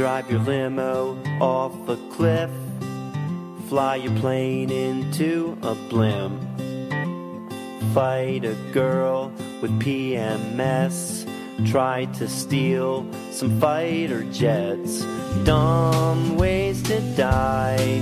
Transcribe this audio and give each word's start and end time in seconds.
drive 0.00 0.30
your 0.30 0.40
limo 0.40 1.14
off 1.42 1.74
a 1.86 1.96
cliff, 2.10 2.50
fly 3.68 3.96
your 3.96 4.16
plane 4.18 4.70
into 4.70 5.54
a 5.60 5.74
blimp, 5.90 6.40
fight 7.92 8.42
a 8.42 8.54
girl 8.72 9.30
with 9.60 9.70
PMS, 9.78 11.28
try 11.70 12.06
to 12.14 12.26
steal 12.26 13.06
some 13.30 13.60
fighter 13.60 14.24
jets. 14.32 15.04
Dumb 15.44 16.38
ways 16.38 16.82
to 16.84 16.98
die, 17.14 18.00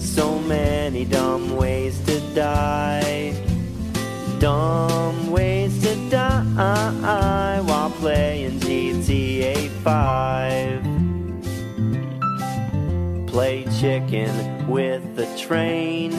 so 0.00 0.40
many 0.40 1.04
dumb 1.04 1.56
ways 1.56 2.04
to 2.06 2.18
die. 2.34 3.32
Dumb 4.40 5.30
ways 5.30 5.80
to 5.84 5.94
die 6.10 7.60
while 7.60 7.90
playing 7.90 8.58
GTA 8.58 9.68
5. 9.84 10.55
Play 13.36 13.66
chicken 13.78 14.66
with 14.66 15.14
the 15.14 15.26
train. 15.36 16.10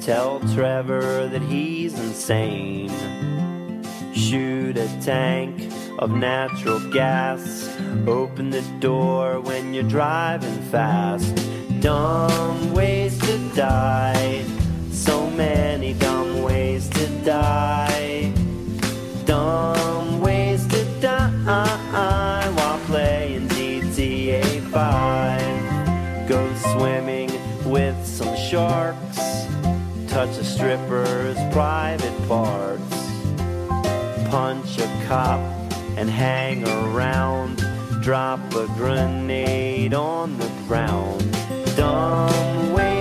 Tell 0.00 0.38
Trevor 0.54 1.26
that 1.26 1.42
he's 1.42 1.98
insane. 1.98 2.92
Shoot 4.14 4.76
a 4.76 4.86
tank 5.00 5.72
of 5.98 6.12
natural 6.12 6.78
gas. 6.92 7.68
Open 8.06 8.50
the 8.50 8.62
door 8.78 9.40
when 9.40 9.74
you're 9.74 9.82
driving 9.82 10.62
fast. 10.70 11.34
Dumb 11.80 12.72
ways 12.72 13.18
to 13.18 13.36
die. 13.56 14.44
So 14.92 15.28
many 15.30 15.94
dumb 15.94 16.44
ways 16.44 16.88
to 16.90 17.08
die. 17.24 18.32
Dumb 19.24 20.20
ways 20.20 20.64
to 20.68 20.84
die 21.00 22.48
while 22.54 22.78
playing 22.86 23.48
GTA 23.48 24.60
5. 24.70 25.17
Sharks. 28.58 29.18
Touch 30.08 30.36
a 30.36 30.44
stripper's 30.44 31.38
private 31.52 32.16
parts. 32.26 32.96
Punch 34.30 34.78
a 34.78 34.88
cop 35.06 35.40
and 35.96 36.10
hang 36.10 36.66
around. 36.66 37.58
Drop 38.02 38.40
a 38.54 38.66
grenade 38.78 39.94
on 39.94 40.36
the 40.38 40.50
ground. 40.66 41.22
Dumb 41.76 42.72
ways 42.72 42.97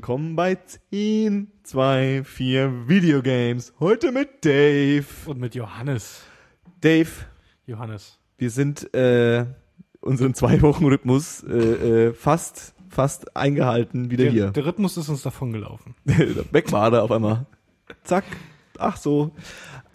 willkommen 0.00 0.34
bei 0.34 0.56
10, 0.90 1.48
2, 1.62 2.22
4 2.24 2.88
Videogames. 2.88 3.74
Heute 3.80 4.12
mit 4.12 4.46
Dave. 4.46 5.04
Und 5.26 5.38
mit 5.38 5.54
Johannes. 5.54 6.22
Dave, 6.80 7.10
Johannes. 7.66 8.18
wir 8.38 8.48
sind 8.48 8.94
äh, 8.94 9.44
unseren 10.00 10.32
zwei 10.32 10.62
Wochen 10.62 10.86
Rhythmus 10.86 11.42
äh, 11.42 12.06
äh, 12.06 12.12
fast 12.14 12.72
fast 12.88 13.36
eingehalten 13.36 14.10
wieder 14.10 14.24
Der, 14.24 14.32
hier. 14.32 14.50
der 14.52 14.64
Rhythmus 14.64 14.96
ist 14.96 15.10
uns 15.10 15.20
davongelaufen. 15.20 15.94
Weg 16.04 16.72
war 16.72 16.90
er 16.94 17.02
auf 17.02 17.12
einmal. 17.12 17.44
Zack. 18.02 18.24
Ach 18.78 18.96
so. 18.96 19.32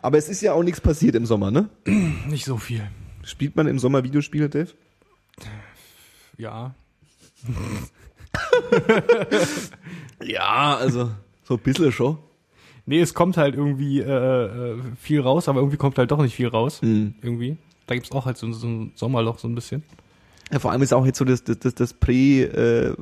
Aber 0.03 0.19
es 0.19 0.29
ist 0.29 0.41
ja 0.41 0.53
auch 0.53 0.61
nichts 0.61 0.81
passiert 0.81 1.15
im 1.15 1.25
Sommer, 1.25 1.49
ne? 1.49 1.67
Nicht 2.27 2.45
so 2.45 2.57
viel. 2.57 2.87
Spielt 3.23 3.55
man 3.55 3.65
im 3.65 3.79
Sommer 3.79 4.03
Videospiele, 4.03 4.49
Dave? 4.49 4.69
Ja. 6.37 6.75
Ja, 10.23 10.77
also 10.77 11.11
so 11.43 11.55
ein 11.55 11.59
bisschen 11.59 11.91
schon. 11.91 12.17
Nee, 12.85 13.01
es 13.01 13.13
kommt 13.13 13.37
halt 13.37 13.55
irgendwie 13.55 13.99
äh, 13.99 14.03
äh, 14.05 14.77
viel 14.99 15.21
raus, 15.21 15.49
aber 15.49 15.59
irgendwie 15.59 15.77
kommt 15.77 15.97
halt 15.97 16.11
doch 16.11 16.21
nicht 16.21 16.35
viel 16.35 16.47
raus. 16.47 16.81
Mhm. 16.81 17.15
Irgendwie. 17.21 17.57
Da 17.87 17.95
gibt's 17.95 18.11
auch 18.11 18.25
halt 18.25 18.37
so, 18.37 18.51
so 18.51 18.67
ein 18.67 18.91
Sommerloch 18.95 19.39
so 19.39 19.47
ein 19.47 19.55
bisschen. 19.55 19.83
Ja, 20.51 20.59
vor 20.59 20.71
allem 20.71 20.81
ist 20.83 20.93
auch 20.93 21.05
jetzt 21.05 21.17
so 21.17 21.25
das, 21.25 21.43
das, 21.43 21.59
das, 21.59 21.73
das 21.75 21.93
Prä, 21.93 22.43
äh, 22.43 22.87
äh, 22.89 22.93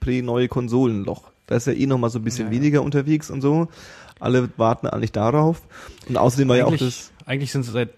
Prä-neue 0.00 0.48
Konsolenloch. 0.48 1.30
Da 1.46 1.56
ist 1.56 1.66
ja 1.66 1.72
eh 1.72 1.86
noch 1.86 1.98
mal 1.98 2.10
so 2.10 2.18
ein 2.18 2.24
bisschen 2.24 2.46
Ja, 2.46 2.52
ja. 2.52 2.58
weniger 2.58 2.82
unterwegs 2.82 3.30
und 3.30 3.40
so. 3.40 3.68
Alle 4.20 4.50
warten 4.56 4.88
eigentlich 4.88 5.12
darauf. 5.12 5.62
Und 6.08 6.16
außerdem 6.16 6.48
war 6.48 6.56
ja 6.56 6.64
auch 6.64 6.68
eigentlich, 6.68 6.80
das, 6.80 7.12
eigentlich 7.24 7.52
sind 7.52 7.64
es 7.64 7.72
seit 7.72 7.90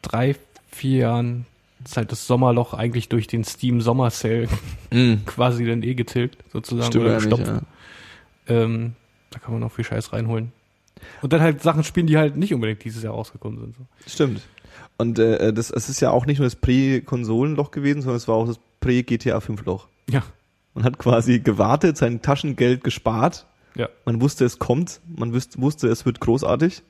drei, 0.00 0.34
vier 0.70 0.98
Jahren 0.98 1.46
ist 1.84 1.96
halt 1.96 2.12
das 2.12 2.26
Sommerloch 2.26 2.74
eigentlich 2.74 3.08
durch 3.08 3.26
den 3.26 3.44
Steam 3.44 3.80
Sommer 3.80 4.10
Sale 4.10 4.48
quasi 5.26 5.64
dann 5.66 5.82
eh 5.82 5.94
getilgt, 5.94 6.38
sozusagen. 6.52 6.90
Stimmt 6.90 7.04
oder 7.04 7.14
gestopft. 7.16 7.46
ja. 7.46 7.60
Ähm, 8.46 8.94
da 9.30 9.38
kann 9.38 9.52
man 9.52 9.60
noch 9.60 9.72
viel 9.72 9.84
Scheiß 9.84 10.12
reinholen. 10.12 10.52
Und 11.22 11.32
dann 11.32 11.40
halt 11.40 11.62
Sachen 11.62 11.84
spielen, 11.84 12.06
die 12.06 12.16
halt 12.16 12.36
nicht 12.36 12.54
unbedingt 12.54 12.84
dieses 12.84 13.02
Jahr 13.02 13.14
rausgekommen 13.14 13.58
sind. 13.60 13.76
So. 13.76 13.82
Stimmt. 14.06 14.42
Und 14.96 15.18
äh, 15.18 15.52
das, 15.52 15.70
es 15.70 15.88
ist 15.88 16.00
ja 16.00 16.10
auch 16.10 16.24
nicht 16.24 16.38
nur 16.38 16.46
das 16.46 16.56
Prä-Konsolenloch 16.56 17.70
gewesen, 17.70 18.00
sondern 18.02 18.16
es 18.16 18.28
war 18.28 18.36
auch 18.36 18.46
das 18.46 18.58
Prä-GTA 18.80 19.38
5-Loch. 19.38 19.88
Ja, 20.08 20.22
Man 20.74 20.84
hat 20.84 20.98
quasi 20.98 21.40
gewartet, 21.40 21.96
sein 21.96 22.22
Taschengeld 22.22 22.84
gespart. 22.84 23.46
ja. 23.74 23.88
Man 24.04 24.20
wusste, 24.20 24.44
es 24.44 24.58
kommt. 24.58 25.00
Man 25.14 25.32
wusste, 25.34 25.60
wusste, 25.60 25.88
es 25.88 26.06
wird 26.06 26.20
großartig. 26.20 26.82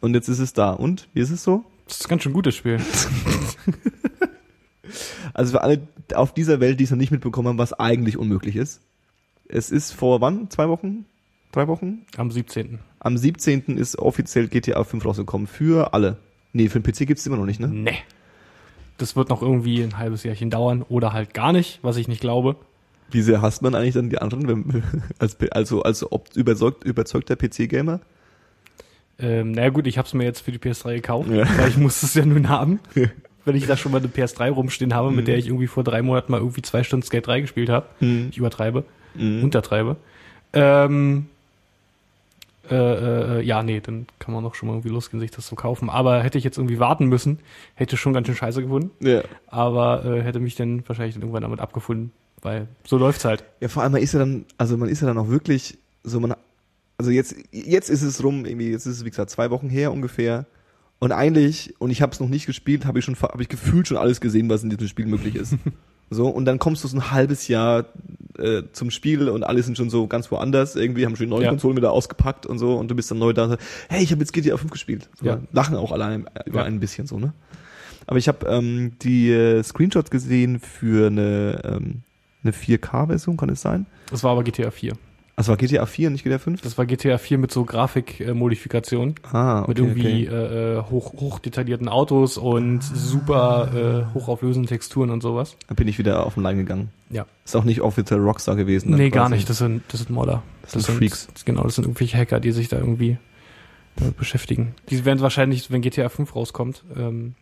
Und 0.00 0.14
jetzt 0.14 0.28
ist 0.28 0.40
es 0.40 0.52
da. 0.52 0.70
Und? 0.70 1.08
Wie 1.14 1.20
ist 1.20 1.30
es 1.30 1.42
so? 1.42 1.64
Das 1.86 2.00
ist 2.00 2.06
ein 2.06 2.10
ganz 2.10 2.22
schön 2.24 2.32
gutes 2.32 2.54
Spiel. 2.54 2.80
Also 5.34 5.52
für 5.52 5.62
alle 5.62 5.80
auf 6.14 6.34
dieser 6.34 6.60
Welt, 6.60 6.78
die 6.80 6.84
es 6.84 6.90
noch 6.90 6.98
nicht 6.98 7.10
mitbekommen 7.10 7.48
haben, 7.48 7.58
was 7.58 7.72
eigentlich 7.72 8.16
unmöglich 8.16 8.56
ist. 8.56 8.80
Es 9.48 9.70
ist 9.70 9.92
vor 9.92 10.20
wann? 10.20 10.50
Zwei 10.50 10.68
Wochen? 10.68 11.04
Drei 11.52 11.68
Wochen? 11.68 12.06
Am 12.16 12.30
17. 12.30 12.78
Am 13.00 13.16
17. 13.16 13.76
ist 13.76 13.98
offiziell 13.98 14.48
GTA 14.48 14.82
5 14.84 15.04
rausgekommen. 15.04 15.46
Für 15.46 15.92
alle. 15.94 16.16
Nee, 16.52 16.68
für 16.68 16.80
den 16.80 16.90
PC 16.92 17.06
gibt's 17.06 17.26
immer 17.26 17.36
noch 17.36 17.46
nicht, 17.46 17.60
ne? 17.60 17.68
Nee. 17.68 17.98
Das 18.98 19.16
wird 19.16 19.28
noch 19.30 19.42
irgendwie 19.42 19.82
ein 19.82 19.98
halbes 19.98 20.22
Jahrchen 20.22 20.50
dauern 20.50 20.82
oder 20.88 21.12
halt 21.12 21.34
gar 21.34 21.52
nicht, 21.52 21.80
was 21.82 21.96
ich 21.96 22.08
nicht 22.08 22.20
glaube. 22.20 22.56
Wie 23.10 23.22
sehr 23.22 23.42
hasst 23.42 23.60
man 23.62 23.74
eigentlich 23.74 23.94
dann 23.94 24.08
die 24.10 24.18
anderen, 24.18 24.48
wenn, 24.48 24.82
als, 25.18 25.36
also 25.50 25.82
als 25.82 26.10
ob 26.10 26.34
überzeugt, 26.34 26.84
überzeugter 26.84 27.36
PC-Gamer? 27.36 28.00
Ähm, 29.18 29.52
naja 29.52 29.68
gut, 29.70 29.86
ich 29.86 29.98
habe 29.98 30.06
es 30.08 30.14
mir 30.14 30.24
jetzt 30.24 30.40
für 30.40 30.52
die 30.52 30.58
PS3 30.58 30.94
gekauft, 30.96 31.30
Ja. 31.30 31.46
weil 31.58 31.68
ich 31.68 31.76
muss 31.76 32.02
es 32.02 32.14
ja 32.14 32.24
nun 32.24 32.48
haben. 32.48 32.80
Wenn 33.44 33.56
ich 33.56 33.66
da 33.66 33.76
schon 33.76 33.92
mal 33.92 33.98
eine 33.98 34.08
PS3 34.08 34.50
rumstehen 34.50 34.94
habe, 34.94 35.10
mit 35.10 35.26
der 35.28 35.36
ich 35.36 35.46
irgendwie 35.48 35.66
vor 35.66 35.82
drei 35.84 36.02
Monaten 36.02 36.30
mal 36.30 36.38
irgendwie 36.38 36.62
zwei 36.62 36.82
Stunden 36.84 37.04
Skate 37.04 37.26
3 37.26 37.40
gespielt 37.40 37.68
habe. 37.68 37.86
Mhm. 38.00 38.28
Ich 38.30 38.38
übertreibe, 38.38 38.84
Mhm. 39.14 39.42
untertreibe. 39.44 39.96
Ähm, 40.52 41.26
äh, 42.70 42.74
äh, 43.38 43.42
ja, 43.42 43.62
nee, 43.62 43.80
dann 43.80 44.06
kann 44.20 44.32
man 44.32 44.44
doch 44.44 44.54
schon 44.54 44.68
mal 44.68 44.74
irgendwie 44.74 44.90
losgehen, 44.90 45.20
sich 45.20 45.30
das 45.32 45.46
zu 45.46 45.56
kaufen. 45.56 45.90
Aber 45.90 46.22
hätte 46.22 46.38
ich 46.38 46.44
jetzt 46.44 46.58
irgendwie 46.58 46.78
warten 46.78 47.06
müssen, 47.06 47.40
hätte 47.74 47.96
schon 47.96 48.12
ganz 48.12 48.28
schön 48.28 48.36
scheiße 48.36 48.62
gefunden. 48.62 48.90
Ja. 49.00 49.22
Aber 49.48 50.04
äh, 50.04 50.22
hätte 50.22 50.38
mich 50.40 50.54
dann 50.54 50.84
wahrscheinlich 50.86 51.14
dann 51.14 51.22
irgendwann 51.22 51.42
damit 51.42 51.58
abgefunden, 51.60 52.12
weil 52.40 52.68
so 52.84 52.96
läuft's 52.98 53.24
halt. 53.24 53.44
ja, 53.60 53.68
vor 53.68 53.82
allem 53.82 53.92
man 53.92 54.02
ist 54.02 54.12
ja 54.12 54.20
dann, 54.20 54.44
also 54.58 54.76
man 54.76 54.88
ist 54.88 55.00
ja 55.02 55.08
dann 55.08 55.18
auch 55.18 55.28
wirklich 55.28 55.76
so, 56.04 56.20
man, 56.20 56.34
also 56.98 57.10
jetzt, 57.10 57.34
jetzt 57.50 57.90
ist 57.90 58.02
es 58.02 58.22
rum, 58.22 58.44
irgendwie, 58.46 58.70
jetzt 58.70 58.86
ist 58.86 58.98
es 58.98 59.04
wie 59.04 59.10
gesagt 59.10 59.30
zwei 59.30 59.50
Wochen 59.50 59.68
her 59.68 59.90
ungefähr. 59.92 60.46
Und 61.02 61.10
eigentlich, 61.10 61.74
und 61.80 61.90
ich 61.90 62.00
habe 62.00 62.12
es 62.12 62.20
noch 62.20 62.28
nicht 62.28 62.46
gespielt, 62.46 62.86
habe 62.86 63.00
ich 63.00 63.04
schon, 63.04 63.16
habe 63.20 63.42
ich 63.42 63.48
gefühlt 63.48 63.88
schon 63.88 63.96
alles 63.96 64.20
gesehen, 64.20 64.48
was 64.48 64.62
in 64.62 64.70
diesem 64.70 64.86
Spiel 64.86 65.06
möglich 65.06 65.34
ist. 65.34 65.56
so 66.10 66.28
und 66.28 66.44
dann 66.44 66.60
kommst 66.60 66.84
du 66.84 66.88
so 66.88 66.96
ein 66.96 67.10
halbes 67.10 67.48
Jahr 67.48 67.86
äh, 68.38 68.62
zum 68.72 68.92
Spiel 68.92 69.28
und 69.28 69.42
alle 69.42 69.64
sind 69.64 69.76
schon 69.76 69.90
so 69.90 70.06
ganz 70.06 70.30
woanders. 70.30 70.76
Irgendwie 70.76 71.04
haben 71.04 71.16
schon 71.16 71.28
neue 71.28 71.42
Ja. 71.42 71.48
Konsolen 71.48 71.76
wieder 71.76 71.90
ausgepackt 71.90 72.46
und 72.46 72.60
so 72.60 72.76
und 72.76 72.88
du 72.88 72.94
bist 72.94 73.10
dann 73.10 73.18
neu 73.18 73.32
da. 73.32 73.44
und 73.46 73.50
so, 73.50 73.56
Hey, 73.88 74.04
ich 74.04 74.12
habe 74.12 74.20
jetzt 74.20 74.32
GTA 74.32 74.56
5 74.56 74.70
gespielt. 74.70 75.08
So, 75.18 75.26
Ja. 75.26 75.40
Lachen 75.50 75.74
auch 75.74 75.90
alle 75.90 76.04
ein- 76.04 76.26
über 76.46 76.60
Ja. 76.60 76.66
ein 76.66 76.78
bisschen 76.78 77.08
so 77.08 77.18
ne. 77.18 77.32
Aber 78.06 78.18
ich 78.18 78.28
habe 78.28 78.46
ähm, 78.46 78.92
die 79.02 79.32
äh, 79.32 79.60
Screenshots 79.64 80.08
gesehen 80.08 80.60
für 80.60 81.08
eine, 81.08 81.62
ähm, 81.64 82.02
eine 82.44 82.52
4K-Version, 82.52 83.36
kann 83.36 83.48
es 83.48 83.60
sein? 83.60 83.86
Das 84.08 84.22
war 84.22 84.30
aber 84.30 84.44
GTA 84.44 84.70
4. 84.70 84.92
Das 85.36 85.48
war 85.48 85.56
GTA 85.56 85.86
4, 85.86 86.10
nicht 86.10 86.24
GTA 86.24 86.38
5? 86.38 86.60
Das 86.60 86.76
war 86.78 86.84
GTA 86.86 87.16
4 87.18 87.38
mit 87.38 87.50
so 87.50 87.64
Grafikmodifikationen. 87.64 89.14
Ah, 89.32 89.60
okay, 89.62 89.68
mit 89.68 89.78
irgendwie 89.78 90.28
okay. 90.28 90.36
äh, 90.36 90.78
äh, 90.78 90.82
hoch, 90.90 91.12
hochdetaillierten 91.14 91.88
Autos 91.88 92.36
und 92.36 92.82
super 92.82 94.06
äh, 94.10 94.14
hochauflösenden 94.14 94.68
Texturen 94.68 95.10
und 95.10 95.22
sowas. 95.22 95.56
Da 95.68 95.74
bin 95.74 95.88
ich 95.88 95.98
wieder 95.98 96.26
auf 96.26 96.34
den 96.34 96.42
Leim 96.42 96.58
gegangen. 96.58 96.90
Ja. 97.10 97.26
Ist 97.44 97.56
auch 97.56 97.64
nicht 97.64 97.80
offiziell 97.80 98.20
Rockstar 98.20 98.56
gewesen. 98.56 98.90
dann 98.90 99.00
Nee, 99.00 99.10
gar 99.10 99.24
quasi. 99.24 99.36
nicht. 99.36 99.48
Das 99.48 99.58
sind, 99.58 99.82
das 99.88 100.00
sind 100.00 100.10
Modder. 100.10 100.42
Das 100.62 100.72
sind 100.72 100.84
Freaks. 100.84 101.28
Genau, 101.44 101.62
das 101.64 101.76
sind 101.76 101.84
irgendwelche 101.84 102.16
Hacker, 102.18 102.38
die 102.38 102.52
sich 102.52 102.68
da 102.68 102.78
irgendwie 102.78 103.16
damit 103.96 104.16
beschäftigen. 104.16 104.74
Die 104.90 105.04
werden 105.04 105.20
wahrscheinlich, 105.20 105.70
wenn 105.70 105.80
GTA 105.82 106.08
5 106.08 106.34
rauskommt, 106.36 106.84
ähm, 106.96 107.34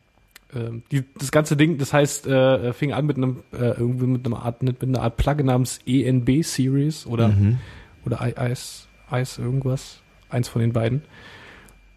ähm, 0.55 0.83
die, 0.91 1.05
das 1.19 1.31
ganze 1.31 1.57
Ding, 1.57 1.79
das 1.79 1.93
heißt, 1.93 2.27
äh, 2.27 2.73
fing 2.73 2.93
an 2.93 3.07
mit 3.07 3.17
einem 3.17 3.43
äh, 3.53 3.71
irgendwie 3.79 4.07
mit 4.07 4.27
einer 4.27 4.43
Art 4.45 4.63
mit 4.63 4.83
einer 4.83 5.03
Art 5.03 5.17
Plugin 5.17 5.47
namens 5.47 5.81
ENB 5.87 6.43
Series 6.43 7.07
oder 7.07 7.29
Mhm. 7.29 7.59
Oder 8.05 8.21
Ice 8.51 8.87
Ice 9.13 9.41
irgendwas, 9.43 10.01
eins 10.29 10.49
von 10.49 10.61
den 10.63 10.73
beiden. 10.73 11.03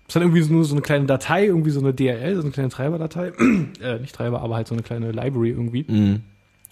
Es 0.08 0.16
hat 0.16 0.22
irgendwie 0.24 0.42
so- 0.42 0.52
nur 0.54 0.66
so 0.66 0.74
eine 0.76 0.82
kleine 0.82 1.06
Datei, 1.06 1.46
irgendwie 1.46 1.70
so 1.70 1.80
eine 1.80 1.94
DLL, 1.94 2.36
so 2.36 2.42
eine 2.42 2.52
kleine 2.52 2.70
Treiberdatei, 2.70 3.32
äh, 3.82 4.00
nicht 4.00 4.16
Treiber, 4.16 4.42
aber 4.42 4.56
halt 4.56 4.68
so 4.68 4.76
eine 4.76 4.84
kleine 4.84 5.12
Library 5.12 5.50
irgendwie 5.50 5.86
Mhm. 5.88 6.22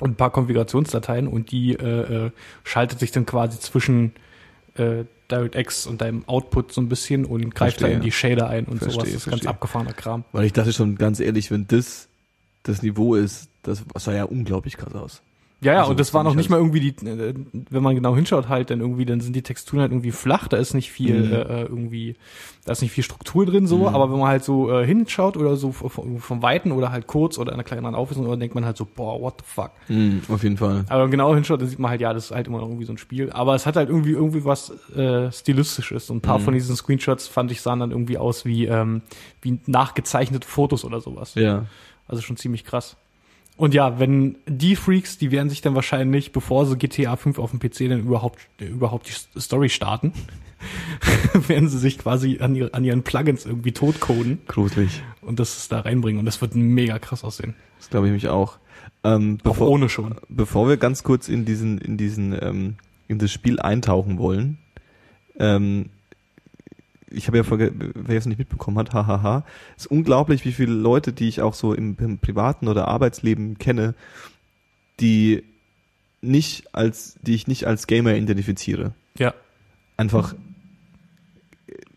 und 0.02 0.12
ein 0.12 0.16
paar 0.16 0.32
Konfigurationsdateien 0.32 1.28
und 1.28 1.52
die 1.52 1.74
äh, 1.74 2.26
äh, 2.28 2.32
schaltet 2.64 3.00
sich 3.00 3.12
dann 3.12 3.26
quasi 3.26 3.60
zwischen 3.60 4.12
äh, 4.76 5.06
DirectX 5.30 5.88
und 5.88 6.02
deinem 6.02 6.28
Output 6.28 6.74
so 6.74 6.82
ein 6.82 6.90
bisschen 6.90 7.24
und 7.26 7.56
greift 7.56 7.78
Verstehe. 7.78 7.90
da 7.90 7.96
in 7.96 8.02
die 8.04 8.12
Shader 8.12 8.48
ein 8.50 8.66
und 8.66 8.80
Verstehe, 8.80 8.94
sowas. 9.06 9.14
Das 9.14 9.28
ist 9.28 9.30
ganz 9.32 9.46
abgefahrener 9.46 9.94
Kram. 9.94 10.24
Weil 10.34 10.46
ich 10.46 10.54
dachte 10.54 10.74
schon, 10.74 10.96
ganz 10.98 11.20
ehrlich, 11.20 11.52
wenn 11.52 11.68
das 11.68 12.10
das 12.64 12.82
Niveau 12.84 13.16
ist, 13.16 13.50
das 13.64 13.84
sah 13.96 14.14
ja 14.14 14.24
unglaublich 14.26 14.78
krass 14.78 14.94
aus. 14.94 15.22
Ja, 15.64 15.74
ja, 15.74 15.80
Also, 15.82 15.92
und 15.92 16.00
das 16.00 16.12
war 16.14 16.24
noch 16.24 16.32
ich 16.32 16.38
nicht 16.38 16.50
mal 16.50 16.58
irgendwie 16.58 16.80
die, 16.80 17.06
äh, 17.06 17.36
wenn 17.70 17.84
man 17.84 17.94
genau 17.94 18.16
hinschaut 18.16 18.50
halt, 18.50 18.72
dann 18.72 18.80
irgendwie, 18.82 19.06
dann 19.06 19.22
sind 19.22 19.36
die 19.36 19.44
Texturen 19.44 19.82
halt 19.82 19.92
irgendwie 19.92 20.12
flach, 20.12 20.48
da 20.48 20.58
ist 20.58 20.74
nicht 20.74 20.92
viel 20.92 21.22
Mhm. 21.28 21.34
äh, 21.34 21.62
irgendwie, 21.64 22.16
da 22.66 22.72
ist 22.72 22.82
nicht 22.82 22.92
viel 22.92 23.04
Struktur 23.04 23.46
drin 23.46 23.68
so, 23.68 23.78
Mhm. 23.82 23.88
aber 23.96 24.12
wenn 24.12 24.18
man 24.18 24.28
halt 24.30 24.44
so 24.44 24.72
äh, 24.72 24.86
hinschaut 24.86 25.38
oder 25.38 25.56
so 25.58 25.72
vom, 25.72 26.18
vom 26.20 26.42
Weiten 26.42 26.72
oder 26.72 26.92
halt 26.92 27.06
kurz 27.06 27.38
oder 27.38 27.52
in 27.52 27.54
einer 27.56 27.64
kleineren 27.64 27.94
Auflösung, 27.94 28.28
dann 28.28 28.40
denkt 28.40 28.56
man 28.56 28.66
halt 28.66 28.76
so, 28.76 28.86
boah, 28.92 29.22
what 29.22 29.36
the 29.40 29.46
fuck. 29.46 29.70
Mhm, 29.88 30.22
auf 30.30 30.42
jeden 30.42 30.58
Fall. 30.58 30.80
Aber 30.88 30.94
wenn 30.96 31.00
man 31.02 31.12
genau 31.12 31.36
hinschaut, 31.36 31.62
dann 31.62 31.68
sieht 31.68 31.78
man 31.78 31.92
halt, 31.92 32.02
ja, 32.02 32.12
das 32.12 32.26
ist 32.26 32.32
halt 32.32 32.48
immer 32.48 32.58
noch 32.58 32.68
irgendwie 32.68 32.86
so 32.86 32.94
ein 32.94 32.98
Spiel. 32.98 33.30
Aber 33.32 33.54
es 33.54 33.68
hat 33.68 33.76
halt 33.76 33.90
irgendwie 33.90 34.12
irgendwie 34.14 34.44
was 34.44 34.72
äh, 34.96 35.32
Stilistisches. 35.32 36.10
Und 36.10 36.18
ein 36.18 36.22
paar 36.22 36.40
Mhm. 36.40 36.44
von 36.44 36.54
diesen 36.56 36.76
Screenshots 36.76 37.28
fand 37.28 37.52
ich 37.52 37.62
sahen 37.62 37.80
dann 37.80 37.92
irgendwie 37.92 38.18
aus 38.18 38.46
wie, 38.46 38.66
ähm, 38.66 39.04
wie 39.44 39.60
nachgezeichnete 39.68 40.48
Fotos 40.48 40.84
oder 40.86 41.02
sowas. 41.02 41.36
Ja. 41.36 41.66
Also 42.08 42.24
schon 42.24 42.36
ziemlich 42.38 42.66
krass. 42.66 42.98
Und 43.62 43.76
ja, 43.76 44.00
wenn 44.00 44.38
die 44.48 44.76
Freaks, 44.76 45.20
die 45.20 45.30
werden 45.30 45.52
sich 45.52 45.62
dann 45.62 45.76
wahrscheinlich, 45.76 46.32
bevor 46.32 46.66
sie 46.66 46.78
GTA 46.78 47.16
5 47.16 47.38
auf 47.38 47.52
dem 47.52 47.60
PC 47.60 47.90
dann 47.90 48.00
überhaupt, 48.00 48.40
überhaupt 48.60 49.08
die 49.08 49.40
Story 49.40 49.70
starten, 49.70 50.14
werden 51.48 51.70
sie 51.70 51.78
sich 51.78 52.00
quasi 52.00 52.40
an, 52.40 52.56
ihre, 52.56 52.74
an 52.74 52.84
ihren 52.84 53.04
Plugins 53.04 53.46
irgendwie 53.46 53.72
totcoden 53.72 54.40
Gruselig. 54.48 55.04
und 55.22 55.40
das 55.40 55.68
da 55.68 55.82
reinbringen. 55.82 56.18
Und 56.18 56.26
das 56.26 56.42
wird 56.42 56.56
mega 56.56 56.98
krass 56.98 57.24
aussehen. 57.24 57.54
Das 57.78 57.92
glaube 57.92 58.08
ich 58.08 58.14
mich 58.14 58.30
auch. 58.30 58.58
Ähm, 59.04 59.38
Auch 59.42 59.52
bevor, 59.52 59.70
ohne 59.70 59.90
schon. 59.90 60.16
bevor 60.28 60.68
wir 60.68 60.78
ganz 60.78 61.04
kurz 61.04 61.30
in 61.30 61.46
diesen, 61.46 61.78
in 61.78 61.98
diesen, 61.98 62.36
ähm, 62.42 62.78
in 63.08 63.20
das 63.20 63.32
Spiel 63.32 63.60
eintauchen 63.60 64.18
wollen, 64.18 64.58
ähm, 65.38 65.92
ich 67.12 67.28
habe 67.28 67.38
ja 67.38 67.44
vorge 67.44 67.72
wer 67.76 68.18
es 68.18 68.26
nicht 68.26 68.40
mitbekommen 68.40 68.78
hat, 68.78 68.94
hahaha, 68.94 69.44
ist 69.78 69.88
unglaublich, 69.88 70.46
wie 70.46 70.52
viele 70.52 70.74
Leute, 70.74 71.14
die 71.14 71.28
ich 71.28 71.42
auch 71.42 71.54
so 71.54 71.74
im, 71.74 71.96
im 72.00 72.20
privaten 72.20 72.68
oder 72.68 72.88
Arbeitsleben 72.88 73.58
kenne, 73.58 73.96
die 75.00 75.44
nicht 76.22 76.74
als, 76.74 77.18
die 77.22 77.34
ich 77.34 77.48
nicht 77.48 77.66
als 77.66 77.88
Gamer 77.88 78.16
identifiziere. 78.16 78.94
Ja. 79.18 79.34
Einfach 79.98 80.36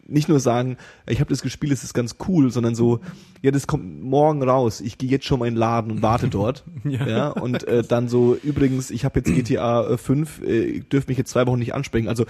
nicht 0.06 0.28
nur 0.28 0.40
sagen, 0.40 0.76
ich 1.06 1.20
habe 1.20 1.30
das 1.30 1.42
gespielt, 1.42 1.72
es 1.72 1.84
ist 1.84 1.94
ganz 1.94 2.16
cool, 2.28 2.50
sondern 2.50 2.74
so, 2.74 3.00
ja, 3.42 3.50
das 3.50 3.66
kommt 3.66 4.02
morgen 4.02 4.42
raus, 4.42 4.80
ich 4.80 4.98
gehe 4.98 5.08
jetzt 5.08 5.24
schon 5.24 5.38
mal 5.38 5.46
in 5.46 5.54
den 5.54 5.60
Laden 5.60 5.90
und 5.92 6.02
warte 6.02 6.28
dort. 6.28 6.64
Ja. 6.84 7.06
ja, 7.06 7.28
und 7.30 7.66
äh, 7.66 7.82
dann 7.82 8.08
so, 8.08 8.36
übrigens, 8.42 8.90
ich 8.90 9.06
habe 9.06 9.20
jetzt 9.20 9.34
GTA 9.34 9.96
5, 9.96 10.42
äh, 10.42 10.64
ich 10.64 10.88
dürfte 10.88 11.10
mich 11.10 11.18
jetzt 11.18 11.30
zwei 11.30 11.46
Wochen 11.46 11.58
nicht 11.58 11.74
ansprechen. 11.74 12.08
Also 12.08 12.26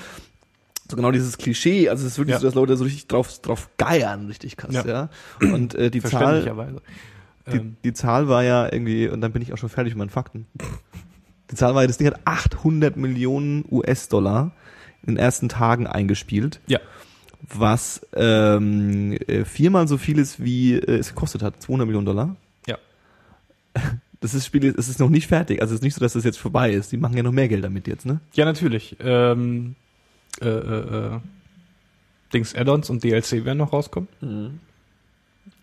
so 0.88 0.96
genau 0.96 1.10
dieses 1.10 1.38
Klischee, 1.38 1.88
also 1.88 2.04
es 2.06 2.12
ist 2.12 2.18
wirklich 2.18 2.34
Ja. 2.34 2.40
so, 2.40 2.46
dass 2.46 2.54
Leute 2.54 2.76
so 2.76 2.84
richtig 2.84 3.06
drauf, 3.06 3.40
drauf 3.40 3.70
geiern, 3.78 4.26
richtig 4.26 4.56
krass, 4.56 4.74
ja. 4.74 4.86
Ja. 4.86 5.08
Und 5.40 5.74
äh, 5.74 5.90
die 5.90 6.00
Zahl, 6.02 6.42
die, 7.46 7.56
Ähm, 7.56 7.76
die 7.84 7.92
Zahl 7.92 8.28
war 8.28 8.42
ja 8.44 8.70
irgendwie, 8.72 9.08
und 9.08 9.20
dann 9.20 9.32
bin 9.32 9.42
ich 9.42 9.52
auch 9.52 9.58
schon 9.58 9.68
fertig 9.68 9.94
mit 9.94 9.98
meinen 9.98 10.10
Fakten. 10.10 10.46
Die 11.50 11.56
Zahl 11.56 11.74
war 11.74 11.82
ja, 11.82 11.86
das 11.86 11.98
Ding 11.98 12.06
hat 12.06 12.20
800 12.24 12.96
Millionen 12.96 13.64
US-Dollar 13.70 14.52
in 15.02 15.14
den 15.14 15.16
ersten 15.18 15.48
Tagen 15.48 15.86
eingespielt, 15.86 16.60
ja. 16.66 16.80
was 17.40 18.06
ähm, 18.14 19.12
äh, 19.26 19.44
viermal 19.44 19.86
so 19.88 19.98
viel 19.98 20.18
ist, 20.18 20.42
wie 20.42 20.74
äh, 20.74 20.96
es 20.98 21.10
gekostet 21.10 21.42
hat, 21.42 21.60
200 21.62 21.86
Millionen 21.86 22.06
Dollar. 22.06 22.36
Ja. 22.66 22.78
Das 24.20 24.32
ist 24.32 24.46
Spiel, 24.46 24.64
es 24.78 24.88
ist 24.88 25.00
noch 25.00 25.10
nicht 25.10 25.26
fertig, 25.26 25.60
also 25.60 25.74
es 25.74 25.80
ist 25.80 25.84
nicht 25.84 25.92
so, 25.92 26.00
dass 26.00 26.14
das 26.14 26.24
jetzt 26.24 26.38
vorbei 26.38 26.72
ist. 26.72 26.90
Die 26.92 26.96
machen 26.96 27.14
ja 27.14 27.22
noch 27.22 27.30
mehr 27.32 27.46
Geld 27.46 27.62
damit 27.62 27.86
jetzt, 27.86 28.06
ne? 28.06 28.20
Ja, 28.32 28.46
natürlich. 28.46 28.96
Ähm, 29.00 29.74
äh, 30.40 30.48
äh, 30.48 31.06
äh, 31.16 31.20
Dings 32.32 32.54
Add-ons 32.54 32.90
und 32.90 33.04
DLC 33.04 33.44
werden 33.44 33.58
noch 33.58 33.72
rauskommen. 33.72 34.08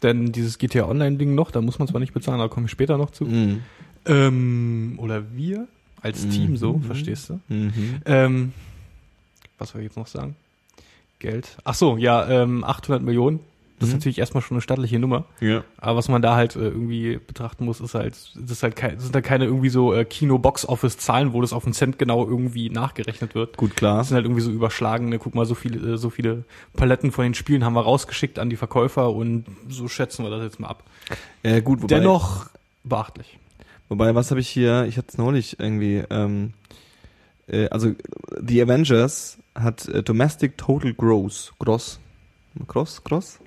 Denn 0.03 0.31
dieses 0.31 0.57
GTA 0.57 0.87
Online-Ding 0.87 1.35
noch, 1.35 1.51
da 1.51 1.61
muss 1.61 1.79
man 1.79 1.87
zwar 1.87 1.99
nicht 1.99 2.13
bezahlen, 2.13 2.39
da 2.39 2.47
komme 2.47 2.65
ich 2.65 2.71
später 2.71 2.97
noch 2.97 3.11
zu. 3.11 3.25
Mhm. 3.25 3.61
Ähm, 4.05 4.93
oder 4.97 5.23
wir 5.35 5.67
als 6.01 6.27
Team 6.29 6.57
so, 6.57 6.73
Mhm. 6.77 6.83
verstehst 6.83 7.29
du? 7.29 7.39
Mhm. 7.49 8.01
Ähm, 8.05 8.53
was 9.57 9.69
soll 9.71 9.81
ich 9.81 9.85
jetzt 9.87 9.97
noch 9.97 10.07
sagen? 10.07 10.35
Geld. 11.19 11.57
Ach 11.63 11.75
so, 11.75 11.97
ja, 11.97 12.27
ähm, 12.29 12.63
800 12.63 13.03
Millionen. 13.03 13.39
Das 13.81 13.89
ist 13.89 13.93
Mhm. 13.93 13.99
natürlich 13.99 14.19
erstmal 14.19 14.41
schon 14.43 14.55
eine 14.55 14.61
stattliche 14.61 14.99
Nummer. 14.99 15.25
Ja. 15.39 15.63
Aber 15.77 15.97
was 15.97 16.07
man 16.07 16.21
da 16.21 16.35
halt 16.35 16.55
äh, 16.55 16.59
irgendwie 16.59 17.17
betrachten 17.17 17.65
muss, 17.65 17.81
ist 17.81 17.95
halt, 17.95 18.13
das 18.35 18.51
ist 18.51 18.63
halt 18.63 18.75
kein, 18.75 18.95
das 18.95 19.03
sind 19.05 19.15
halt 19.15 19.25
keine 19.25 19.45
irgendwie 19.45 19.69
so 19.69 19.93
äh, 19.93 20.05
Kino-Box-Office-Zahlen, 20.05 21.33
wo 21.33 21.41
das 21.41 21.51
auf 21.51 21.63
den 21.63 21.73
Cent 21.73 21.97
genau 21.99 22.25
irgendwie 22.27 22.69
nachgerechnet 22.69 23.35
wird. 23.35 23.57
Gut, 23.57 23.75
klar. 23.75 23.97
Das 23.97 24.09
sind 24.09 24.15
halt 24.15 24.25
irgendwie 24.25 24.41
so 24.41 24.51
überschlagene, 24.51 25.17
guck 25.19 25.35
mal, 25.35 25.45
so 25.45 25.55
viele, 25.55 25.93
äh, 25.93 25.97
so 25.97 26.09
viele 26.09 26.43
Paletten 26.73 27.11
von 27.11 27.23
den 27.23 27.33
Spielen 27.33 27.65
haben 27.65 27.73
wir 27.73 27.81
rausgeschickt 27.81 28.37
an 28.39 28.49
die 28.49 28.55
Verkäufer 28.55 29.11
und 29.13 29.45
so 29.67 29.87
schätzen 29.87 30.23
wir 30.23 30.29
das 30.29 30.43
jetzt 30.43 30.59
mal 30.59 30.67
ab. 30.67 30.83
Ja, 31.43 31.59
gut, 31.59 31.81
wobei, 31.81 31.95
Dennoch 31.95 32.45
beachtlich. 32.83 33.39
wobei, 33.89 34.13
was 34.15 34.29
habe 34.31 34.39
ich 34.41 34.47
hier, 34.49 34.85
ich 34.85 34.97
hatte 34.97 35.07
es 35.09 35.17
neulich 35.17 35.59
irgendwie, 35.59 36.03
ähm, 36.09 36.53
äh, 37.47 37.67
also 37.69 37.93
The 38.39 38.61
Avengers 38.61 39.37
hat 39.55 39.87
äh, 39.89 40.03
Domestic 40.03 40.57
Total 40.57 40.93
Gross, 40.93 41.51
Gross, 41.59 41.99
Gross, 42.67 43.03
Gross, 43.03 43.39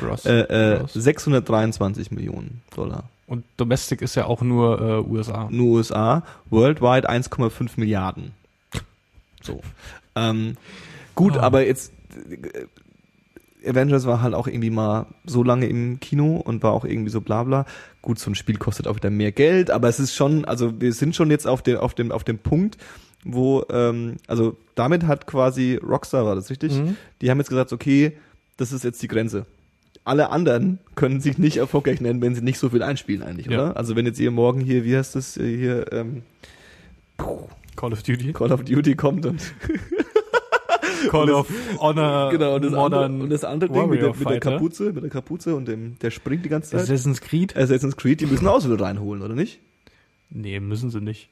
Gross. 0.00 0.24
äh, 0.26 0.40
äh, 0.74 0.78
Gross. 0.80 0.92
623 0.94 2.10
Millionen 2.10 2.62
Dollar. 2.74 3.04
Und 3.26 3.44
Domestic 3.56 4.02
ist 4.02 4.14
ja 4.14 4.26
auch 4.26 4.42
nur 4.42 4.80
äh, 4.80 5.10
USA. 5.10 5.48
Nur 5.50 5.76
USA, 5.76 6.22
worldwide 6.50 7.08
1,5 7.08 7.70
Milliarden. 7.76 8.32
So. 9.42 9.60
Ähm, 10.14 10.56
gut, 11.14 11.36
Ah. 11.38 11.42
aber 11.42 11.66
jetzt 11.66 11.92
äh, 12.30 12.66
Avengers 13.68 14.06
war 14.06 14.20
halt 14.22 14.34
auch 14.34 14.46
irgendwie 14.48 14.70
mal 14.70 15.06
so 15.24 15.42
lange 15.44 15.66
im 15.66 16.00
Kino 16.00 16.36
und 16.36 16.62
war 16.62 16.72
auch 16.72 16.84
irgendwie 16.84 17.10
so 17.10 17.20
bla 17.20 17.44
bla. 17.44 17.64
Gut, 18.02 18.18
so 18.18 18.30
ein 18.30 18.34
Spiel 18.34 18.56
kostet 18.56 18.86
auch 18.88 18.96
wieder 18.96 19.10
mehr 19.10 19.30
Geld, 19.32 19.70
aber 19.70 19.88
es 19.88 20.00
ist 20.00 20.14
schon, 20.14 20.44
also 20.44 20.80
wir 20.80 20.92
sind 20.92 21.14
schon 21.14 21.30
jetzt 21.30 21.46
auf 21.46 21.62
dem, 21.62 21.78
auf 21.78 21.94
dem, 21.94 22.10
auf 22.10 22.24
dem 22.24 22.38
Punkt, 22.38 22.76
wo, 23.24 23.64
ähm, 23.70 24.16
also 24.26 24.56
damit 24.74 25.06
hat 25.06 25.26
quasi 25.28 25.76
Rockstar, 25.76 26.24
war 26.26 26.34
das 26.34 26.50
richtig? 26.50 26.72
Mhm. 26.72 26.96
Die 27.20 27.30
haben 27.30 27.38
jetzt 27.38 27.48
gesagt, 27.50 27.72
okay, 27.72 28.12
das 28.56 28.72
ist 28.72 28.82
jetzt 28.82 29.00
die 29.00 29.08
Grenze. 29.08 29.46
Alle 30.04 30.30
anderen 30.30 30.78
können 30.96 31.20
sich 31.20 31.38
nicht 31.38 31.58
erfolgreich 31.58 32.00
nennen, 32.00 32.20
wenn 32.20 32.34
sie 32.34 32.42
nicht 32.42 32.58
so 32.58 32.70
viel 32.70 32.82
einspielen 32.82 33.22
eigentlich, 33.22 33.46
Ja. 33.46 33.52
oder? 33.66 33.76
Also 33.76 33.94
wenn 33.94 34.04
jetzt 34.06 34.18
ihr 34.18 34.30
morgen 34.30 34.60
hier, 34.60 34.84
wie 34.84 34.96
heißt 34.96 35.14
das, 35.14 35.36
äh, 35.36 35.56
hier, 35.56 35.92
ähm, 35.92 36.22
Call 37.76 37.92
of 37.92 38.02
Duty. 38.02 38.32
Call 38.32 38.52
of 38.52 38.64
Duty 38.64 38.96
kommt 38.96 39.26
und 39.26 39.40
Call 41.10 41.30
of 41.30 41.48
Honor 41.78 42.30
genau 42.30 42.56
und 42.56 42.64
das 42.64 42.72
Modern 42.72 43.04
andere, 43.04 43.22
und 43.24 43.30
das 43.30 43.44
andere 43.44 43.72
Ding 43.72 43.88
mit 43.88 44.00
der, 44.02 44.14
mit 44.14 44.28
der. 44.28 44.40
Kapuze, 44.40 44.92
mit 44.92 45.02
der 45.02 45.10
Kapuze 45.10 45.54
und 45.54 45.66
dem 45.66 45.98
der 46.00 46.10
springt 46.10 46.44
die 46.44 46.48
ganze 46.48 46.70
Zeit. 46.70 46.80
Assassin's 46.80 47.20
Creed? 47.20 47.56
Assassin's 47.56 47.96
Creed, 47.96 48.20
die 48.20 48.26
müssen 48.26 48.46
auch 48.46 48.60
so 48.60 48.74
reinholen, 48.74 49.22
oder 49.22 49.34
nicht? 49.34 49.58
Nee, 50.30 50.60
müssen 50.60 50.90
sie 50.90 51.00
nicht. 51.00 51.28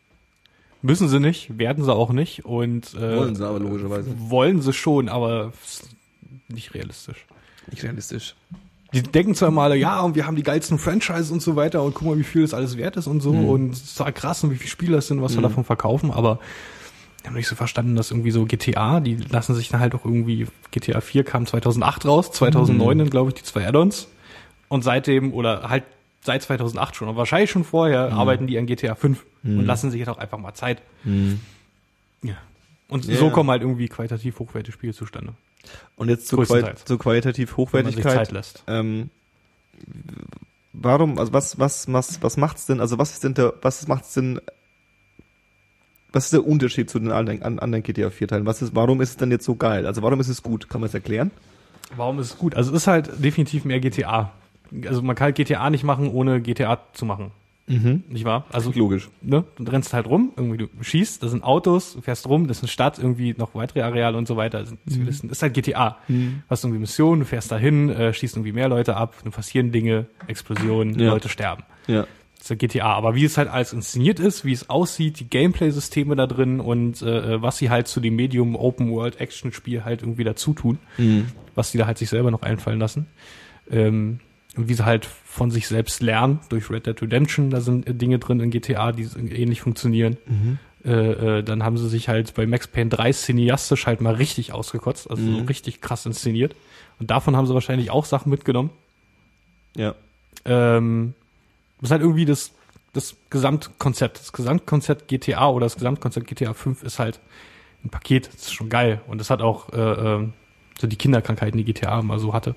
Müssen 0.83 1.09
sie 1.09 1.21
nicht, 1.21 1.59
werden 1.59 1.85
sie 1.85 1.93
auch 1.93 2.13
nicht 2.13 2.45
und 2.45 2.95
äh, 2.95 3.17
Wollen 3.17 3.35
sie 3.35 3.47
aber 3.47 3.61
logischerweise. 3.61 4.15
Wollen 4.19 4.63
sie 4.63 4.73
schon, 4.73 5.09
aber 5.09 5.53
nicht 6.49 6.75
realistisch. 6.75 7.27
Nicht 7.69 7.83
realistisch. 7.83 8.35
Die 8.93 9.03
denken 9.03 9.35
zwar 9.37 9.51
mal, 9.53 9.77
ja, 9.77 10.01
und 10.01 10.17
wir 10.17 10.27
haben 10.27 10.35
die 10.35 10.43
geilsten 10.43 10.79
Franchises 10.79 11.31
und 11.31 11.41
so 11.43 11.55
weiter 11.55 11.83
und 11.83 11.95
guck 11.95 12.09
mal, 12.09 12.19
wie 12.19 12.25
viel 12.25 12.43
das 12.43 12.55
alles 12.55 12.77
wert 12.77 12.97
ist 12.97 13.07
und 13.07 13.21
so 13.21 13.33
Mhm. 13.33 13.45
und 13.45 13.71
es 13.73 13.83
ist 14.01 14.15
krass 14.15 14.43
und 14.43 14.51
wie 14.51 14.57
viele 14.57 14.69
Spieler 14.71 14.99
es 14.99 15.07
sind, 15.07 15.23
was 15.23 15.33
wir 15.33 15.39
Mhm. 15.39 15.43
davon 15.45 15.65
verkaufen, 15.65 16.11
aber 16.11 16.41
die 17.23 17.29
haben 17.29 17.35
nicht 17.35 17.47
so 17.47 17.55
verstanden, 17.55 17.95
dass 17.95 18.11
irgendwie 18.11 18.31
so 18.33 18.47
GTA, 18.47 18.99
die 18.99 19.15
lassen 19.17 19.55
sich 19.55 19.69
dann 19.69 19.79
halt 19.81 19.95
auch 19.95 20.05
irgendwie, 20.05 20.47
GTA 20.73 21.01
4 21.01 21.23
kam 21.23 21.47
2008 21.47 22.05
raus, 22.07 22.33
2009 22.33 22.97
Mhm. 22.97 22.99
dann 23.01 23.11
glaube 23.11 23.29
ich 23.31 23.35
die 23.35 23.43
zwei 23.45 23.65
Add-ons 23.69 24.09
und 24.69 24.83
seitdem 24.83 25.33
oder 25.35 25.69
halt 25.69 25.85
seit 26.23 26.43
2008 26.43 26.97
schon, 26.97 27.09
und 27.09 27.17
wahrscheinlich 27.17 27.51
schon 27.51 27.63
vorher, 27.65 28.13
arbeiten 28.13 28.47
die 28.49 28.59
an 28.59 28.67
GTA 28.67 28.95
5 28.97 29.25
und 29.45 29.65
lassen 29.67 29.91
sich 29.93 30.01
jetzt 30.01 30.09
auch 30.09 30.19
einfach 30.19 30.39
mal 30.39 30.53
Zeit. 30.55 30.83
Ja. 32.23 32.35
Und 32.89 33.05
Ja. 33.07 33.17
so 33.17 33.31
kommen 33.31 33.51
halt 33.51 33.63
irgendwie 33.63 33.89
qualitativ 33.89 34.39
hochwertige 34.41 34.73
Spiele 34.73 34.93
zustande. 34.95 35.35
Und 35.97 36.09
jetzt 36.09 36.29
zur, 36.29 36.45
Qual 36.45 36.75
zur 36.77 36.99
qualitativ 36.99 37.57
Hochwertigkeit. 37.57 38.31
lässt. 38.33 38.65
Ähm, 38.67 39.11
warum, 40.73 41.19
also 41.19 41.33
was, 41.33 41.59
was, 41.59 41.93
was, 41.93 42.23
was 42.23 42.37
macht's 42.37 42.67
denn, 42.67 42.81
also 42.81 42.99
was 42.99 43.13
ist 43.13 43.25
denn 43.25 43.35
der, 43.35 43.55
was 43.63 43.87
macht's 43.87 44.15
denn, 44.15 44.41
was 46.13 46.25
ist 46.25 46.33
der 46.33 46.47
Unterschied 46.47 46.91
zu 46.91 46.99
den 46.99 47.13
anderen, 47.13 47.43
an, 47.43 47.59
anderen 47.59 47.83
GTA 47.83 48.11
4 48.11 48.29
Teilen? 48.29 48.47
Was 48.47 48.63
ist, 48.63 48.75
warum 48.75 49.01
ist 49.01 49.11
es 49.11 49.17
denn 49.17 49.31
jetzt 49.31 49.45
so 49.45 49.55
geil? 49.55 49.87
Also 49.87 50.03
warum 50.03 50.21
ist 50.21 50.29
es 50.29 50.43
gut? 50.43 50.69
Kann 50.69 50.81
man 50.81 50.89
es 50.89 50.95
erklären? 50.95 51.31
Warum 51.95 52.19
ist 52.19 52.27
es 52.33 52.39
gut? 52.39 52.55
Also 52.55 52.71
es 52.71 52.83
ist 52.83 52.87
halt 52.87 53.23
definitiv 53.23 53.65
mehr 53.65 53.81
GTA. 53.81 54.33
Also 54.87 55.03
man 55.03 55.17
kann 55.17 55.27
halt 55.27 55.37
GTA 55.37 55.71
nicht 55.71 55.85
machen, 55.85 56.09
ohne 56.11 56.41
GTA 56.41 56.81
zu 56.93 57.05
machen. 57.05 57.33
Mhm. 57.71 58.03
Nicht 58.09 58.25
wahr? 58.25 58.45
Also 58.53 58.73
Logisch. 58.75 59.09
ne, 59.23 59.45
du 59.59 59.71
rennst 59.71 59.93
halt 59.95 60.07
rum, 60.07 60.33
irgendwie 60.37 60.59
du 60.59 60.67
schießt, 60.81 61.23
da 61.23 61.29
sind 61.29 61.45
Autos, 61.45 61.95
du 61.95 62.01
fährst 62.03 62.29
rum, 62.29 62.49
das 62.49 62.59
ist 62.59 62.65
eine 62.65 62.69
Stadt, 62.69 62.99
irgendwie 62.99 63.35
noch 63.39 63.55
weitere 63.55 63.83
Areale 63.83 64.17
und 64.19 64.27
so 64.27 64.37
weiter. 64.37 64.61
Das 64.61 64.75
Zivilisten. 64.89 65.29
Das 65.29 65.39
ist 65.39 65.43
halt 65.43 65.55
GTA. 65.55 65.97
Du 66.09 66.33
hast 66.51 66.65
irgendwie 66.65 66.81
Missionen, 66.81 67.21
du 67.21 67.27
fährst 67.27 67.53
dahin, 67.53 67.89
äh, 67.91 68.13
schießt 68.13 68.37
irgendwie 68.37 68.53
mehr 68.53 68.69
Leute 68.69 68.97
ab, 68.97 69.15
dann 69.23 69.33
passieren 69.33 69.71
Dinge, 69.73 70.07
Explosionen, 70.27 70.99
Ja. 70.99 71.11
Leute 71.11 71.29
sterben. 71.29 71.63
Ja. 71.87 72.07
Das 72.37 72.47
ist 72.47 72.51
halt 72.51 72.61
GTA. 72.61 72.87
Aber 72.95 73.15
wie 73.15 73.25
es 73.25 73.37
halt 73.37 73.49
alles 73.49 73.73
inszeniert 73.73 74.19
ist, 74.19 74.45
wie 74.47 74.53
es 74.53 74.69
aussieht, 74.71 75.21
die 75.21 75.29
Gameplay-Systeme 75.29 76.17
da 76.17 76.27
drin 76.27 76.59
und 76.59 77.03
äh, 77.03 77.41
was 77.43 77.59
sie 77.59 77.69
halt 77.71 77.87
zu 77.87 78.01
dem 78.01 78.17
Medium 78.17 78.57
Open 78.57 78.91
World 78.91 79.21
Action 79.21 79.53
Spiel 79.53 79.85
halt 79.85 80.01
irgendwie 80.03 80.25
dazu 80.25 80.55
tun, 80.55 80.79
Mhm. 80.99 81.27
was 81.55 81.71
die 81.71 81.79
da 81.79 81.87
halt 81.87 81.99
sich 81.99 82.09
selber 82.09 82.31
noch 82.31 82.43
einfallen 82.43 82.81
lassen. 82.81 83.07
Ähm, 83.71 84.21
wie 84.57 84.75
sie 84.75 84.85
halt 84.85 85.07
von 85.07 85.51
sich 85.51 85.69
selbst 85.69 86.03
lernen 86.03 86.41
durch 86.49 86.71
Red 86.71 86.87
Dead 86.87 87.01
Redemption, 87.01 87.51
da 87.51 87.61
sind 87.61 87.87
äh, 87.87 87.95
Dinge 87.95 88.19
drin 88.19 88.41
in 88.41 88.51
GTA, 88.51 88.93
die 88.93 89.05
so 89.05 89.19
ähnlich 89.19 89.61
funktionieren. 89.61 90.17
Äh, 90.85 91.39
äh, 91.39 91.43
dann 91.43 91.63
haben 91.63 91.77
sie 91.77 91.89
sich 91.89 92.09
halt 92.09 92.35
bei 92.35 92.47
Max 92.47 92.67
Payne 92.67 92.91
3 92.91 93.13
cineastisch 93.13 93.87
halt 93.87 94.01
mal 94.01 94.15
richtig 94.15 94.53
ausgekotzt, 94.53 95.11
also 95.11 95.23
so 95.23 95.45
richtig 95.45 95.81
krass 95.81 96.07
inszeniert. 96.07 96.57
Und 96.99 97.11
davon 97.11 97.37
haben 97.37 97.47
sie 97.47 97.55
wahrscheinlich 97.55 97.91
auch 97.91 98.05
Sachen 98.05 98.31
mitgenommen. 98.31 98.71
Ja. 99.77 99.95
Ähm, 100.45 101.15
das 101.79 101.89
ist 101.89 101.93
halt 101.93 102.03
irgendwie 102.03 102.25
das, 102.25 102.53
das 102.93 103.17
Gesamtkonzept. 103.31 104.19
Das 104.19 104.33
Gesamtkonzept 104.33 105.09
GTA 105.09 105.49
oder 105.49 105.67
das 105.67 105.77
Gesamtkonzept 105.77 106.27
GTA 106.27 106.55
5 106.55 106.83
ist 106.83 106.99
halt 106.99 107.21
ein 107.85 107.91
Paket. 107.91 108.29
Das 108.29 108.43
ist 108.43 108.53
schon 108.55 108.69
geil. 108.69 109.01
Und 109.07 109.19
das 109.19 109.31
hat 109.31 109.43
auch 109.43 109.73
äh, 109.73 109.77
äh, 109.77 110.29
so 110.79 110.87
die 110.87 110.97
Kinderkrankheiten, 110.97 111.59
die 111.59 111.65
GTA 111.65 112.03
mal 112.03 112.19
so 112.19 112.33
hatte. 112.33 112.55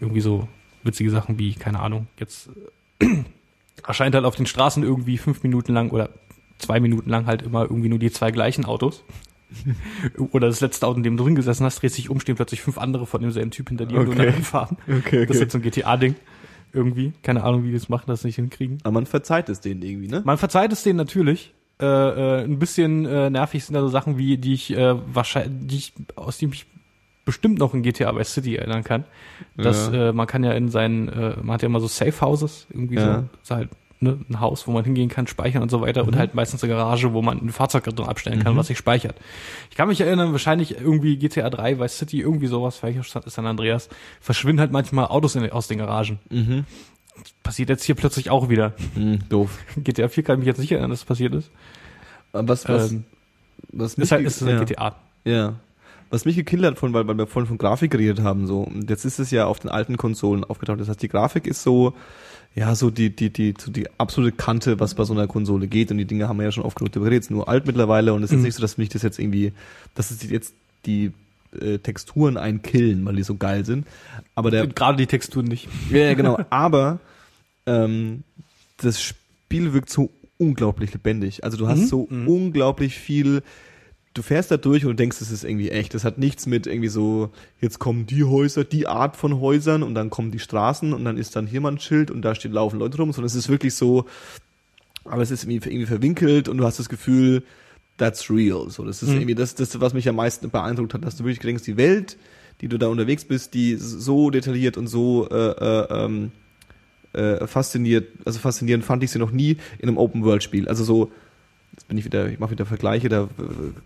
Irgendwie 0.00 0.20
so 0.20 0.48
witzige 0.84 1.10
Sachen 1.10 1.38
wie, 1.38 1.54
keine 1.54 1.80
Ahnung, 1.80 2.06
jetzt 2.18 2.50
äh, 3.00 3.06
erscheint 3.86 4.14
halt 4.14 4.24
auf 4.24 4.36
den 4.36 4.46
Straßen 4.46 4.82
irgendwie 4.82 5.18
fünf 5.18 5.42
Minuten 5.42 5.72
lang 5.72 5.90
oder 5.90 6.10
zwei 6.58 6.80
Minuten 6.80 7.10
lang 7.10 7.26
halt 7.26 7.42
immer 7.42 7.62
irgendwie 7.62 7.88
nur 7.88 7.98
die 7.98 8.10
zwei 8.10 8.30
gleichen 8.30 8.64
Autos. 8.64 9.04
oder 10.32 10.46
das 10.46 10.60
letzte 10.60 10.86
Auto, 10.86 10.96
in 10.96 11.02
dem 11.02 11.16
du 11.16 11.24
drin 11.24 11.34
gesessen 11.34 11.64
hast, 11.66 11.82
dreht 11.82 11.92
sich 11.92 12.08
um, 12.08 12.20
stehen 12.20 12.36
plötzlich 12.36 12.62
fünf 12.62 12.78
andere 12.78 13.06
von 13.06 13.20
demselben 13.20 13.50
Typ 13.50 13.68
hinter 13.68 13.84
dir 13.86 14.00
und 14.00 14.08
Okay. 14.08 14.32
du 14.32 14.42
fahren. 14.42 14.76
Okay, 14.88 15.26
Das 15.26 15.36
ist 15.36 15.42
jetzt 15.42 15.52
so 15.52 15.58
ein 15.58 15.62
GTA-Ding. 15.62 16.14
Irgendwie. 16.72 17.12
Keine 17.22 17.44
Ahnung, 17.44 17.64
wie 17.64 17.68
die 17.68 17.74
das 17.74 17.90
machen, 17.90 18.04
das 18.06 18.24
nicht 18.24 18.36
hinkriegen. 18.36 18.78
Aber 18.82 18.92
man 18.92 19.04
verzeiht 19.04 19.50
es 19.50 19.60
denen 19.60 19.82
irgendwie, 19.82 20.08
ne? 20.08 20.22
Man 20.24 20.38
verzeiht 20.38 20.72
es 20.72 20.82
denen 20.82 20.96
natürlich. 20.96 21.52
Äh, 21.78 21.84
äh, 21.84 22.44
ein 22.44 22.58
bisschen 22.58 23.04
äh, 23.04 23.28
nervig 23.28 23.62
sind 23.64 23.74
da 23.74 23.82
so 23.82 23.88
Sachen 23.88 24.16
wie, 24.16 24.38
die 24.38 24.54
ich 24.54 24.74
äh, 24.74 24.94
wahrscheinlich, 25.14 25.66
die 25.66 25.76
ich, 25.76 25.92
aus 26.16 26.38
dem 26.38 26.52
ich 26.52 26.64
bestimmt 27.24 27.58
noch 27.58 27.72
in 27.74 27.82
GTA 27.82 28.14
Vice 28.16 28.34
City 28.34 28.56
erinnern 28.56 28.84
kann. 28.84 29.04
Dass 29.56 29.90
Ja. 29.92 30.08
äh, 30.08 30.12
man 30.12 30.26
kann 30.26 30.42
ja 30.44 30.52
in 30.52 30.68
seinen, 30.68 31.08
äh, 31.08 31.36
man 31.42 31.54
hat 31.54 31.62
ja 31.62 31.66
immer 31.66 31.80
so 31.80 31.86
Safe 31.86 32.20
Houses, 32.20 32.66
irgendwie 32.70 32.96
Ja. 32.96 33.24
so, 33.42 33.54
halt 33.54 33.68
ne, 34.00 34.18
ein 34.28 34.40
Haus, 34.40 34.66
wo 34.66 34.72
man 34.72 34.84
hingehen 34.84 35.08
kann, 35.08 35.28
speichern 35.28 35.62
und 35.62 35.70
so 35.70 35.80
weiter 35.80 36.04
und 36.04 36.16
halt 36.16 36.34
meistens 36.34 36.64
eine 36.64 36.72
Garage, 36.72 37.12
wo 37.12 37.22
man 37.22 37.38
ein 37.38 37.50
Fahrzeug 37.50 37.84
drin 37.84 38.06
abstellen 38.06 38.42
kann, 38.42 38.56
was 38.56 38.66
sich 38.66 38.76
speichert. 38.78 39.14
Ich 39.70 39.76
kann 39.76 39.86
mich 39.86 40.00
erinnern, 40.00 40.32
wahrscheinlich 40.32 40.76
irgendwie 40.80 41.16
GTA 41.16 41.48
3, 41.48 41.78
Vice 41.78 41.98
City, 41.98 42.20
irgendwie 42.20 42.48
sowas, 42.48 42.78
vielleicht 42.78 42.98
ist 42.98 43.16
San 43.34 43.46
Andreas, 43.46 43.88
verschwinden 44.20 44.58
halt 44.60 44.72
manchmal 44.72 45.06
Autos 45.06 45.36
in, 45.36 45.48
aus 45.52 45.68
den 45.68 45.78
Garagen. 45.78 46.18
Mhm. 46.30 46.64
Passiert 47.44 47.68
jetzt 47.68 47.84
hier 47.84 47.94
plötzlich 47.94 48.30
auch 48.30 48.48
wieder. 48.48 48.72
Mhm, 48.96 49.20
doof. 49.28 49.58
GTA 49.76 50.08
4 50.08 50.24
kann 50.24 50.34
ich 50.34 50.38
mich 50.40 50.46
jetzt 50.48 50.58
nicht 50.58 50.72
erinnern, 50.72 50.90
dass 50.90 51.00
das 51.00 51.06
passiert 51.06 51.34
ist. 51.34 51.50
Was, 52.32 52.66
was, 52.68 52.90
ähm, 52.92 53.04
was 53.70 53.94
ist 53.94 54.10
halt 54.10 54.24
ist 54.26 54.42
halt 54.42 54.52
ja. 54.52 54.64
GTA. 54.64 54.96
Ja. 55.24 55.54
Was 56.12 56.24
mich 56.24 56.36
gekillt 56.36 56.62
hat, 56.64 56.78
von, 56.78 56.92
weil, 56.92 57.08
weil 57.08 57.16
wir 57.18 57.26
vorhin 57.26 57.48
von 57.48 57.58
Grafik 57.58 57.90
geredet 57.90 58.20
haben, 58.20 58.46
so, 58.46 58.60
und 58.60 58.88
jetzt 58.90 59.04
ist 59.04 59.18
es 59.18 59.30
ja 59.30 59.46
auf 59.46 59.58
den 59.60 59.70
alten 59.70 59.96
Konsolen 59.96 60.44
aufgetaucht. 60.44 60.78
Das 60.78 60.88
heißt, 60.88 61.02
die 61.02 61.08
Grafik 61.08 61.46
ist 61.46 61.62
so, 61.62 61.94
ja, 62.54 62.74
so 62.74 62.90
die, 62.90 63.08
die, 63.16 63.30
die, 63.30 63.54
so 63.58 63.72
die 63.72 63.88
absolute 63.98 64.36
Kante, 64.36 64.78
was 64.78 64.94
bei 64.94 65.04
so 65.04 65.14
einer 65.14 65.26
Konsole 65.26 65.66
geht. 65.68 65.90
Und 65.90 65.96
die 65.98 66.04
Dinge 66.04 66.28
haben 66.28 66.36
wir 66.38 66.44
ja 66.44 66.52
schon 66.52 66.64
oft 66.64 66.76
genug 66.78 66.94
ist 67.10 67.30
nur 67.30 67.48
alt 67.48 67.66
mittlerweile 67.66 68.12
und 68.12 68.22
es 68.22 68.30
ist 68.30 68.36
Mhm. 68.36 68.42
nicht 68.44 68.54
so, 68.54 68.60
dass 68.60 68.76
mich 68.78 68.90
das 68.90 69.00
jetzt 69.02 69.18
irgendwie, 69.18 69.52
dass 69.94 70.10
es 70.10 70.22
jetzt 70.28 70.54
die 70.84 71.12
äh, 71.58 71.78
Texturen 71.78 72.36
einkillen, 72.36 73.04
weil 73.06 73.16
die 73.16 73.22
so 73.22 73.36
geil 73.36 73.64
sind. 73.64 73.86
Aber 74.34 74.50
der, 74.50 74.66
Gerade 74.66 74.98
die 74.98 75.06
Texturen 75.06 75.46
nicht. 75.46 75.66
ja, 75.90 75.98
ja, 75.98 76.14
genau. 76.14 76.38
Aber 76.50 77.00
ähm, 77.66 78.22
das 78.76 79.00
Spiel 79.02 79.72
wirkt 79.72 79.88
so 79.90 80.10
unglaublich 80.38 80.92
lebendig. 80.92 81.44
Also 81.44 81.56
du 81.56 81.68
hast 81.68 81.80
Mhm. 81.80 81.86
so 81.86 82.06
Mhm. 82.10 82.28
unglaublich 82.28 82.96
viel. 82.98 83.42
Du 84.14 84.20
fährst 84.20 84.50
da 84.50 84.58
durch 84.58 84.84
und 84.84 84.98
denkst, 85.00 85.20
es 85.22 85.30
ist 85.30 85.42
irgendwie 85.42 85.70
echt. 85.70 85.94
Das 85.94 86.04
hat 86.04 86.18
nichts 86.18 86.46
mit 86.46 86.66
irgendwie 86.66 86.88
so, 86.88 87.30
jetzt 87.60 87.78
kommen 87.78 88.04
die 88.06 88.24
Häuser, 88.24 88.62
die 88.64 88.86
Art 88.86 89.16
von 89.16 89.40
Häusern 89.40 89.82
und 89.82 89.94
dann 89.94 90.10
kommen 90.10 90.30
die 90.30 90.38
Straßen 90.38 90.92
und 90.92 91.04
dann 91.04 91.16
ist 91.16 91.34
dann 91.34 91.46
hier 91.46 91.62
mal 91.62 91.72
ein 91.72 91.78
Schild 91.78 92.10
und 92.10 92.20
da 92.22 92.34
steht 92.34 92.52
laufen 92.52 92.78
Leute 92.78 92.98
rum, 92.98 93.12
sondern 93.12 93.26
es 93.26 93.34
ist 93.34 93.48
wirklich 93.48 93.74
so, 93.74 94.04
aber 95.04 95.22
es 95.22 95.30
ist 95.30 95.44
irgendwie, 95.44 95.66
irgendwie 95.68 95.86
verwinkelt 95.86 96.48
und 96.48 96.58
du 96.58 96.64
hast 96.64 96.78
das 96.78 96.90
Gefühl, 96.90 97.42
that's 97.96 98.30
real. 98.30 98.68
So, 98.68 98.84
das 98.84 99.02
ist 99.02 99.08
Mhm. 99.10 99.16
irgendwie 99.16 99.34
das, 99.34 99.54
das, 99.54 99.80
was 99.80 99.94
mich 99.94 100.06
am 100.08 100.16
meisten 100.16 100.50
beeindruckt 100.50 100.92
hat, 100.92 101.04
dass 101.04 101.16
du 101.16 101.24
wirklich 101.24 101.38
denkst, 101.38 101.62
die 101.64 101.78
Welt, 101.78 102.18
die 102.60 102.68
du 102.68 102.78
da 102.78 102.88
unterwegs 102.88 103.24
bist, 103.24 103.54
die 103.54 103.76
so 103.76 104.28
detailliert 104.28 104.76
und 104.76 104.88
so 104.88 105.26
äh, 105.30 105.34
äh, 105.34 106.04
ähm, 106.04 106.32
äh, 107.14 107.46
fasziniert, 107.46 108.08
also 108.26 108.38
faszinierend 108.38 108.84
fand 108.84 109.02
ich 109.02 109.10
sie 109.10 109.18
noch 109.18 109.30
nie 109.32 109.56
in 109.78 109.88
einem 109.88 109.96
Open-World-Spiel. 109.96 110.68
Also 110.68 110.84
so, 110.84 111.12
jetzt 111.72 111.88
bin 111.88 111.96
ich 111.98 112.04
wieder, 112.04 112.28
ich 112.28 112.38
mache 112.38 112.50
wieder 112.52 112.66
Vergleiche, 112.66 113.08
da 113.08 113.22
äh, 113.24 113.28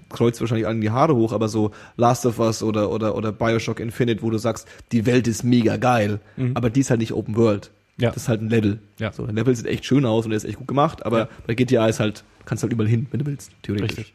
kreuzt 0.09 0.41
wahrscheinlich 0.41 0.67
allen 0.67 0.81
die 0.81 0.91
Haare 0.91 1.15
hoch, 1.15 1.33
aber 1.33 1.49
so 1.49 1.71
Last 1.97 2.27
of 2.27 2.39
Us 2.39 2.63
oder, 2.63 2.91
oder, 2.91 3.15
oder 3.15 3.33
Bioshock 3.33 3.81
Infinite, 3.81 4.23
wo 4.23 4.31
du 4.31 4.39
sagst, 4.39 4.67
die 4.93 5.07
Welt 5.07 5.27
ist 5.29 5.45
mega 5.45 5.77
geil, 5.77 6.21
Mhm. 6.37 6.53
aber 6.57 6.71
die 6.71 6.81
ist 6.81 6.91
halt 6.91 7.01
nicht 7.01 7.13
Open 7.13 7.37
World. 7.37 7.71
Ja. 7.99 8.11
Das 8.11 8.25
ist 8.25 8.29
halt 8.29 8.43
ein 8.43 8.51
Level. 8.51 8.79
Ja. 8.99 9.13
So, 9.13 9.25
ein 9.25 9.35
Level 9.35 9.55
sieht 9.57 9.67
echt 9.67 9.85
schön 9.87 10.05
aus 10.05 10.25
und 10.27 10.31
der 10.31 10.37
ist 10.37 10.45
echt 10.45 10.59
gut 10.59 10.69
gemacht, 10.69 11.07
aber 11.07 11.19
Ja. 11.19 11.29
bei 11.47 11.55
GTA 11.55 11.87
ist 11.89 11.99
halt, 12.01 12.25
kannst 12.45 12.63
halt 12.63 12.73
überall 12.73 12.89
hin, 12.89 13.07
wenn 13.11 13.21
du 13.21 13.27
willst, 13.27 13.53
theoretisch. 13.63 13.97
Richtig. 13.99 14.15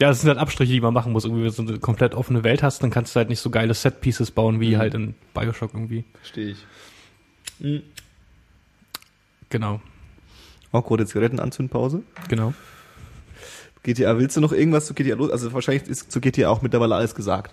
Ja, 0.00 0.08
das 0.08 0.20
sind 0.22 0.28
halt 0.28 0.38
Abstriche, 0.38 0.72
die 0.72 0.80
man 0.80 0.94
machen 0.94 1.12
muss. 1.12 1.24
Irgendwie, 1.26 1.42
wenn 1.42 1.50
du 1.50 1.54
so 1.54 1.62
eine 1.62 1.78
komplett 1.78 2.14
offene 2.14 2.42
Welt 2.42 2.62
hast, 2.62 2.82
dann 2.82 2.88
kannst 2.90 3.14
du 3.14 3.18
halt 3.18 3.28
nicht 3.28 3.40
so 3.40 3.50
geile 3.50 3.74
Set-Pieces 3.74 4.30
bauen, 4.30 4.58
wie 4.58 4.70
Mhm. 4.74 4.78
halt 4.78 4.94
in 4.94 5.14
Bioshock 5.34 5.74
irgendwie. 5.74 6.04
Verstehe 6.14 6.52
ich. 6.52 7.82
Genau. 9.50 9.80
Awkward, 10.72 11.06
Zigarettenanzündpause. 11.08 12.02
Genau. 12.28 12.54
GTA, 13.82 14.18
willst 14.18 14.36
du 14.36 14.40
noch 14.40 14.52
irgendwas 14.52 14.86
zu 14.86 14.94
GTA 14.94 15.14
los? 15.16 15.30
Also 15.30 15.52
wahrscheinlich 15.52 15.88
ist 15.88 16.12
zu 16.12 16.20
GTA 16.20 16.48
auch 16.48 16.62
mittlerweile 16.62 16.94
alles 16.94 17.14
gesagt. 17.14 17.52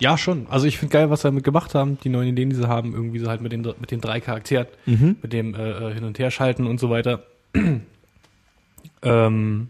Ja, 0.00 0.18
schon. 0.18 0.46
Also 0.50 0.66
ich 0.66 0.78
finde 0.78 0.92
geil, 0.92 1.08
was 1.10 1.20
sie 1.22 1.28
damit 1.28 1.44
gemacht 1.44 1.74
haben, 1.74 1.98
die 2.02 2.08
neuen 2.08 2.28
Ideen, 2.28 2.50
die 2.50 2.56
sie 2.56 2.66
haben, 2.68 2.92
irgendwie 2.94 3.20
so 3.20 3.28
halt 3.28 3.40
mit 3.40 3.52
den, 3.52 3.62
mit 3.62 3.90
den 3.90 4.00
drei 4.00 4.20
Charakteren, 4.20 4.66
Mhm. 4.86 5.16
mit 5.22 5.32
dem 5.32 5.54
äh, 5.54 5.70
äh, 5.90 5.94
Hin- 5.94 6.04
und 6.04 6.18
Herschalten 6.18 6.66
und 6.66 6.80
so 6.80 6.90
weiter. 6.90 7.22
ähm, 9.02 9.68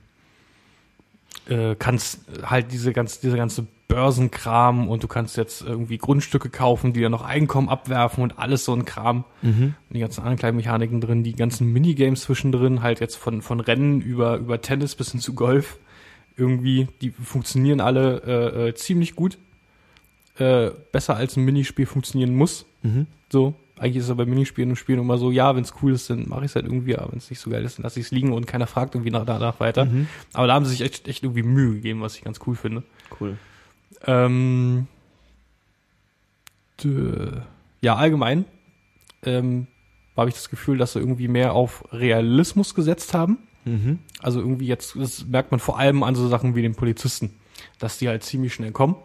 äh, 1.49 1.75
kannst 1.79 2.21
halt 2.43 2.73
diese 2.73 2.93
ganze, 2.93 3.21
diese 3.21 3.37
ganze 3.37 3.67
Börsenkram 3.89 4.89
und 4.89 5.03
du 5.03 5.09
kannst 5.09 5.37
jetzt 5.37 5.63
irgendwie 5.63 5.99
Grundstücke 5.99 6.49
kaufen, 6.49 6.93
die 6.93 7.03
dann 7.03 7.13
noch 7.13 7.23
Einkommen 7.23 7.69
abwerfen 7.69 8.23
und 8.23 8.39
alles 8.39 8.65
so 8.65 8.73
ein 8.73 8.85
Kram. 8.85 9.25
Mhm. 9.43 9.75
die 9.91 10.01
ganzen 10.01 10.21
anderen 10.21 10.39
kleinen 10.39 10.57
Mechaniken 10.57 11.01
drin, 11.01 11.23
die 11.23 11.35
ganzen 11.35 11.73
Minigames 11.73 12.23
zwischendrin, 12.23 12.83
halt 12.83 13.01
jetzt 13.01 13.17
von, 13.17 13.43
von 13.43 13.61
Rennen 13.61 14.01
über, 14.01 14.37
über 14.37 14.61
Tennis 14.61 14.95
bis 14.95 15.13
hin 15.13 15.21
zu 15.21 15.35
Golf. 15.35 15.79
Irgendwie, 16.37 16.89
die 17.01 17.11
funktionieren 17.11 17.81
alle 17.81 18.23
äh, 18.27 18.69
äh, 18.69 18.75
ziemlich 18.75 19.15
gut. 19.15 19.39
Äh, 20.37 20.71
besser 20.91 21.17
als 21.17 21.37
ein 21.37 21.45
Minispiel 21.45 21.87
funktionieren 21.87 22.35
muss. 22.35 22.67
Mhm. 22.83 23.07
So. 23.31 23.55
Eigentlich 23.77 23.97
ist 23.97 24.09
es 24.09 24.17
bei 24.17 24.25
Minispielen 24.25 24.71
und 24.71 24.77
Spielen 24.77 25.01
immer 25.01 25.19
so, 25.19 25.33
ja, 25.33 25.55
wenn 25.57 25.65
es 25.65 25.75
cool 25.83 25.93
ist, 25.93 26.09
dann 26.09 26.29
mache 26.29 26.45
ich 26.45 26.53
es 26.53 26.55
halt 26.55 26.65
irgendwie, 26.65 26.97
aber 26.97 27.11
wenn 27.11 27.19
es 27.19 27.29
nicht 27.29 27.41
so 27.41 27.51
geil 27.51 27.65
ist, 27.65 27.79
dann 27.79 27.83
lasse 27.83 27.99
ich 27.99 28.07
es 28.07 28.13
liegen 28.13 28.33
und 28.33 28.47
keiner 28.47 28.69
fragt 28.69 28.95
irgendwie 28.95 29.11
nach, 29.11 29.25
danach 29.25 29.59
weiter. 29.59 29.85
Mhm. 29.87 30.07
Aber 30.33 30.47
da 30.47 30.55
haben 30.55 30.65
sie 30.65 30.71
sich 30.71 30.81
echt, 30.83 31.09
echt 31.09 31.25
irgendwie 31.25 31.43
Mühe 31.43 31.75
gegeben, 31.75 32.01
was 32.01 32.17
ich 32.17 32.23
ganz 32.23 32.39
cool 32.47 32.55
finde. 32.55 32.85
Cool. 33.21 33.37
Ähm, 34.07 34.87
ja, 37.81 37.97
allgemein 37.97 38.45
ähm, 39.25 39.69
habe 40.17 40.29
ich 40.29 40.35
das 40.35 40.51
Gefühl, 40.51 40.77
dass 40.77 40.93
sie 40.93 40.99
irgendwie 40.99 41.29
mehr 41.29 41.55
auf 41.55 41.85
Realismus 41.93 42.75
gesetzt 42.75 43.15
haben. 43.15 43.39
Mhm. 43.65 44.01
Also 44.21 44.41
irgendwie 44.41 44.67
jetzt, 44.67 44.97
das 44.97 45.27
merkt 45.27 45.51
man 45.51 45.61
vor 45.61 45.79
allem 45.79 46.03
an 46.03 46.15
so 46.15 46.29
Sachen 46.29 46.55
wie 46.55 46.63
den 46.63 46.75
Polizisten, 46.75 47.35
dass 47.79 47.99
die 47.99 48.09
halt 48.09 48.23
ziemlich 48.23 48.53
schnell 48.53 48.73
kommen, 48.73 48.97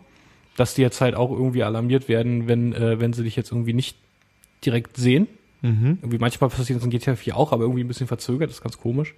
dass 0.57 0.73
die 0.73 0.81
jetzt 0.81 0.99
halt 0.99 1.15
auch 1.15 1.31
irgendwie 1.31 1.63
alarmiert 1.63 2.09
werden, 2.09 2.47
wenn, 2.47 2.73
äh, 2.73 2.99
wenn 2.99 3.13
sie 3.13 3.23
dich 3.23 3.35
jetzt 3.35 3.51
irgendwie 3.51 3.73
nicht 3.73 3.97
direkt 4.65 4.97
sehen, 4.97 5.27
Mhm. 5.61 5.99
Irgendwie 6.01 6.19
manchmal 6.19 6.49
passiert 6.49 6.77
das 6.77 6.85
in 6.85 6.89
GTA 6.89 7.15
4 7.15 7.35
auch, 7.35 7.51
aber 7.51 7.63
irgendwie 7.63 7.83
ein 7.83 7.87
bisschen 7.87 8.07
verzögert, 8.07 8.49
das 8.49 8.57
ist 8.57 8.63
ganz 8.63 8.77
komisch. 8.77 9.13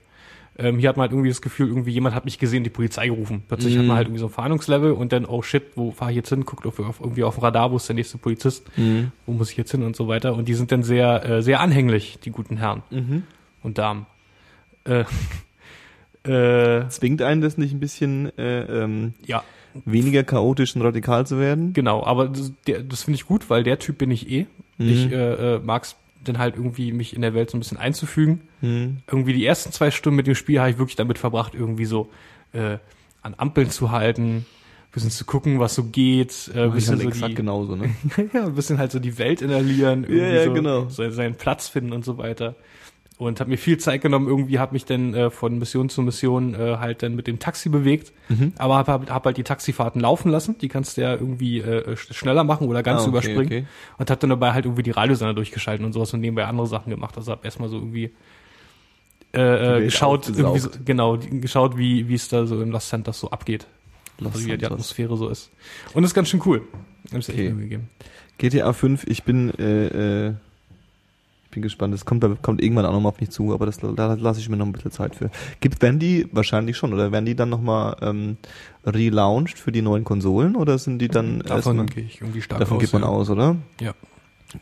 Ähm, 0.62 0.78
hier 0.80 0.90
hat 0.90 0.98
man 0.98 1.04
halt 1.04 1.12
irgendwie 1.12 1.30
das 1.30 1.42
Gefühl, 1.42 1.68
irgendwie 1.68 1.92
jemand 1.92 2.14
hat 2.16 2.26
mich 2.26 2.38
gesehen, 2.40 2.64
die 2.64 2.70
Polizei 2.70 3.08
gerufen. 3.08 3.44
Plötzlich 3.48 3.76
hat 3.76 3.82
Mhm. 3.82 3.88
man 3.88 3.98
halt 3.98 4.08
irgendwie 4.08 4.20
so 4.20 4.28
ein 4.28 4.32
Fahndungslevel 4.32 4.92
und 4.92 5.12
dann, 5.12 5.26
oh 5.26 5.42
shit, 5.42 5.64
wo 5.76 5.92
fahre 5.92 6.12
ich 6.12 6.18
jetzt 6.18 6.30
hin? 6.30 6.46
Guckt 6.46 6.66
auf, 6.66 6.80
auf, 6.80 7.00
irgendwie 7.00 7.24
auf 7.24 7.36
dem 7.36 7.44
Radar, 7.44 7.72
wo 7.72 7.78
ist 7.78 7.88
der 7.90 7.96
nächste 7.96 8.18
Polizist? 8.18 8.66
Mhm. 8.78 9.12
Wo 9.26 9.34
muss 9.34 9.52
ich 9.52 9.58
jetzt 9.58 9.72
hin 9.72 9.84
und 9.84 9.96
so 9.96 10.08
weiter. 10.08 10.34
Und 10.36 10.48
die 10.48 10.54
sind 10.54 10.72
dann 10.72 10.84
sehr, 10.84 11.26
äh, 11.30 11.42
sehr 11.42 11.60
anhänglich, 11.60 12.20
die 12.24 12.32
guten 12.32 12.58
Herren 12.58 12.84
Mhm. 12.92 13.24
und 13.64 13.78
Damen. 13.78 14.06
Äh, 14.86 15.04
äh, 16.24 16.88
Zwingt 16.90 17.22
einen 17.22 17.42
das 17.42 17.58
nicht 17.58 17.74
ein 17.74 17.80
bisschen 17.80 18.38
äh, 18.38 18.84
ähm, 18.84 19.14
ja, 19.26 19.44
weniger 19.86 20.24
chaotisch 20.24 20.76
und 20.76 20.82
radikal 20.82 21.26
zu 21.26 21.40
werden? 21.40 21.74
genau. 21.74 22.04
Aber 22.06 22.28
das, 22.28 22.52
das 22.66 23.04
finde 23.04 23.16
ich 23.16 23.26
gut, 23.26 23.50
weil 23.50 23.64
der 23.64 23.80
Typ 23.80 23.98
bin 23.98 24.12
ich 24.12 24.30
eh. 24.30 24.46
Mhm. 24.78 24.88
Ich 24.90 25.12
äh, 25.12 25.56
äh, 25.56 25.60
mag's 25.64 25.96
dann 26.24 26.38
halt 26.38 26.56
irgendwie, 26.56 26.92
mich 26.92 27.16
in 27.16 27.22
der 27.22 27.34
Welt 27.34 27.50
so 27.50 27.58
ein 27.58 27.60
bisschen 27.60 27.78
einzufügen. 27.78 28.42
Mhm. 28.62 28.98
irgendwie 29.08 29.34
die 29.34 29.46
ersten 29.46 29.72
zwei 29.72 29.92
Stunden 29.92 30.18
mit 30.18 30.28
dem 30.28 30.36
Spiel 30.36 30.60
habe 30.60 30.70
ich 30.70 30.78
wirklich 30.78 30.96
damit 30.96 31.18
verbracht, 31.18 31.56
irgendwie 31.56 31.86
so 31.86 32.10
äh, 32.54 32.78
an 33.22 33.36
Ampeln 33.38 33.70
zu 33.70 33.92
halten, 33.92 34.46
bisschen 34.92 35.10
zu 35.10 35.26
gucken, 35.26 35.60
was 35.60 35.74
so 35.76 35.86
geht, 35.86 36.52
äh, 36.54 36.68
ich 36.68 36.74
bisschen 36.74 36.96
halt 36.96 37.02
so 37.04 37.08
exakt 37.08 37.32
die, 37.32 37.36
genauso, 37.36 37.76
ne? 37.76 37.96
ja, 38.34 38.46
ein 38.46 38.56
bisschen 38.56 38.78
halt 38.78 38.92
so 38.92 39.00
die 39.00 39.18
Welt 39.18 39.42
inhalieren, 39.42 40.04
irgendwie 40.04 40.20
Ja, 40.20 40.28
ja, 40.28 40.44
so, 40.46 40.54
genau. 40.54 40.90
so 40.90 41.10
seinen 41.10 41.36
Platz 41.36 41.68
finden 41.70 41.94
und 41.94 42.04
so 42.04 42.18
weiter. 42.18 42.56
Und 43.22 43.40
habe 43.40 43.52
mir 43.52 43.58
viel 43.58 43.78
Zeit 43.78 44.02
genommen, 44.02 44.28
irgendwie 44.28 44.58
habe 44.58 44.74
mich 44.74 44.84
dann 44.86 45.14
äh, 45.14 45.30
von 45.30 45.60
Mission 45.60 45.90
zu 45.90 46.02
Mission 46.02 46.56
äh, 46.56 46.78
halt 46.80 47.04
dann 47.04 47.14
mit 47.16 47.28
dem 47.28 47.38
Taxi 47.38 47.70
bewegt, 47.70 48.12
Mhm. 48.30 48.54
aber 48.58 48.78
habe 48.78 48.92
hab, 48.92 49.10
hab 49.12 49.26
halt 49.26 49.38
die 49.38 49.44
Taxifahrten 49.44 50.02
laufen 50.02 50.32
lassen, 50.32 50.58
die 50.58 50.70
kannst 50.70 50.98
du 50.98 51.02
ja 51.02 51.14
irgendwie 51.14 51.60
äh, 51.60 51.92
sch- 51.94 52.14
schneller 52.14 52.44
machen 52.44 52.68
oder 52.68 52.82
ganz 52.82 53.02
Ah, 53.02 53.04
okay, 53.04 53.10
überspringen 53.10 53.46
okay. 53.46 53.66
und 54.00 54.10
habe 54.10 54.20
dann 54.20 54.32
dabei 54.32 54.54
halt 54.54 54.66
irgendwie 54.66 54.82
die 54.82 54.90
Radiosender 54.90 55.36
durchgeschalten 55.36 55.86
und 55.86 55.94
sowas 55.94 56.12
und 56.16 56.22
nebenbei 56.22 56.46
andere 56.46 56.66
Sachen 56.66 56.90
gemacht. 56.90 57.16
Also 57.16 57.32
habe 57.32 57.46
erstmal 57.46 57.70
so 57.70 57.76
irgendwie 57.78 58.10
äh, 59.34 59.78
äh, 59.78 59.84
geschaut, 59.84 60.28
irgendwie 60.28 60.60
so, 60.60 60.70
genau, 60.84 61.16
die- 61.18 61.40
geschaut, 61.42 61.78
wie 61.78 62.08
wie 62.10 62.16
es 62.16 62.28
da 62.28 62.46
so 62.48 62.60
in 62.62 62.72
Los 62.72 62.90
Santos 62.90 63.20
so 63.20 63.30
abgeht, 63.30 63.68
Los 64.20 64.34
also 64.34 64.40
wie 64.40 64.44
die 64.46 64.52
Santos. 64.66 64.72
Atmosphäre 64.72 65.16
so 65.16 65.30
ist. 65.30 65.52
Und 65.94 66.02
das 66.02 66.10
ist 66.12 66.16
ganz 66.16 66.28
schön 66.30 66.42
cool. 66.46 66.64
Hab's 67.14 67.30
echt 67.30 67.38
Okay. 67.38 67.50
Mühe 67.52 67.64
gegeben. 67.66 67.90
GTA 68.40 68.74
5, 68.74 69.06
ich 69.08 69.24
bin, 69.24 69.52
äh, 69.60 70.28
äh, 70.30 70.34
bin 71.52 71.62
gespannt. 71.62 71.94
Das 71.94 72.06
kommt, 72.06 72.24
kommt 72.42 72.62
irgendwann 72.62 72.86
auch 72.86 72.94
nochmal 72.94 73.12
auf 73.12 73.20
mich 73.20 73.30
zu, 73.30 73.54
aber 73.54 73.66
das, 73.66 73.80
da 73.80 74.14
lasse 74.16 74.40
ich 74.40 74.50
mir 74.50 74.58
noch 74.58 74.66
ein 74.66 74.72
bisschen 74.72 74.92
Zeit 74.92 75.16
für. 75.16 75.30
Gibt, 75.60 75.82
werden 75.82 76.00
die 76.00 76.28
wahrscheinlich 76.32 76.78
schon, 76.78 76.94
oder 76.94 77.12
werden 77.12 77.26
die 77.26 77.36
dann 77.36 77.50
nochmal 77.50 77.96
ähm, 78.02 78.38
relaunched 78.86 79.60
für 79.60 79.72
die 79.72 79.82
neuen 79.82 80.04
Konsolen, 80.04 80.56
oder 80.56 80.78
sind 80.78 81.00
die 81.00 81.08
dann 81.08 81.40
Davon 81.40 81.86
gehe 81.88 82.04
ich 82.04 82.22
irgendwie 82.22 82.42
stark 82.42 82.60
davon 82.60 82.78
aus. 82.78 82.82
geht 82.84 82.94
man 82.94 83.02
ja. 83.04 83.08
aus, 83.10 83.30
oder? 83.30 83.56
Ja. 83.80 83.94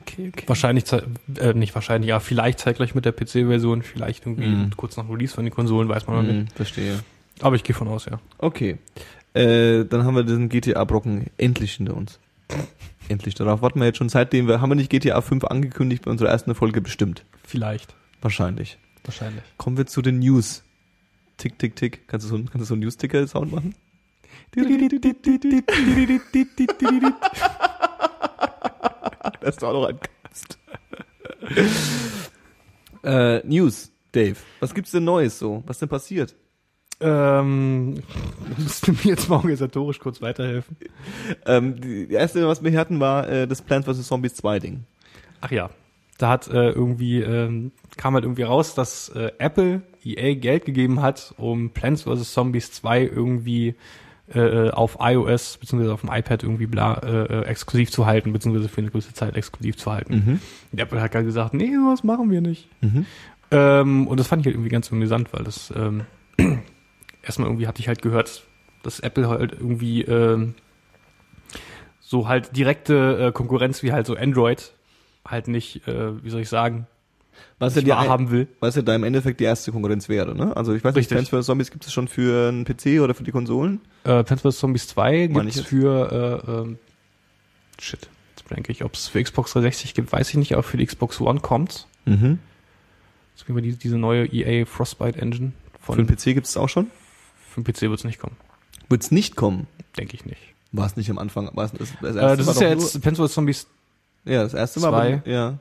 Okay, 0.02 0.32
okay. 0.34 0.44
Wahrscheinlich, 0.48 0.84
äh, 0.92 1.54
nicht 1.54 1.74
wahrscheinlich, 1.74 2.10
ja, 2.10 2.20
vielleicht 2.20 2.60
zeitgleich 2.60 2.94
mit 2.94 3.06
der 3.06 3.12
PC-Version, 3.12 3.82
vielleicht 3.82 4.26
irgendwie 4.26 4.48
Mhm. 4.50 4.70
kurz 4.78 4.98
nach 4.98 5.10
Release 5.10 5.34
von 5.34 5.46
den 5.46 5.54
Konsolen, 5.54 5.90
weiß 5.90 6.06
man 6.06 6.18
noch 6.18 6.24
nicht. 6.24 6.40
Hm, 6.42 6.48
verstehe. 6.56 7.00
Aber 7.42 7.56
ich 7.56 7.64
gehe 7.64 7.76
von 7.76 7.88
aus, 7.88 8.06
ja. 8.06 8.20
Okay. 8.38 8.78
Äh, 9.34 9.86
dann 9.86 10.04
haben 10.04 10.16
wir 10.16 10.24
diesen 10.24 10.50
GTA-Brocken 10.50 11.28
endlich 11.38 11.74
hinter 11.74 11.96
uns. 11.96 12.20
Endlich. 13.10 13.36
Darauf 13.36 13.62
warten 13.62 13.80
wir 13.80 13.86
jetzt 13.88 13.98
schon 13.98 14.10
seitdem 14.10 14.48
wir, 14.48 14.62
haben 14.62 14.70
wir 14.70 14.76
nicht 14.76 14.90
GTA 14.90 15.22
5 15.22 15.44
angekündigt 15.46 16.06
bei 16.06 16.12
unserer 16.12 16.30
ersten 16.30 16.56
Folge 16.56 16.82
bestimmt. 16.82 17.26
Vielleicht. 17.46 17.96
Wahrscheinlich. 18.22 18.78
Wahrscheinlich. 19.04 19.44
Kommen 19.58 19.78
wir 19.78 19.86
zu 19.88 20.02
den 20.02 20.20
News. 20.20 20.64
Tick, 21.38 21.58
tick, 21.58 21.76
tick. 21.76 22.08
Kannst 22.08 22.26
du 22.26 22.30
so, 22.30 22.38
kannst 22.38 22.56
du 22.56 22.66
so 22.66 22.74
einen 22.74 22.82
News-Ticker-Sound 22.84 23.52
machen? 23.52 23.76
Das 29.42 29.56
ist 29.56 29.64
auch 29.64 29.74
noch 29.74 29.88
ein 29.88 30.00
Cast. 30.00 30.60
äh, 33.04 33.40
News, 33.48 33.92
Dave. 34.12 34.36
Was 34.60 34.74
gibt's 34.74 34.92
denn 34.92 35.04
Neues 35.06 35.40
so? 35.40 35.64
Was 35.66 35.80
denn 35.80 35.90
passiert? 35.90 36.36
Ähm, 37.02 37.96
musst 38.58 38.88
du 38.88 38.92
mir 38.92 39.04
jetzt 39.04 39.30
mal 39.30 39.38
organisatorisch 39.38 40.00
kurz 40.00 40.22
weiterhelfen? 40.22 40.78
Ähm, 41.46 41.80
die 41.80 42.12
erste, 42.12 42.48
was 42.48 42.64
wir 42.64 42.72
hier 42.72 42.80
hatten, 42.80 43.00
war 43.00 43.28
äh, 43.30 43.48
das 43.48 43.62
Plants 43.62 43.88
vs. 43.88 44.08
Zombies 44.08 44.36
2 44.36 44.60
Ding. 44.60 44.84
Ach 45.42 45.52
ja, 45.52 45.70
da 46.18 46.30
hat 46.30 46.48
äh, 46.50 46.72
irgendwie 46.72 47.22
ähm, 47.22 47.72
kam 47.96 48.14
halt 48.14 48.26
irgendwie 48.26 48.44
raus, 48.44 48.76
dass 48.76 49.10
äh, 49.10 49.32
Apple 49.38 49.82
EA 50.04 50.36
Geld 50.36 50.66
gegeben 50.66 51.02
hat, 51.02 51.34
um 51.38 51.70
Plants 51.72 52.04
vs 52.04 52.34
Zombies 52.34 52.72
2 52.74 53.04
irgendwie 53.04 53.76
äh, 54.34 54.70
auf 54.70 54.98
iOS 55.00 55.58
beziehungsweise 55.58 55.94
auf 55.94 56.02
dem 56.02 56.12
iPad 56.12 56.44
irgendwie 56.44 56.68
bla 56.68 56.96
äh, 56.96 57.24
äh, 57.24 57.46
exklusiv 57.46 57.92
zu 57.92 58.06
halten 58.06 58.32
beziehungsweise 58.34 58.70
für 58.70 58.82
eine 58.82 58.92
gewisse 58.92 59.14
Zeit 59.14 59.36
exklusiv 59.36 59.78
zu 59.78 59.92
halten. 59.92 60.14
Mhm. 60.14 60.40
Und 60.72 60.80
Apple 60.80 61.02
hat 61.02 61.12
gerade 61.12 61.26
gesagt, 61.26 61.54
nee, 61.54 61.74
sowas 61.74 62.04
machen 62.04 62.30
wir 62.30 62.42
nicht. 62.42 62.68
Mhm. 62.82 63.06
Ähm, 63.52 64.08
und 64.08 64.20
das 64.20 64.28
fand 64.28 64.42
ich 64.42 64.48
halt 64.48 64.56
irgendwie 64.56 64.70
ganz 64.70 64.92
amüsant, 64.92 65.34
weil 65.34 65.44
das 65.44 65.74
ähm, 65.76 66.02
erstmal 67.30 67.48
irgendwie 67.48 67.68
hatte 67.68 67.80
ich 67.80 67.88
halt 67.88 68.02
gehört, 68.02 68.44
dass 68.84 69.00
Apple 69.00 69.30
halt 69.30 69.52
irgendwie 69.54 70.02
ähm, 70.02 70.56
so 72.02 72.28
halt 72.28 72.56
direkte 72.58 73.28
äh, 73.28 73.32
Konkurrenz 73.32 73.84
wie 73.84 73.92
halt 73.92 74.08
so 74.08 74.16
Android 74.16 74.74
halt 75.28 75.48
nicht, 75.48 75.88
äh, 75.88 76.24
wie 76.24 76.30
soll 76.32 76.42
ich 76.42 76.50
sagen, 76.50 76.88
Was 77.60 77.76
ja, 77.76 77.82
nicht 77.82 77.88
die, 77.88 77.92
wahrhaben 77.92 78.32
will. 78.32 78.48
was 78.62 78.76
ja 78.76 78.82
da 78.82 78.96
im 78.96 79.04
Endeffekt 79.04 79.40
die 79.40 79.44
erste 79.44 79.72
Konkurrenz 79.72 80.10
wäre, 80.10 80.34
ne? 80.36 80.56
Also 80.58 80.74
ich 80.74 80.84
weiß 80.84 80.96
nicht, 80.96 81.12
Richtig. 81.12 81.30
Plants 81.30 81.30
vs. 81.30 81.46
Zombies 81.46 81.72
gibt 81.72 81.86
es 81.86 81.94
schon 81.94 82.08
für 82.08 82.50
einen 82.50 82.66
PC 82.66 83.02
oder 83.02 83.14
für 83.14 83.24
die 83.24 83.32
Konsolen? 83.32 83.80
Äh, 84.06 84.24
Plants 84.24 84.42
vs. 84.42 84.58
Zombies 84.60 84.88
2 84.88 85.28
Meine 85.28 85.28
gibt 85.28 85.50
es 85.50 85.56
jetzt? 85.58 85.68
für 85.68 86.42
äh, 86.48 86.52
ähm, 86.52 86.80
Shit, 87.80 88.10
jetzt 88.36 88.50
denke 88.50 88.72
ich, 88.72 88.84
ob 88.84 88.94
es 88.96 89.08
für 89.08 89.22
Xbox 89.22 89.54
360 89.54 89.94
gibt, 89.94 90.12
weiß 90.12 90.30
ich 90.30 90.36
nicht, 90.38 90.54
aber 90.54 90.64
für 90.64 90.78
die 90.78 90.86
Xbox 90.86 91.22
One 91.22 91.42
kommt. 91.42 91.86
Mhm. 92.06 92.40
Ist 93.36 93.48
über 93.48 93.62
die, 93.62 93.74
diese 93.76 93.98
neue 93.98 94.26
EA 94.26 94.66
Frostbite 94.66 95.22
Engine 95.22 95.52
Für 95.80 95.94
von 95.94 95.98
den 95.98 96.08
PC 96.08 96.34
gibt 96.34 96.48
es 96.48 96.58
auch 96.58 96.68
schon? 96.70 96.88
Für 97.64 97.72
den 97.72 97.74
PC 97.74 97.82
wird 97.90 98.00
es 98.00 98.04
nicht 98.06 98.20
kommen. 98.20 98.36
Wird 98.90 99.04
es 99.04 99.12
nicht 99.12 99.36
kommen? 99.36 99.68
Denke 99.98 100.16
ich 100.16 100.26
nicht. 100.26 100.42
War 100.72 100.86
es 100.86 100.96
nicht 100.96 101.10
am 101.10 101.18
Anfang? 101.18 101.50
War 101.56 101.66
es 101.66 101.72
das, 101.72 101.90
das 102.02 102.16
Äh, 102.16 102.38
das 102.38 102.48
ist 102.48 102.62
ja 102.62 102.70
jetzt 102.70 102.98
vs. 103.04 103.34
Zombies 103.34 103.68
ja, 104.26 104.44
das 104.44 104.54
erste 104.54 104.82
war 104.82 104.92
zwei. 104.92 105.14
aber, 105.16 105.28
ja. 105.30 105.58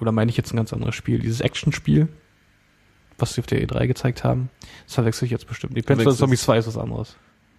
Oder 0.00 0.12
meine 0.12 0.30
ich 0.30 0.36
jetzt 0.36 0.52
ein 0.52 0.56
ganz 0.56 0.72
anderes 0.72 0.94
Spiel? 0.94 1.18
Dieses 1.18 1.40
Action-Spiel, 1.40 2.08
was 3.18 3.34
sie 3.34 3.40
auf 3.40 3.46
der 3.46 3.66
E3 3.66 3.86
gezeigt 3.86 4.22
haben. 4.24 4.50
Das 4.84 4.94
verwechsel 4.94 5.24
ich 5.24 5.30
jetzt 5.32 5.46
bestimmt. 5.48 5.76
Die. 5.76 5.82
Verwechselst- 5.82 6.18
Zombies 6.18 6.42
2 6.42 6.58
ist 6.58 6.66
was 6.68 6.76
anderes. 6.76 7.16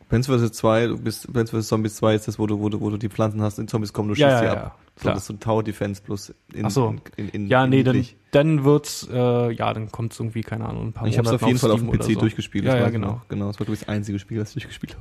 Plants 0.08 0.28
vs. 0.28 0.52
2, 0.54 0.88
du 0.88 0.98
bist, 0.98 1.32
Plants 1.32 1.52
vs. 1.52 1.68
Zombies 1.68 1.96
2 1.98 2.16
ist 2.16 2.28
das, 2.28 2.40
wo 2.40 2.48
du, 2.48 2.60
wo 2.60 2.70
du, 2.70 2.80
wo 2.80 2.90
du 2.90 2.98
die 2.98 3.10
Pflanzen 3.10 3.42
hast, 3.42 3.58
die 3.58 3.66
Zombies 3.66 3.92
kommen, 3.94 4.10
du 4.10 4.16
schießt 4.16 4.22
Ja, 4.28 4.44
ja, 4.44 4.52
ab. 4.54 4.58
ja, 4.58 4.76
So, 5.00 5.04
klar. 5.04 5.14
das 5.14 5.24
ist 5.24 5.28
so 5.28 5.34
ein 5.34 5.40
Tower 5.40 5.64
Defense 5.64 6.02
plus 6.02 6.36
in, 6.54 6.66
Ach 6.66 6.72
so. 6.72 6.94
in, 7.16 7.30
in, 7.30 7.30
in 7.30 7.48
Ja, 7.48 7.66
nee, 7.66 7.84
dann, 7.84 8.06
dann 8.32 8.66
wird's, 8.66 9.08
äh, 9.10 9.52
ja, 9.52 9.74
dann 9.74 9.90
kommt's 9.94 10.20
irgendwie, 10.20 10.42
keine 10.42 10.66
Ahnung, 10.66 10.88
ein 10.88 10.94
paar 10.94 11.08
Ich 11.08 11.18
habe 11.18 11.26
es 11.26 11.34
auf 11.34 11.42
jeden 11.42 11.58
Fall 11.58 11.72
auf 11.72 11.80
dem 11.80 11.90
PC 11.90 12.04
so. 12.04 12.20
durchgespielt. 12.20 12.66
Ja, 12.66 12.76
ja, 12.78 12.90
genau. 12.90 13.08
noch. 13.08 13.28
Genau, 13.30 13.48
das 13.48 13.62
war 13.62 13.66
glaube 13.66 13.76
ich 13.76 13.80
das 13.80 13.88
einzige 13.90 14.20
Spiel, 14.20 14.40
das 14.40 14.50
ich 14.50 14.56
durchgespielt 14.56 14.98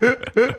habe. 0.00 0.16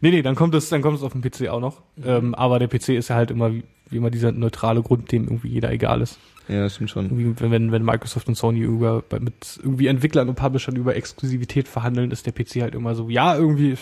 Nee, 0.00 0.10
nee, 0.10 0.22
dann 0.22 0.34
kommt 0.34 0.54
es, 0.54 0.68
dann 0.68 0.80
kommt 0.82 0.96
es 0.96 1.02
auf 1.02 1.12
dem 1.12 1.20
PC 1.20 1.48
auch 1.48 1.60
noch. 1.60 1.82
Mhm. 1.96 2.04
Ähm, 2.06 2.34
aber 2.34 2.58
der 2.58 2.68
PC 2.68 2.90
ist 2.90 3.08
ja 3.08 3.16
halt 3.16 3.30
immer, 3.30 3.52
wie, 3.52 3.64
immer 3.90 4.10
dieser 4.10 4.32
neutrale 4.32 4.82
Grund, 4.82 5.12
dem 5.12 5.24
irgendwie 5.24 5.48
jeder 5.48 5.70
egal 5.70 6.00
ist. 6.00 6.18
Ja, 6.48 6.62
das 6.62 6.74
stimmt 6.74 6.90
schon. 6.90 7.04
Irgendwie, 7.06 7.50
wenn, 7.50 7.70
wenn, 7.70 7.84
Microsoft 7.84 8.28
und 8.28 8.34
Sony 8.34 8.60
über, 8.60 9.04
mit 9.20 9.60
irgendwie 9.62 9.86
Entwicklern 9.86 10.28
und 10.28 10.34
Publishern 10.34 10.76
über 10.76 10.96
Exklusivität 10.96 11.68
verhandeln, 11.68 12.10
ist 12.10 12.26
der 12.26 12.32
PC 12.32 12.62
halt 12.62 12.74
immer 12.74 12.94
so, 12.94 13.08
ja, 13.08 13.36
irgendwie 13.36 13.76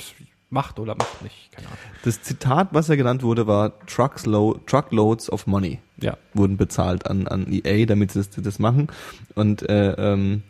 macht 0.51 0.79
oder 0.79 0.95
macht 0.97 1.23
nicht, 1.23 1.53
keine 1.53 1.69
Ahnung. 1.69 1.79
Das 2.05 2.23
Zitat, 2.23 2.69
was 2.73 2.89
ja 2.89 2.97
genannt 2.97 3.23
wurde, 3.23 3.47
war 3.47 3.73
Truckloads 3.87 5.31
of 5.31 5.47
money 5.47 5.79
Ja. 6.01 6.17
wurden 6.35 6.57
bezahlt 6.57 7.07
an, 7.07 7.27
an 7.29 7.47
EA, 7.51 7.87
damit 7.87 8.13
sie 8.13 8.19
das, 8.21 8.31
das 8.31 8.59
machen. 8.59 8.89
Und 9.35 9.69
äh, 9.69 9.93
ähm, 9.93 10.43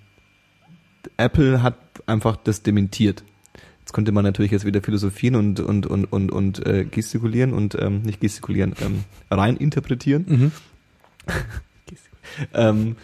Apple 1.16 1.62
hat 1.62 1.76
einfach 2.06 2.36
das 2.36 2.62
dementiert. 2.62 3.22
Jetzt 3.80 3.92
könnte 3.92 4.12
man 4.12 4.24
natürlich 4.24 4.52
jetzt 4.52 4.64
wieder 4.64 4.82
philosophieren 4.82 5.34
und 5.36 5.60
und 5.60 5.86
und 5.86 6.04
und 6.12 6.30
und 6.32 6.66
äh, 6.66 6.84
gestikulieren 6.84 7.52
und 7.52 7.74
ähm, 7.74 8.02
nicht 8.02 8.20
gestikulieren, 8.20 8.74
ähm, 8.80 9.04
rein 9.30 9.56
interpretieren. 9.56 10.24
Mhm. 10.28 10.52
Ähm, 12.54 12.96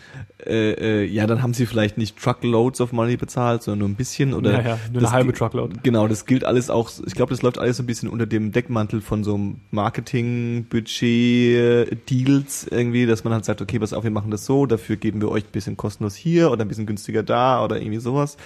äh, 0.44 0.72
äh, 0.72 1.04
ja, 1.04 1.26
dann 1.26 1.42
haben 1.42 1.54
sie 1.54 1.64
vielleicht 1.66 1.98
nicht 1.98 2.18
Truckloads 2.18 2.80
of 2.80 2.92
Money 2.92 3.16
bezahlt, 3.16 3.62
sondern 3.62 3.78
nur 3.80 3.88
ein 3.88 3.94
bisschen 3.94 4.34
oder 4.34 4.52
ja, 4.52 4.60
ja, 4.60 4.78
nur 4.92 5.02
eine 5.02 5.10
halbe 5.10 5.32
Truckload. 5.32 5.80
Genau, 5.82 6.06
das 6.08 6.26
gilt 6.26 6.44
alles 6.44 6.70
auch, 6.70 6.90
ich 7.06 7.14
glaube, 7.14 7.30
das 7.30 7.42
läuft 7.42 7.58
alles 7.58 7.78
so 7.78 7.82
ein 7.82 7.86
bisschen 7.86 8.08
unter 8.08 8.26
dem 8.26 8.52
Deckmantel 8.52 9.00
von 9.00 9.24
so 9.24 9.34
einem 9.34 9.60
Marketing-Budget-Deals 9.70 12.66
irgendwie, 12.70 13.06
dass 13.06 13.24
man 13.24 13.32
halt 13.32 13.44
sagt, 13.44 13.62
okay, 13.62 13.78
pass 13.78 13.92
auf, 13.92 14.04
wir 14.04 14.10
machen 14.10 14.30
das 14.30 14.46
so, 14.46 14.66
dafür 14.66 14.96
geben 14.96 15.20
wir 15.20 15.30
euch 15.30 15.44
ein 15.44 15.52
bisschen 15.52 15.76
kostenlos 15.76 16.14
hier 16.14 16.50
oder 16.50 16.64
ein 16.64 16.68
bisschen 16.68 16.86
günstiger 16.86 17.22
da 17.22 17.64
oder 17.64 17.80
irgendwie 17.80 18.00
sowas. 18.00 18.36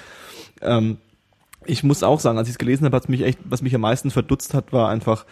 Ähm, 0.62 0.98
ich 1.66 1.82
muss 1.82 2.02
auch 2.02 2.20
sagen, 2.20 2.38
als 2.38 2.48
ich 2.48 2.54
es 2.54 2.58
gelesen 2.58 2.84
habe, 2.84 2.96
hat 2.96 3.08
mich 3.08 3.22
echt, 3.22 3.38
was 3.44 3.62
mich 3.62 3.74
am 3.74 3.82
meisten 3.82 4.10
verdutzt 4.10 4.54
hat, 4.54 4.72
war 4.72 4.88
einfach, 4.88 5.26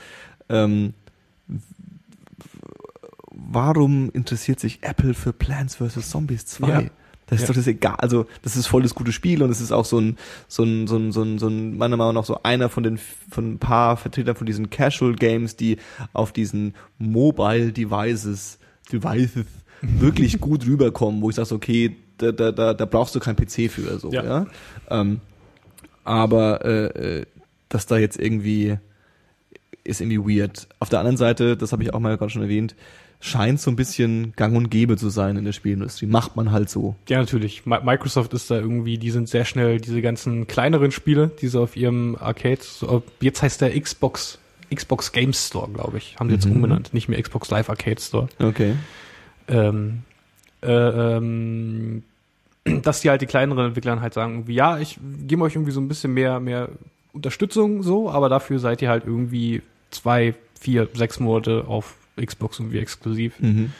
ähm, 0.48 0.94
warum 3.38 4.11
interessiert 4.11 4.61
sich 4.61 4.81
Apple 4.83 5.14
für 5.14 5.33
Plants 5.33 5.77
vs. 5.77 6.11
Zombies 6.11 6.46
2? 6.46 6.68
Ja. 6.68 6.83
Das 7.27 7.40
ist 7.40 7.42
Ja. 7.42 7.48
doch 7.48 7.55
das 7.57 7.66
egal. 7.66 7.96
Also, 7.98 8.27
das 8.42 8.57
ist 8.57 8.66
voll 8.66 8.83
das 8.83 8.94
gute 8.94 9.12
Spiel 9.12 9.42
und 9.42 9.51
es 9.51 9.61
ist 9.61 9.70
auch 9.70 9.85
so 9.85 9.98
ein, 9.98 10.16
so 10.48 10.62
ein, 10.64 10.87
so 10.87 10.96
ein, 10.96 11.12
so 11.12 11.22
ein, 11.22 11.38
so 11.38 11.48
ein, 11.48 11.77
meiner 11.77 11.96
Meinung 11.98 12.14
nach 12.14 12.24
so 12.24 12.42
einer 12.42 12.70
von 12.70 12.83
den, 12.83 12.98
von 13.31 13.53
ein 13.53 13.59
paar 13.59 13.98
Vertretern 13.98 14.35
von 14.35 14.46
diesen 14.46 14.70
Casual 14.70 15.14
Games, 15.14 15.55
die 15.57 15.77
auf 16.14 16.33
diesen 16.33 16.74
Mobile 16.98 17.70
Devices, 17.72 18.59
Devices 18.90 19.44
wirklich 19.83 20.40
gut 20.40 20.64
rüberkommen, 20.66 21.20
wo 21.20 21.29
ich 21.29 21.37
sage, 21.37 21.55
okay, 21.55 21.96
da, 22.16 22.33
da, 22.33 22.51
da, 22.51 22.72
da 22.72 22.85
brauchst 22.87 23.14
du 23.14 23.20
kein 23.20 23.37
PC 23.37 23.70
für, 23.70 23.98
so, 23.98 24.11
ja. 24.11 24.24
Ja. 24.24 24.46
Ähm, 24.90 25.20
aber, 26.05 26.64
äh, 26.64 27.18
äh, 27.20 27.27
dass 27.68 27.85
da 27.87 27.98
jetzt 27.98 28.18
irgendwie, 28.18 28.79
ist 29.85 30.01
irgendwie 30.01 30.38
weird. 30.40 30.66
Auf 30.79 30.88
der 30.88 31.01
anderen 31.01 31.18
Seite, 31.18 31.59
das 31.59 31.72
habe 31.72 31.83
ich 31.83 31.92
auch 31.92 32.01
mal 32.01 32.16
gerade 32.16 32.31
schon 32.31 32.40
erwähnt, 32.42 32.74
scheint 33.20 33.61
so 33.61 33.70
ein 33.70 33.76
bisschen 33.76 34.33
gang 34.37 34.57
und 34.57 34.70
gäbe 34.70 34.96
zu 34.96 35.09
sein 35.09 35.37
in 35.37 35.44
der 35.44 35.52
Spielindustrie. 35.52 36.07
Macht 36.07 36.37
man 36.37 36.52
halt 36.52 36.70
so. 36.70 36.94
Ja, 37.09 37.18
natürlich. 37.18 37.62
Mi- 37.64 37.83
Microsoft 37.83 38.33
ist 38.35 38.50
da 38.50 38.57
irgendwie, 38.57 38.96
die 38.98 39.11
sind 39.11 39.28
sehr 39.28 39.44
schnell 39.44 39.81
diese 39.81 40.00
ganzen 40.02 40.46
kleineren 40.46 40.92
Spiele, 40.92 41.31
die 41.40 41.48
sie 41.48 41.59
auf 41.61 41.76
ihrem 41.76 42.16
Arcade, 42.20 42.61
so, 42.62 43.02
jetzt 43.20 43.42
heißt 43.42 43.61
der 43.61 43.78
Xbox, 43.81 44.38
Xbox 44.72 45.11
Game 45.12 45.33
Store, 45.33 45.68
glaube 45.68 45.98
ich, 45.98 46.16
haben 46.20 46.28
sie 46.28 46.35
jetzt 46.37 46.46
Mhm. 46.46 46.52
umbenannt, 46.57 46.94
nicht 46.94 47.09
mehr 47.09 47.20
Xbox 47.20 47.50
Live 47.50 47.68
Arcade 47.70 48.00
Store. 48.00 48.28
Okay. 48.38 48.74
Ähm, 49.48 50.02
äh, 50.62 50.70
ähm, 51.16 52.02
dass 52.83 53.00
die 53.00 53.11
halt 53.11 53.22
die 53.22 53.26
kleineren 53.26 53.66
Entwicklern 53.68 54.00
halt 54.00 54.14
sagen, 54.14 54.44
ja, 54.48 54.78
ich 54.78 54.98
gebe 55.26 55.42
euch 55.42 55.54
irgendwie 55.54 55.72
so 55.72 55.81
ein 55.81 55.88
bisschen 55.88 56.12
mehr, 56.14 56.38
mehr 56.38 56.68
Unterstützung 57.12 57.83
so, 57.83 58.11
aber 58.11 58.28
dafür 58.28 58.59
seid 58.59 58.83
ihr 58.83 58.90
halt 58.90 59.04
irgendwie 59.07 59.62
zwei, 59.90 60.35
vier, 60.61 60.88
sechs 60.94 61.18
Monate 61.18 61.64
auf 61.66 61.94
Xbox 62.24 62.59
irgendwie 62.59 62.78
exklusiv. 62.78 63.38
Mhm. 63.40 63.72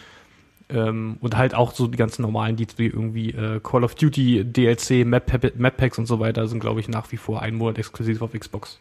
Ähm, 0.71 1.17
und 1.21 1.37
halt 1.37 1.55
auch 1.55 1.73
so 1.73 1.87
die 1.87 1.97
ganzen 1.97 2.23
normalen 2.23 2.59
wie 2.59 2.87
irgendwie 2.87 3.31
äh, 3.31 3.61
Call 3.61 3.85
of 3.85 3.95
Duty, 3.95 4.45
DLC, 4.45 5.07
Map, 5.07 5.57
Map 5.57 5.77
Packs 5.79 5.99
und 5.99 6.07
so 6.07 6.21
weiter 6.21 6.47
sind, 6.47 6.61
glaube 6.61 6.81
ich, 6.81 6.89
nach 6.89 7.11
wie 7.11 7.17
vor 7.17 7.41
einen 7.41 7.57
Monat 7.57 7.79
exklusiv 7.79 8.21
auf 8.21 8.33
Xbox. 8.33 8.79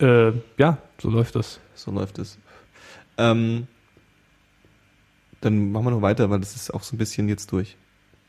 Äh, 0.00 0.32
ja, 0.58 0.78
so 1.00 1.10
läuft 1.10 1.36
das. 1.36 1.60
So 1.74 1.92
läuft 1.92 2.18
es. 2.18 2.38
Ähm, 3.18 3.68
dann 5.40 5.70
machen 5.70 5.86
wir 5.86 5.90
noch 5.92 6.02
weiter, 6.02 6.30
weil 6.30 6.40
das 6.40 6.56
ist 6.56 6.72
auch 6.72 6.82
so 6.82 6.96
ein 6.96 6.98
bisschen 6.98 7.28
jetzt 7.28 7.52
durch. 7.52 7.76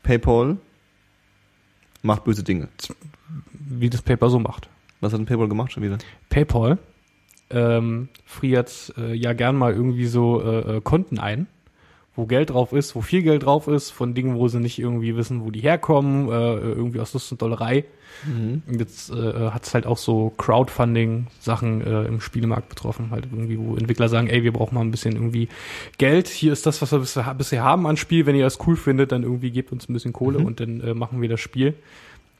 PayPal 0.02 0.58
macht 2.02 2.24
böse 2.24 2.44
Dinge. 2.44 2.68
Wie 3.52 3.90
das 3.90 4.02
Paper 4.02 4.30
so 4.30 4.38
macht. 4.38 4.68
Was 5.00 5.12
hat 5.12 5.18
denn 5.18 5.26
PayPal 5.26 5.48
gemacht 5.48 5.72
schon 5.72 5.82
wieder? 5.82 5.98
PayPal 6.28 6.78
ähm, 7.50 8.08
friert 8.24 8.92
äh, 8.98 9.14
ja 9.14 9.32
gern 9.32 9.56
mal 9.56 9.72
irgendwie 9.72 10.06
so 10.06 10.42
äh, 10.42 10.76
äh, 10.76 10.80
Konten 10.80 11.18
ein, 11.18 11.46
wo 12.16 12.26
Geld 12.26 12.50
drauf 12.50 12.72
ist, 12.72 12.96
wo 12.96 13.02
viel 13.02 13.22
Geld 13.22 13.44
drauf 13.44 13.68
ist, 13.68 13.90
von 13.90 14.14
Dingen, 14.14 14.36
wo 14.36 14.48
sie 14.48 14.58
nicht 14.58 14.78
irgendwie 14.78 15.16
wissen, 15.16 15.44
wo 15.44 15.50
die 15.50 15.60
herkommen, 15.60 16.28
äh, 16.28 16.56
irgendwie 16.58 16.98
aus 17.00 17.12
Lust 17.14 17.30
und 17.32 17.42
Dollerei. 17.42 17.84
Und 18.24 18.62
Jetzt 18.80 19.10
äh, 19.10 19.50
hat 19.50 19.64
es 19.66 19.74
halt 19.74 19.84
auch 19.86 19.98
so 19.98 20.32
Crowdfunding-Sachen 20.38 21.80
äh, 21.86 22.04
im 22.04 22.20
Spielemarkt 22.20 22.68
betroffen, 22.70 23.10
halt 23.10 23.26
irgendwie, 23.30 23.58
wo 23.58 23.76
Entwickler 23.76 24.08
sagen, 24.08 24.28
ey, 24.28 24.42
wir 24.42 24.52
brauchen 24.52 24.74
mal 24.74 24.80
ein 24.80 24.90
bisschen 24.90 25.14
irgendwie 25.14 25.48
Geld, 25.98 26.28
hier 26.28 26.52
ist 26.52 26.64
das, 26.66 26.80
was 26.80 26.92
wir 26.92 27.00
bisher, 27.00 27.34
bisher 27.34 27.62
haben 27.62 27.86
an 27.86 27.96
Spiel, 27.96 28.24
wenn 28.26 28.36
ihr 28.36 28.44
das 28.44 28.58
cool 28.66 28.76
findet, 28.76 29.12
dann 29.12 29.22
irgendwie 29.22 29.50
gebt 29.50 29.72
uns 29.72 29.88
ein 29.88 29.92
bisschen 29.92 30.12
Kohle 30.14 30.38
Mhm. 30.38 30.44
und 30.46 30.60
dann 30.60 30.80
äh, 30.80 30.94
machen 30.94 31.20
wir 31.20 31.28
das 31.28 31.40
Spiel. 31.40 31.74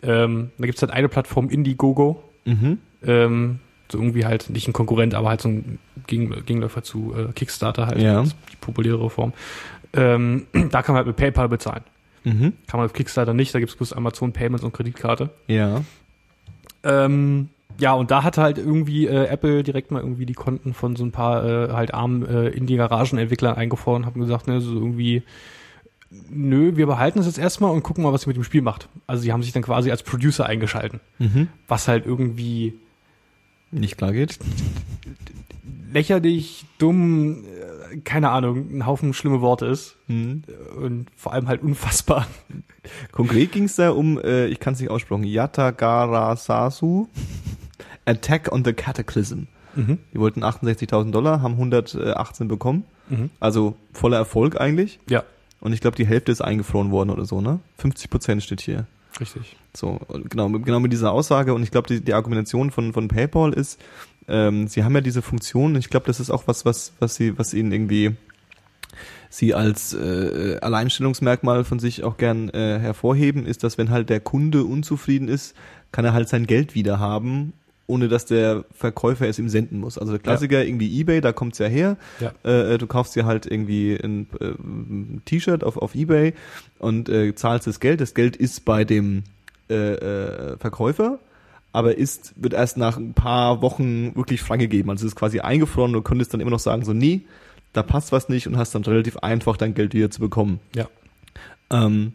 Ähm, 0.02 0.50
da 0.58 0.66
gibt's 0.66 0.82
halt 0.82 0.92
eine 0.92 1.08
Plattform, 1.08 1.48
Indiegogo, 1.50 2.22
Mhm. 2.44 2.78
ähm, 3.04 3.58
so 3.90 3.98
irgendwie 3.98 4.24
halt 4.24 4.50
nicht 4.50 4.68
ein 4.68 4.72
Konkurrent, 4.72 5.14
aber 5.14 5.28
halt 5.28 5.40
so 5.40 5.48
ein 5.48 5.78
Gegen 6.06 6.30
Gegenläufer 6.44 6.82
zu 6.82 7.14
äh, 7.16 7.32
Kickstarter 7.32 7.86
halt, 7.86 8.00
Ja. 8.00 8.22
die 8.22 8.30
populärere 8.60 9.10
Form. 9.10 9.32
Ähm, 9.92 10.46
da 10.70 10.82
kann 10.82 10.94
man 10.94 10.96
halt 10.96 11.06
mit 11.06 11.16
PayPal 11.16 11.48
bezahlen. 11.48 11.82
Mhm. 12.24 12.52
Kann 12.66 12.78
man 12.80 12.86
auf 12.86 12.92
Kickstarter 12.92 13.34
nicht, 13.34 13.54
da 13.54 13.60
gibt's 13.60 13.76
bloß 13.76 13.92
Amazon 13.92 14.32
Payments 14.32 14.64
und 14.64 14.72
Kreditkarte. 14.72 15.30
Ja. 15.46 15.82
Ähm, 16.82 17.48
ja, 17.78 17.92
und 17.92 18.10
da 18.10 18.22
hat 18.22 18.38
halt 18.38 18.58
irgendwie 18.58 19.06
äh, 19.06 19.26
Apple 19.26 19.62
direkt 19.62 19.90
mal 19.90 20.00
irgendwie 20.00 20.26
die 20.26 20.32
Konten 20.34 20.72
von 20.72 20.96
so 20.96 21.04
ein 21.04 21.12
paar 21.12 21.44
äh, 21.44 21.72
halt 21.72 21.92
armen 21.92 22.24
äh, 22.26 22.48
Indie-Garagenentwicklern 22.48 23.54
eingefroren 23.54 24.02
und 24.02 24.06
haben 24.06 24.20
gesagt, 24.20 24.46
ne, 24.48 24.60
so 24.60 24.72
irgendwie, 24.74 25.22
nö, 26.30 26.76
wir 26.76 26.86
behalten 26.86 27.18
es 27.18 27.26
jetzt 27.26 27.38
erstmal 27.38 27.70
und 27.72 27.82
gucken 27.82 28.02
mal, 28.04 28.12
was 28.12 28.24
ihr 28.24 28.28
mit 28.28 28.36
dem 28.36 28.44
Spiel 28.44 28.62
macht. 28.62 28.88
Also 29.06 29.22
sie 29.22 29.32
haben 29.32 29.42
sich 29.42 29.52
dann 29.52 29.62
quasi 29.62 29.90
als 29.90 30.02
Producer 30.02 30.46
eingeschalten, 30.46 31.00
Mhm. 31.18 31.48
was 31.68 31.86
halt 31.88 32.06
irgendwie 32.06 32.74
Nicht 33.70 33.96
klar 33.98 34.12
geht. 34.12 34.38
lächerlich, 35.92 36.66
dumm, 36.78 37.44
keine 38.04 38.30
Ahnung, 38.30 38.68
ein 38.78 38.86
Haufen 38.86 39.14
schlimme 39.14 39.40
Worte 39.40 39.66
ist 39.66 39.96
Mhm. 40.08 40.42
und 40.78 41.06
vor 41.16 41.32
allem 41.32 41.48
halt 41.48 41.62
unfassbar. 41.62 42.26
Konkret 43.12 43.52
ging 43.52 43.64
es 43.64 43.76
da 43.76 43.90
um, 43.90 44.18
äh, 44.20 44.46
ich 44.46 44.60
kann 44.60 44.74
es 44.74 44.80
nicht 44.80 44.90
aussprechen, 44.90 45.24
Yatagarasasu 45.24 47.08
Attack 48.04 48.52
on 48.52 48.64
the 48.64 48.72
Cataclysm. 48.72 49.44
Mhm. 49.74 49.98
Die 50.12 50.18
wollten 50.20 50.42
68.000 50.44 51.10
Dollar, 51.12 51.42
haben 51.42 51.54
118 51.54 52.46
bekommen. 52.48 52.84
Mhm. 53.08 53.30
Also 53.40 53.76
voller 53.92 54.16
Erfolg 54.18 54.60
eigentlich. 54.60 54.98
Ja, 55.08 55.24
Und 55.60 55.72
ich 55.72 55.80
glaube, 55.80 55.96
die 55.96 56.06
Hälfte 56.06 56.30
ist 56.32 56.40
eingefroren 56.42 56.90
worden 56.90 57.10
oder 57.10 57.24
so, 57.24 57.40
ne? 57.40 57.60
50 57.78 58.10
Prozent 58.10 58.42
steht 58.42 58.60
hier. 58.60 58.86
Richtig. 59.20 59.56
So, 59.74 60.00
genau, 60.28 60.48
genau 60.50 60.80
mit 60.80 60.92
dieser 60.92 61.12
Aussage. 61.12 61.54
Und 61.54 61.62
ich 61.62 61.70
glaube, 61.70 61.88
die, 61.88 62.00
die 62.00 62.14
Argumentation 62.14 62.70
von, 62.70 62.92
von 62.92 63.08
PayPal 63.08 63.52
ist, 63.52 63.80
ähm, 64.28 64.68
sie 64.68 64.84
haben 64.84 64.94
ja 64.94 65.00
diese 65.00 65.22
Funktion. 65.22 65.76
Ich 65.76 65.90
glaube, 65.90 66.06
das 66.06 66.20
ist 66.20 66.30
auch 66.30 66.44
was, 66.46 66.64
was, 66.64 66.92
was 66.98 67.14
sie, 67.14 67.38
was 67.38 67.54
ihnen 67.54 67.72
irgendwie 67.72 68.16
sie 69.28 69.54
als 69.54 69.92
äh, 69.92 70.58
Alleinstellungsmerkmal 70.60 71.64
von 71.64 71.78
sich 71.78 72.04
auch 72.04 72.16
gern 72.16 72.48
äh, 72.50 72.78
hervorheben, 72.78 73.46
ist, 73.46 73.64
dass 73.64 73.78
wenn 73.78 73.90
halt 73.90 74.08
der 74.08 74.20
Kunde 74.20 74.64
unzufrieden 74.64 75.28
ist, 75.28 75.54
kann 75.92 76.04
er 76.04 76.12
halt 76.12 76.28
sein 76.28 76.46
Geld 76.46 76.74
wieder 76.74 76.98
haben, 76.98 77.52
ohne 77.86 78.08
dass 78.08 78.26
der 78.26 78.64
Verkäufer 78.72 79.28
es 79.28 79.38
ihm 79.38 79.48
senden 79.48 79.78
muss. 79.78 79.98
Also 79.98 80.12
der 80.12 80.20
Klassiker 80.20 80.64
irgendwie 80.64 81.00
eBay, 81.00 81.20
da 81.20 81.32
kommt's 81.32 81.58
ja 81.58 81.66
her. 81.66 81.96
Ja. 82.20 82.32
Äh, 82.42 82.78
du 82.78 82.86
kaufst 82.86 83.14
dir 83.14 83.26
halt 83.26 83.46
irgendwie 83.46 83.94
ein, 83.94 84.26
äh, 84.40 84.54
ein 84.58 85.22
T-Shirt 85.24 85.62
auf, 85.62 85.76
auf 85.76 85.94
eBay 85.94 86.34
und 86.78 87.08
äh, 87.08 87.34
zahlst 87.34 87.66
das 87.66 87.80
Geld. 87.80 88.00
Das 88.00 88.14
Geld 88.14 88.36
ist 88.36 88.64
bei 88.64 88.84
dem 88.84 89.22
äh, 89.70 89.94
äh, 89.94 90.58
Verkäufer, 90.58 91.18
aber 91.72 91.96
ist, 91.96 92.34
wird 92.36 92.54
erst 92.54 92.76
nach 92.76 92.96
ein 92.96 93.14
paar 93.14 93.62
Wochen 93.62 94.16
wirklich 94.16 94.40
freigegeben. 94.42 94.90
Also 94.90 95.06
es 95.06 95.12
ist 95.12 95.16
quasi 95.16 95.40
eingefroren 95.40 95.90
und 95.90 95.94
du 95.94 96.02
könntest 96.02 96.32
dann 96.32 96.40
immer 96.40 96.50
noch 96.50 96.58
sagen, 96.58 96.84
so 96.84 96.92
nee, 96.92 97.22
da 97.72 97.82
passt 97.82 98.10
was 98.10 98.28
nicht 98.28 98.46
und 98.48 98.56
hast 98.56 98.74
dann 98.74 98.82
relativ 98.84 99.18
einfach 99.18 99.56
dein 99.56 99.74
Geld 99.74 99.94
wieder 99.94 100.10
zu 100.10 100.20
bekommen. 100.20 100.60
Ja. 100.74 100.88
Ähm, 101.70 102.12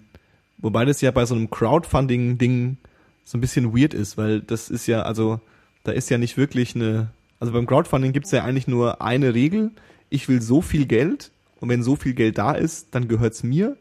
wobei 0.57 0.85
das 0.85 1.01
ja 1.01 1.11
bei 1.11 1.25
so 1.25 1.35
einem 1.35 1.49
Crowdfunding-Ding 1.49 2.77
so 3.23 3.37
ein 3.37 3.41
bisschen 3.41 3.77
weird 3.77 3.93
ist, 3.93 4.17
weil 4.17 4.41
das 4.41 4.69
ist 4.69 4.87
ja, 4.87 5.03
also 5.03 5.39
da 5.83 5.91
ist 5.91 6.09
ja 6.09 6.17
nicht 6.17 6.37
wirklich 6.37 6.75
eine, 6.75 7.11
also 7.39 7.53
beim 7.53 7.65
Crowdfunding 7.65 8.13
gibt's 8.13 8.31
ja 8.31 8.43
eigentlich 8.43 8.67
nur 8.67 9.01
eine 9.01 9.33
Regel, 9.33 9.71
ich 10.09 10.27
will 10.29 10.41
so 10.41 10.61
viel 10.61 10.85
Geld 10.85 11.31
und 11.59 11.69
wenn 11.69 11.83
so 11.83 11.95
viel 11.95 12.13
Geld 12.13 12.37
da 12.37 12.53
ist, 12.53 12.87
dann 12.91 13.07
gehört's 13.07 13.43
mir 13.43 13.77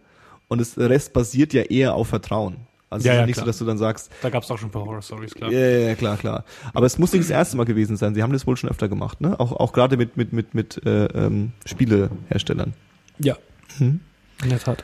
und 0.48 0.60
das 0.60 0.78
Rest 0.78 1.12
basiert 1.12 1.52
ja 1.52 1.62
eher 1.62 1.94
auf 1.94 2.08
Vertrauen. 2.08 2.56
Also 2.88 3.06
Ja, 3.06 3.12
es 3.12 3.16
ist 3.16 3.20
ja, 3.20 3.26
nicht 3.26 3.34
klar. 3.34 3.44
so, 3.44 3.50
dass 3.50 3.58
du 3.58 3.64
dann 3.64 3.78
sagst, 3.78 4.10
Da 4.20 4.30
gab's 4.30 4.50
auch 4.50 4.58
schon 4.58 4.68
ein 4.68 4.72
paar 4.72 4.84
Horror-Stories, 4.84 5.34
klar. 5.34 5.52
ja, 5.52 5.60
ja, 5.60 5.78
ja, 5.88 5.94
klar, 5.94 6.16
klar. 6.16 6.44
Aber 6.74 6.86
es 6.86 6.98
muss 6.98 7.12
nicht 7.12 7.22
das 7.22 7.30
erste 7.30 7.56
Mal 7.56 7.64
gewesen 7.64 7.96
sein. 7.96 8.14
Sie 8.16 8.22
haben 8.22 8.32
das 8.32 8.46
wohl 8.48 8.56
schon 8.56 8.68
öfter 8.68 8.88
gemacht, 8.88 9.20
ne? 9.20 9.38
Auch, 9.38 9.52
auch 9.52 9.72
gerade 9.72 9.96
mit, 9.96 10.16
mit, 10.16 10.32
mit, 10.32 10.54
mit 10.54 10.84
äh, 10.84 11.04
ähm, 11.06 11.52
Spieleherstellern. 11.66 12.74
Ja. 13.20 13.36
Hm? 13.78 14.00
In 14.42 14.48
der 14.48 14.58
Tat. 14.58 14.82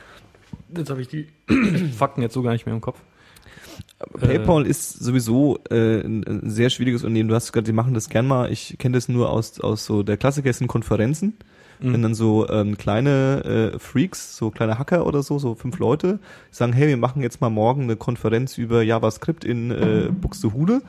Jetzt 0.76 0.90
habe 0.90 1.02
ich 1.02 1.08
die 1.08 1.26
Fakten 1.96 2.22
jetzt 2.22 2.34
so 2.34 2.42
gar 2.42 2.52
nicht 2.52 2.64
mehr 2.66 2.74
im 2.74 2.80
Kopf. 2.80 3.00
PayPal 4.20 4.66
ist 4.66 5.02
sowieso 5.02 5.58
äh, 5.70 6.00
ein, 6.00 6.24
ein 6.24 6.50
sehr 6.50 6.70
schwieriges 6.70 7.02
Unternehmen. 7.02 7.28
Du 7.28 7.34
hast 7.34 7.52
gesagt, 7.52 7.66
die 7.66 7.72
machen 7.72 7.94
das 7.94 8.08
gern 8.08 8.26
mal. 8.26 8.52
Ich 8.52 8.76
kenne 8.78 8.96
das 8.96 9.08
nur 9.08 9.30
aus, 9.30 9.60
aus 9.60 9.86
so 9.86 10.02
der 10.02 10.16
Klassiker 10.16 10.52
sind 10.52 10.66
Konferenzen. 10.66 11.38
Mhm. 11.80 11.92
Wenn 11.92 12.02
dann 12.02 12.14
so 12.14 12.48
ähm, 12.48 12.76
kleine 12.76 13.72
äh, 13.74 13.78
Freaks, 13.78 14.36
so 14.36 14.50
kleine 14.50 14.78
Hacker 14.78 15.06
oder 15.06 15.22
so, 15.22 15.38
so 15.38 15.54
fünf 15.54 15.78
Leute, 15.78 16.18
sagen, 16.50 16.72
hey, 16.72 16.88
wir 16.88 16.96
machen 16.96 17.22
jetzt 17.22 17.40
mal 17.40 17.50
morgen 17.50 17.82
eine 17.82 17.96
Konferenz 17.96 18.58
über 18.58 18.82
JavaScript 18.82 19.44
in 19.44 19.70
äh, 19.70 20.08
Buxtehude 20.10 20.82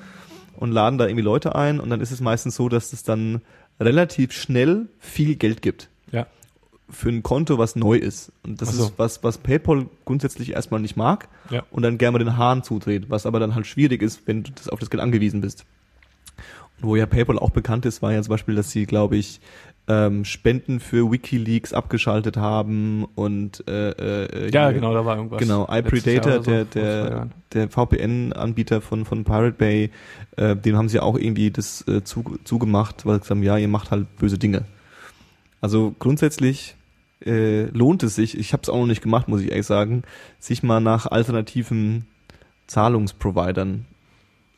und 0.56 0.72
laden 0.72 0.98
da 0.98 1.06
irgendwie 1.06 1.24
Leute 1.24 1.56
ein 1.56 1.80
und 1.80 1.89
dann 1.89 2.02
ist 2.02 2.12
es 2.12 2.22
meistens 2.22 2.56
so, 2.56 2.70
dass 2.70 2.93
es 2.93 3.04
dann 3.04 3.41
relativ 3.80 4.32
schnell 4.32 4.88
viel 5.00 5.36
Geld 5.36 5.62
gibt 5.62 5.89
Ja. 6.12 6.26
Für 6.89 7.10
ein 7.10 7.23
Konto, 7.23 7.58
was 7.58 7.76
neu 7.76 7.97
ist. 7.97 8.32
Und 8.45 8.62
das 8.62 8.73
so. 8.73 8.86
ist 8.86 8.93
was, 8.97 9.23
was 9.23 9.38
PayPal 9.38 9.88
grundsätzlich 10.06 10.54
erstmal 10.54 10.80
nicht 10.80 10.95
mag 10.95 11.28
Ja. 11.50 11.63
und 11.71 11.84
dann 11.84 11.97
gerne 11.97 12.17
mal 12.17 12.23
den 12.23 12.38
Hahn 12.38 12.63
zudreht, 12.63 13.10
was 13.10 13.26
aber 13.26 13.39
dann 13.39 13.56
halt 13.56 13.67
schwierig 13.67 14.02
ist, 14.02 14.21
wenn 14.26 14.43
du 14.43 14.52
das 14.52 14.69
auf 14.69 14.80
das 14.80 14.89
Geld 14.89 15.02
angewiesen 15.04 15.41
bist. 15.41 15.65
Und 16.82 16.88
wo 16.89 16.95
ja 16.95 17.06
PayPal 17.06 17.39
auch 17.39 17.50
bekannt 17.50 17.86
ist, 17.86 18.02
war 18.02 18.13
ja 18.13 18.21
zum 18.21 18.32
Beispiel, 18.32 18.56
dass 18.56 18.71
sie, 18.71 18.86
glaube 18.86 19.17
ich, 19.17 19.41
ähm, 19.89 20.26
Spenden 20.26 20.80
für 20.80 21.12
WikiLeaks 21.12 21.73
abgeschaltet 21.73 22.38
haben 22.38 23.06
und 23.15 23.63
äh, 23.67 23.91
äh, 23.91 24.52
Ja, 24.52 24.71
genau, 24.71 24.93
da 24.93 25.06
war 25.06 25.15
irgendwas. 25.15 25.39
Genau, 25.39 25.65
iPredator, 25.69 26.43
so, 26.43 26.52
der, 26.52 26.65
der, 26.65 27.30
der 27.54 27.69
VPN-Anbieter 27.69 28.82
von, 28.82 29.06
von 29.06 29.23
Pirate 29.23 29.54
Bay, 29.58 29.89
äh, 30.36 30.56
dem 30.56 30.76
haben 30.76 30.89
sie 30.89 31.00
auch 31.00 31.17
irgendwie 31.17 31.52
das 31.52 31.88
äh, 31.88 32.04
zu, 32.04 32.38
zugemacht, 32.43 33.06
weil 33.06 33.15
sie 33.15 33.19
gesagt 33.19 33.32
haben, 33.32 33.43
ja, 33.43 33.58
ihr 33.58 33.69
macht 33.69 33.91
halt 33.91 34.13
böse 34.17 34.38
Dinge. 34.38 34.65
Also 35.62 35.96
grundsätzlich 36.00 36.76
äh, 37.26 37.63
lohnt 37.70 38.04
es 38.04 38.15
sich, 38.15 38.38
ich 38.38 38.54
habe 38.54 38.62
es 38.63 38.70
auch 38.70 38.78
noch 38.78 38.86
nicht 38.86 39.02
gemacht, 39.02 39.28
muss 39.28 39.41
ich 39.41 39.50
ehrlich 39.50 39.65
sagen, 39.65 40.04
sich 40.39 40.62
mal 40.63 40.80
nach 40.80 41.08
alternativen 41.08 42.06
Zahlungsprovidern 42.67 43.86
Ja. 43.89 43.96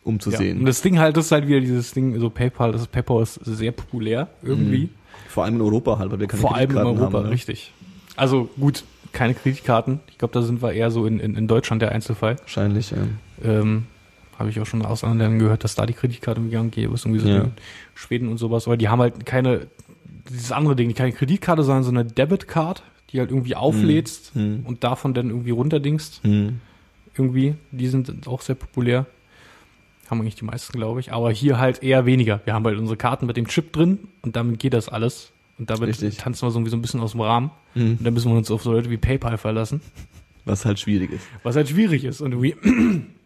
umzusehen. 0.04 0.60
Und 0.60 0.66
das 0.66 0.82
Ding 0.82 1.00
halt, 1.00 1.16
das 1.18 1.26
ist 1.28 1.32
halt 1.32 1.48
wieder 1.48 1.60
dieses 1.62 1.94
Ding, 1.94 2.20
so 2.20 2.30
PayPal, 2.30 2.72
das 2.72 2.82
ist, 2.82 2.92
PayPal 2.92 3.24
ist 3.24 3.36
sehr 3.46 3.72
populär 3.72 4.28
irgendwie. 4.44 4.90
Vor 5.28 5.44
allem 5.46 5.56
in 5.56 5.62
Europa 5.62 6.00
halt, 6.00 6.12
weil 6.12 6.20
wir 6.20 6.28
keine 6.28 6.42
Vor 6.42 6.56
allem 6.56 6.72
in 6.72 6.78
Europa, 6.78 7.18
haben, 7.20 7.24
ne? 7.26 7.32
richtig. 7.32 7.72
Also 8.16 8.50
gut, 8.60 8.84
keine 9.14 9.34
Kreditkarten. 9.36 10.00
Ich 10.10 10.18
glaube, 10.18 10.34
da 10.34 10.42
sind 10.42 10.62
wir 10.62 10.74
eher 10.74 10.92
so 10.92 11.06
in, 11.06 11.20
in, 11.20 11.36
in 11.36 11.48
Deutschland 11.48 11.82
der 11.82 11.92
Einzelfall. 11.92 12.38
Wahrscheinlich, 12.40 12.92
ja. 12.92 12.98
Ähm, 13.44 13.86
Habe 14.38 14.50
ich 14.50 14.60
auch 14.60 14.66
schon 14.66 14.84
aus 14.86 15.04
anderen 15.04 15.20
Ländern 15.20 15.40
gehört, 15.40 15.64
dass 15.64 15.76
da 15.76 15.86
die 15.86 15.94
Kreditkarte 15.94 16.42
im 16.42 16.50
Gang 16.52 16.74
geht, 16.74 16.92
was 16.92 17.06
irgendwie 17.06 17.22
so 17.22 17.30
Ja. 17.30 17.42
in 17.44 17.52
Schweden 17.96 18.28
und 18.30 18.38
sowas. 18.38 18.66
Aber 18.68 18.76
die 18.78 18.90
haben 18.90 19.00
halt 19.00 19.26
keine, 19.26 19.68
dieses 20.30 20.52
andere 20.52 20.76
Ding, 20.76 20.88
die 20.88 20.94
keine 20.94 21.12
Kreditkarte, 21.12 21.64
sondern 21.64 21.84
so 21.84 21.90
eine 21.90 22.06
Debitcard, 22.06 22.84
die 23.12 23.20
halt 23.20 23.32
irgendwie 23.32 23.56
auflädst 23.56 24.32
Hm. 24.36 24.62
und 24.66 24.84
davon 24.84 25.14
dann 25.14 25.30
irgendwie 25.30 25.52
runterdingst. 25.52 26.22
Hm. 26.24 26.60
Irgendwie. 27.16 27.56
Die 27.72 27.88
sind 27.88 28.28
auch 28.28 28.42
sehr 28.42 28.56
populär. 28.56 29.06
Haben 30.10 30.22
eigentlich 30.22 30.36
die 30.36 30.46
meisten, 30.46 30.74
glaube 30.78 31.00
ich. 31.00 31.12
Aber 31.12 31.32
hier 31.32 31.60
halt 31.60 31.84
eher 31.84 32.06
weniger. 32.06 32.42
Wir 32.46 32.54
haben 32.54 32.66
halt 32.66 32.78
unsere 32.78 32.98
Karten 32.98 33.26
mit 33.26 33.38
dem 33.38 33.48
Chip 33.48 33.74
drin 33.74 34.00
und 34.22 34.36
damit 34.36 34.60
geht 34.60 34.74
das 34.74 34.90
alles. 34.90 35.32
Und 35.58 35.70
damit 35.70 35.90
Richtig. 35.90 36.18
tanzen 36.18 36.48
wir 36.48 36.52
so 36.52 36.58
irgendwie 36.58 36.72
so 36.72 36.78
ein 36.78 36.82
bisschen 36.82 37.02
aus 37.02 37.12
dem 37.12 37.22
Rahmen. 37.22 37.52
Hm. 37.74 37.98
Und 38.00 38.06
dann 38.06 38.14
müssen 38.14 38.32
wir 38.32 38.38
uns 38.38 38.50
auf 38.50 38.64
so 38.64 38.72
Leute 38.72 38.90
wie 38.90 38.98
PayPal 38.98 39.38
verlassen. 39.38 39.82
Was 40.46 40.64
halt 40.66 40.80
schwierig 40.80 41.12
ist. 41.12 41.28
Was 41.44 41.56
halt 41.56 41.68
schwierig 41.70 42.06
ist. 42.06 42.22
Und 42.22 42.32
irgendwie. 42.32 42.56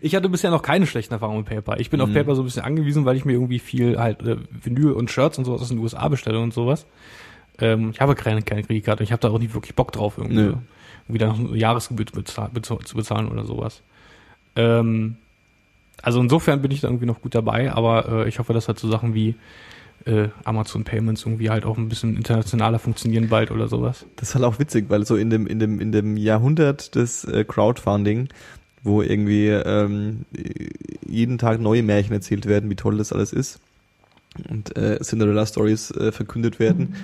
Ich 0.00 0.14
hatte 0.14 0.28
bisher 0.28 0.50
noch 0.50 0.62
keine 0.62 0.86
schlechten 0.86 1.12
Erfahrungen 1.14 1.38
mit 1.40 1.46
PayPal. 1.46 1.80
Ich 1.80 1.90
bin 1.90 2.00
auf 2.00 2.08
Mhm. 2.08 2.14
PayPal 2.14 2.34
so 2.36 2.42
ein 2.42 2.46
bisschen 2.46 2.64
angewiesen, 2.64 3.04
weil 3.04 3.16
ich 3.16 3.24
mir 3.24 3.32
irgendwie 3.32 3.58
viel 3.58 3.98
halt 3.98 4.22
äh, 4.22 4.36
Vinyl 4.62 4.92
und 4.92 5.10
Shirts 5.10 5.38
und 5.38 5.44
sowas 5.44 5.60
aus 5.62 5.68
den 5.68 5.78
USA 5.78 6.08
bestelle 6.08 6.40
und 6.40 6.54
sowas. 6.54 6.86
Ähm, 7.58 7.90
ich 7.90 8.00
habe 8.00 8.14
keine, 8.14 8.42
keine 8.42 8.62
Kreditkarte 8.62 9.00
und 9.02 9.04
ich 9.04 9.12
habe 9.12 9.20
da 9.20 9.28
auch 9.30 9.38
nicht 9.38 9.54
wirklich 9.54 9.74
Bock 9.74 9.92
drauf, 9.92 10.14
irgendwie, 10.18 10.34
Nö. 10.36 10.54
irgendwie 11.06 11.18
da 11.18 11.26
noch 11.28 11.38
eine 11.38 11.56
Jahresgebühr 11.56 12.06
bezahl, 12.06 12.50
zu 12.62 12.96
bezahlen 12.96 13.28
oder 13.28 13.44
sowas. 13.44 13.82
Ähm, 14.56 15.16
also 16.02 16.20
insofern 16.20 16.60
bin 16.62 16.70
ich 16.70 16.80
da 16.80 16.88
irgendwie 16.88 17.06
noch 17.06 17.20
gut 17.22 17.34
dabei, 17.34 17.72
aber 17.72 18.24
äh, 18.24 18.28
ich 18.28 18.38
hoffe, 18.38 18.52
dass 18.52 18.68
halt 18.68 18.78
so 18.78 18.90
Sachen 18.90 19.14
wie 19.14 19.36
äh, 20.06 20.28
Amazon 20.44 20.84
Payments 20.84 21.22
irgendwie 21.24 21.50
halt 21.50 21.64
auch 21.64 21.78
ein 21.78 21.88
bisschen 21.88 22.16
internationaler 22.16 22.78
funktionieren 22.78 23.28
bald 23.28 23.50
oder 23.50 23.68
sowas. 23.68 24.04
Das 24.16 24.30
ist 24.30 24.34
halt 24.34 24.44
auch 24.44 24.58
witzig, 24.58 24.86
weil 24.88 25.06
so 25.06 25.16
in 25.16 25.30
dem, 25.30 25.46
in 25.46 25.58
dem, 25.58 25.80
in 25.80 25.92
dem 25.92 26.16
Jahrhundert 26.16 26.94
des 26.94 27.24
äh, 27.24 27.44
Crowdfunding, 27.44 28.28
wo 28.84 29.02
irgendwie 29.02 29.48
ähm, 29.48 30.26
jeden 31.06 31.38
Tag 31.38 31.60
neue 31.60 31.82
Märchen 31.82 32.12
erzählt 32.12 32.46
werden, 32.46 32.70
wie 32.70 32.76
toll 32.76 32.98
das 32.98 33.12
alles 33.12 33.32
ist 33.32 33.58
und 34.48 34.76
äh, 34.76 35.00
Cinderella-Stories 35.00 35.90
äh, 35.92 36.12
verkündet 36.12 36.58
werden, 36.58 36.94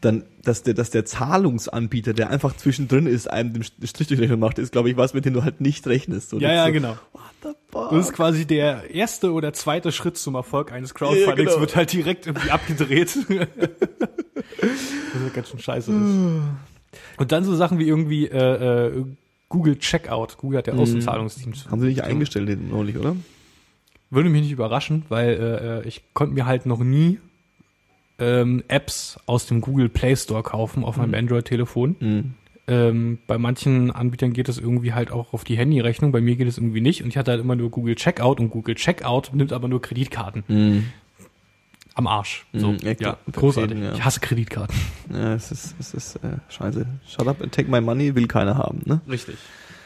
dann, 0.00 0.22
dass 0.44 0.62
der, 0.62 0.74
dass 0.74 0.90
der 0.90 1.04
Zahlungsanbieter, 1.04 2.14
der 2.14 2.30
einfach 2.30 2.56
zwischendrin 2.56 3.06
ist, 3.06 3.28
einem 3.28 3.52
den 3.52 3.64
Strich 3.64 4.06
durch 4.06 4.08
die 4.08 4.14
Rechnung 4.14 4.38
macht, 4.38 4.58
ist, 4.58 4.70
glaube 4.70 4.90
ich, 4.90 4.96
was, 4.96 5.12
mit 5.12 5.24
dem 5.24 5.34
du 5.34 5.42
halt 5.42 5.60
nicht 5.60 5.86
rechnest. 5.88 6.30
So, 6.30 6.38
das 6.38 6.52
ist 6.52 6.66
so, 6.66 6.72
genau. 6.72 6.98
What 7.12 7.22
the 7.42 7.48
fuck? 7.70 7.90
Das 7.90 8.06
ist 8.06 8.12
quasi 8.12 8.46
der 8.46 8.90
erste 8.94 9.32
oder 9.32 9.52
zweite 9.52 9.90
Schritt 9.90 10.16
zum 10.16 10.36
Erfolg 10.36 10.70
eines 10.70 10.94
Crowdfundings, 10.94 11.26
Ja, 11.26 11.34
genau. 11.34 11.60
wird 11.60 11.74
halt 11.74 11.92
direkt 11.92 12.26
irgendwie 12.28 12.50
abgedreht. 12.50 13.16
das 13.28 15.22
ist 15.26 15.34
ganz 15.34 15.48
schön 15.50 15.58
scheiße 15.58 15.90
ist. 15.90 16.98
Und 17.16 17.32
dann 17.32 17.42
so 17.44 17.56
Sachen 17.56 17.80
wie 17.80 17.88
irgendwie 17.88 18.26
äh, 18.28 18.86
äh, 18.86 19.04
Google 19.48 19.78
Checkout. 19.78 20.36
Google 20.38 20.58
hat 20.58 20.66
ja 20.66 20.74
Mhm. 20.74 20.80
Außenzahlungsteams. 20.80 21.70
Haben 21.70 21.80
sie 21.80 21.88
nicht 21.88 22.02
eingestellt 22.04 22.58
neulich, 22.70 22.96
oder? 22.98 23.16
Würde 24.10 24.28
mich 24.30 24.42
nicht 24.42 24.52
überraschen, 24.52 25.04
weil 25.08 25.30
äh, 25.30 25.78
äh, 25.80 25.88
ich 25.88 26.02
konnte 26.14 26.34
mir 26.34 26.46
halt 26.46 26.66
noch 26.66 26.80
nie 26.80 27.18
ähm, 28.18 28.64
Apps 28.68 29.18
aus 29.26 29.46
dem 29.46 29.60
Google 29.60 29.88
Play 29.88 30.16
Store 30.16 30.42
kaufen 30.42 30.84
auf 30.84 30.96
meinem 30.96 31.10
Mhm. 31.10 31.14
Android-Telefon. 31.14 31.96
Mhm. 32.00 32.34
Ähm, 32.66 33.18
bei 33.26 33.38
manchen 33.38 33.90
Anbietern 33.90 34.32
geht 34.34 34.48
es 34.48 34.58
irgendwie 34.58 34.92
halt 34.92 35.10
auch 35.10 35.32
auf 35.32 35.44
die 35.44 35.56
Handyrechnung, 35.56 36.12
bei 36.12 36.20
mir 36.20 36.36
geht 36.36 36.48
es 36.48 36.58
irgendwie 36.58 36.80
nicht. 36.82 37.02
Und 37.02 37.08
ich 37.08 37.16
hatte 37.16 37.30
halt 37.30 37.40
immer 37.40 37.56
nur 37.56 37.70
Google 37.70 37.94
Checkout 37.94 38.40
und 38.40 38.50
Google 38.50 38.74
Checkout 38.74 39.30
nimmt 39.32 39.52
aber 39.52 39.68
nur 39.68 39.80
Kreditkarten. 39.80 40.44
Mhm. 40.48 40.84
Am 41.98 42.06
Arsch. 42.06 42.46
So, 42.52 42.72
Mhm, 42.72 42.78
ja, 43.00 43.16
großartig. 43.32 43.76
Ja. 43.78 43.92
Ich 43.94 44.04
hasse 44.04 44.20
Kreditkarten. 44.20 44.76
Ja, 45.12 45.34
es 45.34 45.50
ist, 45.50 45.74
es 45.80 45.94
ist 45.94 46.16
äh, 46.16 46.36
scheiße. 46.48 46.86
Shut 47.08 47.26
up 47.26 47.42
and 47.42 47.50
take 47.52 47.68
my 47.68 47.80
money, 47.80 48.14
will 48.14 48.28
keiner 48.28 48.56
haben, 48.56 48.82
ne? 48.84 49.00
Richtig. 49.08 49.36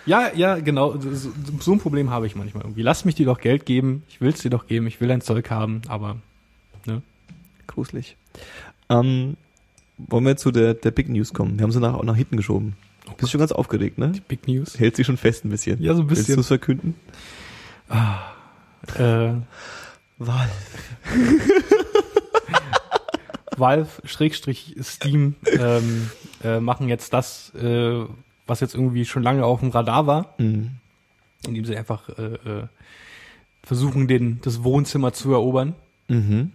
Ja, 0.05 0.31
ja, 0.35 0.59
genau. 0.59 0.98
So, 1.01 1.33
so 1.61 1.72
ein 1.72 1.79
Problem 1.79 2.11
habe 2.11 2.27
ich 2.27 2.37
manchmal 2.37 2.64
irgendwie. 2.64 2.83
Lass 2.83 3.05
mich 3.07 3.14
dir 3.14 3.25
doch 3.25 3.38
Geld 3.40 3.64
geben. 3.64 4.03
Ich 4.11 4.20
will 4.20 4.29
es 4.31 4.40
dir 4.40 4.51
doch 4.51 4.66
geben. 4.66 4.87
Ich 4.88 5.01
will 5.01 5.09
dein 5.09 5.20
Zeug 5.22 5.51
haben. 5.51 5.81
Aber 5.88 6.16
Gruselig. 7.66 8.16
Ähm, 8.90 9.37
wollen 9.96 10.27
wir 10.27 10.37
zu 10.37 10.51
der, 10.51 10.75
der 10.75 10.90
Big 10.90 11.09
News 11.09 11.33
kommen? 11.33 11.59
Wir 11.59 11.62
haben 11.62 11.72
sie 11.72 11.81
nach, 11.81 11.94
auch 11.94 12.05
nach 12.05 12.16
hinten 12.16 12.37
geschoben. 12.37 12.77
Bist 13.16 13.31
schon 13.31 13.38
ganz 13.38 13.53
aufgeregt, 13.53 13.96
ne? 13.96 14.12
Big 14.29 14.46
News. 14.46 14.79
Hält 14.79 14.96
sich 14.96 15.07
schon 15.07 15.16
fest 15.16 15.44
ein 15.46 15.48
bisschen. 15.51 15.81
Ja, 15.83 15.94
so 15.94 16.03
ein 16.03 16.11
Willst 16.11 16.25
du 16.25 16.27
bisschen. 16.37 16.40
es 16.40 16.46
verkünden? 16.48 16.94
Äh, 17.88 17.94
Wahl. 18.98 19.40
Valve 20.18 20.51
Schrägstrich 24.04 24.76
Steam 24.82 25.34
ähm, 25.58 26.10
äh, 26.42 26.60
machen 26.60 26.88
jetzt 26.88 27.12
das, 27.12 27.54
äh, 27.54 28.04
was 28.46 28.60
jetzt 28.60 28.74
irgendwie 28.74 29.04
schon 29.04 29.22
lange 29.22 29.44
auf 29.44 29.60
dem 29.60 29.70
Radar 29.70 30.06
war, 30.06 30.34
Mhm. 30.38 30.70
indem 31.46 31.64
sie 31.64 31.76
einfach 31.76 32.08
äh, 32.18 32.22
äh, 32.22 32.66
versuchen, 33.62 34.08
den, 34.08 34.40
das 34.42 34.64
Wohnzimmer 34.64 35.12
zu 35.12 35.32
erobern. 35.32 35.74
Mhm. 36.08 36.52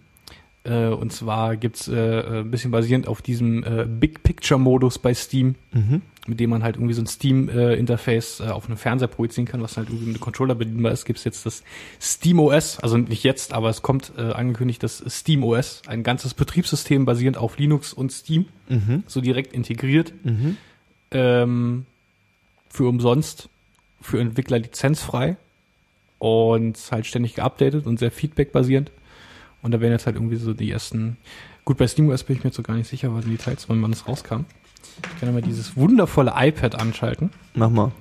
Äh, 0.68 0.88
und 0.88 1.12
zwar 1.12 1.56
gibt's 1.56 1.88
äh, 1.88 1.94
äh, 1.96 2.40
ein 2.40 2.50
bisschen 2.50 2.70
basierend 2.70 3.08
auf 3.08 3.22
diesem 3.22 3.64
äh, 3.64 3.86
Big 3.88 4.22
Picture 4.22 4.60
Modus 4.60 4.98
bei 4.98 5.14
Steam, 5.14 5.54
Mhm. 5.72 6.02
mit 6.26 6.40
dem 6.40 6.50
man 6.50 6.62
halt 6.62 6.76
irgendwie 6.76 6.92
so 6.94 7.00
ein 7.00 7.06
Steam-Interface 7.06 8.40
äh, 8.40 8.48
auf 8.48 8.66
einem 8.66 8.76
Fernseher 8.76 9.08
projizieren 9.08 9.46
kann, 9.46 9.62
was 9.62 9.76
halt 9.78 9.88
irgendwie 9.88 10.06
mit 10.06 10.16
einem 10.16 10.20
Controller 10.20 10.54
bedienbar 10.54 10.92
ist. 10.92 11.06
Gibt's 11.06 11.24
jetzt 11.24 11.46
das 11.46 11.62
Steam 12.00 12.38
OS, 12.38 12.78
also 12.80 12.98
nicht 12.98 13.22
jetzt, 13.24 13.54
aber 13.54 13.70
es 13.70 13.80
kommt 13.80 14.12
äh, 14.18 14.20
angekündigt, 14.32 14.82
das 14.82 15.02
Steam 15.08 15.42
OS, 15.42 15.80
ein 15.86 16.02
ganzes 16.02 16.34
Betriebssystem 16.34 17.06
basierend 17.06 17.38
auf 17.38 17.56
Linux 17.58 17.92
und 17.94 18.12
Steam, 18.12 18.46
Mhm. 18.68 19.04
so 19.06 19.20
direkt 19.22 19.54
integriert, 19.54 20.12
Mhm. 20.24 20.56
ähm, 21.12 21.86
für 22.68 22.88
umsonst, 22.88 23.48
für 24.02 24.20
Entwickler 24.20 24.58
lizenzfrei 24.58 25.36
und 26.18 26.76
halt 26.90 27.06
ständig 27.06 27.34
geupdatet 27.36 27.86
und 27.86 27.98
sehr 27.98 28.10
feedback-basierend. 28.10 28.90
Und 29.62 29.72
da 29.72 29.80
werden 29.80 29.92
jetzt 29.92 30.06
halt 30.06 30.16
irgendwie 30.16 30.36
so 30.36 30.54
die 30.54 30.70
ersten. 30.70 31.16
Gut, 31.64 31.76
bei 31.76 31.86
SteamOS 31.86 32.24
bin 32.24 32.36
ich 32.36 32.44
mir 32.44 32.48
jetzt 32.48 32.56
so 32.56 32.62
gar 32.62 32.74
nicht 32.74 32.88
sicher, 32.88 33.14
was 33.14 33.24
die 33.24 33.32
Details, 33.32 33.68
wann 33.68 33.82
wann 33.82 33.92
es 33.92 34.06
rauskam. 34.06 34.44
Ich 35.02 35.20
kann 35.20 35.28
ja 35.28 35.32
mal 35.32 35.42
dieses 35.42 35.76
wundervolle 35.76 36.32
iPad 36.36 36.76
anschalten 36.76 37.30
Mach 37.54 37.70
mal. 37.70 37.92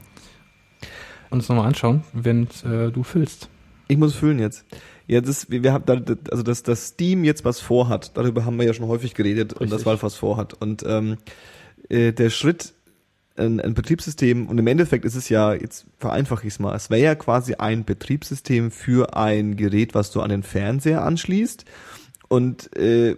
und 1.30 1.39
es 1.39 1.50
nochmal 1.50 1.67
anschauen, 1.67 2.04
wenn 2.13 2.48
äh, 2.63 2.91
du 2.91 3.04
füllst. 3.04 3.50
Ich 3.88 3.98
muss 3.98 4.15
füllen 4.15 4.39
jetzt. 4.39 4.65
Ja, 5.08 5.22
das, 5.22 5.50
wir, 5.50 5.63
wir 5.63 5.74
haben 5.74 5.86
da, 5.86 6.00
also 6.32 6.43
dass 6.43 6.63
das 6.63 6.88
Steam 6.88 7.24
jetzt 7.24 7.46
was 7.46 7.60
vorhat, 7.60 8.17
darüber 8.17 8.46
haben 8.46 8.58
wir 8.58 8.65
ja 8.65 8.74
schon 8.74 8.88
häufig 8.88 9.13
geredet 9.13 9.54
und 9.54 9.62
Richtig. 9.62 9.78
das 9.78 9.86
Valve 9.86 10.04
was 10.04 10.15
vorhat. 10.15 10.54
Und 10.54 10.84
ähm, 10.86 11.17
äh, 11.89 12.12
der 12.12 12.30
Schritt, 12.30 12.74
ein, 13.38 13.60
ein 13.60 13.73
Betriebssystem, 13.73 14.47
und 14.47 14.58
im 14.58 14.67
Endeffekt 14.67 15.06
ist 15.06 15.15
es 15.15 15.30
ja, 15.30 15.54
jetzt 15.54 15.86
vereinfache 15.97 16.47
ich 16.47 16.54
es 16.54 16.60
mal, 16.60 16.76
es 16.76 16.89
wäre 16.89 17.02
ja 17.02 17.15
quasi 17.15 17.56
ein 17.56 17.86
Betriebssystem 17.86 18.71
für 18.71 19.15
ein 19.15 19.56
Gerät, 19.56 19.95
was 19.95 20.12
du 20.12 20.21
an 20.21 20.30
den 20.30 20.43
Fernseher 20.43 21.04
anschließt. 21.04 21.65
Und 22.30 22.76
äh, 22.76 23.15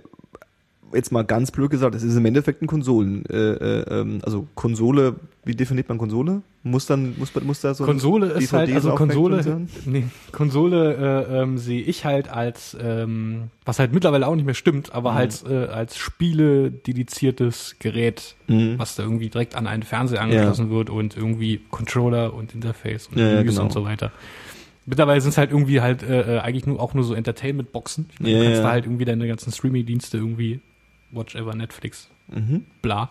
jetzt 0.94 1.12
mal 1.12 1.24
ganz 1.24 1.52
blöd 1.52 1.70
gesagt, 1.72 1.96
es 1.96 2.04
ist 2.04 2.16
im 2.16 2.26
Endeffekt 2.26 2.62
ein 2.62 2.68
Konsolen, 2.68 3.26
äh, 3.26 3.36
äh, 3.36 4.02
ähm, 4.02 4.20
also 4.24 4.48
Konsole, 4.56 5.16
wie 5.50 5.56
definiert 5.56 5.90
man 5.90 5.98
Konsole? 5.98 6.44
Muss 6.62 6.86
dann, 6.86 7.18
muss, 7.18 7.34
muss 7.42 7.60
da 7.62 7.74
so 7.74 7.84
ein 7.84 7.88
Konsole 7.88 8.28
ist 8.28 8.54
halt, 8.54 8.72
also 8.72 8.94
Konsole, 8.94 9.42
so? 9.42 9.60
nee, 9.86 10.06
Konsole 10.32 11.26
äh, 11.28 11.42
ähm, 11.42 11.58
sehe 11.58 11.82
ich 11.82 12.06
halt 12.06 12.30
als, 12.30 12.78
ähm, 12.80 13.50
was 13.66 13.80
halt 13.80 13.92
mittlerweile 13.92 14.28
auch 14.28 14.36
nicht 14.36 14.46
mehr 14.46 14.54
stimmt, 14.54 14.94
aber 14.94 15.12
Mhm. 15.12 15.16
halt 15.16 15.44
äh, 15.50 15.66
als 15.66 15.98
Spiele 15.98 16.70
dediziertes 16.70 17.78
Gerät, 17.80 18.36
Mhm. 18.48 18.76
was 18.78 18.96
da 18.96 19.02
irgendwie 19.04 19.30
direkt 19.30 19.56
an 19.56 19.66
einen 19.66 19.82
Fernseher 19.84 20.22
angeschlossen 20.22 20.70
wird 20.70 20.90
und 20.92 21.18
irgendwie 21.18 21.62
Controller 21.72 22.34
und 22.36 22.54
Interface 22.54 23.08
und 23.08 23.18
Ja, 23.18 23.28
ja, 23.28 23.42
genau. 23.44 23.64
und 23.64 23.74
so 23.74 23.84
weiter. 23.84 24.12
Mittlerweile 24.86 25.22
sind 25.22 25.32
es 25.32 25.38
halt 25.40 25.52
irgendwie 25.52 25.82
halt 25.82 26.04
äh, 26.04 26.38
äh, 26.38 26.40
eigentlich 26.42 26.66
nur 26.68 26.80
auch 26.80 26.94
nur 26.94 27.04
so 27.04 27.14
Entertainment-Boxen. 27.16 28.08
Ich 28.14 28.20
meine, 28.20 28.34
Ja, 28.34 28.40
du 28.40 28.46
kannst 28.46 28.58
ja. 28.60 28.64
da 28.66 28.72
halt 28.72 28.86
irgendwie 28.86 29.06
deine 29.06 29.28
ganzen 29.28 29.52
Streaming-Dienste 29.52 30.18
irgendwie 30.18 30.60
Watch 31.12 31.36
Ever, 31.36 31.56
Netflix, 31.56 32.08
Mhm. 32.28 32.66
bla. 32.84 33.10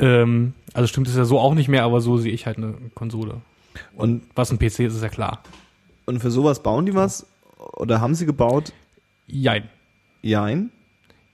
Ähm, 0.00 0.54
also 0.72 0.86
stimmt 0.86 1.08
es 1.08 1.16
ja 1.16 1.24
so 1.24 1.38
auch 1.38 1.54
nicht 1.54 1.68
mehr, 1.68 1.84
aber 1.84 2.00
so 2.00 2.16
sehe 2.16 2.32
ich 2.32 2.46
halt 2.46 2.56
eine 2.58 2.74
Konsole. 2.94 3.40
Und, 3.94 4.22
Was 4.34 4.50
ein 4.50 4.58
PC 4.58 4.80
ist, 4.80 4.94
ist 4.96 5.02
ja 5.02 5.08
klar. 5.08 5.42
und 6.06 6.18
für 6.20 6.30
sowas 6.30 6.62
bauen 6.62 6.86
die 6.86 6.94
was? 6.94 7.26
Oder 7.76 8.00
haben 8.00 8.14
sie 8.14 8.26
gebaut? 8.26 8.72
Jein. 9.26 9.68
Jein. 10.22 10.70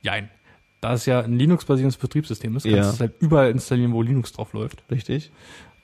Jein. 0.02 0.28
Da 0.80 0.92
es 0.92 1.06
ja 1.06 1.20
ein 1.20 1.38
Linux-basiertes 1.38 1.96
Betriebssystem 1.96 2.54
ist, 2.56 2.64
kannst 2.64 2.76
Ja. 2.76 2.82
du 2.82 2.88
es 2.90 3.00
halt 3.00 3.14
überall 3.20 3.50
installieren, 3.50 3.92
wo 3.92 4.02
Linux 4.02 4.32
drauf 4.32 4.52
läuft. 4.52 4.84
Richtig. 4.90 5.30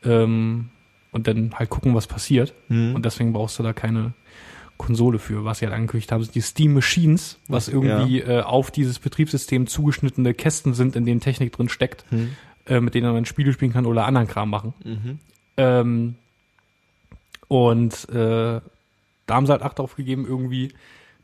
Ähm, 0.04 0.68
und 1.10 1.26
dann 1.26 1.54
halt 1.54 1.70
gucken, 1.70 1.94
was 1.94 2.06
passiert. 2.06 2.52
Mhm. 2.68 2.94
Und 2.94 3.04
deswegen 3.04 3.32
brauchst 3.32 3.58
du 3.58 3.62
da 3.62 3.72
keine 3.72 4.12
Konsole 4.76 5.18
für. 5.18 5.44
Was 5.44 5.58
sie 5.58 5.66
halt 5.66 5.74
angekündigt 5.74 6.12
haben, 6.12 6.22
sind 6.22 6.34
die 6.34 6.40
Steam 6.40 6.74
Machines, 6.74 7.38
was 7.48 7.68
irgendwie 7.68 8.20
äh, 8.20 8.42
auf 8.42 8.70
dieses 8.70 8.98
Betriebssystem 8.98 9.66
zugeschnittene 9.66 10.34
Kästen 10.34 10.74
sind, 10.74 10.96
in 10.96 11.06
denen 11.06 11.20
Technik 11.20 11.52
drin 11.52 11.68
steckt, 11.68 12.04
äh, 12.66 12.80
mit 12.80 12.94
denen 12.94 13.12
man 13.12 13.24
Spiele 13.24 13.52
spielen 13.52 13.72
kann 13.72 13.86
oder 13.86 14.06
anderen 14.06 14.28
Kram 14.28 14.50
machen. 14.50 14.74
Ähm, 15.56 16.14
und 17.48 18.08
äh, 18.08 18.60
da 19.26 19.34
haben 19.34 19.46
sie 19.46 19.52
halt 19.52 19.62
Acht 19.62 19.78
drauf 19.78 19.96
gegeben, 19.96 20.26
irgendwie, 20.26 20.72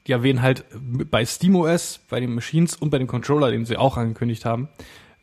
die 0.07 0.12
erwähnen 0.12 0.42
halt 0.42 0.64
bei 1.11 1.24
SteamOS, 1.24 2.01
bei 2.09 2.20
den 2.20 2.35
Machines 2.35 2.77
und 2.77 2.90
bei 2.90 2.98
dem 2.98 3.07
Controller, 3.07 3.51
den 3.51 3.64
sie 3.64 3.77
auch 3.77 3.96
angekündigt 3.96 4.44
haben, 4.44 4.68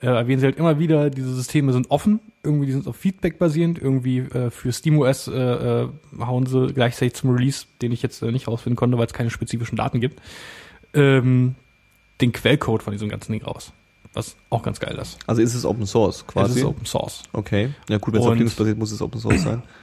äh, 0.01 0.07
erwähnen 0.07 0.39
sie 0.39 0.45
halt 0.45 0.57
immer 0.57 0.79
wieder, 0.79 1.09
diese 1.09 1.33
Systeme 1.33 1.73
sind 1.73 1.89
offen, 1.89 2.19
irgendwie 2.43 2.65
die 2.65 2.73
sind 2.73 2.87
auf 2.87 2.95
Feedback 2.95 3.39
basierend, 3.39 3.79
irgendwie 3.79 4.19
äh, 4.19 4.49
für 4.49 4.71
SteamOS 4.71 5.27
äh, 5.27 5.33
äh, 5.33 5.89
hauen 6.19 6.45
sie 6.45 6.73
gleichzeitig 6.73 7.13
zum 7.13 7.31
Release, 7.31 7.65
den 7.81 7.91
ich 7.91 8.01
jetzt 8.01 8.21
äh, 8.21 8.31
nicht 8.31 8.47
rausfinden 8.47 8.75
konnte, 8.75 8.97
weil 8.97 9.07
es 9.07 9.13
keine 9.13 9.29
spezifischen 9.29 9.77
Daten 9.77 10.01
gibt, 10.01 10.21
ähm, 10.93 11.55
den 12.21 12.31
Quellcode 12.31 12.83
von 12.83 12.93
diesem 12.93 13.09
ganzen 13.09 13.31
Ding 13.31 13.43
raus. 13.43 13.73
Was 14.15 14.35
auch 14.49 14.63
ganz 14.63 14.79
geil 14.79 14.97
ist. 14.97 15.19
Also 15.27 15.41
ist 15.41 15.53
es 15.53 15.65
Open 15.65 15.85
Source 15.85 16.25
quasi? 16.25 16.51
Es 16.51 16.57
ist 16.57 16.63
Open 16.63 16.85
Source. 16.85 17.23
okay. 17.33 17.73
Ja 17.89 17.97
gut, 17.97 18.13
wenn 18.13 18.21
es 18.21 18.27
auf 18.27 18.33
Linux 18.33 18.55
basiert, 18.55 18.77
muss 18.77 18.91
es 18.91 19.01
Open 19.01 19.19
Source 19.21 19.43
sein. 19.43 19.61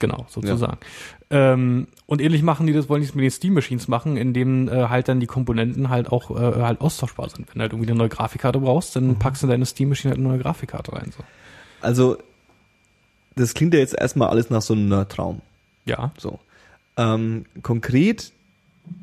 Genau, 0.00 0.26
sozusagen. 0.28 0.78
Ähm, 1.30 1.88
und 2.06 2.20
ähnlich 2.20 2.42
machen 2.42 2.66
die 2.66 2.72
das, 2.72 2.88
wollen 2.88 3.02
die 3.02 3.08
es 3.08 3.14
mit 3.14 3.24
den 3.24 3.30
Steam 3.30 3.54
Machines 3.54 3.88
machen, 3.88 4.16
indem 4.16 4.68
äh, 4.68 4.88
halt 4.88 5.08
dann 5.08 5.18
die 5.18 5.26
Komponenten 5.26 5.88
halt 5.88 6.10
auch 6.12 6.30
äh, 6.30 6.62
halt 6.62 6.80
austauschbar 6.80 7.28
sind. 7.28 7.48
Wenn 7.48 7.54
du 7.54 7.60
halt 7.62 7.72
irgendwie 7.72 7.90
eine 7.90 7.98
neue 7.98 8.08
Grafikkarte 8.08 8.60
brauchst, 8.60 8.94
dann 8.94 9.18
packst 9.18 9.42
du 9.42 9.46
in 9.46 9.50
deine 9.50 9.66
Steam 9.66 9.88
Machine 9.88 10.12
halt 10.12 10.20
eine 10.20 10.28
neue 10.28 10.38
Grafikkarte 10.38 10.92
rein. 10.92 11.12
So. 11.16 11.24
Also, 11.80 12.16
das 13.34 13.54
klingt 13.54 13.74
ja 13.74 13.80
jetzt 13.80 13.94
erstmal 13.94 14.28
alles 14.28 14.50
nach 14.50 14.62
so 14.62 14.74
einem 14.74 14.88
Nerd-Traum. 14.88 15.42
Ja. 15.84 16.12
So. 16.16 16.38
Ähm, 16.96 17.44
konkret, 17.62 18.32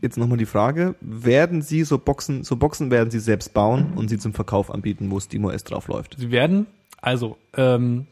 jetzt 0.02 0.17
nochmal 0.17 0.38
die 0.38 0.45
Frage, 0.45 0.95
werden 1.02 1.62
Sie 1.62 1.84
so 1.84 1.98
Boxen, 1.98 2.43
so 2.43 2.56
Boxen 2.56 2.91
werden 2.91 3.12
Sie 3.12 3.19
selbst 3.19 3.54
bauen 3.54 3.93
und 3.95 4.10
sie 4.10 4.17
zum 4.17 4.34
Verkauf 4.34 4.71
anbieten, 4.71 5.12
wo 5.12 5.19
SteamOS 5.19 5.63
drauf 5.63 5.88
läuft? 5.88 6.15
Sie 6.17 6.32
werden, 6.32 6.67
also, 7.02 7.38
ähm, 7.56 8.08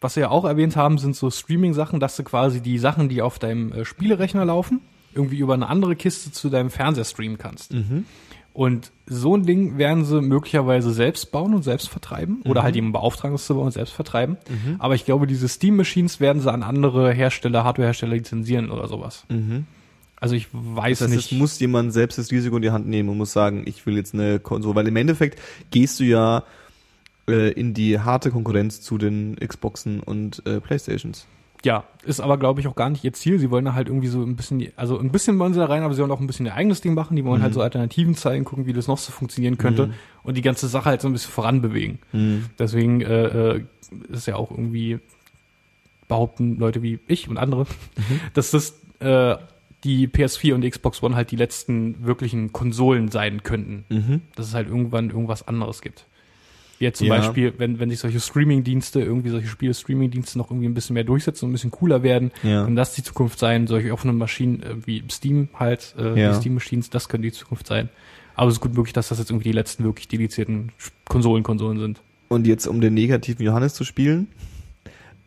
was 0.00 0.16
wir 0.16 0.22
ja 0.22 0.30
auch 0.30 0.44
erwähnt 0.44 0.76
haben, 0.76 0.98
sind 0.98 1.16
so 1.16 1.30
Streaming-Sachen, 1.30 2.00
dass 2.00 2.16
du 2.16 2.24
quasi 2.24 2.60
die 2.60 2.78
Sachen, 2.78 3.08
die 3.08 3.22
auf 3.22 3.38
deinem 3.38 3.72
äh, 3.72 3.84
Spielerechner 3.84 4.44
laufen, 4.44 4.80
irgendwie 5.14 5.38
über 5.38 5.54
eine 5.54 5.68
andere 5.68 5.96
Kiste 5.96 6.32
zu 6.32 6.50
deinem 6.50 6.70
Fernseher 6.70 7.04
streamen 7.04 7.38
kannst. 7.38 7.72
Und 8.52 8.92
so 9.06 9.36
ein 9.36 9.44
Ding 9.46 9.78
werden 9.78 10.04
sie 10.04 10.20
möglicherweise 10.22 10.92
selbst 10.92 11.32
bauen 11.32 11.54
und 11.54 11.64
selbst 11.64 11.88
vertreiben 11.88 12.42
oder 12.44 12.62
halt 12.62 12.76
jemanden 12.76 12.92
beauftragen, 12.92 13.34
das 13.34 13.46
zu 13.46 13.54
bauen 13.54 13.66
und 13.66 13.72
selbst 13.72 13.92
vertreiben. 13.92 14.36
Aber 14.78 14.94
ich 14.94 15.04
glaube, 15.04 15.26
diese 15.26 15.48
Steam-Machines 15.48 16.20
werden 16.20 16.40
sie 16.40 16.52
an 16.52 16.62
andere 16.62 17.12
Hersteller, 17.12 17.64
Hardware-Hersteller 17.64 18.14
lizenzieren 18.14 18.70
oder 18.70 18.86
sowas. 18.86 19.24
Also 20.24 20.34
ich 20.36 20.48
weiß 20.52 20.98
Das 20.98 21.08
heißt, 21.08 21.16
nicht. 21.16 21.32
es 21.32 21.38
muss 21.38 21.58
jemand 21.60 21.92
selbst 21.92 22.18
das 22.18 22.30
Risiko 22.32 22.56
in 22.56 22.62
die 22.62 22.70
Hand 22.70 22.88
nehmen 22.88 23.08
und 23.10 23.18
muss 23.18 23.32
sagen, 23.32 23.62
ich 23.66 23.84
will 23.86 23.96
jetzt 23.96 24.14
eine 24.14 24.40
Konsole, 24.40 24.74
weil 24.74 24.88
im 24.88 24.96
Endeffekt 24.96 25.38
gehst 25.70 26.00
du 26.00 26.04
ja 26.04 26.42
äh, 27.28 27.52
in 27.52 27.74
die 27.74 28.00
harte 28.00 28.30
Konkurrenz 28.30 28.80
zu 28.80 28.98
den 28.98 29.36
Xboxen 29.36 30.00
und 30.00 30.42
äh, 30.46 30.60
Playstations. 30.60 31.26
Ja, 31.64 31.84
ist 32.04 32.20
aber, 32.20 32.36
glaube 32.36 32.60
ich, 32.60 32.66
auch 32.68 32.74
gar 32.76 32.90
nicht 32.90 33.04
ihr 33.04 33.14
Ziel. 33.14 33.38
Sie 33.38 33.50
wollen 33.50 33.64
da 33.64 33.72
halt 33.72 33.88
irgendwie 33.88 34.08
so 34.08 34.22
ein 34.22 34.36
bisschen, 34.36 34.66
also 34.76 34.98
ein 34.98 35.10
bisschen 35.10 35.38
wollen 35.38 35.54
sie 35.54 35.60
da 35.60 35.64
rein, 35.66 35.82
aber 35.82 35.94
sie 35.94 36.02
wollen 36.02 36.10
auch 36.10 36.20
ein 36.20 36.26
bisschen 36.26 36.44
ihr 36.44 36.54
eigenes 36.54 36.82
Ding 36.82 36.92
machen. 36.92 37.16
Die 37.16 37.24
wollen 37.24 37.40
halt 37.42 37.54
so 37.54 37.62
Alternativen 37.62 38.14
zeigen, 38.16 38.44
gucken, 38.44 38.66
wie 38.66 38.74
das 38.74 38.86
noch 38.86 38.98
so 38.98 39.12
funktionieren 39.12 39.56
könnte 39.56 39.94
und 40.22 40.36
die 40.36 40.42
ganze 40.42 40.68
Sache 40.68 40.90
halt 40.90 41.00
so 41.00 41.08
ein 41.08 41.12
bisschen 41.14 41.32
voranbewegen. 41.32 41.98
Deswegen 42.58 43.00
äh, 43.00 43.54
äh, 43.56 43.64
ist 44.10 44.26
ja 44.26 44.36
auch 44.36 44.50
irgendwie, 44.50 44.98
behaupten 46.06 46.58
Leute 46.58 46.82
wie 46.82 46.98
ich 47.06 47.28
und 47.30 47.38
andere, 47.38 47.66
dass 48.34 48.50
das 48.50 48.74
äh, 49.00 49.36
die 49.84 50.08
PS4 50.08 50.54
und 50.54 50.62
die 50.62 50.70
Xbox 50.70 51.02
One 51.02 51.14
halt 51.14 51.30
die 51.30 51.36
letzten 51.36 52.04
wirklichen 52.04 52.52
Konsolen 52.52 53.10
sein 53.10 53.42
könnten. 53.42 54.22
Dass 54.34 54.48
es 54.48 54.54
halt 54.54 54.68
irgendwann 54.68 55.10
irgendwas 55.10 55.46
anderes 55.46 55.82
gibt. 55.82 56.06
Wie 56.78 56.86
Jetzt 56.86 56.98
zum 56.98 57.06
Ja. 57.06 57.18
Beispiel, 57.18 57.52
wenn, 57.58 57.78
wenn 57.78 57.88
sich 57.90 58.00
solche 58.00 58.18
Streaming-Dienste, 58.18 59.00
irgendwie 59.00 59.28
solche 59.30 59.46
Spiele-Streaming-Dienste 59.46 60.38
noch 60.38 60.50
irgendwie 60.50 60.66
ein 60.68 60.74
bisschen 60.74 60.94
mehr 60.94 61.04
durchsetzen 61.04 61.44
und 61.44 61.50
ein 61.50 61.52
bisschen 61.52 61.70
cooler 61.70 62.02
werden, 62.02 62.32
Ja. 62.42 62.64
kann 62.64 62.74
das 62.74 62.94
die 62.94 63.02
Zukunft 63.04 63.38
sein. 63.38 63.66
Solche 63.68 63.92
offenen 63.92 64.18
Maschinen 64.18 64.62
äh, 64.62 64.86
wie 64.86 65.04
Steam 65.10 65.48
halt, 65.54 65.94
äh, 65.98 66.18
Ja. 66.20 66.30
die 66.32 66.40
Steam-Machines, 66.40 66.90
das 66.90 67.08
können 67.08 67.22
die 67.22 67.30
Zukunft 67.32 67.66
sein. 67.68 67.90
Aber 68.34 68.48
es 68.48 68.54
ist 68.54 68.60
gut 68.60 68.74
möglich, 68.74 68.92
dass 68.92 69.08
das 69.08 69.18
jetzt 69.20 69.30
irgendwie 69.30 69.50
die 69.50 69.54
letzten 69.54 69.84
wirklich 69.84 70.08
dedizierten 70.08 70.72
Konsolen-Konsolen 71.08 71.78
sind. 71.78 72.00
Und 72.28 72.46
jetzt, 72.48 72.66
um 72.66 72.80
den 72.80 72.94
negativen 72.94 73.44
Johannes 73.46 73.74
zu 73.74 73.84
spielen, 73.84 74.26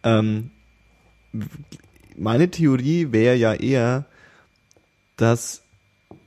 ähm, 0.04 0.52
meine 2.18 2.50
Theorie 2.50 3.08
wäre 3.12 3.36
ja 3.36 3.54
eher, 3.54 4.06
dass 5.18 5.64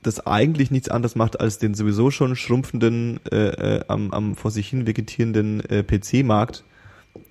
das 0.03 0.25
eigentlich 0.25 0.71
nichts 0.71 0.89
anderes 0.89 1.15
macht, 1.15 1.39
als 1.39 1.57
den 1.57 1.73
sowieso 1.73 2.11
schon 2.11 2.35
schrumpfenden, 2.35 3.19
äh, 3.31 3.77
äh, 3.77 3.85
am, 3.87 4.11
am 4.11 4.35
vor 4.35 4.51
sich 4.51 4.69
hin 4.69 4.87
vegetierenden 4.87 5.61
äh, 5.61 5.83
PC-Markt 5.83 6.63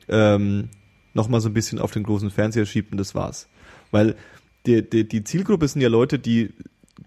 ähm, 0.09 0.69
nochmal 1.15 1.41
so 1.41 1.49
ein 1.49 1.55
bisschen 1.55 1.79
auf 1.79 1.93
den 1.93 2.03
großen 2.03 2.31
Fernseher 2.31 2.67
schiebt 2.67 2.93
und 2.93 2.99
das 2.99 3.15
war's. 3.15 3.49
Weil 3.91 4.17
die, 4.67 4.89
die, 4.89 5.09
die 5.09 5.25
Zielgruppe 5.25 5.67
sind 5.67 5.81
ja 5.81 5.89
Leute, 5.89 6.19
die 6.19 6.53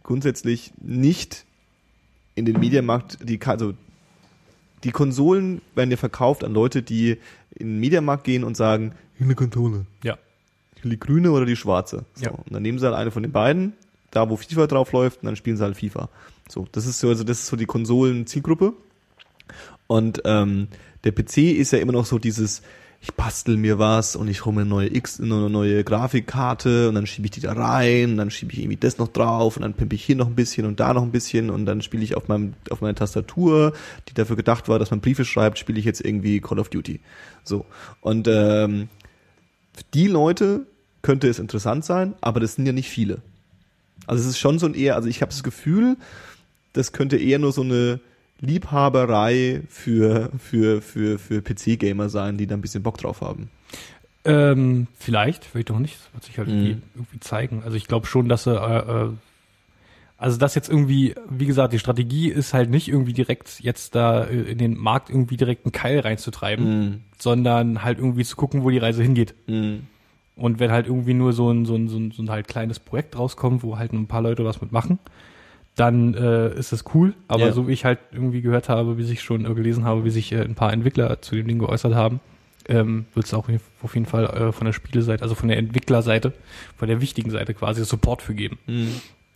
grundsätzlich 0.01 0.73
nicht 0.81 1.45
in 2.35 2.45
den 2.45 2.59
Mediamarkt, 2.59 3.17
die, 3.21 3.39
also 3.41 3.73
die 4.83 4.91
Konsolen 4.91 5.61
werden 5.75 5.91
ja 5.91 5.97
verkauft 5.97 6.43
an 6.43 6.53
Leute, 6.53 6.81
die 6.81 7.17
in 7.51 7.67
den 7.67 7.79
Mediamarkt 7.79 8.23
gehen 8.23 8.43
und 8.43 8.57
sagen, 8.57 8.93
ich 9.13 9.21
will 9.21 9.27
eine 9.27 9.35
Konsole. 9.35 9.85
Ja. 10.03 10.17
Ich 10.75 10.83
will 10.83 10.91
die 10.91 10.99
grüne 10.99 11.31
oder 11.31 11.45
die 11.45 11.55
schwarze. 11.55 12.05
So. 12.15 12.25
Ja. 12.25 12.31
Und 12.31 12.51
dann 12.51 12.63
nehmen 12.63 12.79
sie 12.79 12.85
halt 12.85 12.95
eine 12.95 13.11
von 13.11 13.23
den 13.23 13.31
beiden, 13.31 13.73
da 14.15 14.29
wo 14.29 14.37
FIFA 14.37 14.67
drauf 14.67 14.91
läuft, 14.91 15.21
und 15.21 15.27
dann 15.27 15.35
spielen 15.35 15.57
sie 15.57 15.63
halt 15.63 15.77
FIFA. 15.77 16.09
So, 16.49 16.67
das 16.71 16.85
ist 16.85 16.99
so, 16.99 17.09
also 17.09 17.23
das 17.23 17.39
ist 17.39 17.47
so 17.47 17.55
die 17.55 17.65
Konsolen-Zielgruppe. 17.65 18.73
Und 19.87 20.21
ähm, 20.25 20.67
der 21.03 21.11
PC 21.11 21.37
ist 21.37 21.71
ja 21.71 21.79
immer 21.79 21.91
noch 21.91 22.05
so 22.05 22.19
dieses, 22.19 22.61
ich 23.03 23.13
bastel 23.13 23.57
mir 23.57 23.79
was 23.79 24.15
und 24.15 24.29
ich 24.29 24.45
hole 24.45 24.55
mir 24.55 24.61
eine 24.61 24.69
neue 24.69 24.95
X, 24.95 25.19
eine 25.19 25.49
neue 25.49 25.83
Grafikkarte 25.83 26.87
und 26.87 26.95
dann 26.95 27.05
schiebe 27.05 27.25
ich 27.25 27.31
die 27.31 27.41
da 27.41 27.51
rein 27.51 28.15
dann 28.15 28.31
schiebe 28.31 28.53
ich 28.53 28.59
irgendwie 28.59 28.77
das 28.77 28.97
noch 28.97 29.09
drauf 29.09 29.57
und 29.57 29.63
dann 29.63 29.73
pimpe 29.73 29.95
ich 29.95 30.05
hier 30.05 30.15
noch 30.15 30.27
ein 30.27 30.35
bisschen 30.35 30.65
und 30.65 30.79
da 30.79 30.93
noch 30.93 31.03
ein 31.03 31.11
bisschen 31.11 31.49
und 31.49 31.65
dann 31.65 31.81
spiele 31.81 32.01
ich 32.01 32.15
auf 32.15 32.29
meinem 32.29 32.53
auf 32.69 32.79
meiner 32.79 32.95
Tastatur, 32.95 33.73
die 34.07 34.13
dafür 34.13 34.37
gedacht 34.37 34.69
war, 34.69 34.79
dass 34.79 34.89
man 34.89 35.01
Briefe 35.01 35.25
schreibt, 35.25 35.59
spiele 35.59 35.79
ich 35.79 35.85
jetzt 35.85 35.99
irgendwie 35.99 36.39
Call 36.39 36.59
of 36.59 36.69
Duty. 36.69 37.01
So 37.43 37.65
und 37.99 38.29
ähm, 38.29 38.87
für 39.73 39.83
die 39.93 40.07
Leute 40.07 40.65
könnte 41.01 41.27
es 41.27 41.39
interessant 41.39 41.83
sein, 41.83 42.13
aber 42.21 42.39
das 42.39 42.55
sind 42.55 42.65
ja 42.65 42.71
nicht 42.71 42.89
viele. 42.89 43.21
Also 44.07 44.21
es 44.23 44.29
ist 44.29 44.39
schon 44.39 44.59
so 44.59 44.65
ein 44.65 44.73
eher, 44.73 44.95
also 44.95 45.07
ich 45.07 45.21
habe 45.21 45.31
das 45.31 45.43
Gefühl, 45.43 45.97
das 46.73 46.91
könnte 46.91 47.17
eher 47.17 47.39
nur 47.39 47.51
so 47.51 47.61
eine 47.61 47.99
Liebhaberei 48.39 49.61
für, 49.69 50.31
für, 50.37 50.81
für, 50.81 51.19
für 51.19 51.41
PC-Gamer 51.41 52.09
sein, 52.09 52.37
die 52.37 52.47
da 52.47 52.55
ein 52.55 52.61
bisschen 52.61 52.83
Bock 52.83 52.97
drauf 52.97 53.21
haben. 53.21 53.49
Ähm, 54.25 54.87
vielleicht, 54.97 55.45
vielleicht 55.45 55.71
auch 55.71 55.79
nicht. 55.79 55.95
Das 55.97 56.13
wird 56.13 56.23
sich 56.23 56.37
halt 56.37 56.47
Mhm. 56.49 56.53
irgendwie, 56.53 56.81
irgendwie 56.95 57.19
zeigen. 57.19 57.61
Also 57.63 57.75
ich 57.77 57.87
glaube 57.87 58.05
schon, 58.07 58.29
dass 58.29 58.45
er, 58.47 58.87
äh, 58.87 59.05
äh, 59.05 59.09
also 60.17 60.37
das 60.37 60.55
jetzt 60.55 60.69
irgendwie, 60.69 61.15
wie 61.29 61.45
gesagt, 61.45 61.73
die 61.73 61.79
Strategie 61.79 62.29
ist 62.29 62.53
halt 62.53 62.69
nicht 62.69 62.87
irgendwie 62.87 63.11
direkt 63.13 63.59
jetzt 63.59 63.95
da 63.95 64.23
äh, 64.23 64.51
in 64.51 64.57
den 64.57 64.77
Markt 64.77 65.09
irgendwie 65.09 65.35
direkt 65.37 65.65
einen 65.65 65.73
Keil 65.73 65.99
reinzutreiben, 65.99 67.03
sondern 67.19 67.83
halt 67.83 67.97
irgendwie 67.97 68.23
zu 68.23 68.35
gucken, 68.37 68.63
wo 68.63 68.69
die 68.69 68.77
Reise 68.77 69.03
hingeht. 69.03 69.33
Und 70.35 70.59
wenn 70.59 70.71
halt 70.71 70.87
irgendwie 70.87 71.13
nur 71.13 71.33
so 71.33 71.51
ein, 71.51 71.65
so 71.65 71.75
ein, 71.75 71.87
so 71.87 71.97
ein, 71.97 72.11
so 72.11 72.23
ein 72.23 72.29
halt 72.29 72.47
kleines 72.47 72.79
Projekt 72.79 73.17
rauskommt, 73.17 73.63
wo 73.63 73.77
halt 73.77 73.93
ein 73.93 74.07
paar 74.07 74.21
Leute 74.21 74.43
was 74.45 74.61
mitmachen, 74.61 74.99
dann 75.75 76.13
äh, 76.13 76.53
ist 76.57 76.71
das 76.71 76.85
cool. 76.93 77.13
Aber 77.27 77.47
Ja. 77.47 77.51
so 77.51 77.67
wie 77.67 77.73
ich 77.73 77.85
halt 77.85 77.99
irgendwie 78.11 78.41
gehört 78.41 78.69
habe, 78.69 78.97
wie 78.97 79.03
ich 79.11 79.21
schon 79.21 79.45
äh, 79.45 79.53
gelesen 79.53 79.85
habe, 79.85 80.05
wie 80.05 80.09
sich 80.09 80.31
äh, 80.31 80.41
ein 80.41 80.55
paar 80.55 80.73
Entwickler 80.73 81.21
zu 81.21 81.35
dem 81.35 81.47
Ding 81.47 81.59
geäußert 81.59 81.93
haben, 81.95 82.19
ähm, 82.67 83.05
wird 83.13 83.25
es 83.25 83.33
auch 83.33 83.47
auf 83.81 83.93
jeden 83.95 84.05
Fall 84.05 84.25
äh, 84.25 84.51
von 84.51 84.65
der 84.65 84.73
Spieleseite, 84.73 85.21
also 85.23 85.35
von 85.35 85.49
der 85.49 85.57
Entwicklerseite, 85.57 86.33
von 86.77 86.87
der 86.87 87.01
wichtigen 87.01 87.29
Seite 87.29 87.53
quasi 87.53 87.83
Support 87.83 88.21
für 88.21 88.33
geben. 88.33 88.57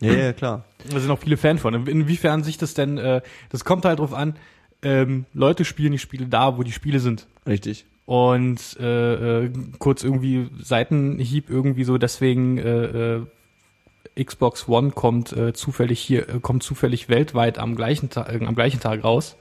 Ja, 0.00 0.12
ja, 0.12 0.32
klar. 0.32 0.64
Da 0.90 0.98
sind 1.00 1.10
auch 1.10 1.18
viele 1.18 1.36
Fan 1.36 1.58
von. 1.58 1.74
Inwiefern 1.86 2.42
sich 2.44 2.56
das 2.56 2.74
denn, 2.74 2.98
äh, 2.98 3.20
das 3.50 3.64
kommt 3.64 3.84
halt 3.84 3.98
drauf 3.98 4.14
an, 4.14 4.36
ähm, 4.82 5.26
Leute 5.34 5.64
spielen 5.64 5.92
die 5.92 5.98
Spiele 5.98 6.26
da, 6.26 6.56
wo 6.56 6.62
die 6.62 6.72
Spiele 6.72 7.00
sind. 7.00 7.26
Richtig. 7.46 7.84
Und 8.08 8.58
äh, 8.80 9.44
äh, 9.44 9.50
kurz 9.78 10.02
irgendwie 10.02 10.48
Seitenhieb 10.62 11.50
irgendwie 11.50 11.84
so, 11.84 11.98
deswegen 11.98 12.56
äh, 12.56 13.16
äh, 13.16 14.24
Xbox 14.24 14.66
One 14.66 14.92
kommt 14.92 15.34
äh, 15.34 15.52
zufällig 15.52 16.00
hier, 16.00 16.26
äh, 16.26 16.40
kommt 16.40 16.62
zufällig 16.62 17.10
weltweit 17.10 17.58
am 17.58 17.76
gleichen 17.76 18.08
Tag, 18.08 18.32
äh, 18.32 18.42
am 18.46 18.54
gleichen 18.54 18.80
Tag 18.80 19.04
raus. 19.04 19.36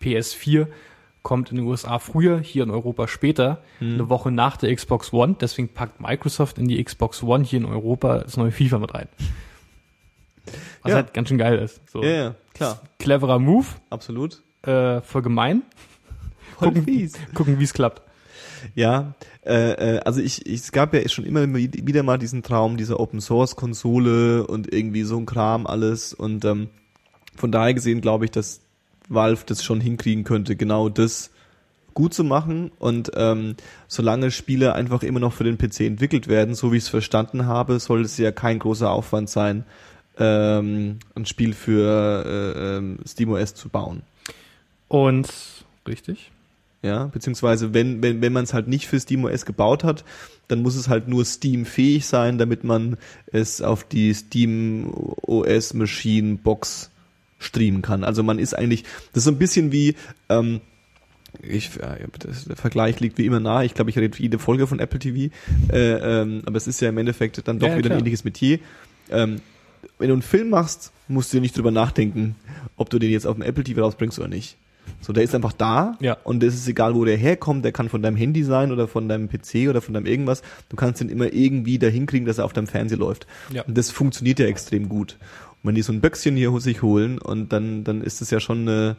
PS4 0.00 0.68
kommt 1.22 1.50
in 1.50 1.56
den 1.56 1.66
USA 1.66 1.98
früher, 1.98 2.38
hier 2.38 2.62
in 2.62 2.70
Europa 2.70 3.08
später, 3.08 3.64
eine 3.80 4.08
Woche 4.08 4.30
nach 4.30 4.58
der 4.58 4.72
Xbox 4.72 5.12
One. 5.12 5.34
Deswegen 5.40 5.70
packt 5.70 6.00
Microsoft 6.00 6.58
in 6.58 6.68
die 6.68 6.84
Xbox 6.84 7.20
One 7.24 7.42
hier 7.42 7.58
in 7.58 7.64
Europa 7.66 8.18
das 8.18 8.36
neue 8.36 8.52
FIFA 8.52 8.78
mit 8.78 8.94
rein. 8.94 9.08
Was 10.82 10.90
Ja. 10.90 10.94
halt 10.98 11.14
ganz 11.14 11.30
schön 11.30 11.38
geil 11.38 11.58
ist. 11.58 11.80
So. 11.90 12.00
Ja, 12.04 12.10
ja, 12.10 12.34
klar. 12.52 12.80
Cleverer 13.00 13.40
Move, 13.40 13.66
Absolut. 13.90 14.40
äh, 14.62 15.00
voll 15.00 15.22
gemein. 15.22 15.62
Gucken- 16.64 16.84
fies. 16.84 17.12
Gucken, 17.34 17.58
wie 17.58 17.64
es 17.64 17.72
klappt. 17.72 18.02
Ja, 18.74 19.14
äh, 19.44 19.96
äh, 19.96 20.00
also 20.00 20.20
ich, 20.20 20.46
ich, 20.46 20.60
es 20.60 20.72
gab 20.72 20.94
ja 20.94 21.06
schon 21.08 21.26
immer 21.26 21.46
wieder 21.54 22.02
mal 22.02 22.18
diesen 22.18 22.42
Traum 22.42 22.76
dieser 22.76 22.98
Open 22.98 23.20
Source 23.20 23.56
Konsole 23.56 24.46
und 24.46 24.72
irgendwie 24.72 25.02
so 25.02 25.18
ein 25.18 25.26
Kram 25.26 25.66
alles 25.66 26.14
und 26.14 26.44
ähm, 26.44 26.68
von 27.36 27.52
daher 27.52 27.74
gesehen 27.74 28.00
glaube 28.00 28.24
ich, 28.24 28.30
dass 28.30 28.60
Valve 29.08 29.42
das 29.46 29.62
schon 29.62 29.80
hinkriegen 29.80 30.24
könnte, 30.24 30.56
genau 30.56 30.88
das 30.88 31.30
gut 31.92 32.14
zu 32.14 32.24
machen 32.24 32.72
und 32.78 33.12
ähm, 33.16 33.56
solange 33.86 34.30
Spiele 34.30 34.74
einfach 34.74 35.02
immer 35.02 35.20
noch 35.20 35.32
für 35.32 35.44
den 35.44 35.58
PC 35.58 35.80
entwickelt 35.80 36.26
werden, 36.26 36.54
so 36.54 36.72
wie 36.72 36.78
ich 36.78 36.84
es 36.84 36.88
verstanden 36.88 37.46
habe, 37.46 37.78
soll 37.80 38.02
es 38.02 38.16
ja 38.18 38.32
kein 38.32 38.58
großer 38.58 38.90
Aufwand 38.90 39.28
sein, 39.30 39.64
ähm, 40.18 40.98
ein 41.14 41.26
Spiel 41.26 41.52
für 41.52 42.24
äh, 42.56 42.76
ähm, 42.78 42.98
SteamOS 43.06 43.54
zu 43.54 43.68
bauen. 43.68 44.02
Und 44.88 45.28
richtig. 45.86 46.30
Ja, 46.84 47.06
beziehungsweise 47.06 47.72
wenn, 47.72 48.02
wenn, 48.02 48.20
wenn 48.20 48.32
man 48.34 48.44
es 48.44 48.52
halt 48.52 48.68
nicht 48.68 48.86
für 48.86 49.00
SteamOS 49.00 49.46
gebaut 49.46 49.84
hat, 49.84 50.04
dann 50.48 50.60
muss 50.60 50.76
es 50.76 50.88
halt 50.88 51.08
nur 51.08 51.24
Steam-fähig 51.24 52.04
sein, 52.04 52.36
damit 52.36 52.62
man 52.62 52.98
es 53.32 53.62
auf 53.62 53.84
die 53.84 54.12
Steam 54.12 54.92
OS 55.22 55.72
Machine 55.72 56.36
Box 56.36 56.90
streamen 57.38 57.80
kann. 57.80 58.04
Also 58.04 58.22
man 58.22 58.38
ist 58.38 58.52
eigentlich, 58.52 58.82
das 59.14 59.22
ist 59.22 59.24
so 59.24 59.30
ein 59.30 59.38
bisschen 59.38 59.72
wie, 59.72 59.94
ähm, 60.28 60.60
ich, 61.42 61.70
der 61.70 62.56
Vergleich 62.56 63.00
liegt 63.00 63.16
wie 63.16 63.24
immer 63.24 63.40
nahe. 63.40 63.64
Ich 63.64 63.72
glaube, 63.72 63.88
ich 63.88 63.98
rede 63.98 64.18
jede 64.18 64.38
Folge 64.38 64.66
von 64.66 64.78
Apple 64.78 64.98
TV, 64.98 65.34
äh, 65.72 66.20
ähm, 66.22 66.42
aber 66.44 66.58
es 66.58 66.66
ist 66.66 66.80
ja 66.82 66.90
im 66.90 66.98
Endeffekt 66.98 67.40
dann 67.48 67.58
doch 67.58 67.68
Ja, 67.68 67.78
wieder 67.78 67.88
klar. 67.88 67.96
ein 67.96 68.00
ähnliches 68.00 68.24
Metier. 68.24 68.58
Ähm, 69.10 69.40
wenn 69.98 70.08
du 70.08 70.14
einen 70.14 70.22
Film 70.22 70.50
machst, 70.50 70.92
musst 71.08 71.32
du 71.32 71.40
nicht 71.40 71.56
drüber 71.56 71.70
nachdenken, 71.70 72.36
ob 72.76 72.90
du 72.90 72.98
den 72.98 73.10
jetzt 73.10 73.26
auf 73.26 73.36
dem 73.36 73.42
Apple 73.42 73.64
TV 73.64 73.80
rausbringst 73.80 74.18
oder 74.18 74.28
nicht. 74.28 74.58
So, 75.00 75.12
der 75.12 75.22
ist 75.22 75.34
einfach 75.34 75.52
da 75.52 75.96
Ja. 76.00 76.16
und 76.24 76.42
es 76.42 76.54
ist 76.54 76.66
egal, 76.68 76.94
wo 76.94 77.04
der 77.04 77.16
herkommt. 77.16 77.64
Der 77.64 77.72
kann 77.72 77.88
von 77.88 78.02
deinem 78.02 78.16
Handy 78.16 78.42
sein 78.42 78.72
oder 78.72 78.88
von 78.88 79.08
deinem 79.08 79.28
PC 79.28 79.68
oder 79.68 79.80
von 79.82 79.92
deinem 79.94 80.06
irgendwas. 80.06 80.42
Du 80.68 80.76
kannst 80.76 81.00
den 81.00 81.08
immer 81.10 81.32
irgendwie 81.32 81.78
dahin 81.78 82.06
kriegen, 82.06 82.24
dass 82.24 82.38
er 82.38 82.44
auf 82.46 82.52
deinem 82.52 82.66
Fernseher 82.66 82.98
läuft. 82.98 83.26
Ja. 83.52 83.62
Und 83.64 83.76
das 83.76 83.90
funktioniert 83.90 84.38
ja 84.38 84.46
extrem 84.46 84.88
gut. 84.88 85.18
Und 85.62 85.68
wenn 85.68 85.74
die 85.74 85.82
so 85.82 85.92
ein 85.92 86.00
Böckchen 86.00 86.36
hier 86.36 86.58
sich 86.60 86.82
holen 86.82 87.18
und 87.18 87.52
dann, 87.52 87.84
dann 87.84 88.02
ist 88.02 88.22
es 88.22 88.30
ja 88.30 88.40
schon 88.40 88.60
eine, 88.62 88.96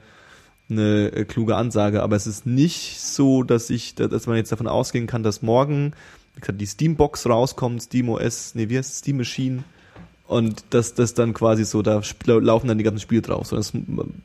eine 0.70 1.12
äh, 1.14 1.26
kluge 1.26 1.56
Ansage. 1.56 2.04
Aber 2.04 2.16
es 2.16 2.28
ist 2.28 2.46
nicht 2.46 3.00
so, 3.00 3.44
dass 3.44 3.70
ich, 3.70 3.96
dass 3.96 4.28
man 4.28 4.38
jetzt 4.38 4.52
davon 4.52 4.68
ausgehen 4.68 5.08
kann, 5.08 5.24
dass 5.24 5.42
morgen, 5.42 5.94
wie 6.36 6.42
gesagt, 6.42 6.62
die 6.62 6.68
Steambox 6.68 7.28
rauskommt, 7.28 7.82
SteamOS, 7.82 8.54
nee, 8.56 8.70
wie 8.70 8.78
heißt 8.78 8.92
es, 8.92 8.98
Steam 9.00 9.18
Machine, 9.18 9.64
und 10.28 10.63
dass 10.71 10.93
das 10.95 11.13
dann 11.13 11.34
quasi 11.34 11.65
so, 11.65 11.82
da 11.82 12.01
laufen 12.26 12.67
dann 12.67 12.78
die 12.78 12.84
ganzen 12.84 12.99
Spiele 12.99 13.21
drauf. 13.21 13.47
So, 13.47 13.55
das, 13.55 13.73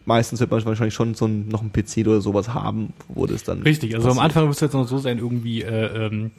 meistens 0.07 0.41
wird 0.41 0.51
man 0.51 0.65
wahrscheinlich 0.65 0.95
schon 0.95 1.15
so 1.15 1.27
ein, 1.27 1.49
noch 1.49 1.63
ein 1.63 1.73
PC 1.73 2.07
oder 2.07 2.21
sowas 2.21 2.55
haben, 2.55 2.93
wo 3.09 3.27
das 3.27 3.45
dann. 3.45 3.63
Richtig, 3.63 3.95
also 3.95 4.09
am 4.09 4.17
passiert. 4.17 4.25
Anfang 4.25 4.45
wird 4.45 4.55
es 4.55 4.61
jetzt 4.61 4.73
noch 4.73 4.89
so 4.89 4.99
sein, 4.99 5.19
irgendwie, 5.19 5.63
äh, 5.63 6.07
ähm, 6.07 6.31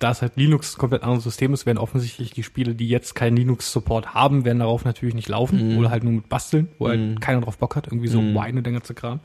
da 0.00 0.10
es 0.12 0.22
halt 0.22 0.36
Linux 0.36 0.74
ein 0.76 0.78
komplett 0.78 1.02
anderes 1.02 1.24
System 1.24 1.52
ist, 1.54 1.66
werden 1.66 1.78
offensichtlich 1.78 2.30
die 2.32 2.42
Spiele, 2.44 2.74
die 2.74 2.88
jetzt 2.88 3.14
keinen 3.14 3.36
Linux-Support 3.36 4.14
haben, 4.14 4.44
werden 4.44 4.58
darauf 4.60 4.84
natürlich 4.84 5.14
nicht 5.14 5.28
laufen 5.28 5.72
Mhm. 5.72 5.78
oder 5.78 5.90
halt 5.90 6.04
nur 6.04 6.12
mit 6.12 6.28
basteln, 6.28 6.68
wo 6.78 6.86
Mhm. 6.86 6.90
halt 6.90 7.20
keiner 7.20 7.40
drauf 7.40 7.58
Bock 7.58 7.74
hat, 7.76 7.86
irgendwie 7.88 8.08
so 8.08 8.20
Mhm. 8.22 8.34
Wine 8.34 8.58
und 8.58 8.64
der 8.64 8.72
ganze 8.72 8.94
Kram. 8.94 9.20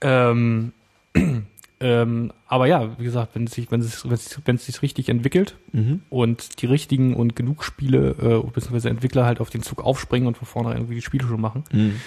Ähm, 0.00 0.72
ähm, 1.80 2.32
aber 2.46 2.66
ja, 2.66 2.98
wie 2.98 3.04
gesagt, 3.04 3.34
wenn 3.34 3.44
es 3.44 3.52
sich, 3.52 3.70
wenn 3.70 3.80
es, 3.80 4.04
wenn 4.04 4.12
es, 4.12 4.40
wenn 4.44 4.56
es 4.56 4.66
sich 4.66 4.82
richtig 4.82 5.08
entwickelt 5.08 5.56
Mhm. 5.72 6.02
und 6.10 6.60
die 6.62 6.66
richtigen 6.66 7.14
und 7.14 7.34
genug 7.36 7.64
Spiele, 7.64 8.10
äh, 8.20 8.46
beziehungsweise 8.50 8.90
Entwickler 8.90 9.24
halt 9.24 9.40
auf 9.40 9.50
den 9.50 9.62
Zug 9.62 9.82
aufspringen 9.84 10.26
und 10.28 10.36
von 10.36 10.46
vornherein 10.46 10.78
irgendwie 10.78 10.96
die 10.96 11.02
Spiele 11.02 11.26
schon 11.26 11.40
machen, 11.40 11.64
Mhm. 11.72 12.00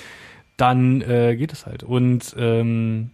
dann 0.58 1.02
äh, 1.02 1.36
geht 1.36 1.52
es 1.54 1.66
halt. 1.66 1.84
Und 1.84 2.36
ähm, 2.38 3.10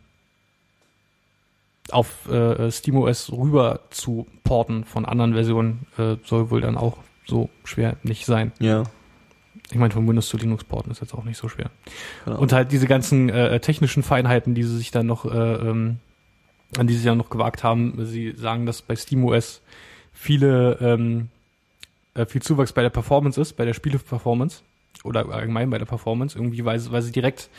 auf 1.91 2.30
äh, 2.30 2.70
SteamOS 2.72 3.32
rüber 3.32 3.80
zu 3.89 4.28
porten 4.43 4.84
von 4.86 5.05
anderen 5.05 5.34
Versionen 5.34 5.88
äh, 5.97 6.18
soll 6.24 6.51
wohl 6.51 6.62
dann 6.62 6.78
auch 6.78 6.97
so 7.26 7.49
schwer 7.64 7.95
nicht 8.03 8.26
sein. 8.26 8.51
Ja. 8.60 8.84
Ich 9.72 9.78
meine, 9.78 9.93
von 9.93 10.07
Windows 10.07 10.28
zu 10.30 10.38
Linux 10.38 10.64
porten 10.64 10.91
ist 10.91 11.01
jetzt 11.01 11.14
auch 11.14 11.24
nicht 11.24 11.38
so 11.38 11.47
schwer. 11.47 11.70
Genau. 12.26 12.39
Und 12.39 12.53
halt 12.53 12.72
diese 12.72 12.88
ganzen 12.88 13.30
äh, 13.30 13.60
technischen 13.60 14.03
Feinheiten, 14.03 14.55
die 14.55 14.64
sie 14.64 14.78
sich 14.78 14.91
dann 14.91 15.05
noch, 15.07 15.26
äh, 15.26 15.38
ähm, 15.38 15.97
an 16.78 16.88
die 16.88 16.93
sie 16.93 17.05
dann 17.05 17.17
noch 17.17 17.30
gewagt 17.30 17.63
haben, 17.63 17.93
sie 18.05 18.34
sagen, 18.36 18.65
dass 18.65 18.82
bei 18.82 18.95
SteamOS 18.95 19.61
viele, 20.13 20.78
ähm, 20.82 21.30
äh, 22.13 22.26
viel 22.26 22.41
Zuwachs 22.41 22.74
bei 22.74 22.82
der 22.84 22.89
Performance 22.89 23.39
ist, 23.41 23.53
bei 23.53 23.65
der 23.65 23.74
Spiele-Performance 23.74 24.61
oder 25.03 25.28
allgemein 25.30 25.70
bei 25.70 25.78
der 25.78 25.86
Performance, 25.86 26.38
irgendwie, 26.38 26.65
weil, 26.65 26.80
sie- 26.80 26.91
weil 26.91 27.01
sie 27.01 27.11
direkt 27.11 27.49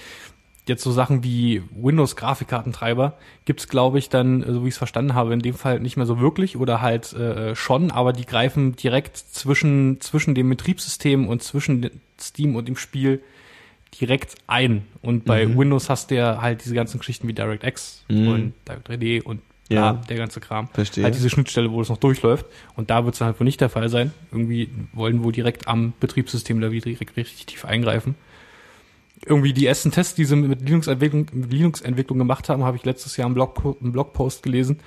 jetzt 0.68 0.82
so 0.84 0.92
Sachen 0.92 1.24
wie 1.24 1.62
Windows-Grafikkartentreiber 1.74 3.14
gibt's 3.44 3.66
glaube 3.68 3.98
ich, 3.98 4.08
dann, 4.08 4.42
äh, 4.42 4.52
so 4.52 4.62
wie 4.64 4.68
ich 4.68 4.74
es 4.74 4.78
verstanden 4.78 5.14
habe, 5.14 5.32
in 5.32 5.40
dem 5.40 5.54
Fall 5.54 5.80
nicht 5.80 5.96
mehr 5.96 6.06
so 6.06 6.20
wirklich 6.20 6.56
oder 6.56 6.80
halt 6.80 7.12
äh, 7.14 7.56
schon, 7.56 7.90
aber 7.90 8.12
die 8.12 8.26
greifen 8.26 8.76
direkt 8.76 9.16
zwischen, 9.16 10.00
zwischen 10.00 10.34
dem 10.34 10.48
Betriebssystem 10.50 11.26
und 11.26 11.42
zwischen 11.42 11.90
Steam 12.20 12.54
und 12.56 12.68
dem 12.68 12.76
Spiel 12.76 13.22
direkt 14.00 14.34
ein. 14.46 14.82
Und 15.02 15.24
bei 15.24 15.46
Mhm. 15.46 15.58
Windows 15.58 15.88
hast 15.90 16.10
du 16.10 16.16
ja 16.16 16.40
halt 16.42 16.64
diese 16.64 16.74
ganzen 16.74 16.98
Geschichten 16.98 17.26
wie 17.28 17.32
DirectX 17.32 18.04
Mhm. 18.08 18.28
und 18.28 18.52
Direct3D 18.68 19.22
und 19.22 19.40
Ja. 19.68 19.94
der 20.08 20.16
ganze 20.16 20.40
Kram. 20.40 20.68
Verstehe. 20.68 21.04
Halt 21.04 21.14
diese 21.14 21.30
Schnittstelle, 21.30 21.70
wo 21.70 21.80
es 21.80 21.88
noch 21.88 21.96
durchläuft. 21.98 22.46
Und 22.76 22.90
da 22.90 23.04
wird 23.04 23.14
es 23.14 23.20
halt 23.20 23.38
wohl 23.38 23.44
nicht 23.44 23.60
der 23.60 23.68
Fall 23.68 23.88
sein. 23.88 24.12
Irgendwie 24.32 24.68
wollen 24.92 25.22
wohl 25.22 25.32
direkt 25.32 25.68
am 25.68 25.92
Betriebssystem 26.00 26.60
da 26.60 26.70
wieder 26.72 26.86
direkt 26.86 27.16
richtig 27.16 27.46
tief 27.46 27.64
eingreifen. 27.64 28.14
Irgendwie 29.26 29.52
die 29.52 29.66
ersten 29.66 29.90
Tests, 29.90 30.14
die 30.14 30.24
sie 30.24 30.34
mit 30.34 30.62
Linux-Entwicklung 30.62 31.26
Linux-Entwicklung 31.50 32.18
gemacht 32.18 32.48
haben, 32.48 32.64
habe 32.64 32.76
ich 32.78 32.84
letztes 32.84 33.16
Jahr 33.16 33.28
im, 33.28 33.34
Blog, 33.34 33.76
im 33.80 33.92
Blogpost 33.92 34.42
gelesen. 34.42 34.78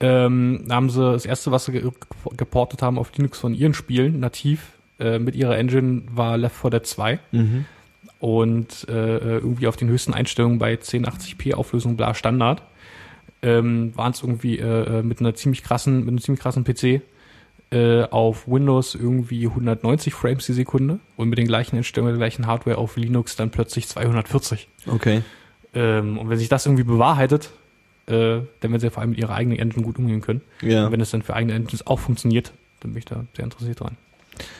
Ähm, 0.00 0.64
da 0.66 0.74
haben 0.76 0.90
sie 0.90 1.00
das 1.12 1.24
erste, 1.26 1.50
was 1.50 1.64
sie 1.66 1.72
ge 1.72 1.90
geportet 2.36 2.82
haben 2.82 2.98
auf 2.98 3.10
Linux 3.16 3.38
von 3.38 3.54
ihren 3.54 3.74
Spielen, 3.74 4.20
nativ, 4.20 4.72
äh, 4.98 5.18
mit 5.18 5.34
ihrer 5.34 5.56
Engine, 5.58 6.02
war 6.10 6.36
Left 6.36 6.56
4 6.56 6.70
Dead 6.70 6.86
2 6.86 7.18
Mhm. 7.32 7.64
Und 8.20 8.86
äh, 8.88 9.16
irgendwie 9.38 9.66
auf 9.66 9.76
den 9.76 9.88
höchsten 9.88 10.14
Einstellungen 10.14 10.58
bei 10.58 10.74
1080p 10.74 11.54
Auflösung 11.54 11.96
bla 11.96 12.14
Standard 12.14 12.62
ähm, 13.42 13.92
waren 13.96 14.12
es 14.12 14.22
irgendwie 14.22 14.58
äh, 14.58 14.98
äh, 14.98 15.02
mit 15.02 15.20
einer 15.20 15.34
ziemlich 15.34 15.62
krassen 15.62 16.00
mit 16.00 16.08
einem 16.08 16.20
ziemlich 16.20 16.40
krassen 16.42 16.62
PC 16.64 17.00
äh, 17.72 18.02
auf 18.10 18.46
Windows 18.46 18.94
irgendwie 18.94 19.46
190 19.46 20.12
Frames 20.12 20.44
die 20.46 20.52
Sekunde 20.52 20.98
und 21.16 21.28
mit 21.30 21.38
den 21.38 21.46
gleichen 21.46 21.76
Einstellungen 21.76 22.12
der 22.14 22.18
gleichen 22.18 22.46
Hardware 22.46 22.76
auf 22.78 22.96
Linux 22.96 23.36
dann 23.36 23.50
plötzlich 23.50 23.88
240 23.88 24.68
Okay. 24.86 25.22
ähm, 25.74 26.18
und 26.18 26.28
wenn 26.28 26.36
sich 26.38 26.48
das 26.50 26.66
irgendwie 26.66 26.84
bewahrheitet 26.84 27.50
äh, 28.06 28.12
dann 28.12 28.44
werden 28.62 28.80
sie 28.80 28.86
ja 28.86 28.90
vor 28.90 29.00
allem 29.00 29.10
mit 29.10 29.18
ihrer 29.20 29.34
eigenen 29.34 29.58
Engine 29.58 29.82
gut 29.84 29.98
umgehen 29.98 30.20
können 30.20 30.42
Ja. 30.60 30.84
und 30.86 30.92
wenn 30.92 31.00
es 31.00 31.10
dann 31.10 31.22
für 31.22 31.34
eigene 31.34 31.54
Engines 31.54 31.86
auch 31.86 32.00
funktioniert 32.00 32.52
dann 32.80 32.92
bin 32.92 32.98
ich 32.98 33.04
da 33.06 33.24
sehr 33.34 33.44
interessiert 33.44 33.80
dran 33.80 33.96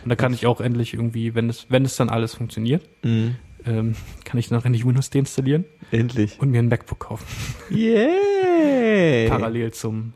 und 0.05 0.09
da 0.09 0.15
kann 0.17 0.33
ich 0.33 0.47
auch 0.47 0.61
endlich 0.63 0.95
irgendwie 0.95 1.35
wenn 1.35 1.51
es 1.51 1.67
wenn 1.69 1.85
es 1.85 1.97
dann 1.97 2.09
alles 2.09 2.35
funktioniert 2.35 2.83
Mhm. 3.03 3.37
Ähm, 3.67 3.95
kann 4.25 4.39
ich 4.39 4.53
auch 4.55 4.65
endlich 4.65 4.85
Windows 4.87 5.11
deinstallieren 5.11 5.65
Endlich. 5.91 6.41
und 6.41 6.51
mir 6.51 6.59
ein 6.61 6.69
MacBook 6.69 6.99
kaufen. 7.01 7.27
Yay! 7.71 9.29
Parallel 9.29 9.73
zum 9.73 10.15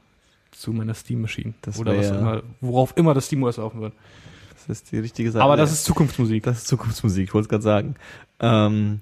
zu 0.50 0.72
meiner 0.72 0.94
Steam 0.94 1.20
Machine. 1.20 1.54
Das 1.62 1.78
Oder 1.78 1.96
was 1.96 2.10
wär- 2.10 2.18
immer, 2.18 2.42
worauf 2.60 2.96
immer 2.96 3.12
das 3.12 3.26
SteamOS 3.26 3.56
laufen 3.56 3.80
wird. 3.80 3.92
Das 4.54 4.68
ist 4.68 4.92
die 4.92 4.98
richtige 4.98 5.30
Sache. 5.30 5.42
Aber 5.44 5.56
das 5.56 5.72
ist 5.72 5.84
Zukunftsmusik. 5.84 6.42
das 6.44 6.58
ist 6.58 6.68
Zukunftsmusik, 6.68 7.24
ich 7.24 7.34
wollte 7.34 7.44
es 7.46 7.48
gerade 7.50 7.62
sagen. 7.62 7.96
Ähm, 8.40 9.00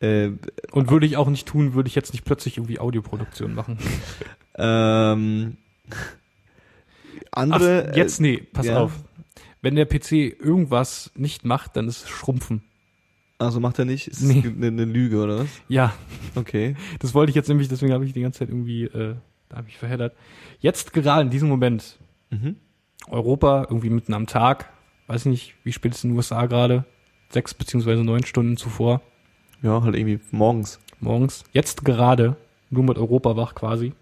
äh, 0.00 0.30
Und 0.72 0.90
würde 0.90 1.06
ich 1.06 1.16
auch 1.16 1.28
nicht 1.28 1.46
tun, 1.46 1.74
würde 1.74 1.88
ich 1.88 1.94
jetzt 1.94 2.12
nicht 2.12 2.24
plötzlich 2.24 2.56
irgendwie 2.56 2.80
Audioproduktion 2.80 3.54
machen. 3.54 3.78
ähm, 4.56 5.58
andere. 7.30 7.88
Ach, 7.90 7.96
jetzt, 7.96 8.20
nee, 8.20 8.38
pass 8.52 8.66
ja. 8.66 8.78
auf. 8.80 8.92
Wenn 9.62 9.76
der 9.76 9.86
PC 9.86 10.12
irgendwas 10.12 11.10
nicht 11.14 11.44
macht, 11.44 11.76
dann 11.76 11.88
ist 11.88 12.04
es 12.04 12.08
Schrumpfen. 12.10 12.62
Also 13.38 13.60
macht 13.60 13.78
er 13.78 13.84
nicht? 13.84 14.06
Ist 14.08 14.22
Nee. 14.22 14.42
das 14.42 14.52
eine, 14.52 14.66
eine 14.68 14.84
Lüge 14.84 15.22
oder 15.22 15.40
was? 15.40 15.48
Ja, 15.68 15.92
Okay. 16.34 16.76
das 17.00 17.14
wollte 17.14 17.30
ich 17.30 17.36
jetzt 17.36 17.48
nämlich, 17.48 17.68
deswegen 17.68 17.92
habe 17.92 18.04
ich 18.04 18.12
die 18.12 18.20
ganze 18.22 18.40
Zeit 18.40 18.48
irgendwie, 18.48 18.84
äh, 18.84 19.16
da 19.48 19.56
habe 19.56 19.68
ich 19.68 19.76
verheddert. 19.76 20.14
Jetzt 20.60 20.92
gerade 20.92 21.22
in 21.22 21.30
diesem 21.30 21.48
Moment, 21.48 21.98
Mhm. 22.30 22.56
Europa 23.08 23.62
irgendwie 23.68 23.90
mitten 23.90 24.14
am 24.14 24.26
Tag, 24.26 24.70
weiß 25.08 25.26
nicht, 25.26 25.54
wie 25.64 25.72
spät 25.72 25.94
ist 25.94 26.04
in 26.04 26.10
den 26.10 26.16
USA 26.16 26.46
gerade, 26.46 26.84
sechs 27.28 27.54
beziehungsweise 27.54 28.02
neun 28.02 28.24
Stunden 28.24 28.56
zuvor, 28.56 29.02
Ja, 29.62 29.82
halt 29.82 29.94
irgendwie 29.96 30.20
morgens. 30.30 30.80
morgens, 31.00 31.44
jetzt 31.52 31.84
gerade, 31.84 32.36
nur 32.70 32.82
mit 32.84 32.98
Europa 32.98 33.36
wach 33.36 33.54
quasi, 33.54 33.92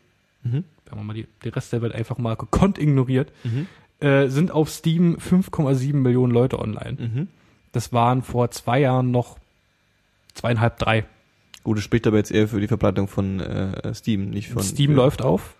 Mhm. 0.44 0.64
wenn 0.86 0.96
man 0.98 1.06
mal 1.06 1.14
die, 1.14 1.26
den 1.44 1.52
Rest 1.52 1.72
der 1.72 1.82
Welt 1.82 1.94
einfach 1.94 2.18
mal 2.18 2.36
gekonnt 2.36 2.78
ignoriert, 2.78 3.32
Mhm. 3.44 3.66
äh, 4.00 4.28
sind 4.28 4.50
auf 4.50 4.68
Steam 4.70 5.16
5,7 5.18 6.02
Millionen 6.02 6.32
Leute 6.32 6.58
online. 6.58 6.96
Mhm. 7.00 7.28
Das 7.72 7.92
waren 7.92 8.22
vor 8.22 8.50
zwei 8.50 8.80
Jahren 8.80 9.10
noch 9.10 9.38
zweieinhalb, 10.34 10.78
drei. 10.78 11.04
Gut, 11.64 11.76
das 11.78 11.84
spricht 11.84 12.06
aber 12.06 12.16
jetzt 12.16 12.30
eher 12.30 12.48
für 12.48 12.60
die 12.60 12.68
Verbreitung 12.68 13.08
von 13.08 13.40
äh, 13.40 13.94
Steam, 13.94 14.30
nicht 14.30 14.50
von. 14.50 14.62
Steam 14.62 14.94
läuft 14.94 15.22
auf. 15.22 15.54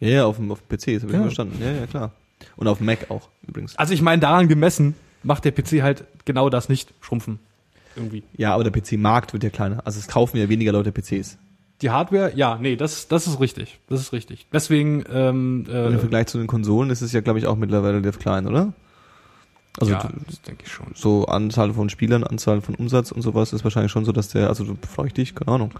Ja, 0.00 0.08
ja, 0.08 0.26
auf 0.26 0.36
dem, 0.36 0.50
auf 0.52 0.60
dem 0.62 0.68
PC, 0.68 0.94
das 0.94 1.02
habe 1.02 1.12
ich 1.12 1.18
Ja. 1.18 1.22
verstanden. 1.22 1.58
Ja, 1.60 1.72
ja, 1.72 1.86
klar. 1.86 2.12
Und 2.56 2.68
auf 2.68 2.80
Mac 2.80 3.10
auch, 3.10 3.28
übrigens. 3.46 3.76
Also 3.76 3.94
ich 3.94 4.00
meine, 4.02 4.20
daran 4.20 4.46
gemessen 4.46 4.94
macht 5.24 5.44
der 5.44 5.50
PC 5.50 5.82
halt 5.82 6.04
genau 6.24 6.48
das 6.50 6.68
nicht, 6.68 6.94
schrumpfen. 7.00 7.40
Irgendwie. 7.96 8.22
Ja, 8.36 8.54
aber 8.54 8.62
der 8.62 8.70
PC-Markt 8.70 9.32
wird 9.32 9.42
ja 9.42 9.50
kleiner. 9.50 9.82
Also 9.84 9.98
es 9.98 10.06
kaufen 10.06 10.36
ja 10.36 10.48
weniger 10.48 10.70
Leute 10.70 10.92
PCs. 10.92 11.36
Die 11.82 11.90
Hardware, 11.90 12.32
ja, 12.36 12.56
nee, 12.60 12.76
das, 12.76 13.08
das 13.08 13.26
ist 13.26 13.40
richtig. 13.40 13.80
Das 13.88 14.00
ist 14.00 14.12
richtig. 14.12 14.46
Deswegen, 14.52 15.04
ähm, 15.12 15.64
Und 15.68 15.74
Im 15.74 15.94
äh, 15.94 15.98
Vergleich 15.98 16.28
zu 16.28 16.38
den 16.38 16.46
Konsolen 16.46 16.90
ist 16.90 17.02
es 17.02 17.12
ja, 17.12 17.20
glaube 17.20 17.40
ich, 17.40 17.46
auch 17.46 17.56
mittlerweile 17.56 17.94
relativ 17.94 18.20
klein, 18.20 18.46
oder? 18.46 18.72
Also 19.80 19.92
ja, 19.92 20.08
das 20.26 20.42
denke 20.42 20.64
ich 20.66 20.72
schon. 20.72 20.88
so 20.94 21.26
Anzahl 21.26 21.72
von 21.72 21.88
Spielern, 21.88 22.24
Anzahl 22.24 22.60
von 22.60 22.74
Umsatz 22.74 23.12
und 23.12 23.22
sowas 23.22 23.52
ist 23.52 23.64
wahrscheinlich 23.64 23.92
schon 23.92 24.04
so, 24.04 24.12
dass 24.12 24.28
der, 24.28 24.48
also 24.48 24.76
frage 24.88 25.08
ich 25.08 25.14
dich, 25.14 25.34
keine 25.34 25.52
Ahnung. 25.52 25.72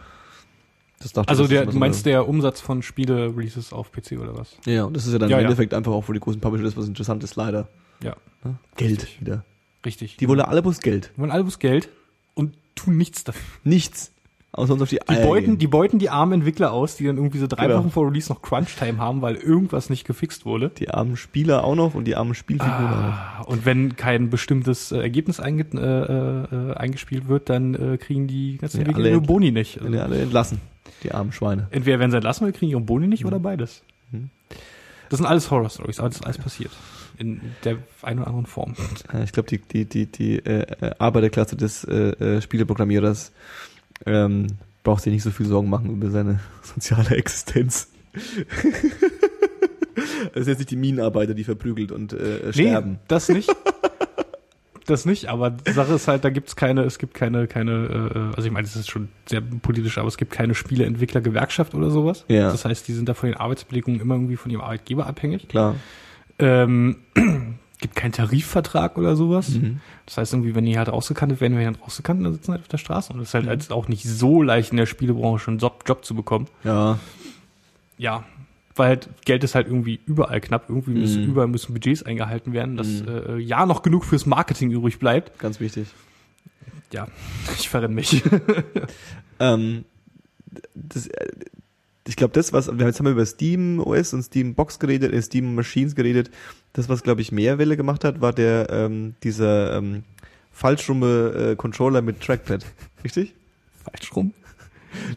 Das 1.00 1.12
dachte 1.12 1.28
Also 1.28 1.46
der, 1.46 1.66
du 1.66 1.76
meinst 1.78 2.06
der 2.06 2.28
Umsatz 2.28 2.60
von 2.60 2.82
Spiele-Releases 2.82 3.72
auf 3.72 3.92
PC 3.92 4.12
oder 4.20 4.36
was? 4.36 4.56
Ja, 4.66 4.84
und 4.84 4.96
das 4.96 5.06
ist 5.06 5.12
ja 5.12 5.18
dann 5.18 5.30
Ja, 5.30 5.36
im 5.36 5.42
ja. 5.42 5.48
Endeffekt 5.48 5.74
einfach 5.74 5.92
auch 5.92 6.02
für 6.02 6.12
die 6.12 6.20
großen 6.20 6.40
Publisher 6.40 6.64
das, 6.64 6.76
was 6.76 6.86
interessant 6.88 7.22
ist, 7.24 7.36
leider. 7.36 7.68
Ja, 8.02 8.16
Ne? 8.44 8.56
Geld 8.76 9.02
Richtig. 9.02 9.20
wieder. 9.20 9.44
richtig. 9.84 10.16
Die 10.16 10.28
wollen 10.28 10.40
alle 10.40 10.62
bloß 10.62 10.80
Geld. 10.80 11.10
Die 11.16 11.20
wollen 11.20 11.30
alle 11.32 11.42
bloß 11.42 11.58
Geld 11.58 11.88
und 12.34 12.54
tun 12.76 12.96
nichts 12.96 13.24
dafür. 13.24 13.42
Nichts. 13.64 14.12
Außer 14.50 14.72
uns 14.72 14.82
auf 14.82 14.88
die 14.88 14.98
Die 15.10 15.22
beuten, 15.22 15.58
die 15.58 15.66
beuten 15.66 15.98
die 15.98 16.08
armen 16.08 16.32
Entwickler 16.32 16.72
aus, 16.72 16.96
die 16.96 17.04
dann 17.04 17.16
irgendwie 17.18 17.38
so 17.38 17.46
drei 17.46 17.66
Genau. 17.66 17.80
Wochen 17.80 17.90
vor 17.90 18.06
Release 18.06 18.32
noch 18.32 18.40
Crunch-Time 18.40 18.96
haben, 18.98 19.20
weil 19.20 19.36
irgendwas 19.36 19.90
nicht 19.90 20.06
gefixt 20.06 20.46
wurde. 20.46 20.70
die 20.70 20.88
armen 20.90 21.16
Spieler 21.18 21.64
auch 21.64 21.74
noch 21.74 21.94
und 21.94 22.04
die 22.06 22.16
armen 22.16 22.34
Spielfiguren 22.34 22.86
auch 22.86 22.90
noch. 22.90 22.96
Ah, 23.12 23.42
und 23.46 23.66
wenn 23.66 23.96
kein 23.96 24.30
bestimmtes 24.30 24.90
äh, 24.90 24.98
Ergebnis 25.00 25.38
einge 25.38 25.64
äh, 25.74 26.70
äh, 26.70 26.74
eingespielt 26.74 27.28
wird, 27.28 27.50
dann 27.50 27.74
äh, 27.74 27.98
kriegen 27.98 28.26
die 28.26 28.56
ganzen 28.56 28.78
Ja, 28.80 28.86
Entwickler 28.86 29.08
ihre 29.10 29.18
ent- 29.18 29.26
Boni 29.26 29.52
nicht. 29.52 29.78
Ja 29.82 30.02
alle 30.04 30.22
entlassen. 30.22 30.60
Die 31.02 31.12
armen 31.12 31.30
Schweine. 31.32 31.68
Entweder 31.70 31.98
werden 32.00 32.10
sie 32.10 32.16
entlassen 32.16 32.44
oder 32.44 32.52
kriegen 32.56 32.70
ihre 32.72 32.80
Boni 32.80 33.06
nicht 33.06 33.26
oder 33.26 33.38
beides. 33.38 33.82
Mhm. 34.10 34.30
Das 35.10 35.18
sind 35.18 35.26
alles 35.26 35.50
Horror-Stories, 35.50 36.00
aber 36.00 36.08
das 36.08 36.18
ist 36.18 36.24
alles 36.24 36.38
passiert. 36.38 36.70
In 37.18 37.40
der 37.64 37.76
einen 38.02 38.20
oder 38.20 38.28
anderen 38.28 38.46
Form. 38.46 38.74
Äh, 39.12 39.24
Ich 39.24 39.32
glaube, 39.32 39.48
die, 39.48 39.58
die, 39.58 39.84
die, 39.84 40.06
die 40.06 40.36
äh, 40.38 40.62
äh, 40.80 40.94
Arbeiterklasse 40.98 41.56
des 41.56 41.84
äh, 41.84 41.94
äh, 42.36 42.40
Spieleprogrammierers 42.40 43.32
ähm, 44.06 44.46
braucht 44.82 45.02
sich 45.02 45.12
nicht 45.12 45.22
so 45.22 45.30
viel 45.30 45.46
Sorgen 45.46 45.68
machen 45.68 45.90
über 45.90 46.10
seine 46.10 46.40
soziale 46.62 47.16
Existenz. 47.16 47.88
Das 50.34 50.44
sind 50.44 50.52
jetzt 50.52 50.58
nicht 50.58 50.70
die 50.70 50.76
Minenarbeiter, 50.76 51.34
die 51.34 51.42
verprügelt 51.42 51.90
und 51.90 52.12
äh, 52.12 52.52
sterben. 52.52 52.92
Nee, 52.92 52.98
das 53.08 53.28
nicht. 53.28 53.50
Das 54.86 55.04
nicht, 55.04 55.26
aber 55.26 55.50
die 55.50 55.72
Sache 55.72 55.92
ist 55.92 56.08
halt, 56.08 56.24
da 56.24 56.30
gibt's 56.30 56.56
keine, 56.56 56.80
es 56.84 56.98
gibt 56.98 57.12
keine, 57.12 57.46
keine, 57.46 58.30
äh, 58.32 58.36
also 58.36 58.46
ich 58.46 58.50
meine, 58.50 58.66
das 58.66 58.74
ist 58.74 58.88
schon 58.88 59.10
sehr 59.26 59.42
politisch, 59.42 59.98
aber 59.98 60.08
es 60.08 60.16
gibt 60.16 60.32
keine 60.32 60.54
Spieleentwicklergewerkschaft 60.54 61.74
oder 61.74 61.90
sowas. 61.90 62.24
Ja. 62.28 62.50
Das 62.50 62.64
heißt, 62.64 62.88
die 62.88 62.94
sind 62.94 63.06
da 63.06 63.12
von 63.12 63.28
den 63.28 63.36
Arbeitsbedingungen 63.36 64.00
immer 64.00 64.14
irgendwie 64.14 64.36
von 64.36 64.50
ihrem 64.50 64.62
Arbeitgeber 64.62 65.06
abhängig. 65.06 65.46
Klar. 65.48 65.74
Ähm, 66.38 66.96
gibt 67.80 67.94
keinen 67.96 68.12
Tarifvertrag 68.12 68.98
oder 68.98 69.14
sowas. 69.16 69.50
Mhm. 69.50 69.80
Das 70.06 70.16
heißt 70.18 70.32
irgendwie, 70.32 70.54
wenn 70.54 70.64
die 70.64 70.76
halt 70.78 70.88
rausgekantet 70.88 71.40
werden, 71.40 71.56
werden 71.56 71.74
die 71.74 71.78
halt 71.78 71.82
rausgekantet, 71.86 72.26
dann 72.26 72.32
sitzen 72.34 72.52
halt 72.52 72.62
auf 72.62 72.68
der 72.68 72.78
Straße. 72.78 73.12
Und 73.12 73.20
es 73.20 73.28
ist 73.28 73.34
halt 73.34 73.46
jetzt 73.46 73.72
auch 73.72 73.88
nicht 73.88 74.04
so 74.04 74.42
leicht 74.42 74.70
in 74.72 74.76
der 74.78 74.86
Spielebranche 74.86 75.48
einen 75.50 75.58
Job, 75.58 75.84
Job 75.86 76.04
zu 76.04 76.14
bekommen. 76.14 76.46
Ja. 76.64 76.98
Ja, 77.98 78.24
weil 78.76 78.88
halt 78.88 79.08
Geld 79.24 79.42
ist 79.44 79.54
halt 79.54 79.66
irgendwie 79.66 79.98
überall 80.06 80.40
knapp. 80.40 80.66
Irgendwie 80.68 80.92
müssen, 80.92 81.24
Mhm. 81.24 81.30
überall 81.30 81.48
müssen 81.48 81.72
Budgets 81.72 82.02
eingehalten 82.04 82.52
werden, 82.52 82.76
dass 82.76 83.02
Mhm. 83.02 83.08
äh, 83.08 83.36
ja 83.38 83.66
noch 83.66 83.82
genug 83.82 84.04
fürs 84.04 84.26
Marketing 84.26 84.70
übrig 84.70 84.98
bleibt. 84.98 85.38
Ganz 85.38 85.58
wichtig. 85.60 85.88
Ja, 86.92 87.06
ich 87.58 87.68
verrenne 87.68 87.94
mich. 87.94 88.22
Ähm, 89.40 89.84
das, 90.74 91.06
äh, 91.06 91.28
ich 92.08 92.16
glaube, 92.16 92.32
das, 92.32 92.52
was, 92.52 92.76
wir 92.76 92.86
jetzt 92.86 92.98
haben 92.98 93.06
wir 93.06 93.12
über 93.12 93.24
Steam 93.26 93.78
OS 93.78 94.12
und 94.14 94.22
Steam 94.24 94.54
Box 94.54 94.80
geredet, 94.80 95.12
äh, 95.12 95.22
Steam 95.22 95.54
Machines 95.54 95.94
geredet. 95.94 96.30
Das, 96.78 96.88
was, 96.88 97.02
glaube 97.02 97.20
ich, 97.22 97.32
mehr 97.32 97.58
Welle 97.58 97.76
gemacht 97.76 98.04
hat, 98.04 98.20
war 98.20 98.32
der, 98.32 98.68
ähm, 98.70 99.16
dieser 99.24 99.76
ähm, 99.76 100.04
falschrumme 100.52 101.50
äh, 101.52 101.56
Controller 101.56 102.02
mit 102.02 102.20
Trackpad. 102.20 102.64
Richtig? 103.04 103.34
Falsch 103.82 104.14
rum. 104.14 104.32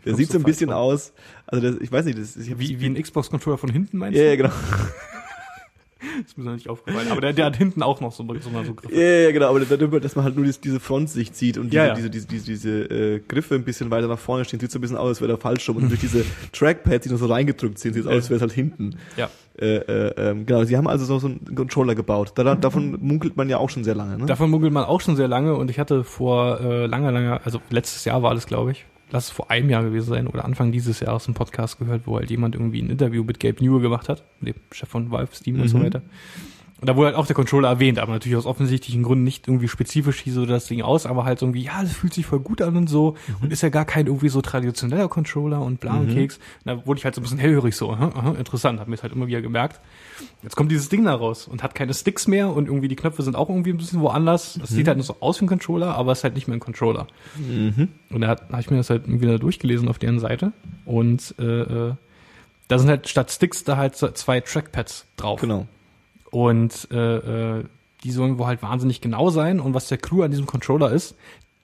Der 0.04 0.16
sieht 0.16 0.32
so 0.32 0.40
ein 0.40 0.44
bisschen 0.44 0.72
rum. 0.72 0.80
aus. 0.80 1.14
Also, 1.46 1.72
das, 1.72 1.80
ich 1.80 1.92
weiß 1.92 2.06
nicht, 2.06 2.18
das, 2.18 2.36
ich 2.36 2.58
Wie, 2.58 2.80
wie 2.80 2.86
ein 2.88 3.00
Xbox-Controller 3.00 3.60
von 3.60 3.70
hinten 3.70 4.00
meinst 4.00 4.18
Ja, 4.18 4.24
du? 4.24 4.30
ja, 4.32 4.36
genau. 4.38 4.50
Das 6.18 6.32
ist 6.32 6.38
mir 6.38 6.46
noch 6.46 6.54
nicht 6.54 6.68
aufgefallen. 6.68 7.10
Aber 7.12 7.22
der, 7.22 7.32
der 7.34 7.46
hat 7.46 7.56
hinten 7.56 7.84
auch 7.84 8.02
noch 8.02 8.12
so, 8.12 8.26
so, 8.40 8.64
so, 8.64 8.74
Griffe. 8.74 8.96
Ja, 8.96 9.02
ja, 9.02 9.32
genau, 9.32 9.50
aber 9.50 10.00
dass 10.00 10.16
man 10.16 10.26
halt 10.26 10.36
nur 10.36 10.46
dies, 10.46 10.60
diese 10.60 10.80
Frontsicht 10.80 11.36
sieht 11.36 11.60
und 11.60 11.66
diese, 11.68 11.76
Ja, 11.78 11.88
ja. 11.90 11.94
diese, 11.94 12.10
diese, 12.10 12.28
diese, 12.28 12.46
diese 12.46 12.70
äh, 12.86 13.20
Griffe 13.20 13.54
ein 13.54 13.64
bisschen 13.64 13.92
weiter 13.92 14.08
nach 14.08 14.18
vorne 14.18 14.44
stehen, 14.44 14.60
sieht 14.60 14.72
so 14.72 14.80
ein 14.80 14.82
bisschen 14.82 14.98
aus, 14.98 15.10
als 15.10 15.22
wäre 15.22 15.28
der 15.30 15.38
Fallschirm. 15.38 15.78
Und 15.78 15.90
durch 15.90 16.00
diese 16.00 16.26
Trackpads, 16.54 17.04
die 17.04 17.10
noch 17.12 17.20
so 17.20 17.28
reingedrückt 17.28 17.78
sind, 17.78 17.94
sieht 17.94 18.02
es 18.02 18.08
aus, 18.08 18.14
als 18.16 18.30
wäre 18.32 18.38
es 18.38 18.42
halt 18.42 18.52
hinten. 18.52 18.96
Ja. 19.16 19.30
Äh, 19.62 19.76
äh, 19.78 20.14
ähm, 20.32 20.46
genau, 20.48 20.64
sie 20.64 20.76
haben 20.76 20.88
also 20.88 21.06
so, 21.06 21.20
so 21.20 21.28
einen 21.28 21.56
Controller 21.56 21.94
gebaut. 21.96 22.32
Da, 22.36 22.56
davon 22.56 22.98
munkelt 23.00 23.38
man 23.38 23.48
ja 23.48 23.58
auch 23.60 23.70
schon 23.70 23.84
sehr 23.84 23.94
lange, 23.96 24.18
ne? 24.18 24.26
Davon 24.26 24.50
munkelt 24.50 24.74
man 24.74 24.84
auch 24.86 25.02
schon 25.02 25.16
sehr 25.16 25.28
lange 25.28 25.54
und 25.56 25.70
ich 25.70 25.78
hatte 25.80 26.04
vor 26.04 26.60
äh, 26.62 26.88
langer, 26.88 27.12
langer, 27.12 27.42
also 27.46 27.62
letztes 27.70 28.04
Jahr 28.06 28.24
war 28.24 28.34
das, 28.34 28.48
glaube 28.48 28.72
ich, 28.72 28.86
lass 29.12 29.26
es 29.26 29.30
vor 29.30 29.52
einem 29.52 29.70
Jahr 29.70 29.84
gewesen 29.84 30.10
sein 30.10 30.28
oder 30.28 30.46
Anfang 30.46 30.72
dieses 30.72 31.00
Jahres 31.00 31.28
einen 31.28 31.36
Podcast 31.36 31.78
gehört, 31.78 32.08
wo 32.08 32.18
halt 32.18 32.32
jemand 32.32 32.56
irgendwie 32.56 32.82
ein 32.82 32.90
Interview 32.90 33.24
mit 33.24 33.40
Gabe 33.40 33.64
Newell 33.64 33.82
gemacht 33.82 34.10
hat, 34.10 34.24
dem 34.40 34.56
Chef 34.72 34.90
von 34.90 35.12
Valve, 35.12 35.36
Steam 35.36 35.62
und 35.62 35.68
so 35.68 35.78
Mhm. 35.78 35.84
weiter. 35.84 36.02
Und 36.82 36.88
da 36.88 36.96
wurde 36.96 37.08
halt 37.10 37.16
auch 37.16 37.28
der 37.28 37.36
Controller 37.36 37.70
erwähnt, 37.70 38.00
aber 38.00 38.12
natürlich 38.14 38.36
aus 38.36 38.48
offensichtlichen 38.48 39.04
Gründen 39.04 39.24
nicht 39.24 39.48
irgendwie 39.48 39.68
spezifisch 39.68 40.22
hieß 40.22 40.34
so 40.34 40.46
das 40.48 40.66
Ding 40.66 40.82
aus, 40.82 41.06
aber 41.06 41.26
halt 41.26 41.38
so 41.38 41.46
irgendwie, 41.46 41.62
ja, 41.64 41.84
das 41.84 41.94
fühlt 41.94 42.12
sich 42.12 42.26
voll 42.26 42.40
gut 42.40 42.60
an 42.60 42.76
und 42.76 42.88
so 42.90 43.16
und 43.40 43.54
ist 43.54 43.62
ja 43.62 43.70
gar 43.70 43.86
kein 43.86 44.08
irgendwie 44.08 44.30
so 44.30 44.42
traditioneller 44.42 45.08
Controller 45.08 45.62
und 45.62 45.80
bla 45.80 45.94
und 45.94 46.10
Mhm. 46.10 46.16
Keks. 46.16 46.38
Und 46.38 46.44
da 46.66 46.86
wurde 46.88 46.98
ich 46.98 47.06
halt 47.06 47.14
so 47.14 47.22
ein 47.22 47.24
bisschen 47.24 47.38
hellhörig 47.38 47.76
so, 47.76 47.92
aha, 47.92 48.12
aha, 48.16 48.32
interessant, 48.32 48.80
hab 48.80 48.88
mir 48.88 48.96
das 48.96 49.04
halt 49.04 49.14
immer 49.14 49.28
wieder 49.28 49.44
gemerkt. 49.44 49.80
Jetzt 50.42 50.56
kommt 50.56 50.72
dieses 50.72 50.90
Ding 50.90 51.06
da 51.06 51.14
raus 51.14 51.48
und 51.48 51.62
hat 51.62 51.76
keine 51.76 51.94
Sticks 51.94 52.28
mehr 52.28 52.50
und 52.52 52.66
irgendwie 52.66 52.88
die 52.88 52.96
Knöpfe 52.96 53.22
sind 53.22 53.36
auch 53.36 53.50
irgendwie 53.50 53.70
ein 53.70 53.78
bisschen 53.78 54.02
woanders. 54.02 54.58
Das 54.60 54.70
sieht 54.70 54.88
halt 54.88 54.98
nur 54.98 55.06
so 55.06 55.18
aus 55.20 55.40
wie 55.40 55.46
ein 55.46 55.50
Controller, 55.50 55.94
aber 55.96 56.14
ist 56.14 56.24
halt 56.24 56.34
nicht 56.34 56.48
mehr 56.48 56.58
ein 56.58 56.62
Controller. 56.62 57.06
Mhm. 57.38 57.90
Und 58.10 58.22
da 58.22 58.28
habe 58.30 58.42
ich 58.60 58.72
mir 58.72 58.78
das 58.78 58.90
halt 58.90 59.04
wieder 59.08 59.38
durchgelesen 59.38 59.88
auf 59.88 60.00
deren 60.00 60.20
Seite 60.20 60.52
und 60.86 61.36
äh, 61.38 61.44
äh, 61.44 61.94
da 62.68 62.80
sind 62.80 62.90
halt 62.90 63.08
statt 63.08 63.30
Sticks 63.30 63.64
da 63.66 63.78
halt 63.78 63.96
zwei 63.96 64.42
Trackpads 64.42 65.06
drauf. 65.16 65.42
Genau. 65.42 65.68
Und 66.32 66.88
äh, 66.92 67.60
äh, 67.60 67.64
die 68.04 68.12
sollen 68.12 68.40
wohl 68.40 68.48
halt 68.48 68.64
wahnsinnig 68.64 69.00
genau 69.02 69.30
sein. 69.30 69.60
Und 69.60 69.74
was 69.76 69.88
der 69.88 69.98
Clou 70.00 70.24
an 70.24 70.32
diesem 70.32 70.48
Controller 70.48 70.92
ist, 70.92 71.16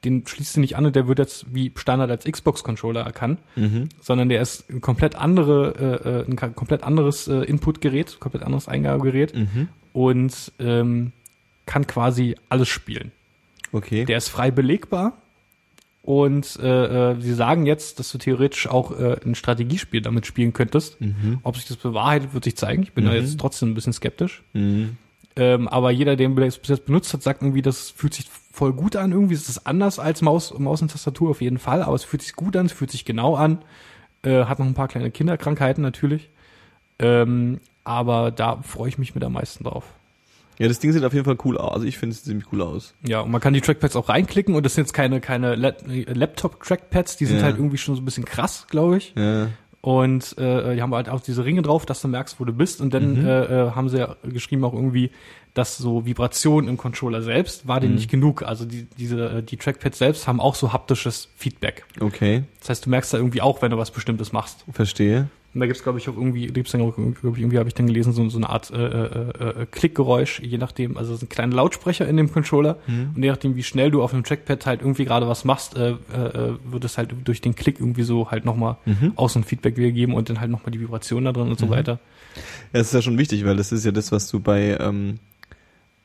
den 0.04 0.28
schließt 0.28 0.58
du 0.58 0.60
nicht 0.60 0.78
an 0.78 0.86
und 0.86 0.96
der 0.96 1.08
wird 1.08 1.18
jetzt 1.18 1.48
wie 1.52 1.72
Standard 1.76 2.12
als 2.12 2.26
Xbox-Controller 2.26 3.02
erkannt, 3.02 3.40
Mhm. 3.56 3.90
sondern 4.00 4.30
der 4.30 4.42
ist 4.44 4.70
ein 4.70 4.80
komplett 4.80 5.16
andere, 5.16 5.74
äh, 6.06 6.10
äh, 6.10 6.26
ein 6.30 6.36
komplett 6.56 6.84
anderes 6.84 7.28
äh, 7.28 7.42
Inputgerät, 7.46 8.20
komplett 8.20 8.44
anderes 8.44 8.68
Eingabegerät 8.68 9.36
Mhm. 9.36 9.70
und 9.94 10.52
ähm, 10.60 11.14
kann 11.66 11.88
quasi 11.88 12.36
alles 12.50 12.68
spielen. 12.70 13.12
Okay. 13.72 14.06
Der 14.06 14.18
ist 14.18 14.30
frei 14.30 14.52
belegbar. 14.52 15.14
Und 16.08 16.58
äh, 16.64 17.12
äh, 17.12 17.20
sie 17.20 17.34
sagen 17.34 17.66
jetzt, 17.66 18.00
dass 18.00 18.10
du 18.14 18.18
theoretisch 18.18 18.66
auch 18.70 18.98
äh, 18.98 19.18
ein 19.26 19.36
Strategiespiel 19.36 20.02
damit 20.02 20.26
spielen 20.26 20.54
könntest. 20.54 21.02
mhm. 21.02 21.40
Ob 21.44 21.58
sich 21.58 21.66
das 21.68 21.76
bewahrheitet, 21.76 22.34
wird 22.34 22.46
sich 22.46 22.56
zeigen. 22.56 22.84
Ich 22.84 22.94
bin 22.94 23.04
da 23.04 23.12
Mhm. 23.12 23.18
jetzt 23.18 23.38
trotzdem 23.38 23.72
ein 23.72 23.74
bisschen 23.74 23.92
skeptisch. 23.92 24.42
Mhm. 24.54 24.96
Ähm, 25.36 25.68
aber 25.68 25.92
jeder, 25.92 26.16
der 26.16 26.28
ihn 26.28 26.36
bis 26.36 26.62
jetzt 26.66 26.86
benutzt 26.86 27.12
hat, 27.14 27.24
sagt 27.24 27.42
irgendwie, 27.42 27.62
das 27.62 27.90
fühlt 27.90 28.14
sich 28.14 28.30
voll 28.54 28.72
gut 28.72 28.96
an. 28.96 29.12
Irgendwie 29.12 29.34
ist 29.34 29.50
es 29.50 29.66
anders 29.66 30.00
als 30.00 30.22
Maus, 30.22 30.58
Maus 30.58 30.82
und 30.82 30.92
Tastatur 30.92 31.30
auf 31.32 31.42
jeden 31.42 31.58
Fall, 31.60 31.84
aber 31.84 31.96
es 31.96 32.06
fühlt 32.06 32.22
sich 32.24 32.34
gut 32.38 32.56
an, 32.56 32.68
es 32.68 32.72
fühlt 32.72 32.90
sich 32.90 33.04
genau 33.04 33.36
an. 33.36 33.58
Äh, 34.24 34.46
hat 34.46 34.60
noch 34.60 34.66
ein 34.66 34.74
paar 34.76 34.88
kleine 34.88 35.12
Kinderkrankheiten 35.12 35.82
natürlich. 35.84 36.30
Ähm, 37.00 37.60
aber 37.84 38.32
da 38.32 38.62
freue 38.62 38.88
ich 38.88 38.98
mich 38.98 39.14
mit 39.14 39.26
am 39.26 39.34
meisten 39.34 39.66
drauf. 39.66 39.84
Ja, 40.60 40.68
das 40.68 40.80
Ding 40.80 40.92
sieht 40.92 41.04
auf 41.04 41.14
jeden 41.14 41.26
Fall 41.26 41.38
cool 41.46 41.58
aus. 41.58 41.74
Also 41.74 41.86
ich 41.86 41.98
finde 41.98 42.16
es 42.16 42.24
ziemlich 42.24 42.46
cool 42.52 42.62
aus. 42.64 42.94
Ja, 43.08 43.22
und 43.22 43.32
man 43.32 43.40
kann 43.42 43.54
die 43.54 43.62
Trackpads 43.62 43.96
auch 43.96 44.10
reinklicken 44.10 44.56
und 44.56 44.66
das 44.66 44.74
sind 44.76 44.86
jetzt 44.86 44.94
keine, 44.94 45.20
keine 45.22 45.56
La- 45.56 45.74
Laptop-Trackpads, 46.32 47.18
die 47.18 47.26
sind 47.26 47.38
Ja. 47.38 47.44
halt 47.44 47.58
irgendwie 47.58 47.78
schon 47.78 47.96
so 47.96 48.02
ein 48.02 48.06
bisschen 48.06 48.26
krass, 48.26 48.68
glaube 48.70 48.98
ich. 48.98 49.14
Ja. 49.16 49.48
Und 49.82 50.38
äh, 50.38 50.76
die 50.76 50.82
haben 50.82 50.94
halt 50.94 51.08
auch 51.10 51.22
diese 51.22 51.46
Ringe 51.46 51.62
drauf, 51.62 51.86
dass 51.86 52.02
du 52.02 52.08
merkst, 52.08 52.40
wo 52.40 52.46
du 52.46 52.52
bist. 52.54 52.82
Und 52.82 52.94
dann 52.94 53.22
Mhm. 53.22 53.26
äh, 53.26 53.44
äh, 53.68 53.72
haben 53.72 53.88
sie 53.90 54.00
ja 54.00 54.16
geschrieben 54.24 54.64
auch 54.66 54.74
irgendwie, 54.74 55.12
dass 55.54 55.78
so 55.78 56.06
Vibrationen 56.06 56.70
im 56.70 56.78
Controller 56.78 57.22
selbst 57.22 57.68
war 57.68 57.80
denen 57.80 57.94
Mhm. 57.94 57.98
nicht 58.00 58.12
genug. 58.12 58.44
Also 58.44 58.66
die, 58.66 58.88
diese, 58.98 59.30
äh, 59.30 59.44
die 59.44 59.56
Trackpads 59.58 59.98
selbst 59.98 60.28
haben 60.28 60.40
auch 60.42 60.56
so 60.56 60.74
haptisches 60.74 61.30
Feedback. 61.38 61.86
Okay, 62.02 62.44
Das 62.60 62.70
heißt, 62.70 62.86
du 62.86 62.90
merkst 62.90 63.14
da 63.14 63.18
irgendwie 63.18 63.42
auch, 63.42 63.62
wenn 63.62 63.72
du 63.72 63.78
was 63.78 63.92
Bestimmtes 63.92 64.34
machst. 64.34 64.66
verstehe. 64.72 65.30
Und 65.54 65.62
da 65.62 65.66
gibt's 65.66 65.82
glaube 65.82 65.98
ich, 65.98 66.08
auch 66.08 66.16
irgendwie, 66.16 66.48
gibt's 66.48 66.72
dann 66.74 66.82
glaub 66.82 67.36
ich, 67.36 67.42
irgendwie 67.42 67.58
habe 67.58 67.68
ich 67.68 67.74
dann 67.74 67.88
gelesen, 67.88 68.14
so, 68.14 68.28
so 68.30 68.38
eine 68.38 68.50
Art 68.50 68.70
äh, 68.70 68.76
äh, 68.76 69.62
äh, 69.62 69.66
Klickgeräusch, 69.72 70.40
je 70.42 70.58
nachdem, 70.58 70.98
also 70.98 71.16
so 71.16 71.26
ein 71.26 71.30
kleiner 71.30 71.56
Lautsprecher 71.56 72.08
in 72.08 72.18
dem 72.18 72.32
Controller. 72.32 72.78
Mhm. 72.86 73.12
Und 73.16 73.24
je 73.24 73.30
nachdem, 73.30 73.56
wie 73.56 73.64
schnell 73.64 73.90
du 73.90 74.04
auf 74.04 74.12
dem 74.12 74.24
Trackpad 74.24 74.66
halt 74.66 74.82
irgendwie 74.82 75.06
gerade 75.06 75.28
was 75.28 75.46
machst, 75.46 75.76
äh, 75.76 75.92
äh, 75.92 76.58
wird 76.70 76.84
es 76.84 76.98
halt 76.98 77.16
durch 77.24 77.42
den 77.42 77.56
Klick 77.56 77.80
irgendwie 77.80 78.04
so 78.04 78.30
halt 78.30 78.46
nochmal 78.46 78.78
Mhm. 78.86 79.14
Außenfeedback 79.16 79.78
wiedergeben 79.78 80.14
und 80.14 80.30
dann 80.30 80.40
halt 80.40 80.52
nochmal 80.52 80.72
die 80.72 80.80
Vibration 80.82 81.26
da 81.26 81.32
drin 81.32 81.48
und 81.48 81.58
so 81.60 81.66
Mhm. 81.68 81.72
weiter. 81.72 82.00
Ja, 82.36 82.80
das 82.80 82.88
ist 82.88 82.94
ja 82.94 83.02
schon 83.02 83.18
wichtig, 83.18 83.44
weil 83.46 83.56
das 83.56 83.72
ist 83.72 83.84
ja 83.86 83.92
das, 83.92 84.12
was 84.12 84.30
du 84.30 84.40
bei 84.40 84.78
ähm, 84.80 85.18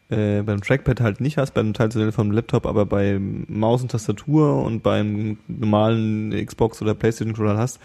äh, 0.08 0.42
beim 0.42 0.60
Trackpad 0.60 1.00
halt 1.00 1.20
nicht 1.20 1.36
hast, 1.36 1.52
beim 1.54 1.72
Teil 1.74 1.90
vom 2.12 2.30
Laptop, 2.30 2.66
aber 2.66 2.86
bei 2.86 3.18
Maus 3.48 3.82
und 3.82 3.90
Tastatur 3.90 4.62
und 4.62 4.82
beim 4.82 5.38
normalen 5.48 6.30
Xbox 6.46 6.80
oder 6.82 6.94
Playstation 6.94 7.34
Controller 7.34 7.58
hast. 7.58 7.80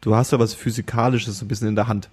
Du 0.00 0.14
hast 0.14 0.32
ja 0.32 0.38
was 0.38 0.54
Physikalisches 0.54 1.38
so 1.38 1.44
ein 1.44 1.48
bisschen 1.48 1.68
in 1.68 1.76
der 1.76 1.88
Hand. 1.88 2.08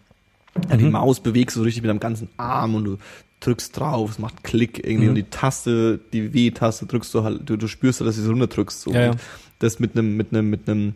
Ja, 0.69 0.77
die 0.77 0.85
Mhm. 0.85 0.91
Maus 0.91 1.19
bewegst 1.19 1.55
du 1.55 1.59
so 1.61 1.63
richtig 1.65 1.81
mit 1.83 1.89
deinem 1.89 1.99
ganzen 1.99 2.29
Arm 2.37 2.75
und 2.75 2.85
du 2.85 2.97
drückst 3.39 3.77
drauf, 3.77 4.11
es 4.11 4.19
macht 4.19 4.43
Klick 4.43 4.79
irgendwie 4.85 5.03
Mhm. 5.05 5.09
und 5.09 5.15
die 5.15 5.23
Taste, 5.23 5.99
die 6.13 6.33
W-Taste 6.33 6.85
drückst 6.85 7.13
du 7.13 7.23
halt, 7.23 7.41
du, 7.49 7.57
du 7.57 7.67
spürst, 7.67 7.99
dass 8.01 8.15
du 8.15 8.21
sie 8.21 8.29
runterdrückst. 8.29 8.81
So. 8.81 8.91
Ja, 8.91 9.01
ja. 9.01 9.11
Und 9.11 9.19
das 9.59 9.79
mit 9.79 9.97
einem, 9.97 10.15
mit 10.15 10.31
einem, 10.31 10.49
mit 10.49 10.69
einem 10.69 10.95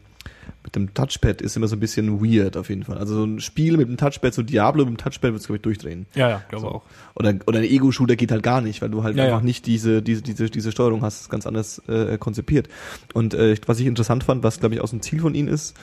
mit 0.64 0.76
dem 0.76 0.94
Touchpad 0.94 1.42
ist 1.42 1.56
immer 1.56 1.68
so 1.70 1.76
ein 1.78 1.80
bisschen 1.80 2.22
weird 2.22 2.58
auf 2.58 2.68
jeden 2.70 2.84
Fall. 2.84 2.98
Also 2.98 3.16
so 3.16 3.24
ein 3.24 3.40
Spiel 3.40 3.78
mit 3.78 3.88
dem 3.88 3.96
Touchpad, 3.98 4.34
so 4.34 4.44
Diablo 4.44 4.84
mit 4.86 4.94
dem 4.94 4.98
Touchpad 4.98 5.32
wird 5.32 5.40
es, 5.42 5.48
glaube 5.48 5.58
ich, 5.58 5.62
durchdrehen. 5.62 6.06
Ja, 6.14 6.30
ja, 6.30 6.44
glaube 6.50 6.68
auch. 6.68 6.82
Oder, 7.16 7.36
oder 7.48 7.60
ein 7.60 7.66
Ego-Shooter 7.66 8.16
geht 8.18 8.32
halt 8.32 8.44
gar 8.44 8.60
nicht, 8.62 8.82
weil 8.82 8.90
du 8.90 9.04
halt 9.04 9.16
Ja, 9.16 9.26
einfach 9.26 9.40
ja. 9.40 9.46
nicht 9.46 9.66
diese, 9.66 10.02
diese, 10.02 10.22
diese, 10.22 10.50
diese 10.50 10.72
Steuerung 10.74 11.02
hast, 11.04 11.22
ist 11.22 11.30
ganz 11.30 11.48
anders 11.48 11.82
äh, 11.88 12.18
konzipiert. 12.18 12.68
Und 13.14 13.34
äh, 13.34 13.56
was 13.66 13.80
ich 13.80 13.88
interessant 13.88 14.26
fand, 14.26 14.44
was 14.44 14.60
glaube 14.60 14.76
ich 14.76 14.82
auch 14.82 14.88
so 14.88 14.98
ein 14.98 15.02
Ziel 15.02 15.22
von 15.22 15.36
ihnen 15.36 15.48
ist, 15.48 15.76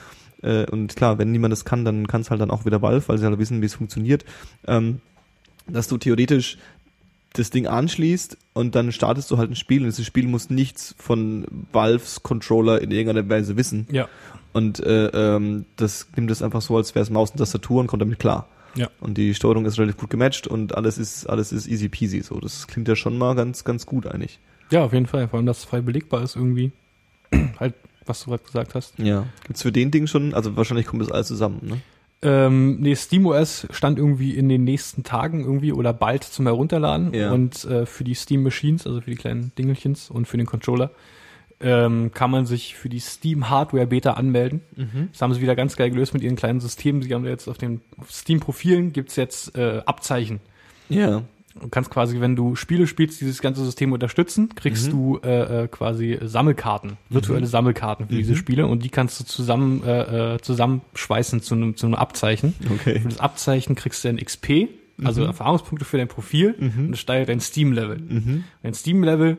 äh, 0.45 0.65
und 0.69 0.95
klar, 0.95 1.17
wenn 1.17 1.31
niemand 1.31 1.51
das 1.51 1.65
kann, 1.65 1.83
dann 1.85 2.07
kann 2.07 2.21
es 2.21 2.29
halt 2.29 2.41
dann 2.41 2.51
auch 2.51 2.65
wieder 2.65 2.81
Valve, 2.81 3.07
weil 3.07 3.17
sie 3.17 3.25
halt 3.25 3.39
wissen, 3.39 3.61
wie 3.61 3.65
es 3.65 3.73
funktioniert, 3.75 4.25
ähm, 4.67 5.01
dass 5.67 5.87
du 5.87 5.97
theoretisch 5.97 6.57
das 7.33 7.49
Ding 7.49 7.67
anschließt 7.67 8.37
und 8.53 8.75
dann 8.75 8.91
startest 8.91 9.29
du 9.29 9.37
halt 9.37 9.51
ein 9.51 9.55
Spiel 9.55 9.81
und 9.81 9.87
dieses 9.87 10.05
Spiel 10.05 10.27
muss 10.27 10.49
nichts 10.49 10.95
von 10.97 11.45
Valves 11.73 12.23
Controller 12.23 12.81
in 12.81 12.91
irgendeiner 12.91 13.27
Weise 13.29 13.57
wissen. 13.57 13.87
Ja. 13.91 14.07
Und 14.53 14.79
äh, 14.79 15.07
ähm, 15.07 15.65
das 15.75 16.07
nimmt 16.15 16.31
es 16.31 16.41
einfach 16.41 16.61
so, 16.61 16.77
als 16.77 16.95
wäre 16.95 17.03
es 17.03 17.09
Maus 17.09 17.31
und 17.31 17.37
Tastatur 17.37 17.81
und 17.81 17.87
kommt 17.87 18.01
damit 18.01 18.19
klar. 18.19 18.47
Ja. 18.75 18.89
Und 19.01 19.17
die 19.17 19.33
Steuerung 19.33 19.65
ist 19.65 19.77
relativ 19.77 19.97
gut 19.97 20.09
gematcht 20.09 20.47
und 20.47 20.75
alles 20.75 20.97
ist, 20.97 21.27
alles 21.27 21.51
ist 21.51 21.67
easy 21.67 21.89
peasy. 21.89 22.21
So, 22.21 22.39
das 22.39 22.67
klingt 22.67 22.87
ja 22.87 22.95
schon 22.95 23.17
mal 23.17 23.35
ganz, 23.35 23.63
ganz 23.63 23.85
gut 23.85 24.07
eigentlich. 24.07 24.39
Ja, 24.71 24.83
auf 24.83 24.93
jeden 24.93 25.07
Fall. 25.07 25.27
Vor 25.27 25.37
allem, 25.37 25.45
dass 25.45 25.59
es 25.59 25.65
frei 25.65 25.81
belegbar 25.81 26.23
ist 26.23 26.35
irgendwie. 26.35 26.71
halt, 27.59 27.73
was 28.05 28.23
du 28.23 28.31
gerade 28.31 28.43
gesagt 28.43 28.75
hast. 28.75 28.97
Ja. 28.99 29.25
Gibt's 29.45 29.61
für 29.61 29.71
den 29.71 29.91
Ding 29.91 30.07
schon, 30.07 30.33
also 30.33 30.55
wahrscheinlich 30.55 30.85
kommt 30.85 31.01
das 31.01 31.11
alles 31.11 31.27
zusammen, 31.27 31.59
ne? 31.63 31.81
Ähm, 32.21 32.79
nee, 32.79 32.95
SteamOS 32.95 33.67
stand 33.69 33.99
irgendwie 33.99 34.31
in 34.31 34.49
den 34.49 34.63
nächsten 34.63 35.03
Tagen 35.03 35.41
irgendwie 35.41 35.73
oder 35.73 35.93
bald 35.93 36.23
zum 36.23 36.47
Herunterladen. 36.47 37.13
Ja. 37.13 37.31
Und 37.31 37.65
äh, 37.65 37.85
für 37.85 38.03
die 38.03 38.15
Steam 38.15 38.41
Machines, 38.41 38.87
also 38.87 39.01
für 39.01 39.11
die 39.11 39.17
kleinen 39.17 39.51
Dingelchens 39.57 40.09
und 40.09 40.27
für 40.27 40.37
den 40.37 40.47
Controller, 40.47 40.91
ähm, 41.59 42.11
kann 42.13 42.31
man 42.31 42.45
sich 42.45 42.75
für 42.75 42.89
die 42.89 42.99
Steam 42.99 43.49
Hardware 43.49 43.87
Beta 43.87 44.13
anmelden. 44.13 44.61
Das 45.11 45.21
haben 45.21 45.33
sie 45.33 45.41
wieder 45.41 45.55
ganz 45.55 45.75
geil 45.75 45.89
gelöst 45.89 46.13
mit 46.13 46.23
ihren 46.23 46.35
kleinen 46.35 46.59
Systemen. 46.59 47.01
Sie 47.01 47.13
haben 47.13 47.25
jetzt 47.25 47.47
auf 47.47 47.57
den 47.57 47.81
Steam-Profilen 48.09 48.91
gibt's 48.91 49.15
jetzt 49.15 49.55
äh, 49.55 49.81
Abzeichen. 49.85 50.39
Ja. 50.89 51.23
Du 51.59 51.69
kannst 51.69 51.89
quasi, 51.89 52.19
wenn 52.19 52.35
du 52.35 52.55
Spiele 52.55 52.85
spielst, 52.85 53.21
dieses 53.21 53.41
ganze 53.41 53.63
System 53.63 53.93
unterstützen, 53.93 54.49
kriegst 54.55 54.91
du 54.91 55.19
äh, 55.23 55.63
äh, 55.63 55.67
quasi 55.69 56.19
Sammelkarten, 56.21 56.97
virtuelle 57.09 57.47
Sammelkarten 57.47 58.07
für 58.07 58.15
diese 58.15 58.35
Spiele 58.35 58.67
und 58.67 58.83
die 58.83 58.89
kannst 58.89 59.19
du 59.21 59.23
zusammen 59.23 59.81
äh, 59.83 60.35
äh, 60.35 60.41
zusammenschweißen 60.41 61.41
zu 61.41 61.55
einem 61.55 61.77
zu 61.77 61.85
einem 61.85 61.95
Abzeichen. 61.95 62.55
Okay. 62.69 62.99
Für 62.99 63.07
das 63.07 63.19
Abzeichen 63.21 63.75
kriegst 63.75 64.03
du 64.03 64.09
ein 64.09 64.17
XP, 64.17 64.67
also 65.01 65.23
Erfahrungspunkte 65.23 65.85
für 65.85 65.97
dein 65.97 66.09
Profil 66.09 66.55
und 66.59 66.91
das 66.91 66.99
steigert 66.99 67.29
dein 67.29 67.39
Steam-Level. 67.39 68.43
Dein 68.61 68.73
Steam-Level 68.73 69.37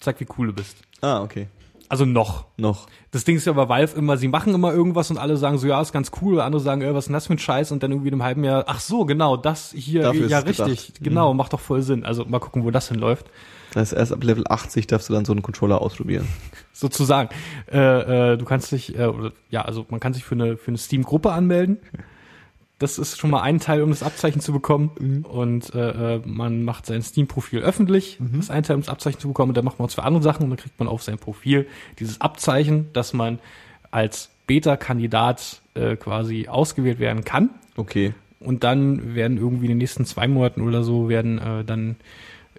zeigt, 0.00 0.20
wie 0.20 0.26
cool 0.38 0.48
du 0.48 0.52
bist. 0.54 0.76
Ah, 1.02 1.22
okay. 1.22 1.46
Also 1.88 2.04
noch. 2.04 2.46
Noch. 2.56 2.86
Das 3.10 3.24
Ding 3.24 3.36
ist 3.36 3.46
ja 3.46 3.52
bei 3.52 3.68
Valve 3.68 3.96
immer, 3.96 4.16
sie 4.16 4.28
machen 4.28 4.54
immer 4.54 4.72
irgendwas 4.72 5.10
und 5.10 5.18
alle 5.18 5.36
sagen 5.36 5.58
so, 5.58 5.66
ja, 5.66 5.80
ist 5.80 5.92
ganz 5.92 6.10
cool, 6.20 6.40
andere 6.40 6.60
sagen, 6.60 6.82
äh, 6.82 6.92
was 6.94 7.04
ist 7.04 7.08
denn 7.08 7.14
das 7.14 7.26
für 7.26 7.34
ein 7.34 7.38
Scheiß? 7.38 7.72
Und 7.72 7.82
dann 7.82 7.92
irgendwie 7.92 8.08
in 8.08 8.14
einem 8.14 8.22
halben 8.22 8.44
Jahr, 8.44 8.64
ach 8.66 8.80
so, 8.80 9.04
genau, 9.04 9.36
das 9.36 9.72
hier, 9.72 10.02
Dafür 10.02 10.28
ja, 10.28 10.38
richtig, 10.40 10.66
gedacht. 10.66 11.00
genau, 11.00 11.34
macht 11.34 11.52
doch 11.52 11.60
voll 11.60 11.82
Sinn. 11.82 12.04
Also 12.04 12.24
mal 12.24 12.40
gucken, 12.40 12.64
wo 12.64 12.70
das 12.70 12.88
hinläuft. 12.88 13.26
Das 13.72 13.90
heißt, 13.90 13.92
erst 13.92 14.12
ab 14.12 14.24
Level 14.24 14.44
80 14.48 14.86
darfst 14.86 15.08
du 15.08 15.12
dann 15.12 15.24
so 15.24 15.32
einen 15.32 15.42
Controller 15.42 15.80
ausprobieren. 15.80 16.26
Sozusagen. 16.72 17.28
Äh, 17.70 18.32
äh, 18.32 18.36
du 18.36 18.44
kannst 18.44 18.72
dich, 18.72 18.98
äh, 18.98 19.12
ja, 19.50 19.62
also 19.62 19.86
man 19.88 20.00
kann 20.00 20.14
sich 20.14 20.24
für 20.24 20.34
eine, 20.34 20.56
für 20.56 20.68
eine 20.68 20.78
Steam-Gruppe 20.78 21.32
anmelden. 21.32 21.78
Das 22.78 22.98
ist 22.98 23.18
schon 23.18 23.30
mal 23.30 23.40
ein 23.40 23.58
Teil, 23.58 23.82
um 23.82 23.90
das 23.90 24.02
Abzeichen 24.02 24.40
zu 24.40 24.52
bekommen. 24.52 25.24
Und 25.28 25.74
äh, 25.74 26.16
äh, 26.16 26.22
man 26.26 26.62
macht 26.62 26.84
sein 26.84 27.00
Steam-Profil 27.00 27.60
öffentlich. 27.60 28.18
Das 28.20 28.44
ist 28.44 28.50
ein 28.50 28.64
Teil, 28.64 28.76
um 28.76 28.82
das 28.82 28.90
Abzeichen 28.90 29.18
zu 29.18 29.28
bekommen. 29.28 29.50
Und 29.50 29.56
dann 29.56 29.64
macht 29.64 29.78
man 29.78 29.88
es 29.88 29.94
für 29.94 30.02
andere 30.02 30.22
Sachen 30.22 30.44
und 30.44 30.50
dann 30.50 30.58
kriegt 30.58 30.78
man 30.78 30.88
auf 30.88 31.02
sein 31.02 31.16
Profil 31.16 31.66
dieses 31.98 32.20
Abzeichen, 32.20 32.88
dass 32.92 33.14
man 33.14 33.38
als 33.90 34.30
Beta-Kandidat 34.46 35.62
äh, 35.74 35.96
quasi 35.96 36.48
ausgewählt 36.48 36.98
werden 36.98 37.24
kann. 37.24 37.50
Okay. 37.76 38.12
Und 38.40 38.62
dann 38.62 39.14
werden 39.14 39.38
irgendwie 39.38 39.64
in 39.64 39.70
den 39.70 39.78
nächsten 39.78 40.04
zwei 40.04 40.28
Monaten 40.28 40.60
oder 40.60 40.82
so 40.82 41.08
werden 41.08 41.38
äh, 41.38 41.64
dann 41.64 41.96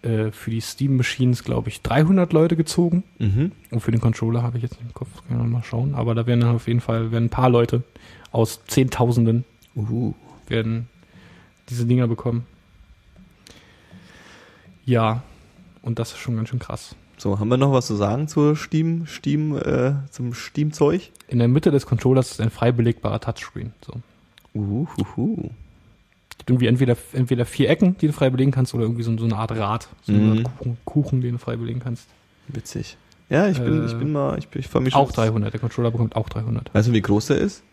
äh, 0.01 0.31
für 0.31 0.51
die 0.51 0.61
Steam 0.61 0.97
Machines, 0.97 1.43
glaube 1.43 1.69
ich, 1.69 1.81
300 1.81 2.33
Leute 2.33 2.55
gezogen. 2.55 3.03
Mhm. 3.19 3.51
Und 3.71 3.79
für 3.79 3.91
den 3.91 4.01
Controller 4.01 4.43
habe 4.43 4.57
ich 4.57 4.63
jetzt 4.63 4.73
nicht 4.73 4.87
im 4.87 4.93
Kopf, 4.93 5.09
kann 5.27 5.39
ich 5.39 5.51
mal 5.51 5.63
schauen. 5.63 5.95
Aber 5.95 6.15
da 6.15 6.25
werden 6.25 6.41
dann 6.41 6.55
auf 6.55 6.67
jeden 6.67 6.81
Fall 6.81 7.11
werden 7.11 7.25
ein 7.25 7.29
paar 7.29 7.49
Leute 7.49 7.83
aus 8.31 8.65
Zehntausenden 8.65 9.45
Uhu. 9.77 10.13
werden 10.47 10.89
diese 11.69 11.85
Dinger 11.85 12.07
bekommen. 12.07 12.45
Ja, 14.85 15.23
und 15.81 15.99
das 15.99 16.11
ist 16.11 16.17
schon 16.19 16.35
ganz 16.35 16.49
schön 16.49 16.59
krass. 16.59 16.95
So, 17.17 17.39
haben 17.39 17.49
wir 17.49 17.57
noch 17.57 17.71
was 17.71 17.87
zu 17.87 17.95
sagen 17.95 18.27
zur 18.27 18.55
Steam, 18.55 19.05
Steam, 19.07 19.57
äh, 19.57 19.93
zum 20.11 20.33
Steam-Zeug? 20.33 21.11
In 21.27 21.39
der 21.39 21.47
Mitte 21.47 21.71
des 21.71 21.85
Controllers 21.85 22.31
ist 22.31 22.41
ein 22.41 22.51
frei 22.51 22.71
belegbarer 22.71 23.19
Touchscreen. 23.19 23.73
So. 23.85 23.93
Uhuhu. 24.53 25.49
gibt 26.37 26.49
irgendwie 26.51 26.67
entweder, 26.67 26.95
entweder 27.13 27.45
vier 27.45 27.69
Ecken, 27.69 27.97
die 27.97 28.07
du 28.07 28.13
frei 28.13 28.29
belegen 28.29 28.51
kannst, 28.51 28.73
oder 28.75 28.83
irgendwie 28.83 29.03
so, 29.03 29.17
so 29.17 29.25
eine 29.25 29.35
Art 29.35 29.51
Rad, 29.51 29.89
so 30.03 30.13
eine 30.13 30.21
Mhm. 30.21 30.31
Art 30.45 30.57
Kuchen, 30.57 30.77
Kuchen, 30.85 31.21
den 31.21 31.33
du 31.33 31.37
frei 31.39 31.55
belegen 31.57 31.79
kannst. 31.79 32.07
Witzig. 32.47 32.95
Ja, 33.29 33.47
ich 33.49 33.59
bin, 33.59 33.81
Äh, 33.81 33.85
ich 33.87 33.97
bin 33.97 34.11
mal, 34.11 34.37
ich, 34.37 34.47
bin- 34.47 34.61
ich 34.61 34.67
freue 34.67 34.83
mich 34.83 34.93
schon. 34.93 35.01
Auch 35.01 35.11
300, 35.11 35.51
der 35.51 35.59
Controller 35.59 35.91
bekommt 35.91 36.15
auch 36.15 36.29
300. 36.29 36.73
Weißt 36.73 36.87
du, 36.87 36.93
wie 36.93 37.01
groß 37.01 37.27
der 37.27 37.37
ist? 37.39 37.63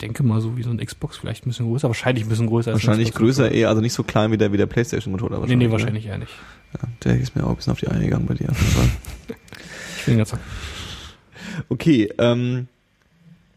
Denke 0.00 0.22
mal 0.22 0.40
so 0.40 0.56
wie 0.56 0.62
so 0.62 0.70
ein 0.70 0.78
Xbox, 0.78 1.16
vielleicht 1.16 1.46
ein 1.46 1.50
bisschen 1.50 1.66
größer, 1.66 1.88
wahrscheinlich 1.88 2.24
ein 2.24 2.28
bisschen 2.28 2.48
größer. 2.48 2.72
Wahrscheinlich 2.72 3.14
größer 3.14 3.50
eher, 3.50 3.70
also 3.70 3.80
nicht 3.80 3.94
so 3.94 4.02
klein 4.02 4.30
wie 4.30 4.36
der, 4.36 4.52
wie 4.52 4.58
der 4.58 4.66
Playstation-Controller. 4.66 5.46
Nee, 5.46 5.56
nee, 5.56 5.64
oder? 5.64 5.72
wahrscheinlich 5.72 6.06
eher 6.06 6.18
nicht. 6.18 6.32
Ja, 6.74 6.88
der 7.04 7.18
ist 7.18 7.34
mir 7.34 7.44
auch 7.44 7.50
ein 7.50 7.56
bisschen 7.56 7.72
auf 7.72 7.80
die 7.80 7.88
Eier 7.88 8.00
gegangen 8.00 8.26
bei 8.26 8.34
dir. 8.34 8.48
Ich 9.98 10.10
bin 10.12 10.18
ganz 10.18 10.36
okay, 11.68 12.08
ähm, 12.18 12.68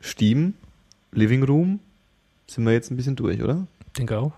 Steam, 0.02 0.56
Living 1.12 1.44
Room, 1.44 1.80
sind 2.48 2.66
wir 2.66 2.74
jetzt 2.74 2.90
ein 2.90 2.98
bisschen 2.98 3.16
durch, 3.16 3.44
oder? 3.44 3.68
denke 4.00 4.18
auch. 4.18 4.32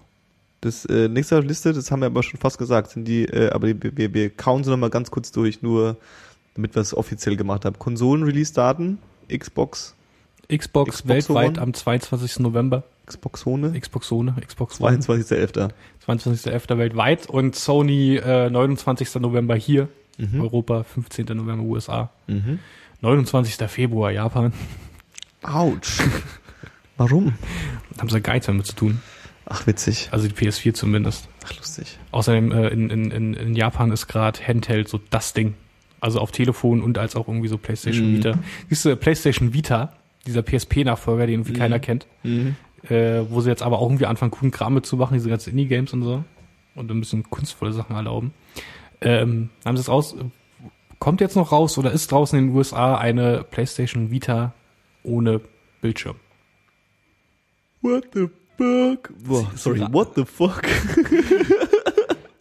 Das 0.61 0.85
äh, 0.85 1.07
nächste 1.07 1.39
auf 1.39 1.45
Liste, 1.45 1.73
das 1.73 1.89
haben 1.89 2.01
wir 2.01 2.07
aber 2.07 2.21
schon 2.21 2.39
fast 2.39 2.57
gesagt, 2.57 2.91
sind 2.91 3.07
die, 3.07 3.25
äh, 3.25 3.49
aber 3.51 3.73
die, 3.73 3.97
wir, 3.97 4.13
wir 4.13 4.29
kauen 4.29 4.63
sie 4.63 4.69
noch 4.69 4.77
mal 4.77 4.89
ganz 4.89 5.09
kurz 5.09 5.31
durch, 5.31 5.61
nur 5.61 5.97
damit 6.53 6.75
wir 6.75 6.81
es 6.81 6.93
offiziell 6.93 7.35
gemacht 7.35 7.65
haben. 7.65 7.79
Konsolen-Release-Daten, 7.79 8.99
Xbox, 9.35 9.95
Xbox, 10.55 10.97
Xbox 10.97 11.07
weltweit 11.07 11.51
One. 11.57 11.61
am 11.61 11.73
22. 11.73 12.39
November. 12.39 12.83
Xbox 13.05 13.45
One, 13.45 13.77
Xbox 13.79 14.07
Zone, 14.07 14.33
Xbox 14.45 14.79
One. 14.79 14.97
22.11. 14.97 15.69
22.11. 16.07 16.77
weltweit 16.77 17.27
und 17.27 17.55
Sony 17.55 18.15
äh, 18.17 18.49
29. 18.49 19.15
November 19.15 19.55
hier, 19.55 19.87
Mhm. 20.17 20.41
Europa, 20.41 20.83
15. 20.83 21.25
November 21.35 21.63
USA, 21.63 22.09
Mhm. 22.27 22.59
29. 23.01 23.67
Februar 23.69 24.11
Japan. 24.11 24.53
Autsch. 25.43 25.99
Warum? 26.97 27.33
Haben 27.97 28.09
sie 28.09 28.21
gar 28.21 28.33
nichts 28.33 28.45
damit 28.47 28.65
zu 28.67 28.75
tun. 28.75 29.01
Ach, 29.45 29.65
witzig. 29.67 30.09
Also 30.11 30.27
die 30.27 30.33
PS4 30.35 30.73
zumindest. 30.73 31.27
Ach, 31.45 31.57
lustig. 31.57 31.97
Außerdem 32.11 32.51
äh, 32.51 32.67
in, 32.69 32.89
in, 32.89 33.33
in, 33.33 33.55
Japan 33.55 33.91
ist 33.91 34.07
gerade 34.07 34.39
Handheld 34.45 34.87
so 34.87 34.99
das 35.09 35.33
Ding. 35.33 35.55
Also 35.99 36.19
auf 36.19 36.31
Telefon 36.31 36.81
und 36.81 36.97
als 36.97 37.15
auch 37.15 37.27
irgendwie 37.27 37.47
so 37.47 37.57
PlayStation 37.57 38.11
Mhm. 38.11 38.17
Vita. 38.17 38.33
Siehst 38.69 38.85
du, 38.85 38.95
PlayStation 38.95 39.53
Vita, 39.53 39.93
dieser 40.27 40.41
PSP-Nachfolger, 40.43 41.25
den 41.25 41.35
irgendwie 41.35 41.53
Mhm. 41.53 41.57
keiner 41.57 41.79
kennt, 41.79 42.07
Mhm. 42.23 42.55
äh, 42.89 43.21
wo 43.29 43.41
sie 43.41 43.49
jetzt 43.49 43.63
aber 43.63 43.79
auch 43.79 43.87
irgendwie 43.87 44.05
anfangen, 44.05 44.31
coolen 44.31 44.51
Kram 44.51 44.73
mitzumachen, 44.73 45.15
diese 45.15 45.29
ganzen 45.29 45.51
Indie-Games 45.51 45.93
und 45.93 46.03
so. 46.03 46.23
Und 46.75 46.89
ein 46.91 46.99
bisschen 46.99 47.29
kunstvolle 47.29 47.73
Sachen 47.73 47.95
erlauben. 47.95 48.33
Ähm, 49.01 49.49
haben 49.65 49.75
sie 49.77 49.81
es 49.81 49.89
raus, 49.89 50.15
kommt 50.99 51.19
jetzt 51.21 51.35
noch 51.35 51.51
raus 51.51 51.77
oder 51.77 51.91
ist 51.91 52.11
draußen 52.11 52.37
in 52.39 52.47
den 52.47 52.55
USA 52.55 52.95
eine 52.97 53.43
PlayStation 53.49 54.11
Vita 54.11 54.53
ohne 55.03 55.41
Bildschirm? 55.81 56.15
What 57.81 58.05
the 58.13 58.27
fuck? 58.57 59.11
Boah, 59.27 59.51
sorry, 59.55 59.81
what 59.91 60.13
the 60.15 60.23
fuck? 60.25 60.61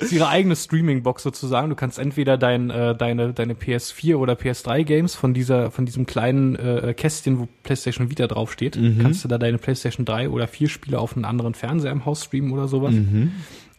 Das 0.01 0.09
ist 0.09 0.12
ihre 0.12 0.28
eigene 0.28 0.57
Streaming-Box 0.57 1.22
sozusagen. 1.22 1.68
Du 1.68 1.76
kannst 1.76 1.98
entweder 1.98 2.38
dein, 2.38 2.70
äh, 2.70 2.96
deine, 2.96 3.32
deine 3.34 3.55
PS4 3.55 4.16
oder 4.16 4.32
PS3-Games 4.32 5.14
von 5.14 5.34
dieser, 5.34 5.70
von 5.70 5.84
diesem 5.86 6.07
kleinen 6.07 6.57
äh, 6.57 6.94
Kästchen, 6.96 7.38
wo 7.38 7.48
PlayStation 7.62 8.11
Vita 8.11 8.26
draufsteht, 8.26 8.76
Mhm. 8.76 8.98
kannst 9.01 9.22
du 9.24 9.28
da 9.28 9.36
deine 9.38 9.59
PlayStation 9.59 10.07
3 10.07 10.30
oder 10.30 10.48
4 10.48 10.68
Spiele 10.68 10.98
auf 10.98 11.14
einen 11.16 11.24
anderen 11.26 11.55
Fernseher 11.55 11.92
im 11.92 12.07
Haus 12.07 12.24
streamen 12.24 12.51
oder 12.53 12.66
sowas. 12.66 12.94
Mhm. 12.94 13.32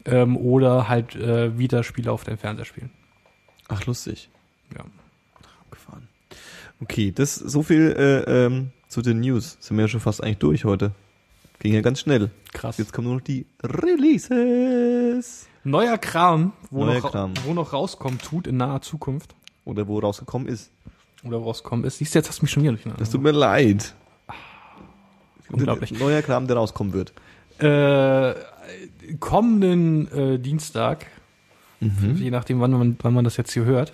Ähm, 0.06 0.38
oder 0.38 0.88
halt 0.88 1.16
äh, 1.16 1.58
Vita-Spiele 1.58 2.12
auf 2.12 2.24
deinem 2.24 2.38
Fernseher 2.38 2.66
spielen. 2.66 2.92
Ach, 3.68 3.86
lustig. 3.86 4.30
Ja. 4.78 4.86
Gefahren. 5.72 6.08
Okay, 6.82 7.12
das 7.12 7.36
so 7.36 7.64
viel 7.64 7.96
äh, 7.98 8.46
ähm, 8.46 8.70
zu 8.88 9.02
den 9.02 9.22
News. 9.22 9.58
Sind 9.60 9.78
wir 9.78 9.84
ja 9.84 9.88
schon 9.88 10.00
fast 10.00 10.24
eigentlich 10.24 10.38
durch 10.38 10.66
heute. 10.66 10.92
Ging 11.62 11.74
ja 11.74 11.82
ganz 11.82 12.00
schnell. 12.00 12.32
Krass. 12.54 12.78
Jetzt 12.80 12.92
kommen 12.92 13.08
nur 13.08 13.16
noch 13.18 13.24
die 13.24 13.46
Releases. 13.64 15.48
Neuer 15.64 15.98
Kram, 16.00 16.54
wo, 16.72 16.86
Neuer 16.86 17.00
noch, 17.02 17.12
Kram. 17.12 17.34
wo 17.46 17.54
noch 17.54 17.72
rauskommen 17.72 18.18
tut 18.20 18.48
in 18.48 18.58
naher 18.58 18.82
Zukunft. 18.82 19.36
Oder 19.64 19.88
wo 19.88 20.00
rausgekommen 20.00 20.48
ist. 20.48 20.72
Oder 21.24 21.40
wo 21.40 21.46
rauskommen 21.46 21.86
ist. 21.86 22.00
Siehst 22.00 22.16
du, 22.16 22.20
jetzt 22.20 22.30
hast 22.30 22.40
du 22.40 22.46
mich 22.46 22.52
schon 22.52 22.64
wieder 22.64 22.72
durcheinander. 22.74 23.00
Das 23.00 23.12
tut 23.12 23.22
mir 23.22 23.32
leid. 23.32 23.94
Unglaublich. 25.52 25.92
Neuer 26.00 26.22
Kram, 26.24 26.48
der 26.48 26.58
rauskommen 26.58 26.94
wird. 26.94 27.14
Äh, 27.60 28.34
kommenden 29.20 30.08
äh, 30.12 30.40
Dienstag, 30.40 31.06
Mhm. 31.80 32.16
je 32.18 32.30
nachdem, 32.32 32.60
wann 32.60 32.72
man, 32.72 32.96
wann 33.02 33.14
man 33.14 33.24
das 33.24 33.38
jetzt 33.38 33.52
hier 33.54 33.66
hört, 33.66 33.92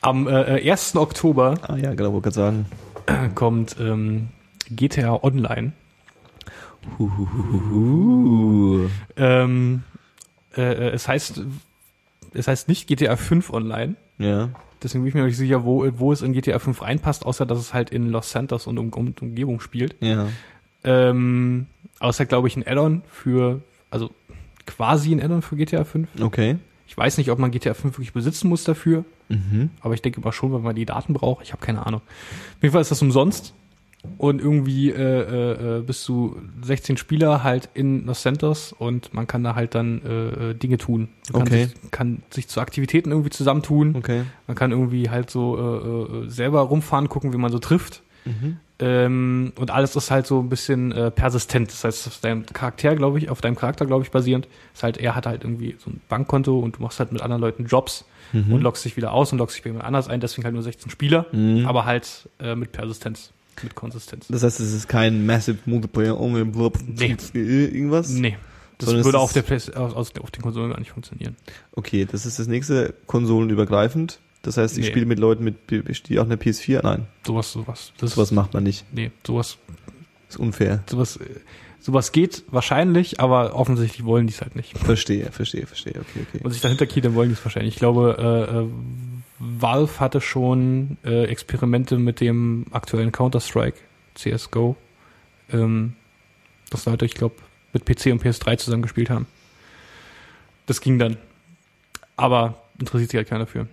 am 0.00 0.26
äh, 0.28 0.68
1. 0.70 0.96
Oktober 0.96 1.54
Ah 1.62 1.76
ja, 1.76 1.94
genau, 1.94 2.12
wollte 2.12 2.30
gerade 2.30 2.66
sagen. 3.06 3.34
kommt 3.36 3.76
ähm, 3.80 4.28
GTA 4.70 5.22
Online. 5.22 5.72
Uh, 6.98 8.88
Ähm, 9.16 9.82
äh, 10.56 10.62
äh, 10.62 10.90
es 10.90 11.08
heißt, 11.08 11.42
es 12.34 12.48
heißt 12.48 12.68
nicht 12.68 12.86
GTA 12.88 13.16
5 13.16 13.50
Online. 13.52 13.94
ja. 14.18 14.48
Deswegen 14.82 15.04
bin 15.04 15.10
ich 15.10 15.14
mir 15.14 15.22
nicht 15.22 15.36
sicher, 15.36 15.62
wo, 15.64 15.86
wo 16.00 16.12
es 16.12 16.22
in 16.22 16.32
GTA 16.32 16.58
5 16.58 16.82
reinpasst, 16.82 17.24
außer 17.24 17.46
dass 17.46 17.56
es 17.60 17.72
halt 17.72 17.90
in 17.90 18.08
Los 18.08 18.32
Santos 18.32 18.66
und 18.66 18.78
um, 18.78 18.88
um, 18.92 19.14
Umgebung 19.20 19.60
spielt. 19.60 19.94
Ja. 20.00 20.26
Ähm, 20.82 21.68
außer, 22.00 22.26
glaube 22.26 22.48
ich, 22.48 22.56
ein 22.56 22.66
Add-on 22.66 23.02
für, 23.08 23.60
also 23.90 24.10
quasi 24.66 25.12
ein 25.14 25.22
Add-on 25.22 25.40
für 25.42 25.54
GTA 25.54 25.84
5. 25.84 26.08
Okay. 26.20 26.56
Ich 26.88 26.96
weiß 26.96 27.16
nicht, 27.18 27.30
ob 27.30 27.38
man 27.38 27.52
GTA 27.52 27.74
5 27.74 27.94
wirklich 27.96 28.12
besitzen 28.12 28.48
muss 28.48 28.64
dafür, 28.64 29.04
Mhm. 29.28 29.70
aber 29.82 29.94
ich 29.94 30.02
denke 30.02 30.20
mal 30.20 30.32
schon, 30.32 30.52
wenn 30.52 30.62
man 30.62 30.74
die 30.74 30.84
Daten 30.84 31.12
braucht. 31.14 31.44
Ich 31.44 31.52
habe 31.52 31.64
keine 31.64 31.86
Ahnung. 31.86 32.00
Auf 32.00 32.62
jeden 32.62 32.72
Fall 32.72 32.82
ist 32.82 32.90
das 32.90 33.00
umsonst. 33.02 33.54
Und 34.18 34.40
irgendwie 34.40 34.90
äh, 34.90 34.96
äh, 34.96 35.78
äh, 35.78 35.80
bis 35.82 36.02
zu 36.02 36.36
16 36.62 36.96
Spieler 36.96 37.44
halt 37.44 37.68
in 37.74 38.04
Los 38.06 38.22
Santos 38.22 38.72
und 38.72 39.14
man 39.14 39.28
kann 39.28 39.44
da 39.44 39.54
halt 39.54 39.76
dann 39.76 40.02
äh, 40.04 40.50
äh, 40.50 40.54
Dinge 40.54 40.78
tun. 40.78 41.08
Man 41.32 41.42
Okay. 41.42 41.50
kann, 41.50 41.68
sich, 41.68 41.90
kann 41.92 42.22
sich 42.30 42.48
zu 42.48 42.60
Aktivitäten 42.60 43.10
irgendwie 43.12 43.30
zusammentun. 43.30 43.94
Okay. 43.96 44.22
Man 44.48 44.56
kann 44.56 44.72
irgendwie 44.72 45.08
halt 45.08 45.30
so 45.30 45.56
äh, 45.56 46.24
äh, 46.26 46.28
selber 46.28 46.62
rumfahren, 46.62 47.08
gucken, 47.08 47.32
wie 47.32 47.36
man 47.38 47.52
so 47.52 47.60
trifft. 47.60 48.02
Mhm. 48.24 48.56
Ähm, 48.80 49.52
und 49.56 49.70
alles 49.70 49.94
ist 49.94 50.10
halt 50.10 50.26
so 50.26 50.40
ein 50.40 50.48
bisschen 50.48 50.90
äh, 50.90 51.12
persistent. 51.12 51.70
Das 51.70 51.84
heißt, 51.84 52.06
auf 52.08 52.18
deinem 52.20 52.44
Charakter, 52.46 52.96
glaube 52.96 53.18
ich, 53.18 53.30
auf 53.30 53.40
deinem 53.40 53.54
Charakter, 53.54 53.86
glaube 53.86 54.02
ich, 54.04 54.10
basierend. 54.10 54.48
Das 54.74 54.82
heißt, 54.82 54.96
er 54.98 55.14
hat 55.14 55.26
halt 55.26 55.44
irgendwie 55.44 55.76
so 55.78 55.90
ein 55.90 56.00
Bankkonto 56.08 56.58
und 56.58 56.78
du 56.78 56.82
machst 56.82 56.98
halt 56.98 57.12
mit 57.12 57.22
anderen 57.22 57.40
Leuten 57.40 57.66
Jobs 57.66 58.04
Mhm. 58.32 58.50
und 58.54 58.62
loggst 58.62 58.84
dich 58.84 58.96
wieder 58.96 59.12
aus 59.12 59.30
und 59.30 59.38
loggst 59.38 59.56
dich 59.56 59.62
bei 59.62 59.68
jemand 59.70 59.84
anders 59.86 60.08
ein. 60.08 60.18
Deswegen 60.20 60.44
halt 60.44 60.54
nur 60.54 60.62
16 60.64 60.90
Spieler, 60.90 61.26
Mhm. 61.32 61.66
aber 61.66 61.84
halt 61.84 62.28
äh, 62.40 62.56
mit 62.56 62.72
Persistenz, 62.72 63.30
mit 63.62 63.74
Konsistenz. 63.74 64.26
Das 64.28 64.42
heißt, 64.42 64.60
es 64.60 64.72
ist 64.72 64.88
kein 64.88 65.26
Massive 65.26 65.58
Multiplayer 65.66 66.18
only 66.18 66.44
blub, 66.44 66.78
Nee. 66.86 67.16
irgendwas? 67.34 68.08
Nee. 68.10 68.36
Das 68.78 68.88
Sondern 68.88 69.04
würde 69.04 69.18
auf, 69.20 69.32
der 69.32 69.42
Play 69.42 69.58
auf, 69.74 69.94
auf 69.94 70.10
den 70.12 70.42
Konsolen 70.42 70.70
gar 70.70 70.78
nicht 70.80 70.90
funktionieren. 70.90 71.36
Okay, 71.72 72.06
das 72.10 72.26
ist 72.26 72.38
das 72.38 72.48
nächste 72.48 72.94
konsolenübergreifend. 73.06 74.18
Das 74.42 74.56
heißt, 74.56 74.76
ich 74.76 74.86
Nee. 74.86 74.90
spiele 74.90 75.06
mit 75.06 75.20
Leuten 75.20 75.44
mit 75.44 75.70
die 75.70 76.18
auch 76.18 76.24
eine 76.24 76.36
PS4. 76.36 76.80
Nein, 76.82 77.06
Sowas, 77.24 77.52
sowas. 77.52 77.92
Das 77.98 78.12
sowas 78.14 78.32
macht 78.32 78.54
man 78.54 78.64
nicht. 78.64 78.84
Nee, 78.92 79.12
sowas, 79.24 79.56
ist 80.28 80.36
unfair. 80.38 80.82
sowas, 80.90 81.20
sowas 81.78 82.10
geht 82.10 82.42
wahrscheinlich, 82.50 83.20
aber 83.20 83.54
offensichtlich 83.54 84.04
wollen 84.04 84.26
die 84.26 84.32
es 84.32 84.40
halt 84.40 84.56
nicht. 84.56 84.76
Verstehe, 84.78 85.30
verstehe, 85.30 85.66
verstehe. 85.66 85.94
Okay, 86.00 86.26
okay. 86.28 86.40
Und 86.42 86.50
sich 86.50 86.60
dahinter 86.60 86.86
key, 86.86 87.00
dann 87.00 87.14
wollen 87.14 87.28
die 87.28 87.34
es 87.34 87.44
wahrscheinlich. 87.44 87.74
Ich 87.74 87.78
glaube, 87.78 88.16
äh, 88.18 88.58
äh, 88.58 88.66
Valve 89.44 89.98
hatte 89.98 90.20
schon 90.20 90.98
äh, 91.04 91.24
Experimente 91.24 91.98
mit 91.98 92.20
dem 92.20 92.66
aktuellen 92.70 93.10
Counter-Strike, 93.10 93.76
CSGO, 94.14 94.76
ähm, 95.50 95.94
das 96.70 96.84
Leute, 96.86 97.04
ich 97.06 97.14
glaube, 97.14 97.34
mit 97.72 97.84
PC 97.84 98.12
und 98.12 98.22
PS3 98.22 98.56
zusammen 98.58 98.82
gespielt 98.82 99.10
haben. 99.10 99.26
Das 100.66 100.80
ging 100.80 100.98
dann. 100.98 101.16
Aber 102.16 102.62
interessiert 102.78 103.10
sich 103.10 103.18
halt 103.18 103.28
keiner 103.28 103.46
für. 103.46 103.66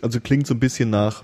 Also 0.00 0.18
klingt 0.20 0.46
so 0.48 0.54
ein 0.54 0.58
bisschen 0.60 0.90
nach, 0.90 1.22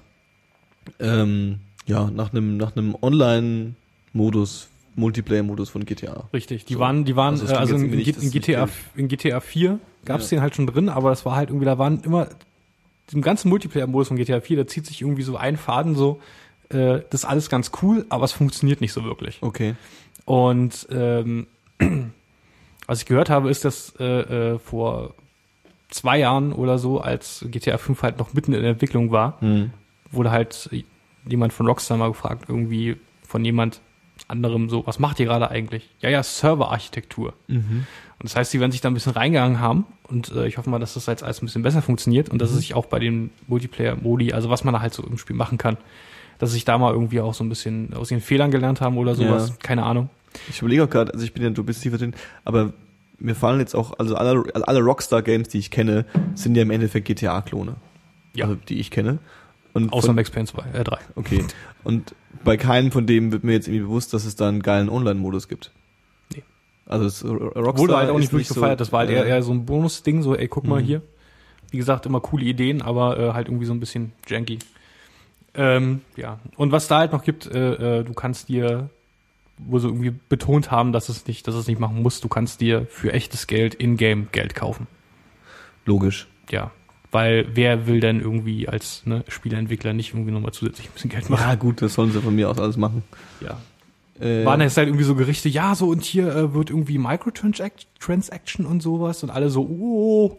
ähm, 1.00 1.58
ja, 1.86 2.10
nach 2.10 2.32
einem 2.32 2.58
nach 2.58 2.76
einem 2.76 2.94
Online-Modus, 3.00 4.68
Multiplayer-Modus 4.94 5.70
von 5.70 5.84
GTA. 5.84 6.28
Richtig. 6.32 6.64
Die 6.66 6.74
So. 6.74 6.78
waren, 6.80 7.04
die 7.04 7.16
waren, 7.16 7.34
Also 7.34 7.46
äh, 7.52 7.56
also 7.56 7.74
in, 7.74 7.92
in, 7.92 7.96
nicht 7.98 8.32
GTA, 8.32 8.68
in 8.94 9.08
GTA 9.08 9.40
4 9.40 9.80
gab 10.04 10.20
es 10.20 10.30
Ja. 10.30 10.36
den 10.36 10.42
halt 10.42 10.54
schon 10.54 10.66
drin, 10.66 10.88
aber 10.88 11.10
das 11.10 11.24
war 11.24 11.34
halt 11.34 11.48
irgendwie, 11.50 11.66
da 11.66 11.78
waren 11.78 12.00
immer, 12.02 12.28
im 13.12 13.22
ganzen 13.22 13.48
Multiplayer-Modus 13.48 14.08
von 14.08 14.16
GTA 14.16 14.40
4, 14.40 14.56
da 14.56 14.66
zieht 14.66 14.86
sich 14.86 15.00
irgendwie 15.02 15.22
so 15.22 15.36
ein 15.36 15.56
Faden 15.56 15.94
so, 15.94 16.20
äh, 16.70 17.00
das 17.10 17.22
ist 17.22 17.24
alles 17.24 17.48
ganz 17.48 17.70
cool, 17.82 18.04
aber 18.08 18.24
es 18.24 18.32
funktioniert 18.32 18.80
nicht 18.80 18.92
so 18.92 19.04
wirklich. 19.04 19.38
Okay. 19.42 19.74
Und 20.24 20.86
ähm, 20.90 21.46
was 22.86 23.00
ich 23.00 23.06
gehört 23.06 23.30
habe, 23.30 23.50
ist, 23.50 23.64
dass 23.64 23.94
äh, 23.98 24.04
äh, 24.54 24.58
vor 24.58 25.14
zwei 25.90 26.18
Jahren 26.18 26.52
oder 26.52 26.78
so, 26.78 27.00
als 27.00 27.44
GTA 27.50 27.78
5 27.78 28.02
halt 28.02 28.18
noch 28.18 28.34
mitten 28.34 28.52
in 28.52 28.60
der 28.62 28.72
Entwicklung 28.72 29.10
war, 29.10 29.40
Hm. 29.40 29.70
wurde 30.10 30.30
halt 30.30 30.68
jemand 31.26 31.52
von 31.52 31.66
Rockstar 31.66 31.96
mal 31.96 32.08
gefragt, 32.08 32.44
irgendwie 32.48 32.96
von 33.26 33.44
jemand 33.44 33.80
anderem 34.28 34.68
so, 34.68 34.86
was 34.86 34.98
macht 34.98 35.20
ihr 35.20 35.26
gerade 35.26 35.50
eigentlich? 35.50 35.88
Ja, 36.00 36.10
ja, 36.10 36.22
Serverarchitektur. 36.22 37.34
Mhm. 37.46 37.86
Und 38.18 38.24
das 38.24 38.34
heißt, 38.34 38.52
die 38.52 38.60
werden 38.60 38.72
sich 38.72 38.80
da 38.80 38.88
ein 38.88 38.94
bisschen 38.94 39.12
reingegangen 39.12 39.60
haben 39.60 39.86
und 40.08 40.32
äh, 40.32 40.46
ich 40.46 40.58
hoffe 40.58 40.68
mal, 40.70 40.78
dass 40.80 40.94
das 40.94 41.06
jetzt 41.06 41.22
alles 41.22 41.40
ein 41.42 41.46
bisschen 41.46 41.62
besser 41.62 41.82
funktioniert 41.82 42.28
und 42.28 42.40
dass 42.42 42.50
es 42.50 42.58
sich 42.58 42.74
auch 42.74 42.86
bei 42.86 42.98
den 42.98 43.30
Multiplayer-Modi, 43.46 44.32
also 44.32 44.50
was 44.50 44.64
man 44.64 44.74
da 44.74 44.80
halt 44.80 44.92
so 44.94 45.04
im 45.04 45.18
Spiel 45.18 45.36
machen 45.36 45.58
kann, 45.58 45.76
dass 46.38 46.50
sie 46.50 46.54
sich 46.54 46.64
da 46.64 46.78
mal 46.78 46.92
irgendwie 46.92 47.20
auch 47.20 47.34
so 47.34 47.44
ein 47.44 47.48
bisschen 47.48 47.94
aus 47.94 48.10
ihren 48.10 48.20
Fehlern 48.20 48.50
gelernt 48.50 48.80
haben 48.80 48.96
oder 48.98 49.14
sowas. 49.14 49.50
Ja. 49.50 49.54
Keine 49.62 49.84
Ahnung. 49.84 50.10
Ich 50.48 50.60
überlege 50.60 50.84
auch 50.84 50.90
gerade, 50.90 51.12
also 51.12 51.24
ich 51.24 51.32
bin 51.32 51.42
ja, 51.42 51.50
du 51.50 51.64
bist 51.64 51.82
tiefer 51.82 51.98
drin, 51.98 52.14
aber 52.44 52.72
mir 53.18 53.34
fallen 53.34 53.60
jetzt 53.60 53.74
auch, 53.74 53.98
also 53.98 54.14
alle, 54.16 54.44
alle 54.54 54.80
Rockstar-Games, 54.80 55.48
die 55.48 55.58
ich 55.58 55.70
kenne, 55.70 56.04
sind 56.34 56.56
ja 56.56 56.62
im 56.62 56.70
Endeffekt 56.70 57.06
GTA-Klone. 57.06 57.76
Ja. 58.34 58.44
Also 58.44 58.56
die 58.56 58.78
ich 58.78 58.90
kenne. 58.90 59.18
Und 59.84 59.92
Außer 59.92 60.08
von, 60.08 60.16
Max 60.16 60.30
Payne 60.30 60.46
2, 60.46 60.62
äh 60.72 60.84
3. 60.84 60.98
Okay. 61.16 61.44
Und 61.84 62.14
bei 62.44 62.56
keinem 62.56 62.92
von 62.92 63.06
dem 63.06 63.32
wird 63.32 63.44
mir 63.44 63.52
jetzt 63.52 63.68
irgendwie 63.68 63.84
bewusst, 63.84 64.12
dass 64.14 64.24
es 64.24 64.36
da 64.36 64.48
einen 64.48 64.62
geilen 64.62 64.88
Online-Modus 64.88 65.48
gibt. 65.48 65.70
Nee. 66.34 66.42
Also 66.86 67.06
es, 67.06 67.24
Rockstar 67.24 67.78
Wurde 67.78 67.96
halt 67.96 68.10
auch 68.10 68.18
nicht 68.18 68.32
wirklich 68.32 68.48
gefeiert. 68.48 68.80
Das 68.80 68.92
war 68.92 69.00
halt 69.00 69.10
äh, 69.10 69.14
eher, 69.14 69.26
eher 69.26 69.42
so 69.42 69.52
ein 69.52 69.64
Bonus-Ding, 69.66 70.22
so, 70.22 70.34
ey, 70.36 70.48
guck 70.48 70.66
mal 70.66 70.80
Mhm. 70.82 70.86
hier. 70.86 71.02
Wie 71.70 71.76
gesagt, 71.76 72.06
immer 72.06 72.20
coole 72.20 72.44
Ideen, 72.44 72.80
aber 72.82 73.18
äh, 73.18 73.32
halt 73.32 73.48
irgendwie 73.48 73.66
so 73.66 73.72
ein 73.74 73.80
bisschen 73.80 74.12
janky. 74.26 74.58
Ähm, 75.54 76.02
ja. 76.16 76.38
Und 76.56 76.72
was 76.72 76.88
da 76.88 76.98
halt 76.98 77.12
noch 77.12 77.24
gibt, 77.24 77.46
äh, 77.46 77.98
äh, 78.00 78.04
du 78.04 78.12
kannst 78.14 78.48
dir, 78.48 78.88
wo 79.58 79.78
sie 79.78 79.88
irgendwie 79.88 80.14
betont 80.28 80.70
haben, 80.70 80.92
dass 80.92 81.08
es 81.08 81.26
nicht, 81.26 81.46
dass 81.48 81.54
es 81.54 81.66
nicht 81.66 81.80
machen 81.80 82.02
muss, 82.02 82.20
du 82.20 82.28
kannst 82.28 82.60
dir 82.60 82.86
für 82.88 83.12
echtes 83.12 83.46
Geld 83.46 83.74
in-game 83.74 84.28
Geld 84.32 84.54
kaufen. 84.54 84.86
Logisch. 85.84 86.28
Ja. 86.50 86.70
Weil 87.10 87.46
wer 87.54 87.86
will 87.86 88.00
denn 88.00 88.20
irgendwie 88.20 88.68
als 88.68 89.06
ne, 89.06 89.24
Spieleentwickler 89.28 89.94
nicht 89.94 90.12
irgendwie 90.12 90.30
nochmal 90.30 90.52
zusätzlich 90.52 90.88
ein 90.88 90.92
bisschen 90.92 91.10
Geld 91.10 91.30
machen? 91.30 91.42
Ja 91.48 91.54
gut, 91.54 91.80
das 91.80 91.94
sollen 91.94 92.12
sie 92.12 92.20
von 92.20 92.34
mir 92.34 92.50
aus 92.50 92.58
alles 92.58 92.76
machen. 92.76 93.02
Ja. 93.40 93.58
Äh, 94.20 94.44
Waren 94.44 94.60
jetzt 94.60 94.76
halt 94.76 94.88
irgendwie 94.88 95.04
so 95.04 95.14
Gerichte, 95.14 95.48
ja, 95.48 95.74
so 95.74 95.88
und 95.88 96.04
hier 96.04 96.34
äh, 96.34 96.54
wird 96.54 96.70
irgendwie 96.70 96.98
Microtransaction 96.98 98.66
und 98.66 98.82
sowas 98.82 99.22
und 99.22 99.30
alle 99.30 99.48
so, 99.48 99.62
oh, 99.62 100.38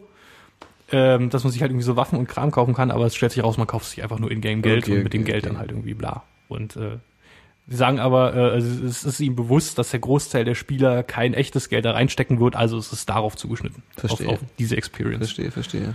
ähm, 0.92 1.30
dass 1.30 1.44
man 1.44 1.52
sich 1.52 1.62
halt 1.62 1.70
irgendwie 1.70 1.86
so 1.86 1.96
Waffen 1.96 2.18
und 2.18 2.28
Kram 2.28 2.50
kaufen 2.50 2.74
kann, 2.74 2.90
aber 2.90 3.06
es 3.06 3.14
stellt 3.14 3.32
sich 3.32 3.42
raus, 3.42 3.56
man 3.56 3.66
kauft 3.66 3.86
sich 3.86 4.02
einfach 4.02 4.18
nur 4.18 4.30
Ingame-Geld 4.30 4.84
Okay, 4.84 4.98
und 4.98 5.04
mit 5.04 5.12
dem 5.12 5.22
okay, 5.22 5.32
Geld 5.32 5.44
okay. 5.44 5.52
dann 5.52 5.58
halt 5.58 5.70
irgendwie 5.70 5.94
bla. 5.94 6.24
Und 6.48 6.76
äh, 6.76 6.98
sie 7.68 7.76
sagen 7.76 8.00
aber, 8.00 8.34
äh, 8.34 8.50
also 8.50 8.84
es 8.84 9.04
ist 9.04 9.20
ihm 9.20 9.34
bewusst, 9.34 9.78
dass 9.78 9.90
der 9.90 10.00
Großteil 10.00 10.44
der 10.44 10.54
Spieler 10.54 11.02
kein 11.02 11.32
echtes 11.32 11.68
Geld 11.68 11.84
da 11.84 11.92
reinstecken 11.92 12.38
wird, 12.38 12.56
also 12.56 12.76
es 12.76 12.92
ist 12.92 13.08
darauf 13.08 13.36
zugeschnitten. 13.36 13.82
Verstehe. 13.96 14.28
Auf, 14.28 14.34
auf 14.34 14.40
diese 14.58 14.76
Experience. 14.76 15.18
Verstehe, 15.18 15.50
verstehe. 15.50 15.94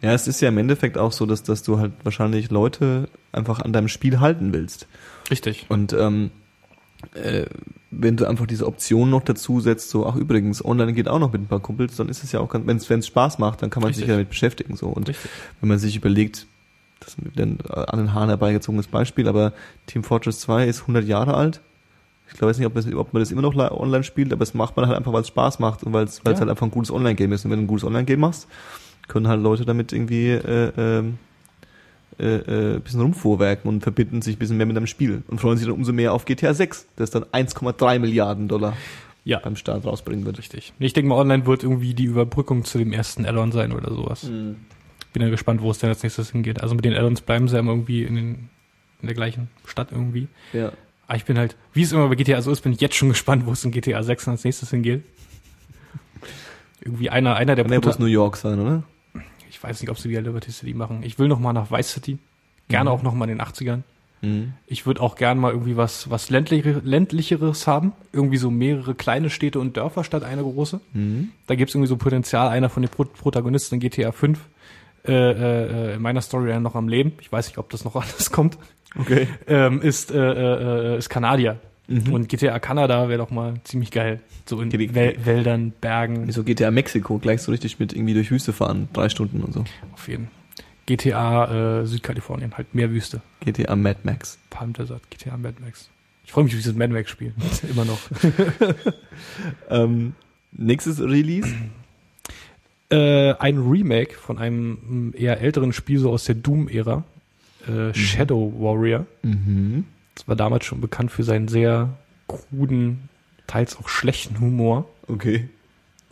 Ja, 0.00 0.12
es 0.12 0.28
ist 0.28 0.40
ja 0.40 0.48
im 0.48 0.58
Endeffekt 0.58 0.96
auch 0.96 1.12
so, 1.12 1.26
dass, 1.26 1.42
dass 1.42 1.62
du 1.62 1.78
halt 1.78 1.92
wahrscheinlich 2.04 2.50
Leute 2.50 3.08
einfach 3.32 3.60
an 3.60 3.72
deinem 3.72 3.88
Spiel 3.88 4.20
halten 4.20 4.52
willst. 4.52 4.86
Richtig. 5.30 5.66
Und 5.68 5.92
ähm, 5.92 6.30
äh, 7.14 7.46
wenn 7.90 8.16
du 8.16 8.26
einfach 8.26 8.46
diese 8.46 8.66
Option 8.66 9.10
noch 9.10 9.22
dazu 9.22 9.60
setzt, 9.60 9.90
so, 9.90 10.06
ach 10.06 10.14
übrigens, 10.14 10.64
online 10.64 10.92
geht 10.92 11.08
auch 11.08 11.18
noch 11.18 11.32
mit 11.32 11.42
ein 11.42 11.46
paar 11.46 11.60
Kumpels, 11.60 11.96
dann 11.96 12.08
ist 12.08 12.22
es 12.22 12.32
ja 12.32 12.40
auch 12.40 12.48
ganz, 12.48 12.88
wenn 12.88 12.98
es 13.00 13.06
Spaß 13.06 13.38
macht, 13.38 13.62
dann 13.62 13.70
kann 13.70 13.82
man 13.82 13.92
sich 13.92 14.02
Richtig. 14.02 14.08
ja 14.08 14.14
damit 14.14 14.28
beschäftigen. 14.28 14.76
So. 14.76 14.86
Und 14.88 15.08
Richtig. 15.08 15.30
wenn 15.60 15.68
man 15.68 15.78
sich 15.78 15.96
überlegt, 15.96 16.46
das 17.00 17.10
ist 17.14 17.18
ein 17.38 17.58
an 17.70 17.98
den 17.98 18.14
Haaren 18.14 18.28
herbeigezogenes 18.28 18.88
Beispiel, 18.88 19.28
aber 19.28 19.52
Team 19.86 20.04
Fortress 20.04 20.40
2 20.40 20.66
ist 20.66 20.82
100 20.82 21.04
Jahre 21.06 21.34
alt. 21.34 21.60
Ich 22.30 22.34
glaube 22.34 22.50
weiß 22.50 22.58
nicht, 22.58 22.66
ob, 22.66 22.74
das, 22.74 22.86
ob 22.92 23.12
man 23.14 23.22
das 23.22 23.30
immer 23.30 23.40
noch 23.42 23.54
li- 23.54 23.70
online 23.70 24.04
spielt, 24.04 24.32
aber 24.32 24.42
es 24.42 24.52
macht 24.52 24.76
man 24.76 24.86
halt 24.86 24.96
einfach, 24.98 25.12
weil 25.12 25.22
es 25.22 25.28
Spaß 25.28 25.60
macht 25.60 25.82
und 25.84 25.92
weil 25.94 26.04
es 26.04 26.24
weil 26.24 26.34
es 26.34 26.38
Ja. 26.38 26.42
halt 26.42 26.50
einfach 26.50 26.66
ein 26.66 26.70
gutes 26.70 26.90
Online-Game 26.90 27.32
ist. 27.32 27.44
Und 27.44 27.50
wenn 27.52 27.58
du 27.60 27.64
ein 27.64 27.68
gutes 27.68 27.84
Online-Game 27.84 28.20
machst, 28.20 28.48
können 29.08 29.26
halt 29.28 29.42
Leute 29.42 29.64
damit 29.64 29.92
irgendwie 29.92 30.28
äh, 30.30 30.72
ähm, 30.76 31.18
äh, 32.18 32.24
äh, 32.36 32.74
ein 32.76 32.80
bisschen 32.82 33.00
rumvorwerken 33.00 33.68
und 33.68 33.82
verbinden 33.82 34.22
sich 34.22 34.36
ein 34.36 34.38
bisschen 34.38 34.56
mehr 34.56 34.66
mit 34.66 34.76
einem 34.76 34.86
Spiel 34.86 35.22
und 35.28 35.40
freuen 35.40 35.56
sich 35.56 35.66
dann 35.66 35.74
umso 35.74 35.92
mehr 35.92 36.12
auf 36.12 36.24
GTA 36.24 36.52
6, 36.54 36.86
das 36.96 37.10
dann 37.10 37.24
1,3 37.24 37.98
Milliarden 38.00 38.48
Dollar 38.48 38.76
Ja. 39.24 39.38
beim 39.38 39.56
Start 39.56 39.84
rausbringen 39.84 40.24
wird. 40.26 40.38
Richtig. 40.38 40.72
Ich 40.78 40.92
denke 40.92 41.08
mal, 41.10 41.16
online 41.16 41.46
wird 41.46 41.62
irgendwie 41.62 41.94
die 41.94 42.04
Überbrückung 42.04 42.64
zu 42.64 42.78
dem 42.78 42.92
ersten 42.92 43.24
Add-on 43.24 43.52
sein 43.52 43.72
oder 43.72 43.92
sowas. 43.94 44.22
Bin 45.12 45.22
ja 45.22 45.28
gespannt, 45.30 45.62
wo 45.62 45.70
es 45.70 45.78
denn 45.78 45.88
als 45.90 46.02
nächstes 46.02 46.30
hingeht. 46.32 46.60
Also 46.62 46.74
mit 46.74 46.84
den 46.84 46.92
Add-ons 46.94 47.20
bleiben 47.22 47.48
sie 47.48 47.54
ja 47.54 47.60
immer 47.60 47.72
irgendwie 47.72 48.02
in, 48.02 48.14
den, 48.16 48.48
in 49.00 49.06
der 49.06 49.14
gleichen 49.14 49.48
Stadt 49.64 49.88
irgendwie. 49.92 50.28
Ja. 50.52 50.72
Aber 51.06 51.16
ich 51.16 51.24
bin 51.24 51.38
halt, 51.38 51.56
wie 51.72 51.82
es 51.82 51.92
immer 51.92 52.08
bei 52.08 52.14
GTA 52.16 52.42
so 52.42 52.50
ist, 52.50 52.60
bin 52.62 52.72
ich 52.72 52.80
jetzt 52.80 52.96
schon 52.96 53.08
gespannt, 53.10 53.46
wo 53.46 53.52
es 53.52 53.64
in 53.64 53.70
GTA 53.70 54.02
6 54.02 54.28
als 54.28 54.44
nächstes 54.44 54.70
hingeht. 54.70 55.02
Irgendwie 56.80 57.10
einer, 57.10 57.34
einer 57.36 57.54
der 57.56 57.64
bloß 57.64 57.80
Prota- 57.82 57.98
New 58.00 58.06
York 58.06 58.36
sein, 58.36 58.60
oder? 58.60 58.82
Ich 59.58 59.64
weiß 59.64 59.80
nicht, 59.80 59.90
ob 59.90 59.98
sie 59.98 60.08
wieder 60.08 60.22
Liberty 60.22 60.52
City 60.52 60.72
machen. 60.72 61.02
Ich 61.02 61.18
will 61.18 61.26
noch 61.26 61.40
mal 61.40 61.52
nach 61.52 61.72
Vice 61.72 61.90
City. 61.94 62.18
Gerne 62.68 62.90
Mhm. 62.90 62.96
auch 62.96 63.02
noch 63.02 63.12
mal 63.12 63.24
in 63.28 63.38
den 63.38 63.40
80ern. 63.40 63.82
Mhm. 64.22 64.52
Ich 64.68 64.86
würde 64.86 65.00
auch 65.00 65.16
gern 65.16 65.36
mal 65.36 65.50
irgendwie 65.50 65.76
was, 65.76 66.10
was 66.10 66.30
ländlichere, 66.30 66.80
ländlicheres 66.84 67.66
haben. 67.66 67.92
Irgendwie 68.12 68.36
so 68.36 68.52
mehrere 68.52 68.94
kleine 68.94 69.30
Städte 69.30 69.58
und 69.58 69.76
Dörfer 69.76 70.04
statt 70.04 70.22
eine 70.22 70.42
große. 70.42 70.80
Mhm. 70.92 71.30
Da 71.48 71.56
gibt's 71.56 71.74
irgendwie 71.74 71.88
so 71.88 71.96
Potenzial. 71.96 72.46
Einer 72.48 72.68
von 72.68 72.84
den 72.84 72.90
Pro 72.90 73.02
Protagonisten 73.04 73.74
in 73.74 73.80
GTA 73.80 74.12
5 74.12 74.38
äh, 75.08 75.12
äh, 75.12 75.94
in 75.94 76.02
meiner 76.02 76.20
Storyline 76.20 76.60
noch 76.60 76.76
am 76.76 76.86
Leben, 76.88 77.12
ich 77.20 77.32
weiß 77.32 77.48
nicht, 77.48 77.58
ob 77.58 77.68
das 77.70 77.84
noch 77.84 77.96
alles 78.00 78.30
kommt, 78.30 78.58
Okay. 78.98 79.26
ähm, 79.48 79.80
ist, 79.82 80.10
äh, 80.12 80.16
äh, 80.18 80.94
äh, 80.94 80.98
ist 80.98 81.08
Kanadier. 81.08 81.58
Mhm. 81.88 82.12
Und 82.12 82.28
GTA 82.28 82.58
Kanada 82.58 83.08
wäre 83.08 83.18
doch 83.18 83.30
mal 83.30 83.54
ziemlich 83.64 83.90
geil. 83.90 84.20
So 84.46 84.60
in 84.60 84.70
Wäl 84.72 85.16
Wäldern, 85.24 85.72
Bergen, 85.80 86.26
Wieso 86.26 86.44
GTA 86.44 86.70
Mexiko 86.70 87.18
gleich 87.18 87.42
so 87.42 87.50
richtig 87.50 87.78
mit 87.78 87.92
irgendwie 87.94 88.14
durch 88.14 88.30
Wüste 88.30 88.52
fahren, 88.52 88.88
drei 88.92 89.08
Stunden 89.08 89.40
und 89.42 89.52
so. 89.54 89.64
auf 89.92 90.06
jeden 90.06 90.28
GTA 90.86 91.80
äh, 91.80 91.86
Südkalifornien, 91.86 92.54
halt 92.56 92.74
mehr 92.74 92.90
Wüste. 92.90 93.20
GTA 93.40 93.74
Mad 93.76 94.00
Max. 94.04 94.38
Palm 94.48 94.72
Desert, 94.72 95.02
GTA 95.10 95.36
Mad 95.36 95.56
Max. 95.62 95.90
Ich 96.24 96.32
freue 96.32 96.44
mich 96.44 96.52
auf 96.54 96.58
dieses 96.60 96.74
Mad 96.76 96.92
Max 96.92 97.10
Spiel. 97.10 97.32
Immer 97.70 97.84
noch. 97.84 97.98
Ähm, 99.70 100.14
nächstes 100.52 101.00
Release. 101.00 101.48
äh, 102.90 103.32
ein 103.34 103.58
Remake 103.58 104.14
von 104.14 104.38
einem 104.38 104.78
m, 104.88 105.14
eher 105.16 105.40
älteren 105.40 105.72
Spiel, 105.72 105.98
so 105.98 106.10
aus 106.10 106.24
der 106.24 106.36
Doom-Ära. 106.36 107.04
Äh, 107.66 107.92
Shadow 107.94 108.52
Warrior. 108.58 109.06
Mhm. 109.22 109.84
War 110.26 110.36
damals 110.36 110.64
schon 110.64 110.80
bekannt 110.80 111.10
für 111.10 111.22
seinen 111.22 111.48
sehr 111.48 111.90
kruden, 112.26 113.08
teils 113.46 113.76
auch 113.78 113.88
schlechten 113.88 114.40
Humor. 114.40 114.86
Okay. 115.06 115.48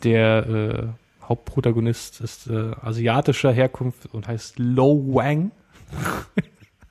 Der 0.03 0.47
äh, 0.47 0.87
Hauptprotagonist 1.27 2.21
ist 2.21 2.47
äh, 2.47 2.71
asiatischer 2.81 3.51
Herkunft 3.51 4.13
und 4.13 4.27
heißt 4.27 4.59
Lo 4.59 5.03
Wang. 5.13 5.51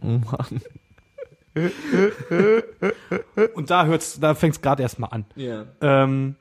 Oh 0.03 0.19
Mann. 0.19 0.61
Und 3.55 3.71
da 3.71 3.87
hört's, 3.87 4.21
da 4.21 4.35
fängt's 4.35 4.61
gerade 4.61 4.83
erstmal 4.83 5.11
an. 5.11 5.25
Ja. 5.37 5.65
Ähm, 5.81 6.37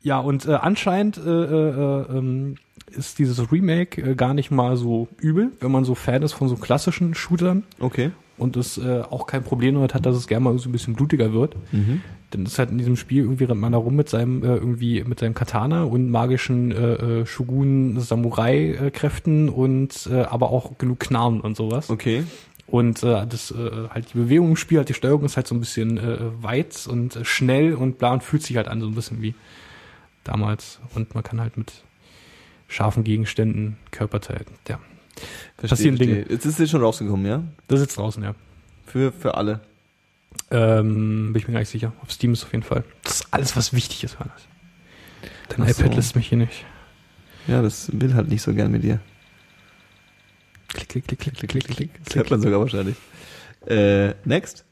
ja, 0.00 0.18
und 0.20 0.46
äh, 0.46 0.52
anscheinend 0.52 1.18
äh, 1.18 1.20
äh, 1.28 2.06
ähm, 2.16 2.56
ist 2.90 3.18
dieses 3.18 3.52
Remake 3.52 4.00
äh, 4.00 4.14
gar 4.14 4.34
nicht 4.34 4.50
mal 4.50 4.76
so 4.76 5.08
übel, 5.18 5.52
wenn 5.60 5.72
man 5.72 5.84
so 5.84 5.94
Fan 5.94 6.22
ist 6.22 6.32
von 6.32 6.48
so 6.48 6.56
klassischen 6.56 7.14
Shootern 7.14 7.64
Okay. 7.78 8.12
Und 8.40 8.56
es 8.56 8.78
äh, 8.78 9.02
auch 9.08 9.26
kein 9.26 9.44
Problem 9.44 9.74
damit 9.74 9.94
hat, 9.94 10.06
dass 10.06 10.16
es 10.16 10.26
gerne 10.26 10.44
mal 10.44 10.58
so 10.58 10.68
ein 10.68 10.72
bisschen 10.72 10.94
blutiger 10.94 11.32
wird. 11.32 11.56
Mhm. 11.72 12.02
Denn 12.32 12.46
ist 12.46 12.58
halt 12.58 12.70
in 12.70 12.78
diesem 12.78 12.96
Spiel 12.96 13.24
irgendwie 13.24 13.44
rennt 13.44 13.60
man 13.60 13.72
da 13.72 13.78
rum 13.78 13.96
mit 13.96 14.08
seinem 14.08 14.42
äh, 14.44 14.54
irgendwie 14.54 15.02
mit 15.04 15.18
seinem 15.18 15.34
Katana 15.34 15.82
und 15.84 16.10
magischen 16.10 16.70
äh, 16.70 16.92
äh, 16.94 17.26
Shogun 17.26 17.98
Samurai 18.00 18.72
äh, 18.74 18.90
Kräften 18.90 19.48
und 19.48 20.08
äh, 20.10 20.22
aber 20.22 20.50
auch 20.50 20.78
genug 20.78 21.00
Knarren 21.00 21.40
und 21.40 21.56
sowas. 21.56 21.90
Okay. 21.90 22.24
Und 22.66 23.02
äh, 23.02 23.26
das 23.26 23.50
äh, 23.50 23.88
halt 23.90 24.12
die 24.14 24.18
Bewegung 24.18 24.50
im 24.50 24.56
Spiel, 24.56 24.78
halt 24.78 24.88
die 24.88 24.94
Steuerung 24.94 25.24
ist 25.24 25.36
halt 25.36 25.48
so 25.48 25.56
ein 25.56 25.60
bisschen 25.60 25.98
äh, 25.98 26.18
weit 26.40 26.86
und 26.88 27.16
äh, 27.16 27.24
schnell 27.24 27.74
und 27.74 27.98
bla 27.98 28.12
und 28.12 28.22
fühlt 28.22 28.44
sich 28.44 28.56
halt 28.56 28.68
an 28.68 28.80
so 28.80 28.86
ein 28.86 28.94
bisschen 28.94 29.22
wie 29.22 29.34
damals. 30.22 30.80
Und 30.94 31.14
man 31.14 31.24
kann 31.24 31.40
halt 31.40 31.56
mit 31.56 31.72
scharfen 32.68 33.02
Gegenständen 33.02 33.76
Körperteilen. 33.90 34.46
Ja, 34.68 34.78
Verstehe, 35.56 35.68
Passieren 35.68 35.96
Dinge. 35.96 36.14
verstehe. 36.16 36.34
Jetzt 36.34 36.44
ist 36.46 36.60
es 36.60 36.70
schon 36.70 36.82
rausgekommen, 36.82 37.26
ja? 37.26 37.42
das 37.68 37.80
ist 37.80 37.86
jetzt 37.86 37.98
draußen, 37.98 38.22
ja. 38.22 38.34
Für, 38.86 39.12
für 39.12 39.34
alle. 39.34 39.60
Ähm, 40.50 41.32
bin 41.32 41.40
ich 41.40 41.46
mir 41.48 41.52
gar 41.54 41.60
nicht 41.60 41.68
sicher. 41.68 41.92
Auf 42.02 42.10
Steam 42.12 42.32
ist 42.32 42.44
auf 42.44 42.52
jeden 42.52 42.64
Fall. 42.64 42.84
Das 43.02 43.20
ist 43.20 43.26
alles, 43.32 43.56
was 43.56 43.72
wichtig 43.72 44.02
ist, 44.04 44.18
Hannes. 44.18 44.32
Dein 45.48 45.62
Ach 45.62 45.68
so. 45.68 45.82
iPad 45.82 45.94
lässt 45.96 46.16
mich 46.16 46.28
hier 46.28 46.38
nicht. 46.38 46.64
Ja, 47.46 47.62
das 47.62 47.90
will 47.92 48.14
halt 48.14 48.28
nicht 48.28 48.42
so 48.42 48.52
gern 48.54 48.70
mit 48.70 48.82
dir. 48.82 49.00
Klick, 50.68 50.88
klick, 50.88 51.06
klick, 51.06 51.20
klick, 51.20 51.34
klick, 51.36 51.50
klick, 51.50 51.76
klick. 51.76 51.90
Das 52.04 52.14
hört 52.14 52.30
man 52.30 52.40
sogar 52.40 52.60
wahrscheinlich. 52.60 52.96
Äh, 53.66 54.14
next. 54.24 54.64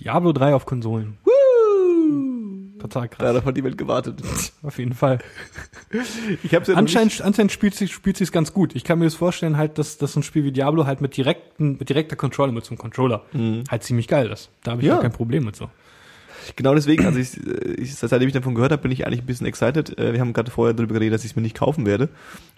Diablo 0.00 0.32
3 0.32 0.54
auf 0.54 0.64
Konsolen. 0.64 1.18
Total 2.78 3.08
krass. 3.08 3.18
Darauf 3.26 3.44
hat 3.44 3.56
die 3.56 3.64
Welt 3.64 3.76
gewartet. 3.78 4.20
Auf 4.62 4.78
jeden 4.78 4.94
Fall. 4.94 5.18
Ich 6.42 6.54
hab's 6.54 6.68
ja 6.68 6.74
Anscheinend, 6.74 7.20
anscheinend 7.22 7.52
spielt 7.52 7.74
sich 7.74 7.92
spielt 7.92 8.16
sich's 8.16 8.32
ganz 8.32 8.52
gut. 8.52 8.74
Ich 8.76 8.84
kann 8.84 8.98
mir 8.98 9.04
das 9.06 9.14
vorstellen, 9.14 9.56
halt, 9.56 9.78
dass, 9.78 9.98
dass 9.98 10.12
so 10.12 10.20
ein 10.20 10.22
Spiel 10.22 10.44
wie 10.44 10.52
Diablo 10.52 10.86
halt 10.86 11.00
mit 11.00 11.16
direkten, 11.16 11.76
mit 11.78 11.88
direkter 11.88 12.16
Controller, 12.16 12.52
mit 12.52 12.64
so 12.64 12.70
einem 12.70 12.78
Controller, 12.78 13.24
halt 13.70 13.82
ziemlich 13.82 14.08
geil 14.08 14.30
ist. 14.30 14.50
Da 14.62 14.72
habe 14.72 14.82
ich 14.82 14.88
Ja. 14.88 14.98
kein 14.98 15.12
Problem 15.12 15.44
mit 15.44 15.56
so. 15.56 15.70
Genau 16.56 16.74
deswegen, 16.74 17.04
also 17.04 17.18
ich, 17.18 17.36
ich, 17.78 17.94
seitdem 17.94 18.26
ich 18.28 18.32
davon 18.32 18.54
gehört 18.54 18.72
habe, 18.72 18.80
bin 18.80 18.90
ich 18.90 19.06
eigentlich 19.06 19.20
ein 19.20 19.26
bisschen 19.26 19.46
excited. 19.46 19.98
Äh, 19.98 20.14
Wir 20.14 20.20
haben 20.20 20.32
gerade 20.32 20.50
vorher 20.50 20.72
darüber 20.72 20.94
geredet, 20.94 21.14
dass 21.14 21.24
ich 21.24 21.32
es 21.32 21.36
mir 21.36 21.42
nicht 21.42 21.56
kaufen 21.56 21.84
werde. 21.84 22.08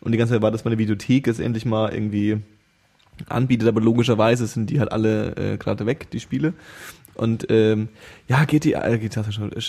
Und 0.01 0.13
die 0.13 0.19
ganze 0.19 0.35
Zeit 0.35 0.43
war, 0.43 0.53
dass 0.53 0.65
meine 0.65 0.79
Videothek 0.79 1.27
es 1.27 1.41
endlich 1.41 1.65
mal 1.65 1.93
irgendwie 1.93 2.39
anbietet, 3.29 3.69
aber 3.69 3.81
logischerweise 3.81 4.47
sind 4.47 4.71
die 4.71 4.81
halt 4.81 4.93
alle 4.93 5.37
äh, 5.37 5.57
gerade 5.59 5.87
weg, 5.87 6.09
die 6.11 6.21
Spiele. 6.21 6.55
Und 7.21 7.49
ähm, 7.51 7.89
ja, 8.29 8.47
GTA, 8.47 8.83
äh, 8.89 8.99
GTA 8.99 9.23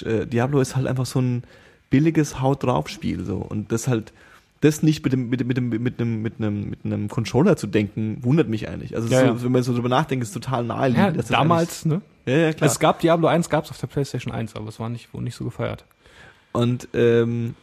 äh, 0.06 0.26
Diablo 0.26 0.62
ist 0.62 0.78
halt 0.78 0.88
einfach 0.88 1.06
so 1.06 1.20
ein 1.20 1.43
billiges 1.89 2.39
Haut 2.39 2.64
drauf 2.64 2.88
Spiel 2.88 3.26
so 3.26 3.39
und 3.39 3.74
das 3.74 3.89
halt 3.89 4.14
das 4.62 4.84
nicht 4.84 5.04
mit 5.04 5.12
dem 5.12 5.30
mit 5.30 5.41
dem 5.41 5.47
mit 5.47 5.58
dem 5.58 5.82
mit 5.82 5.99
einem 5.99 6.22
mit 6.22 6.36
einem 6.39 6.70
mit 6.70 6.86
einem 6.86 7.10
Controller 7.10 7.58
zu 7.58 7.68
denken 7.68 8.20
wundert 8.22 8.47
mich 8.47 8.70
eigentlich. 8.70 8.95
Also 8.95 9.10
Ja, 9.10 9.20
so, 9.20 9.26
ja. 9.26 9.43
wenn 9.43 9.52
man 9.52 9.64
so 9.64 9.74
drüber 9.74 9.89
nachdenkt, 9.89 10.24
ist 10.24 10.32
total 10.32 10.64
naheliegend. 10.64 11.18
Ja, 11.18 11.24
damals, 11.24 11.84
ne? 11.84 12.02
ja, 12.26 12.38
ja 12.38 12.54
klar. 12.54 12.70
Es 12.70 12.80
gab 12.80 13.02
Diablo 13.02 13.28
1, 13.28 13.49
gab's 13.49 13.70
auf 13.70 13.78
der 13.78 13.88
PlayStation 13.88 14.34
1, 14.34 14.56
aber 14.56 14.70
es 14.70 14.80
war 14.80 14.88
nicht, 14.88 15.14
wurde 15.14 15.26
nicht 15.26 15.36
so 15.36 15.43
gefeiert. 15.43 15.84
Und 16.54 16.88
ähm, 16.93 17.56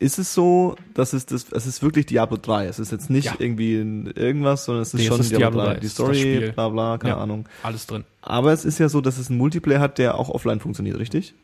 ist 0.00 0.18
es 0.18 0.32
so, 0.32 0.76
dass 0.94 1.12
es 1.12 1.26
das, 1.26 1.46
es 1.50 1.66
ist 1.66 1.82
wirklich 1.82 2.06
Diablo 2.06 2.36
3. 2.40 2.66
Es 2.66 2.78
ist 2.78 2.92
jetzt 2.92 3.10
nicht 3.10 3.24
Ja. 3.26 3.34
irgendwie 3.38 3.74
irgendwas, 3.74 4.64
sondern 4.64 4.82
es 4.82 4.94
ist 4.94 5.00
Nee, 5.00 5.06
schon 5.06 5.20
ist 5.20 5.32
Diablo 5.32 5.60
3. 5.64 5.74
Die 5.80 5.88
Story, 5.88 6.52
bla 6.54 6.68
bla, 6.68 6.98
keine 6.98 7.14
Ja. 7.14 7.20
Ahnung. 7.20 7.48
Alles 7.62 7.86
drin. 7.86 8.04
Aber 8.22 8.52
es 8.52 8.64
ist 8.64 8.78
ja 8.78 8.88
so, 8.88 9.00
dass 9.00 9.18
es 9.18 9.28
einen 9.28 9.38
Multiplayer 9.38 9.80
hat, 9.80 9.98
der 9.98 10.16
auch 10.16 10.28
offline 10.28 10.60
funktioniert, 10.60 10.98
richtig? 10.98 11.34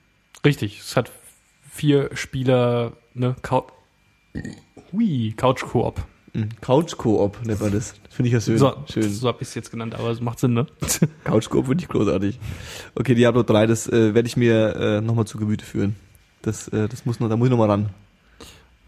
Richtig. 0.45 0.81
Es 0.81 0.97
hat 0.97 1.11
vier 1.69 2.11
Spieler, 2.15 2.93
ne, 3.15 3.35
Cou 3.43 3.65
Hui, 4.93 5.33
Couch 5.37 5.63
Koop. 5.63 6.03
Mhm. 6.33 6.49
Couch 6.61 6.97
Koop 6.97 7.39
nennt 7.45 7.61
man 7.61 7.73
das. 7.73 7.95
Finde 8.11 8.29
ich 8.29 8.33
ja 8.35 8.41
schön. 8.41 8.59
So, 8.59 8.75
schön. 8.93 9.03
so 9.13 9.29
habe 9.29 9.39
ich 9.41 9.49
es 9.49 9.55
jetzt 9.55 9.71
genannt, 9.71 9.95
aber 9.95 10.11
es 10.11 10.21
macht 10.21 10.39
Sinn, 10.41 10.55
ne? 10.55 10.67
Couch 11.25 11.49
Koop 11.49 11.67
finde 11.67 11.83
ich 11.83 11.89
großartig. 11.89 12.39
Okay, 12.95 13.15
Diablo 13.15 13.43
3, 13.43 13.67
das 13.67 13.89
äh, 13.89 14.15
werde 14.15 14.27
ich 14.29 14.37
mir 14.37 14.77
äh, 14.77 15.01
nochmal 15.01 15.27
zu 15.27 15.39
Gemüte 15.39 15.65
führen. 15.65 15.97
Das, 16.43 16.69
äh, 16.69 16.89
das 16.89 17.07
muss 17.07 17.21
noch, 17.21 17.29
da 17.29 17.37
muss 17.37 17.47
ich 17.47 17.51
nochmal 17.51 17.71
ran. 17.71 17.91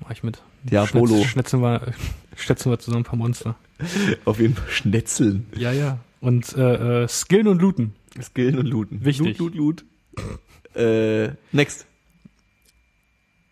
Mach 0.00 0.10
ich 0.10 0.22
mit. 0.22 0.42
Diabolo. 0.64 1.14
Schnetz- 1.16 1.26
Schnetzeln 1.28 1.62
wir, 1.62 1.80
wir 2.36 2.78
zusammen 2.78 3.02
ein 3.02 3.04
paar 3.04 3.18
Monster. 3.18 3.56
Auf 4.24 4.40
jeden 4.40 4.54
Fall 4.54 4.68
schnetzeln. 4.68 5.46
Ja, 5.56 5.72
ja. 5.72 5.98
Und 6.20 6.54
äh, 6.56 7.02
äh, 7.04 7.08
skillen 7.08 7.48
und 7.48 7.60
looten. 7.60 7.94
Skillen 8.20 8.58
und 8.58 8.66
looten. 8.66 9.04
Wichtig. 9.04 9.38
Loot, 9.38 9.54
loot, 9.54 9.84
loot. 10.16 10.76
äh, 10.76 11.30
next. 11.52 11.86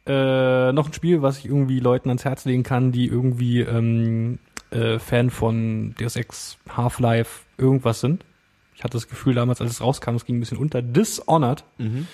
Äh, 0.07 0.73
noch 0.73 0.87
ein 0.87 0.93
Spiel, 0.93 1.23
was 1.23 1.39
ich 1.39 1.47
irgendwie 1.47 1.81
Leuten 1.81 2.11
ans 2.11 2.25
Herz 2.25 2.45
legen 2.45 2.63
kann, 2.63 2.93
die 2.93 3.07
irgendwie 3.07 3.61
ähm, 3.61 4.39
äh, 4.71 4.99
Fan 4.99 5.31
von 5.31 5.95
Deus 5.99 6.17
Ex, 6.17 6.59
Half-Life, 6.69 7.43
irgendwas 7.57 8.01
sind. 8.01 8.25
Ich 8.77 8.85
hatte 8.85 8.95
das 8.99 9.09
Gefühl 9.09 9.35
damals, 9.35 9.61
als 9.63 9.71
es 9.71 9.81
rauskam, 9.81 10.15
es 10.17 10.25
ging 10.27 10.37
ein 10.37 10.41
bisschen 10.41 10.59
unter. 10.59 10.83
Dishonored. 10.83 11.65
Mhm. 11.79 12.07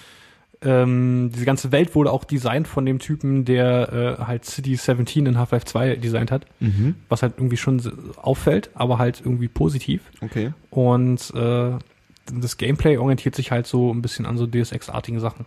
Ähm, 0.63 1.31
diese 1.35 1.47
ganze 1.47 1.73
Welt 1.73 1.95
wurde 1.95 2.13
auch 2.13 2.25
designt 2.25 2.69
von 2.69 2.85
dem 2.85 2.99
Typen, 2.99 3.45
der 3.47 4.19
äh, 4.21 4.23
halt 4.25 4.45
City 4.45 4.77
17 4.77 5.25
in 5.25 5.39
Half-Life 5.39 5.65
2 5.65 5.97
designt 5.97 6.31
hat, 6.31 6.45
Mhm. 6.61 6.97
was 7.09 7.23
halt 7.23 7.35
irgendwie 7.39 7.57
schon 7.57 7.81
auffällt, 8.17 8.71
aber 8.75 8.99
halt 8.99 9.23
irgendwie 9.25 9.49
positiv. 9.49 10.03
Okay. 10.21 10.53
Und 10.69 11.33
äh, 11.35 11.73
das 12.33 12.57
Gameplay 12.59 12.99
orientiert 12.99 13.35
sich 13.35 13.51
halt 13.51 13.67
so 13.67 13.93
ein 13.93 14.03
bisschen 14.03 14.27
an 14.27 14.37
so 14.37 14.47
Deus 14.47 14.73
Ex-artigen 14.73 15.19
Sachen. 15.19 15.47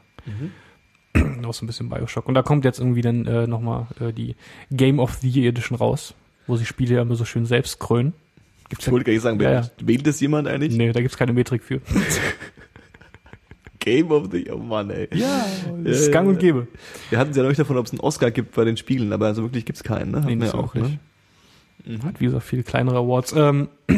Auch 1.46 1.54
so 1.54 1.64
ein 1.64 1.68
bisschen 1.68 1.90
Bioshock. 1.90 2.28
Und 2.28 2.34
da 2.34 2.42
kommt 2.42 2.66
jetzt 2.66 2.80
irgendwie 2.80 3.02
dann 3.02 3.28
äh, 3.28 3.46
nochmal 3.46 3.86
äh, 4.00 4.12
die 4.14 4.36
Game 4.72 4.98
of 5.00 5.14
the 5.22 5.30
Year 5.30 5.50
Edition 5.50 5.78
raus, 5.78 6.16
wo 6.48 6.56
sich 6.58 6.68
Spiele 6.68 6.96
ja 6.96 7.02
immer 7.04 7.16
so 7.16 7.24
schön 7.26 7.46
selbst 7.46 7.80
krönen. 7.80 8.14
Gibt's 8.70 8.88
Ich 8.88 8.92
wollte 8.92 9.06
gar 9.06 9.14
nicht 9.14 9.22
sagen, 9.22 9.40
Ja, 9.40 9.52
ja. 9.52 9.70
wählt 9.80 10.08
das 10.08 10.20
jemand 10.22 10.48
eigentlich? 10.48 10.74
Nee, 10.76 10.92
da 10.92 11.02
gibt's 11.02 11.18
keine 11.18 11.34
Metrik 11.34 11.64
für. 11.64 11.82
Game 13.84 14.12
of 14.12 14.30
the 14.32 14.50
Oh 14.50 14.58
Mann, 14.58 14.90
ey. 14.90 15.10
Ja, 15.14 15.46
das 15.84 16.00
ist 16.02 16.12
gang 16.12 16.28
und 16.28 16.40
gäbe. 16.40 16.68
Wir 17.10 17.20
hatten 17.20 17.32
es 17.32 17.38
ja 17.38 17.44
neulich 17.44 17.58
davon, 17.58 17.78
ob 17.78 17.86
es 17.86 17.92
einen 17.92 18.00
Oscar 18.00 18.32
gibt 18.32 18.56
bei 18.56 18.64
den 18.64 18.78
Spielen, 18.78 19.12
aber 19.12 19.26
also 19.28 19.44
wirklich 19.44 19.66
gibt's 19.66 19.84
keinen, 19.84 20.12
ne? 20.12 20.18
Hatten 20.20 20.28
Nee, 20.28 20.34
wir 20.34 20.46
nicht 20.46 20.54
auch, 20.54 20.74
wirklich. 20.74 20.98
ne? 21.86 22.00
Hat 22.06 22.20
wie 22.22 22.26
gesagt 22.26 22.46
viele 22.46 22.64
kleinere 22.64 22.98
Awards. 22.98 23.34
Ähm, 23.36 23.68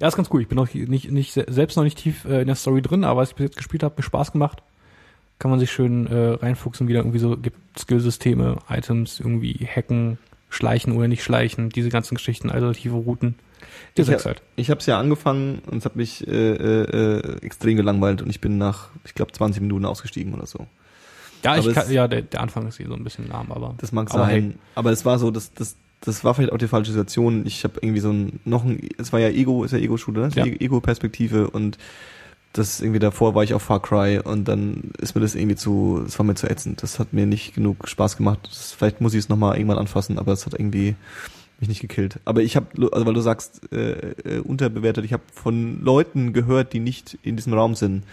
ja, 0.00 0.08
ist 0.08 0.16
ganz 0.16 0.30
cool. 0.32 0.40
Ich 0.40 0.48
bin 0.48 0.56
noch 0.56 0.72
nicht, 0.72 1.10
nicht 1.10 1.32
selbst 1.32 1.76
noch 1.76 1.84
nicht 1.84 1.98
tief 1.98 2.24
äh, 2.24 2.40
in 2.40 2.46
der 2.46 2.56
Story 2.56 2.80
drin, 2.80 3.04
aber 3.04 3.20
was 3.20 3.30
ich 3.30 3.34
bis 3.36 3.44
jetzt 3.44 3.56
gespielt 3.56 3.82
habe, 3.82 3.94
mir 3.98 4.02
Spaß 4.02 4.32
gemacht. 4.32 4.62
Kann 5.38 5.50
man 5.50 5.60
sich 5.60 5.70
schön 5.72 6.06
äh, 6.06 6.34
reinfuchsen, 6.34 6.88
wieder 6.88 7.00
irgendwie 7.00 7.18
so 7.18 7.36
gibt 7.36 7.58
Skillsysteme, 7.78 8.58
Items, 8.70 9.18
irgendwie 9.20 9.66
hacken, 9.66 10.18
schleichen 10.48 10.92
oder 10.94 11.08
nicht 11.08 11.24
schleichen, 11.24 11.68
diese 11.68 11.88
ganzen 11.88 12.14
Geschichten, 12.14 12.48
alternative 12.48 12.94
Routen. 12.94 13.34
Das 13.94 14.08
Ich 14.08 14.14
ist 14.14 14.24
halt. 14.26 14.42
Ich 14.56 14.70
habe 14.70 14.80
es 14.80 14.86
ja 14.86 14.98
angefangen 14.98 15.60
und 15.70 15.78
es 15.78 15.84
hat 15.84 15.96
mich 15.96 16.26
äh, 16.26 16.30
äh, 16.32 17.36
extrem 17.42 17.76
gelangweilt 17.76 18.22
und 18.22 18.30
ich 18.30 18.40
bin 18.40 18.58
nach, 18.58 18.88
ich 19.04 19.14
glaube, 19.14 19.32
20 19.32 19.60
Minuten 19.62 19.84
ausgestiegen 19.84 20.34
oder 20.34 20.46
so. 20.46 20.66
Ja, 21.44 21.56
ich 21.56 21.72
kann, 21.74 21.84
es- 21.84 21.90
ja, 21.90 22.06
der, 22.08 22.22
der 22.22 22.40
Anfang 22.40 22.66
ist 22.68 22.76
hier 22.76 22.86
so 22.88 22.94
ein 22.94 23.04
bisschen 23.04 23.28
lahm, 23.28 23.50
aber 23.52 23.74
Das 23.78 23.92
mag 23.92 24.10
Aber 24.14 24.24
sein. 24.26 24.58
Aber 24.74 24.90
es 24.92 25.04
war 25.04 25.18
so, 25.18 25.30
das, 25.30 25.52
das, 25.54 25.76
das 26.00 26.22
war 26.24 26.34
vielleicht 26.34 26.52
auch 26.52 26.58
die 26.58 26.68
falsche 26.68 26.92
Situation. 26.92 27.44
Ich 27.46 27.64
habe 27.64 27.74
irgendwie 27.82 28.00
so 28.00 28.10
ein, 28.10 28.40
noch 28.44 28.64
ein, 28.64 28.80
es 28.98 29.12
war 29.12 29.20
ja 29.20 29.28
Ego, 29.28 29.64
ist 29.64 29.72
ja 29.72 29.78
Ego-Shooter, 29.78 30.28
ne? 30.28 30.30
Ja. 30.34 30.44
Ego-Perspektive 30.46 31.50
und 31.50 31.78
das 32.54 32.80
irgendwie 32.82 32.98
davor 33.00 33.34
war 33.34 33.42
ich 33.44 33.54
auf 33.54 33.62
Far 33.62 33.80
Cry 33.80 34.18
und 34.22 34.46
dann 34.46 34.90
ist 34.98 35.14
mir 35.14 35.22
das 35.22 35.34
irgendwie 35.34 35.56
zu, 35.56 36.02
es 36.06 36.18
war 36.18 36.26
mir 36.26 36.34
zu 36.34 36.48
ätzend. 36.50 36.82
Das 36.82 36.98
hat 36.98 37.12
mir 37.14 37.24
nicht 37.26 37.54
genug 37.54 37.88
Spaß 37.88 38.18
gemacht. 38.18 38.40
Das, 38.44 38.72
vielleicht 38.72 39.00
muss 39.00 39.14
ich 39.14 39.20
es 39.20 39.28
nochmal 39.30 39.56
irgendwann 39.56 39.78
anfassen, 39.78 40.18
aber 40.18 40.32
es 40.32 40.44
hat 40.44 40.52
irgendwie 40.52 40.94
mich 41.62 41.68
nicht 41.68 41.80
gekillt. 41.80 42.20
Aber 42.24 42.42
ich 42.42 42.56
habe, 42.56 42.66
also 42.92 43.06
weil 43.06 43.14
du 43.14 43.20
sagst, 43.20 43.72
äh, 43.72 44.10
äh, 44.10 44.38
unterbewertet, 44.40 45.04
ich 45.04 45.12
habe 45.12 45.22
von 45.32 45.82
Leuten 45.82 46.32
gehört, 46.32 46.72
die 46.72 46.80
nicht 46.80 47.18
in 47.22 47.36
diesem 47.36 47.54
Raum 47.54 47.74
sind, 47.74 48.04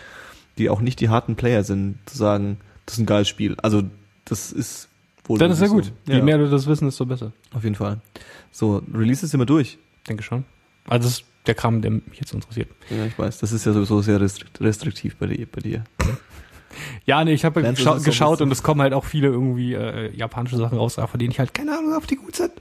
die 0.58 0.70
auch 0.70 0.80
nicht 0.80 1.00
die 1.02 1.10
harten 1.10 1.36
Player 1.36 1.64
sind, 1.64 1.98
zu 2.06 2.18
sagen, 2.18 2.58
das 2.86 2.96
ist 2.96 3.00
ein 3.00 3.06
geiles 3.06 3.28
Spiel. 3.28 3.56
Also 3.62 3.84
das 4.26 4.52
ist 4.52 4.88
wohl 5.26 5.40
Dann 5.40 5.52
ist 5.52 5.62
ja 5.62 5.68
wirklich 5.68 5.90
gut. 5.90 5.98
so. 6.06 6.14
Je 6.14 6.22
mehr 6.22 6.38
du 6.38 6.50
das 6.50 6.68
wissen, 6.68 6.86
desto 6.86 7.06
besser. 7.06 7.34
Auf 7.54 7.64
jeden 7.64 7.76
Fall. 7.76 8.00
So, 8.52 8.82
Release 8.94 9.26
ist 9.26 9.34
immer 9.34 9.46
durch. 9.46 9.78
Denke 10.08 10.24
schon. 10.24 10.46
Also 10.88 11.08
das 11.08 11.20
ist 11.20 11.26
der 11.46 11.56
Kram, 11.56 11.82
der 11.82 11.92
mich 11.92 12.04
jetzt 12.16 12.34
interessiert. 12.34 12.70
Ja, 12.90 13.06
ich 13.06 13.18
weiß. 13.18 13.40
Das 13.40 13.52
ist 13.52 13.66
ja 13.66 13.74
sowieso 13.74 14.02
sehr 14.02 14.22
restrikt, 14.22 14.62
restriktiv 14.62 15.16
bei 15.18 15.28
dir. 15.28 15.48
Bei 15.52 15.62
dir. 15.62 15.84
Ja, 17.06 17.24
nee, 17.24 17.34
ich 17.34 17.46
habe 17.46 17.62
so 17.76 17.96
geschaut 17.96 18.34
bisschen? 18.34 18.48
und 18.48 18.52
es 18.52 18.64
kommen 18.64 18.82
halt 18.82 18.94
auch 18.94 19.06
viele 19.06 19.28
irgendwie 19.28 19.74
äh, 19.74 20.16
japanische 20.16 20.58
Sachen 20.58 20.78
raus, 20.78 20.96
von 20.96 21.20
denen 21.20 21.32
ich 21.32 21.40
halt 21.40 21.54
keine 21.54 21.78
Ahnung 21.78 21.92
habe, 21.92 22.04
ob 22.04 22.08
die 22.08 22.16
gut 22.16 22.36
sind. 22.36 22.52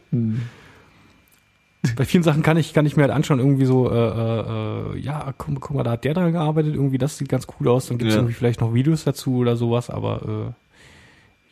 Bei 1.96 2.04
vielen 2.04 2.24
Sachen 2.24 2.42
kann 2.42 2.56
ich, 2.56 2.72
kann 2.74 2.86
ich 2.86 2.96
mir 2.96 3.02
halt 3.02 3.12
anschauen, 3.12 3.38
irgendwie 3.38 3.64
so, 3.64 3.90
äh, 3.90 3.94
äh, 3.94 4.94
äh, 4.96 4.98
ja, 4.98 5.32
guck, 5.38 5.60
guck 5.60 5.76
mal, 5.76 5.84
da 5.84 5.92
hat 5.92 6.04
der 6.04 6.14
dran 6.14 6.32
gearbeitet, 6.32 6.74
irgendwie, 6.74 6.98
das 6.98 7.16
sieht 7.18 7.28
ganz 7.28 7.46
cool 7.58 7.68
aus, 7.68 7.86
dann 7.86 7.98
gibt's 7.98 8.14
Ja. 8.14 8.20
irgendwie 8.20 8.34
vielleicht 8.34 8.60
noch 8.60 8.74
Videos 8.74 9.04
dazu 9.04 9.36
oder 9.36 9.56
sowas, 9.56 9.88
aber 9.88 10.54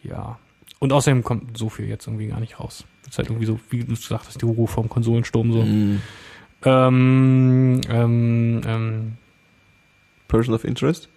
äh, 0.05 0.09
ja. 0.09 0.39
Und 0.81 0.93
außerdem 0.93 1.23
kommt 1.23 1.57
so 1.57 1.69
viel 1.69 1.87
jetzt 1.89 2.07
irgendwie 2.07 2.27
gar 2.27 2.41
nicht 2.41 2.59
raus. 2.59 2.85
Ist 3.09 3.19
halt 3.19 3.29
irgendwie 3.29 3.47
so, 3.47 3.59
wie 3.71 3.85
du 3.85 3.95
sagtest, 3.95 4.43
die 4.43 4.47
Ruhe 4.47 4.67
vom 4.67 4.89
Konsolensturm 4.89 5.53
so. 5.53 5.63
Mhm. 5.63 6.01
Ähm, 6.65 7.81
ähm, 7.89 8.61
ähm, 8.67 9.13
Person 10.29 10.55
of 10.55 10.65
Interest? 10.65 11.09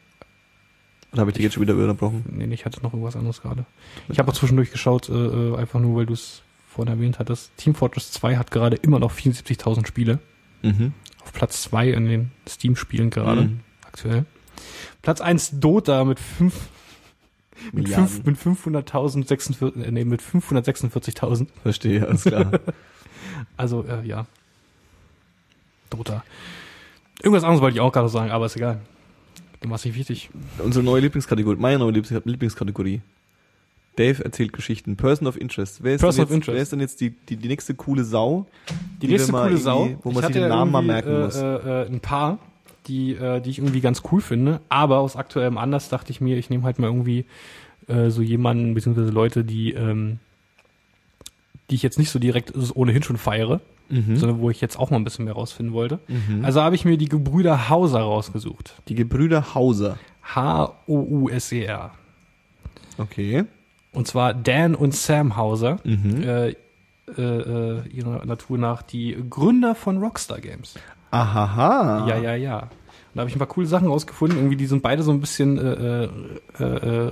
Oder 1.12 1.22
habe 1.22 1.32
ich 1.32 1.36
dich 1.36 1.44
jetzt 1.44 1.54
schon 1.56 1.64
wieder 1.64 1.74
unterbrochen? 1.74 2.24
nee, 2.32 2.54
ich 2.54 2.66
hatte 2.66 2.82
noch 2.84 2.94
irgendwas 2.94 3.16
anderes 3.16 3.42
gerade. 3.42 3.66
Ich 4.10 4.20
habe 4.20 4.30
auch 4.30 4.36
zwischendurch 4.36 4.72
geschaut, 4.72 5.10
äh, 5.10 5.14
äh, 5.14 5.58
einfach 5.58 5.80
nur, 5.80 5.96
weil 5.96 6.06
du 6.06 6.14
es 6.14 6.44
vorhin 6.80 6.94
erwähnt 6.94 7.20
hattest. 7.20 7.56
Team 7.58 7.76
Fortress 7.76 8.12
2 8.12 8.38
hat 8.38 8.52
gerade 8.52 8.76
immer 8.78 9.00
noch 9.00 9.12
74.000 9.12 9.86
Spiele. 9.88 10.20
Mhm. 10.62 10.94
Auf 11.22 11.34
Platz 11.34 11.62
2 11.64 11.90
in 11.92 12.06
den 12.06 12.32
Steam-Spielen 12.48 13.10
gerade, 13.10 13.42
Mhm. 13.44 13.60
aktuell. 13.86 14.26
Platz 15.02 15.22
1 15.22 15.60
Dota 15.60 16.04
mit 16.06 16.20
5 16.20 16.54
mit, 17.74 17.90
fünf, 17.90 18.24
mit 18.24 18.38
500.000, 18.38 19.28
46, 19.28 19.84
äh, 19.86 19.92
nee, 19.92 20.06
mit 20.06 20.22
546.000. 20.22 21.50
Verstehe, 21.64 22.08
alles 22.08 22.24
klar. 22.24 22.52
Also, 23.58 23.86
äh, 23.86 24.06
ja. 24.06 24.26
Dota. 25.90 26.24
Irgendwas 27.22 27.44
anderes 27.44 27.62
wollte 27.62 27.76
ich 27.76 27.82
auch 27.82 27.92
gerade 27.92 28.10
sagen, 28.10 28.32
aber 28.32 28.46
ist 28.46 28.56
egal. 28.56 28.80
Du 29.62 29.70
warst 29.70 29.86
nicht 29.86 29.96
wichtig. 29.96 30.30
Unsere 30.58 30.84
neue 30.84 31.02
Lieblingskategorie, 31.02 31.58
meine 31.58 31.80
neue 31.80 31.92
Lieblings 31.92 32.26
Lieblingskategorie. 32.26 33.02
Dave 34.00 34.24
erzählt 34.24 34.54
Geschichten. 34.54 34.96
Person 34.96 35.28
of 35.28 35.40
Interest. 35.40 35.84
Wer 35.84 35.96
ist, 35.96 36.02
Person 36.02 36.16
denn 36.18 36.24
of 36.24 36.30
jetzt, 36.30 36.36
Interest. 36.36 36.56
Wer 36.56 36.62
ist 36.64 36.72
denn 36.72 36.80
jetzt 36.80 37.02
die, 37.02 37.10
die, 37.12 37.36
die 37.36 37.48
nächste 37.48 37.74
coole 37.76 38.04
Sau? 38.04 38.46
Die 39.02 39.08
wir 39.08 39.18
nächste 39.18 39.32
coole 39.34 39.58
Sau, 39.58 39.90
Wo 40.04 40.12
man 40.12 40.24
ich 40.24 40.28
sich 40.28 40.36
den 40.42 40.48
Namen 40.50 40.72
mal 40.72 40.82
merken 40.82 41.10
äh, 41.16 41.20
muss. 41.26 41.36
Äh, 41.36 41.46
äh, 41.84 41.88
ein 41.88 42.00
paar, 42.00 42.40
die, 42.88 43.14
äh, 43.14 43.42
die 43.42 43.50
ich 43.50 43.60
irgendwie 43.60 43.82
ganz 43.82 44.02
cool 44.12 44.22
finde, 44.22 44.62
aber 44.70 45.00
aus 45.00 45.16
aktuellem 45.16 45.58
Anlass 45.58 45.90
dachte 45.90 46.12
ich 46.12 46.22
mir, 46.22 46.38
ich 46.38 46.50
nehme 46.50 46.64
halt 46.64 46.80
mal 46.80 46.88
irgendwie 46.88 47.26
äh, 47.88 48.10
so 48.10 48.22
jemanden, 48.22 48.74
beziehungsweise 48.74 49.12
Leute, 49.12 49.44
die, 49.44 49.74
ähm, 49.74 50.20
die 51.70 51.76
ich 51.76 51.84
jetzt 51.84 52.00
nicht 52.00 52.10
so 52.10 52.20
direkt 52.20 52.54
ohnehin 52.76 53.04
schon 53.04 53.18
feiere, 53.18 53.62
Mhm. 53.92 54.18
sondern 54.18 54.40
wo 54.40 54.52
ich 54.52 54.62
jetzt 54.62 54.78
auch 54.78 54.92
mal 54.92 54.98
ein 54.98 55.04
bisschen 55.04 55.26
mehr 55.26 55.34
rausfinden 55.34 55.74
wollte. 55.74 55.98
Mhm. 56.08 56.46
Also 56.46 56.62
habe 56.62 56.76
ich 56.76 56.86
mir 56.86 56.96
die 56.96 57.10
Gebrüder 57.10 57.70
Hauser 57.70 58.02
rausgesucht. 58.02 58.76
die 58.88 58.94
Gebrüder 58.94 59.56
Hauser. 59.56 59.98
H-O-U-S-E-R. 60.36 61.92
Okay. 63.00 63.46
Und 64.00 64.08
zwar 64.08 64.34
Dan 64.34 64.76
und 64.76 64.96
Sam 64.96 65.36
Hauser. 65.36 65.80
Mhm. 65.84 66.24
Äh, 66.24 66.50
äh, 66.50 66.56
äh, 67.22 67.88
ihrer 67.90 68.26
Natur 68.26 68.58
nach 68.58 68.82
die 68.82 69.18
Gründer 69.30 69.76
von 69.76 69.98
Rockstar 69.98 70.40
Games. 70.40 70.76
Ahaha. 71.12 72.08
Ja, 72.08 72.18
ja, 72.18 72.34
ja. 72.36 72.60
Und 72.60 72.70
da 73.16 73.20
habe 73.20 73.30
ich 73.30 73.36
ein 73.36 73.40
paar 73.40 73.48
coole 73.50 73.68
Sachen 73.68 73.90
rausgefunden. 73.90 74.38
Irgendwie, 74.40 74.56
die 74.56 74.68
sind 74.68 74.82
beide 74.84 75.04
so 75.04 75.12
ein 75.12 75.20
bisschen, 75.20 75.58
äh, 75.58 76.06
äh, 76.06 76.10
äh, 76.62 77.08
äh, 77.08 77.12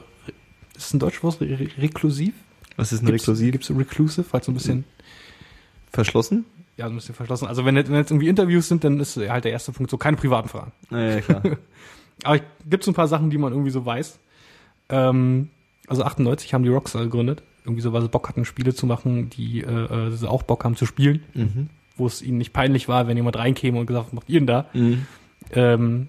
ist 0.77 0.93
ein 0.93 0.99
deutsches 0.99 1.23
Wort, 1.23 1.41
Re 1.41 1.59
re 1.59 1.67
reklusiv? 1.77 2.33
Was 2.77 2.93
ist 2.93 3.01
ein 3.01 3.07
Gibt's- 3.07 3.23
Reklusiv? 3.23 3.51
Gibt's 3.51 3.69
reclusive, 3.69 4.25
halt 4.31 4.45
so 4.45 4.51
ein 4.53 4.55
bisschen, 4.55 4.85
Verschlossen? 5.91 6.45
ja, 6.77 6.85
so 6.85 6.93
ein 6.93 6.95
bisschen 6.95 7.15
verschlossen. 7.15 7.47
Also 7.49 7.65
wenn, 7.65 7.75
jetzt- 7.75 7.89
wenn 7.89 7.97
jetzt 7.97 8.11
irgendwie 8.11 8.29
Interviews 8.29 8.69
sind, 8.69 8.85
dann 8.85 9.01
ist 9.01 9.17
halt 9.17 9.43
der 9.43 9.51
erste 9.51 9.73
Punkt 9.73 9.91
so 9.91 9.97
keine 9.97 10.15
privaten 10.15 10.47
Fragen. 10.47 10.71
Ja, 10.91 11.01
ja 11.01 11.19
klar. 11.19 11.41
Aber 12.23 12.39
gibt 12.69 12.85
so 12.85 12.91
ein 12.91 12.95
paar 12.95 13.09
Sachen, 13.09 13.29
die 13.29 13.38
man 13.38 13.51
irgendwie 13.51 13.71
so 13.71 13.85
weiß. 13.85 14.19
Ähm, 14.88 15.49
also 15.88 16.03
98 16.03 16.53
haben 16.53 16.63
die 16.63 16.69
Rockstar 16.69 17.03
gegründet. 17.03 17.41
Irgendwie 17.63 17.81
so, 17.81 17.91
weil 17.91 18.01
sie 18.01 18.09
Bock 18.09 18.29
hatten, 18.29 18.45
Spiele 18.45 18.73
zu 18.73 18.85
machen, 18.85 19.29
die 19.29 19.61
äh, 19.61 20.07
äh, 20.07 20.11
sie 20.11 20.29
auch 20.29 20.43
Bock 20.43 20.63
haben 20.63 20.75
zu 20.75 20.85
spielen. 20.85 21.23
mhm. 21.33 21.69
Wo 21.95 22.05
es 22.05 22.21
ihnen 22.21 22.38
nicht 22.38 22.53
peinlich 22.53 22.88
war, 22.88 23.07
wenn 23.07 23.17
jemand 23.17 23.38
reinkäme 23.38 23.79
und 23.79 23.88
gesagt, 23.88 24.07
was 24.07 24.13
macht 24.13 24.29
ihr 24.29 24.39
denn 24.39 24.47
da? 24.47 24.65
Mhm. 24.73 25.07
ähm, 25.53 26.07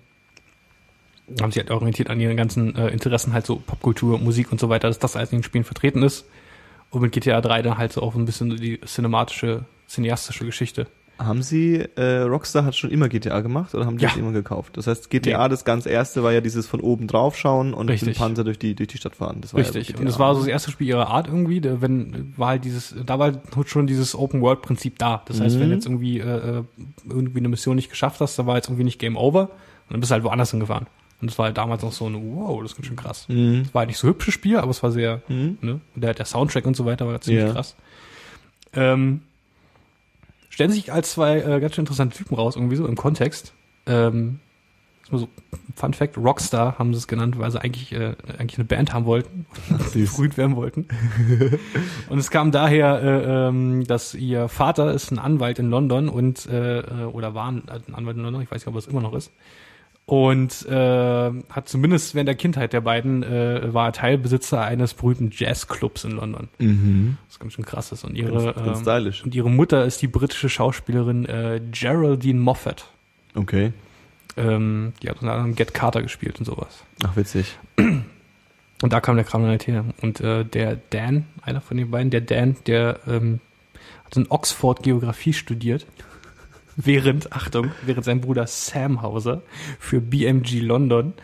haben 1.40 1.50
sich 1.50 1.62
halt 1.62 1.70
orientiert 1.70 2.10
an 2.10 2.20
ihren 2.20 2.36
ganzen 2.36 2.74
äh, 2.76 2.88
Interessen, 2.88 3.32
halt 3.32 3.46
so 3.46 3.56
Popkultur, 3.56 4.18
Musik 4.18 4.52
und 4.52 4.60
so 4.60 4.68
weiter, 4.68 4.88
dass 4.88 4.98
das 4.98 5.16
alles 5.16 5.32
in 5.32 5.38
den 5.38 5.44
Spielen 5.44 5.64
vertreten 5.64 6.02
ist. 6.02 6.26
Und 6.90 7.02
mit 7.02 7.12
GTA 7.12 7.40
3 7.40 7.62
dann 7.62 7.78
halt 7.78 7.92
so 7.92 8.02
auch 8.02 8.14
ein 8.14 8.24
bisschen 8.24 8.50
so 8.50 8.56
die 8.56 8.80
cinematische, 8.80 9.64
cineastische 9.88 10.46
Geschichte. 10.46 10.86
Haben 11.18 11.42
Sie, 11.42 11.74
äh, 11.96 12.18
Rockstar 12.20 12.64
hat 12.64 12.76
schon 12.76 12.90
immer 12.90 13.08
GTA 13.08 13.40
gemacht 13.40 13.74
oder 13.74 13.86
haben 13.86 13.98
die 13.98 14.04
Ja. 14.04 14.10
das 14.10 14.18
immer 14.18 14.30
gekauft? 14.30 14.76
Das 14.76 14.86
heißt, 14.86 15.10
GTA, 15.10 15.48
das 15.48 15.64
ganz 15.64 15.84
erste 15.84 16.22
war 16.22 16.32
ja 16.32 16.40
dieses 16.40 16.68
von 16.68 16.80
oben 16.80 17.08
drauf 17.08 17.36
schauen 17.36 17.74
und 17.74 17.86
mit 17.86 17.94
Richtig. 17.94 18.14
dem 18.16 18.18
Panzer 18.20 18.44
durch 18.44 18.58
die, 18.58 18.76
durch 18.76 18.88
die 18.88 18.98
Stadt 18.98 19.16
fahren. 19.16 19.38
Das 19.40 19.52
war 19.52 19.60
Richtig. 19.60 19.88
Ja 19.90 19.98
und 19.98 20.04
das 20.06 20.20
war 20.20 20.34
so 20.34 20.40
das 20.42 20.48
erste 20.48 20.70
Spiel 20.70 20.86
ihrer 20.86 21.08
Art 21.08 21.26
irgendwie, 21.26 21.60
da, 21.60 21.80
wenn, 21.80 22.34
war 22.36 22.48
halt 22.50 22.64
dieses, 22.64 22.94
da 23.04 23.18
war 23.18 23.32
halt 23.32 23.68
schon 23.68 23.88
dieses 23.88 24.14
Open-World-Prinzip 24.14 24.96
da. 24.98 25.22
Das 25.26 25.40
heißt, 25.40 25.56
Mhm. 25.56 25.60
wenn 25.60 25.70
jetzt 25.72 25.86
irgendwie, 25.86 26.20
äh, 26.20 26.58
äh, 26.58 26.62
irgendwie 27.08 27.38
eine 27.40 27.48
Mission 27.48 27.74
nicht 27.74 27.90
geschafft 27.90 28.20
hast, 28.20 28.38
da 28.38 28.46
war 28.46 28.54
jetzt 28.54 28.68
irgendwie 28.68 28.84
nicht 28.84 29.00
Game 29.00 29.16
Over, 29.16 29.42
und 29.42 29.50
dann 29.90 29.98
bist 30.00 30.10
du 30.10 30.14
halt 30.14 30.22
woanders 30.24 30.52
hingefahren. 30.52 30.86
Und 31.20 31.30
das 31.32 31.36
war 31.38 31.46
halt 31.46 31.58
damals 31.58 31.82
noch 31.82 31.90
so 31.90 32.06
ein, 32.08 32.14
wow, 32.36 32.62
das 32.62 32.70
ist 32.70 32.76
ganz 32.76 32.86
schön 32.86 32.96
krass. 32.96 33.26
Mhm. 33.28 33.62
Es 33.66 33.74
war 33.74 33.80
halt 33.80 33.88
nicht 33.88 33.98
so 33.98 34.06
hübsches 34.06 34.34
Spiel, 34.34 34.56
aber 34.58 34.70
es 34.70 34.84
war 34.84 34.92
sehr, 34.92 35.20
Mhm. 35.26 35.58
ne? 35.62 35.80
Der, 35.96 36.14
der 36.14 36.26
Soundtrack 36.26 36.64
und 36.64 36.76
so 36.76 36.84
weiter 36.86 37.08
war 37.08 37.20
ziemlich 37.20 37.44
Ja. 37.46 37.52
krass. 37.52 37.74
Ähm, 38.72 39.22
stellen 40.58 40.72
sich 40.72 40.92
als 40.92 41.12
zwei 41.12 41.38
äh, 41.38 41.60
ganz 41.60 41.76
schön 41.76 41.82
interessante 41.82 42.16
Typen 42.16 42.34
raus, 42.34 42.56
irgendwie 42.56 42.74
so 42.74 42.84
im 42.84 42.96
Kontext. 42.96 43.52
Ähm, 43.86 44.40
so 45.08 45.28
Fun 45.76 45.94
Fact, 45.94 46.18
Rockstar 46.18 46.80
haben 46.80 46.92
sie 46.92 46.98
es 46.98 47.06
genannt, 47.06 47.38
weil 47.38 47.48
sie 47.52 47.60
eigentlich, 47.60 47.92
äh, 47.92 48.16
eigentlich 48.38 48.58
eine 48.58 48.64
Band 48.64 48.92
haben 48.92 49.04
wollten, 49.04 49.46
berühmt 49.92 50.36
werden 50.36 50.56
wollten. 50.56 50.88
und 52.08 52.18
es 52.18 52.32
kam 52.32 52.50
daher, 52.50 53.00
äh, 53.00 53.48
ähm, 53.48 53.84
dass 53.86 54.16
ihr 54.16 54.48
Vater 54.48 54.92
ist 54.92 55.12
ein 55.12 55.20
Anwalt 55.20 55.60
in 55.60 55.70
London 55.70 56.08
und 56.08 56.46
äh, 56.46 56.80
äh, 56.80 57.04
oder 57.04 57.34
war 57.34 57.52
ein, 57.52 57.62
ein 57.68 57.94
Anwalt 57.94 58.16
in 58.16 58.24
London, 58.24 58.42
ich 58.42 58.50
weiß 58.50 58.62
nicht, 58.62 58.66
ob 58.66 58.74
er 58.74 58.78
es 58.78 58.88
immer 58.88 59.00
noch 59.00 59.14
ist. 59.14 59.30
Und 60.08 60.66
äh, 60.66 61.30
hat 61.50 61.68
zumindest 61.68 62.14
während 62.14 62.28
der 62.28 62.34
Kindheit 62.34 62.72
der 62.72 62.80
beiden 62.80 63.22
äh, 63.22 63.74
war 63.74 63.88
er 63.88 63.92
Teilbesitzer 63.92 64.62
eines 64.62 64.94
berühmten 64.94 65.30
Jazzclubs 65.30 66.04
in 66.04 66.12
London. 66.12 66.48
Mhm. 66.58 67.18
Das 67.28 67.38
ganz 67.38 67.52
schön 67.52 67.66
krass 67.66 67.92
ist. 67.92 68.04
Und 68.04 68.16
ihre, 68.16 68.54
Ganz, 68.54 68.84
ganz 68.86 69.18
ähm, 69.20 69.26
und 69.26 69.34
ihre 69.34 69.50
Mutter 69.50 69.84
ist 69.84 70.00
die 70.00 70.08
britische 70.08 70.48
Schauspielerin 70.48 71.26
äh, 71.26 71.60
Geraldine 71.72 72.40
Moffat. 72.40 72.86
Okay. 73.34 73.74
Ähm, 74.38 74.94
die 75.02 75.10
hat 75.10 75.20
unter 75.20 75.34
anderem 75.34 75.54
Get 75.54 75.74
Carter 75.74 76.00
gespielt 76.00 76.38
und 76.38 76.46
sowas. 76.46 76.84
Ach, 77.04 77.14
witzig. 77.14 77.58
Und 78.80 78.92
da 78.92 79.00
kam 79.00 79.16
der 79.16 79.24
Kram 79.24 79.42
dann 79.42 79.50
halt 79.50 79.66
her. 79.66 79.84
Und 80.00 80.20
äh, 80.20 80.44
der 80.44 80.76
Dan, 80.90 81.26
einer 81.42 81.60
von 81.60 81.76
den 81.76 81.90
beiden, 81.90 82.10
der 82.10 82.20
Dan, 82.20 82.56
der 82.66 83.00
ähm, 83.08 83.40
hat 84.04 84.16
in 84.16 84.30
Oxford 84.30 84.82
Geografie 84.82 85.32
studiert. 85.32 85.84
Während, 86.80 87.32
Achtung, 87.32 87.72
während 87.84 88.04
sein 88.04 88.20
Bruder 88.20 88.46
Sam 88.46 89.02
Hauser 89.02 89.42
für 89.80 90.00
BMG 90.00 90.60
London 90.60 91.14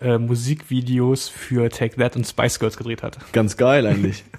äh, 0.00 0.18
Musikvideos 0.18 1.28
für 1.28 1.68
Take 1.68 1.96
That 1.96 2.14
und 2.16 2.24
Spice 2.26 2.60
Girls 2.60 2.76
gedreht 2.76 3.02
hat. 3.02 3.18
Ganz 3.32 3.56
geil 3.56 3.86
eigentlich. 3.86 4.24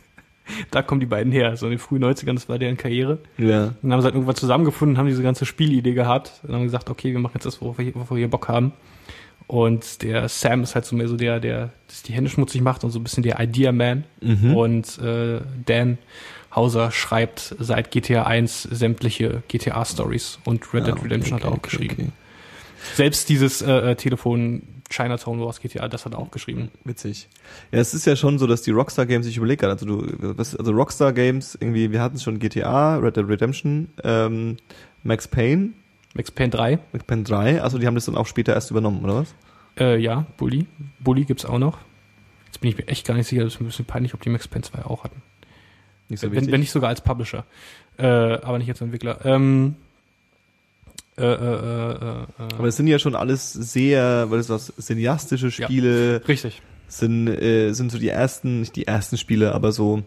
Da 0.69 0.81
kommen 0.81 0.99
die 0.99 1.05
beiden 1.05 1.31
her. 1.31 1.55
So 1.55 1.67
in 1.67 1.73
den 1.73 1.79
frühen 1.79 2.03
90ern, 2.03 2.33
das 2.33 2.49
war 2.49 2.59
deren 2.59 2.75
Karriere. 2.75 3.19
ja. 3.37 3.65
Und 3.67 3.75
dann 3.83 3.93
haben 3.93 4.01
sie 4.01 4.05
halt 4.05 4.15
irgendwann 4.15 4.35
zusammengefunden, 4.35 4.97
haben 4.97 5.07
diese 5.07 5.23
ganze 5.23 5.45
Spielidee 5.45 5.93
gehabt 5.93 6.41
und 6.43 6.53
haben 6.53 6.63
gesagt, 6.63 6.89
okay, 6.89 7.11
wir 7.13 7.19
machen 7.19 7.33
jetzt 7.35 7.45
das, 7.45 7.61
worauf 7.61 7.77
wir, 7.77 7.95
worauf 7.95 8.09
wir 8.09 8.17
hier 8.17 8.29
Bock 8.29 8.49
haben. 8.49 8.73
Und 9.47 10.01
der 10.01 10.27
Sam 10.27 10.63
ist 10.63 10.75
halt 10.75 10.85
so 10.85 10.95
mehr 10.95 11.07
so 11.07 11.15
der, 11.15 11.39
der 11.39 11.71
das 11.87 12.03
die 12.03 12.11
Hände 12.11 12.29
schmutzig 12.29 12.61
macht 12.61 12.83
und 12.83 12.89
so 12.91 12.99
ein 12.99 13.03
bisschen 13.03 13.23
der 13.23 13.39
Idea 13.39 13.71
Man. 13.71 14.03
Mhm. 14.19 14.55
Und 14.55 14.97
äh, 14.97 15.41
Dan 15.65 15.99
Hauser 16.55 16.91
schreibt 16.91 17.55
seit 17.59 17.91
GTA 17.91 18.23
1 18.23 18.63
sämtliche 18.63 19.43
GTA 19.47 19.85
Stories 19.85 20.39
und 20.45 20.73
Red 20.73 20.87
Dead 20.87 20.95
Ah, 20.97 21.01
Redemption 21.03 21.35
okay, 21.35 21.43
hat 21.43 21.49
er 21.49 21.53
auch 21.53 21.57
okay, 21.57 21.69
geschrieben. 21.69 21.93
okay. 21.93 22.11
Selbst 22.95 23.29
dieses 23.29 23.61
äh, 23.61 23.91
äh, 23.91 23.95
Telefon 23.95 24.63
Chinatown 24.89 25.39
Wars 25.39 25.61
GTA, 25.61 25.87
das 25.87 26.03
hat 26.05 26.13
er 26.13 26.19
auch 26.19 26.31
geschrieben. 26.31 26.69
Witzig. 26.83 27.29
Ja, 27.71 27.79
es 27.79 27.93
ist 27.93 28.05
ja 28.05 28.15
schon 28.17 28.39
so, 28.39 28.47
dass 28.47 28.63
die 28.63 28.71
Rockstar 28.71 29.05
Games, 29.05 29.25
ich 29.27 29.37
überlege 29.37 29.61
gerade, 29.61 29.73
also 29.73 29.85
du, 29.85 30.37
was, 30.37 30.55
also 30.55 30.71
Rockstar 30.73 31.13
Games, 31.13 31.57
irgendwie, 31.61 31.91
wir 31.91 32.01
hatten 32.01 32.19
schon 32.19 32.39
GTA, 32.39 32.97
Red 32.97 33.15
Dead 33.15 33.27
Redemption, 33.29 33.87
ähm, 34.03 34.57
Max 35.03 35.27
Payne, 35.29 35.69
Max 36.15 36.29
Payne 36.31 36.49
3, 36.49 36.79
Max 36.91 37.05
Payne 37.05 37.23
3, 37.23 37.61
also 37.61 37.77
die 37.77 37.87
haben 37.87 37.95
das 37.95 38.05
dann 38.05 38.17
auch 38.17 38.27
später 38.27 38.53
erst 38.53 38.69
übernommen, 38.71 39.01
oder 39.03 39.15
was? 39.15 39.33
äh, 39.79 39.97
ja, 39.97 40.25
Bully. 40.35 40.65
Bully 40.99 41.23
gibt's 41.23 41.45
auch 41.45 41.59
noch. 41.59 41.77
Jetzt 42.47 42.59
bin 42.59 42.69
ich 42.71 42.77
mir 42.77 42.87
echt 42.89 43.07
gar 43.07 43.13
nicht 43.13 43.27
sicher, 43.27 43.45
das 43.45 43.53
ist 43.53 43.61
ein 43.61 43.67
bisschen 43.67 43.85
peinlich, 43.85 44.13
ob 44.13 44.21
die 44.21 44.29
Max 44.29 44.47
Payne 44.49 44.63
2 44.63 44.83
auch 44.83 45.05
hatten. 45.05 45.21
Nicht 46.11 46.19
so 46.19 46.31
wenn, 46.31 46.51
wenn 46.51 46.59
nicht 46.59 46.71
sogar 46.71 46.89
als 46.89 47.01
Publisher. 47.01 47.45
Äh, 47.97 48.05
aber 48.05 48.57
nicht 48.59 48.69
als 48.69 48.81
Entwickler. 48.81 49.19
Ähm, 49.25 49.75
äh, 51.17 51.23
äh, 51.23 51.35
äh, 51.35 51.91
äh, 52.23 52.25
Aber 52.57 52.67
es 52.67 52.77
sind 52.77 52.87
ja 52.87 52.99
schon 52.99 53.15
alles 53.15 53.51
sehr, 53.53 54.29
weil 54.29 54.39
es 54.39 54.49
was 54.49 54.73
cineastische 54.79 55.51
Spiele 55.51 56.21
richtig. 56.27 56.61
sind, 56.87 57.27
äh, 57.27 57.73
sind 57.73 57.91
so 57.91 57.97
die 57.97 58.09
ersten, 58.09 58.59
nicht 58.61 58.75
die 58.75 58.87
ersten 58.87 59.17
Spiele, 59.17 59.53
aber 59.53 59.71
so, 59.71 60.03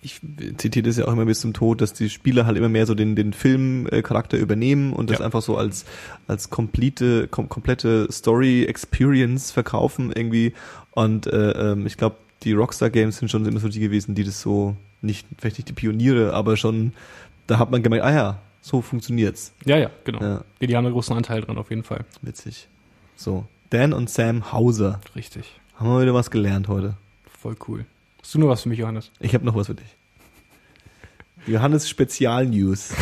ich 0.00 0.20
zitiere 0.56 0.88
das 0.88 0.96
ja 0.96 1.06
auch 1.06 1.12
immer 1.12 1.26
bis 1.26 1.40
zum 1.40 1.52
Tod, 1.52 1.80
dass 1.82 1.92
die 1.92 2.08
Spiele 2.08 2.46
halt 2.46 2.56
immer 2.56 2.70
mehr 2.70 2.86
so 2.86 2.94
den, 2.94 3.14
den 3.14 3.34
Filmcharakter 3.34 4.38
übernehmen 4.38 4.92
und 4.94 5.10
das 5.10 5.18
Ja. 5.18 5.24
einfach 5.26 5.42
so 5.42 5.56
als, 5.56 5.84
als 6.26 6.48
komplette, 6.50 7.28
kom 7.28 7.48
komplette 7.48 8.08
Story 8.10 8.64
Experience 8.64 9.50
verkaufen 9.50 10.12
irgendwie. 10.14 10.54
Und 10.92 11.26
äh, 11.26 11.50
ähm, 11.72 11.86
ich 11.86 11.96
glaube, 11.98 12.16
die 12.42 12.52
Rockstar 12.52 12.90
Games 12.90 13.18
sind 13.18 13.30
schon 13.30 13.46
immer 13.46 13.60
so 13.60 13.68
die 13.68 13.80
gewesen, 13.80 14.14
die 14.14 14.24
das 14.24 14.40
so 14.40 14.76
nicht, 15.02 15.26
vielleicht 15.38 15.58
nicht 15.58 15.68
die 15.68 15.72
Pioniere, 15.72 16.32
aber 16.34 16.56
schon, 16.56 16.92
da 17.46 17.58
hat 17.58 17.70
man 17.70 17.82
gemerkt, 17.82 18.04
ah 18.04 18.12
ja, 18.12 18.38
so 18.60 18.80
funktioniert's. 18.80 19.52
Ja, 19.64 19.76
ja, 19.76 19.90
genau. 20.04 20.20
Ja, 20.22 20.44
Die, 20.60 20.66
die 20.68 20.76
haben 20.76 20.84
einen 20.86 20.94
großen 20.94 21.16
Anteil 21.16 21.40
dran, 21.42 21.58
auf 21.58 21.70
jeden 21.70 21.82
Fall. 21.82 22.04
witzig. 22.22 22.68
So, 23.16 23.46
Dan 23.70 23.92
und 23.92 24.08
Sam 24.10 24.52
Hauser. 24.52 25.00
Richtig. 25.16 25.60
Haben 25.76 25.88
wir 25.90 26.02
wieder 26.02 26.14
was 26.14 26.30
gelernt 26.30 26.68
heute. 26.68 26.96
Voll 27.40 27.56
cool. 27.68 27.84
Hast 28.20 28.34
du 28.34 28.38
nur 28.38 28.48
was 28.50 28.62
für 28.62 28.68
mich, 28.68 28.78
Johannes? 28.78 29.10
Ich 29.20 29.34
habe 29.34 29.44
noch 29.44 29.54
was 29.56 29.66
für 29.66 29.74
dich. 29.74 29.96
Johannes 31.46 31.88
Spezial 31.88 32.46
News. 32.46 32.94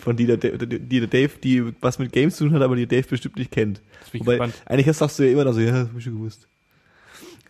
Von 0.00 0.16
die 0.16 0.24
der, 0.24 0.38
die 0.38 1.00
der 1.00 1.06
Dave, 1.06 1.32
die 1.42 1.62
was 1.82 1.98
mit 1.98 2.12
Games 2.12 2.36
zu 2.36 2.44
tun 2.44 2.54
hat, 2.54 2.62
aber 2.62 2.76
die 2.76 2.86
Dave 2.86 3.06
bestimmt 3.06 3.36
nicht 3.36 3.50
kennt. 3.50 3.82
Wobei, 4.14 4.32
gespannt. 4.38 4.54
eigentlich 4.64 4.96
sagst 4.96 5.18
du 5.18 5.24
ja 5.26 5.32
immer 5.32 5.44
noch 5.44 5.52
so, 5.52 5.60
ja, 5.60 5.72
das 5.72 5.88
hab 5.90 5.96
ich 5.98 6.04
schon 6.04 6.14
gewusst. 6.14 6.48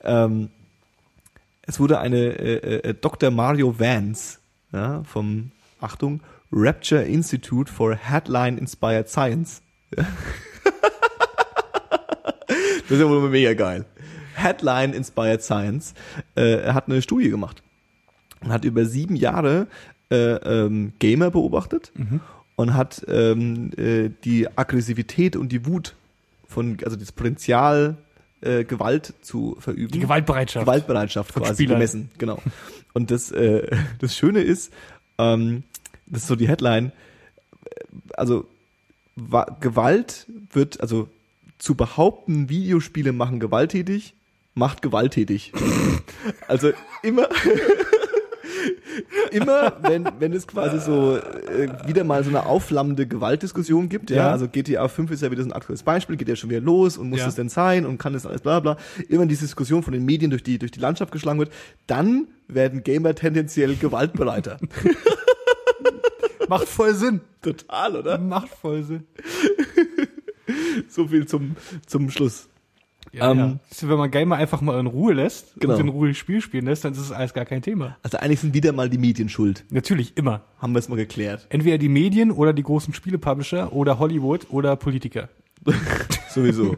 Ähm, 0.03 0.49
es 1.67 1.79
wurde 1.81 1.99
eine 2.01 2.19
äh, 2.19 2.89
äh, 2.89 2.95
Dr. 2.95 3.31
Mario 3.31 3.79
Vance 3.79 4.39
ja, 4.73 5.03
vom, 5.05 5.53
Achtung, 5.81 6.21
Rapture 6.51 7.03
Institute 7.03 7.71
for 7.73 7.95
Headline 7.95 8.59
Inspired 8.59 9.09
Science. 9.09 9.63
Ja. 9.97 10.05
das 12.47 12.91
ist 12.91 13.01
ja 13.01 13.09
wohl 13.09 13.29
mega 13.29 13.55
geil. 13.55 13.85
Headline 14.35 14.93
Inspired 14.93 15.43
Science. 15.43 15.95
Äh, 16.37 16.61
er 16.63 16.75
hat 16.75 16.89
eine 16.89 17.03
Studie 17.03 17.31
gemacht 17.31 17.63
und 18.41 18.53
hat 18.53 18.65
über 18.65 18.85
sieben 18.85 19.17
Jahre 19.17 19.67
äh, 20.11 20.17
ähm, 20.17 20.93
Gamer 20.99 21.31
beobachtet 21.31 21.93
Mhm. 21.95 22.21
und 22.57 22.75
hat 22.75 23.05
ähm, 23.09 23.71
äh, 23.77 24.11
die 24.25 24.47
Aggressivität 24.57 25.37
und 25.37 25.51
die 25.53 25.65
Wut 25.67 25.95
von, 26.47 26.77
also 26.85 26.97
das 26.97 27.13
Potenzial, 27.13 27.97
äh, 28.43 28.65
Gewalt 28.65 29.15
zu 29.23 29.57
verüben. 29.61 29.93
Die 29.93 30.01
Gewaltbereitschaft. 30.01 30.65
Gewaltbereitschaft 30.67 31.33
Von 31.33 31.43
quasi 31.43 31.55
Spielern. 31.65 31.79
gemessen, 31.79 32.11
genau. 32.19 32.41
Und 32.93 33.11
das, 33.11 33.31
äh, 33.33 33.69
das 34.01 34.17
Schöne 34.17 34.41
ist, 34.41 34.73
ähm, 35.19 35.63
das 36.07 36.23
ist 36.23 36.29
so 36.29 36.37
die 36.37 36.49
Headline, 36.49 36.93
äh, 37.65 37.85
also 38.17 38.47
wa- 39.17 39.57
Gewalt 39.61 40.27
wird, 40.53 40.81
also 40.81 41.09
zu 41.59 41.75
behaupten, 41.75 42.49
Videospiele 42.49 43.13
machen 43.13 43.39
gewalttätig, 43.41 44.15
macht 44.55 44.83
gewalttätig. 44.83 45.53
also 46.49 46.73
immer, 47.03 47.29
immer, 49.31 49.75
wenn, 49.83 50.09
wenn 50.19 50.33
es 50.33 50.47
quasi 50.47 50.79
so 50.81 51.17
äh, 51.17 51.69
wieder 51.87 52.05
mal 52.05 52.23
so 52.25 52.31
eine 52.31 52.47
aufflammende 52.47 53.07
Gewaltdiskussion 53.07 53.89
gibt, 53.89 54.11
ja, 54.11 54.17
Ja. 54.17 54.31
also 54.33 54.49
GTA 54.49 54.89
5 54.89 55.11
ist 55.11 55.23
ja 55.23 55.31
wieder 55.31 55.43
so 55.43 55.49
ein 55.49 55.53
aktuelles 55.53 55.83
Beispiel, 55.83 56.17
geht 56.17 56.29
ja 56.29 56.37
schon 56.37 56.51
wieder 56.51 56.61
los 56.61 56.99
und 56.99 57.11
muss 57.11 57.21
Ja. 57.21 57.27
das 57.27 57.35
denn 57.37 57.49
sein 57.49 57.87
und 57.87 57.99
kann 57.99 58.13
das 58.13 58.27
alles 58.27 58.41
bla 58.43 58.61
bla, 58.61 58.77
immer 59.09 59.27
diese 59.27 59.43
Diskussion 59.45 59.83
von 59.83 59.93
den 59.93 60.05
Medien 60.05 60.31
durch 60.31 60.43
die, 60.43 60.59
durch 60.59 60.71
die 60.73 60.81
Landschaft 60.81 61.13
geschlagen 61.13 61.39
wird, 61.39 61.53
dann 61.87 62.27
werden 62.49 62.83
Gamer 62.83 63.15
tendenziell 63.15 63.77
gewaltbereiter. 63.77 64.59
Macht 66.49 66.69
voll 66.69 66.95
Sinn. 66.95 67.21
Total, 67.41 67.97
oder? 67.97 68.19
Macht 68.19 68.51
voll 68.51 68.83
Sinn. 68.83 69.05
So 70.89 71.07
viel 71.09 71.27
zum, 71.27 71.57
zum 71.87 72.11
Schluss. 72.11 72.49
Ja, 73.13 73.31
Ähm, 73.31 73.39
ja. 73.39 73.89
Wenn 73.89 73.99
man 73.99 74.11
Gamer 74.11 74.37
einfach 74.37 74.61
mal 74.63 74.81
in 74.81 74.87
Ruhe 74.87 75.13
lässt 75.13 75.55
Genau. 75.61 75.75
und 75.75 75.81
in 75.81 75.89
Ruhe 75.89 76.15
Spiel 76.15 76.41
spielen 76.41 76.65
lässt, 76.65 76.85
dann 76.85 76.93
ist 76.93 76.99
es 76.99 77.13
alles 77.13 77.35
gar 77.35 77.45
kein 77.45 77.61
Thema. 77.61 77.97
Also 78.03 78.17
eigentlich 78.19 78.41
sind 78.41 78.55
wieder 78.55 78.73
mal 78.73 78.89
die 78.89 78.97
Medien 78.99 79.29
schuld. 79.29 79.65
Natürlich, 79.71 80.17
immer. 80.17 80.41
Haben 80.59 80.73
wir 80.73 80.79
es 80.79 80.89
mal 80.89 80.97
geklärt. 80.97 81.47
Entweder 81.51 81.77
die 81.79 81.91
Medien 81.91 82.31
oder 82.31 82.53
die 82.55 82.63
großen 82.63 82.95
Spielepublisher 82.95 83.73
oder 83.73 83.99
Hollywood 83.99 84.47
oder 84.51 84.77
Politiker. 84.77 85.29
Sowieso. 86.31 86.77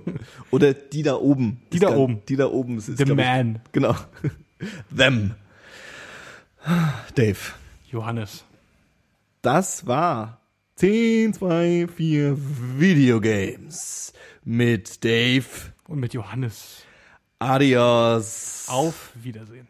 Oder 0.50 0.74
die 0.74 1.02
da 1.04 1.14
oben. 1.14 1.60
Die 1.72 1.78
da 1.78 1.90
gar- 1.90 1.98
oben. 1.98 2.20
Die 2.28 2.36
da 2.36 2.46
oben. 2.46 2.78
Ist, 2.78 2.86
The 2.86 3.04
glaub 3.04 3.18
ich- 3.18 3.24
Man. 3.24 3.60
Genau. 3.72 3.94
Them. 4.96 5.34
Dave. 7.14 7.38
Johannes. 7.90 8.44
Das 9.42 9.86
war 9.86 10.40
10, 10.76 11.34
2, 11.34 11.86
4 11.94 12.36
Videogames 12.78 14.12
mit 14.44 15.04
Dave. 15.04 15.44
Und 15.88 16.00
mit 16.00 16.14
Johannes. 16.14 16.84
Adios. 17.38 18.66
Auf 18.68 19.10
Wiedersehen. 19.14 19.68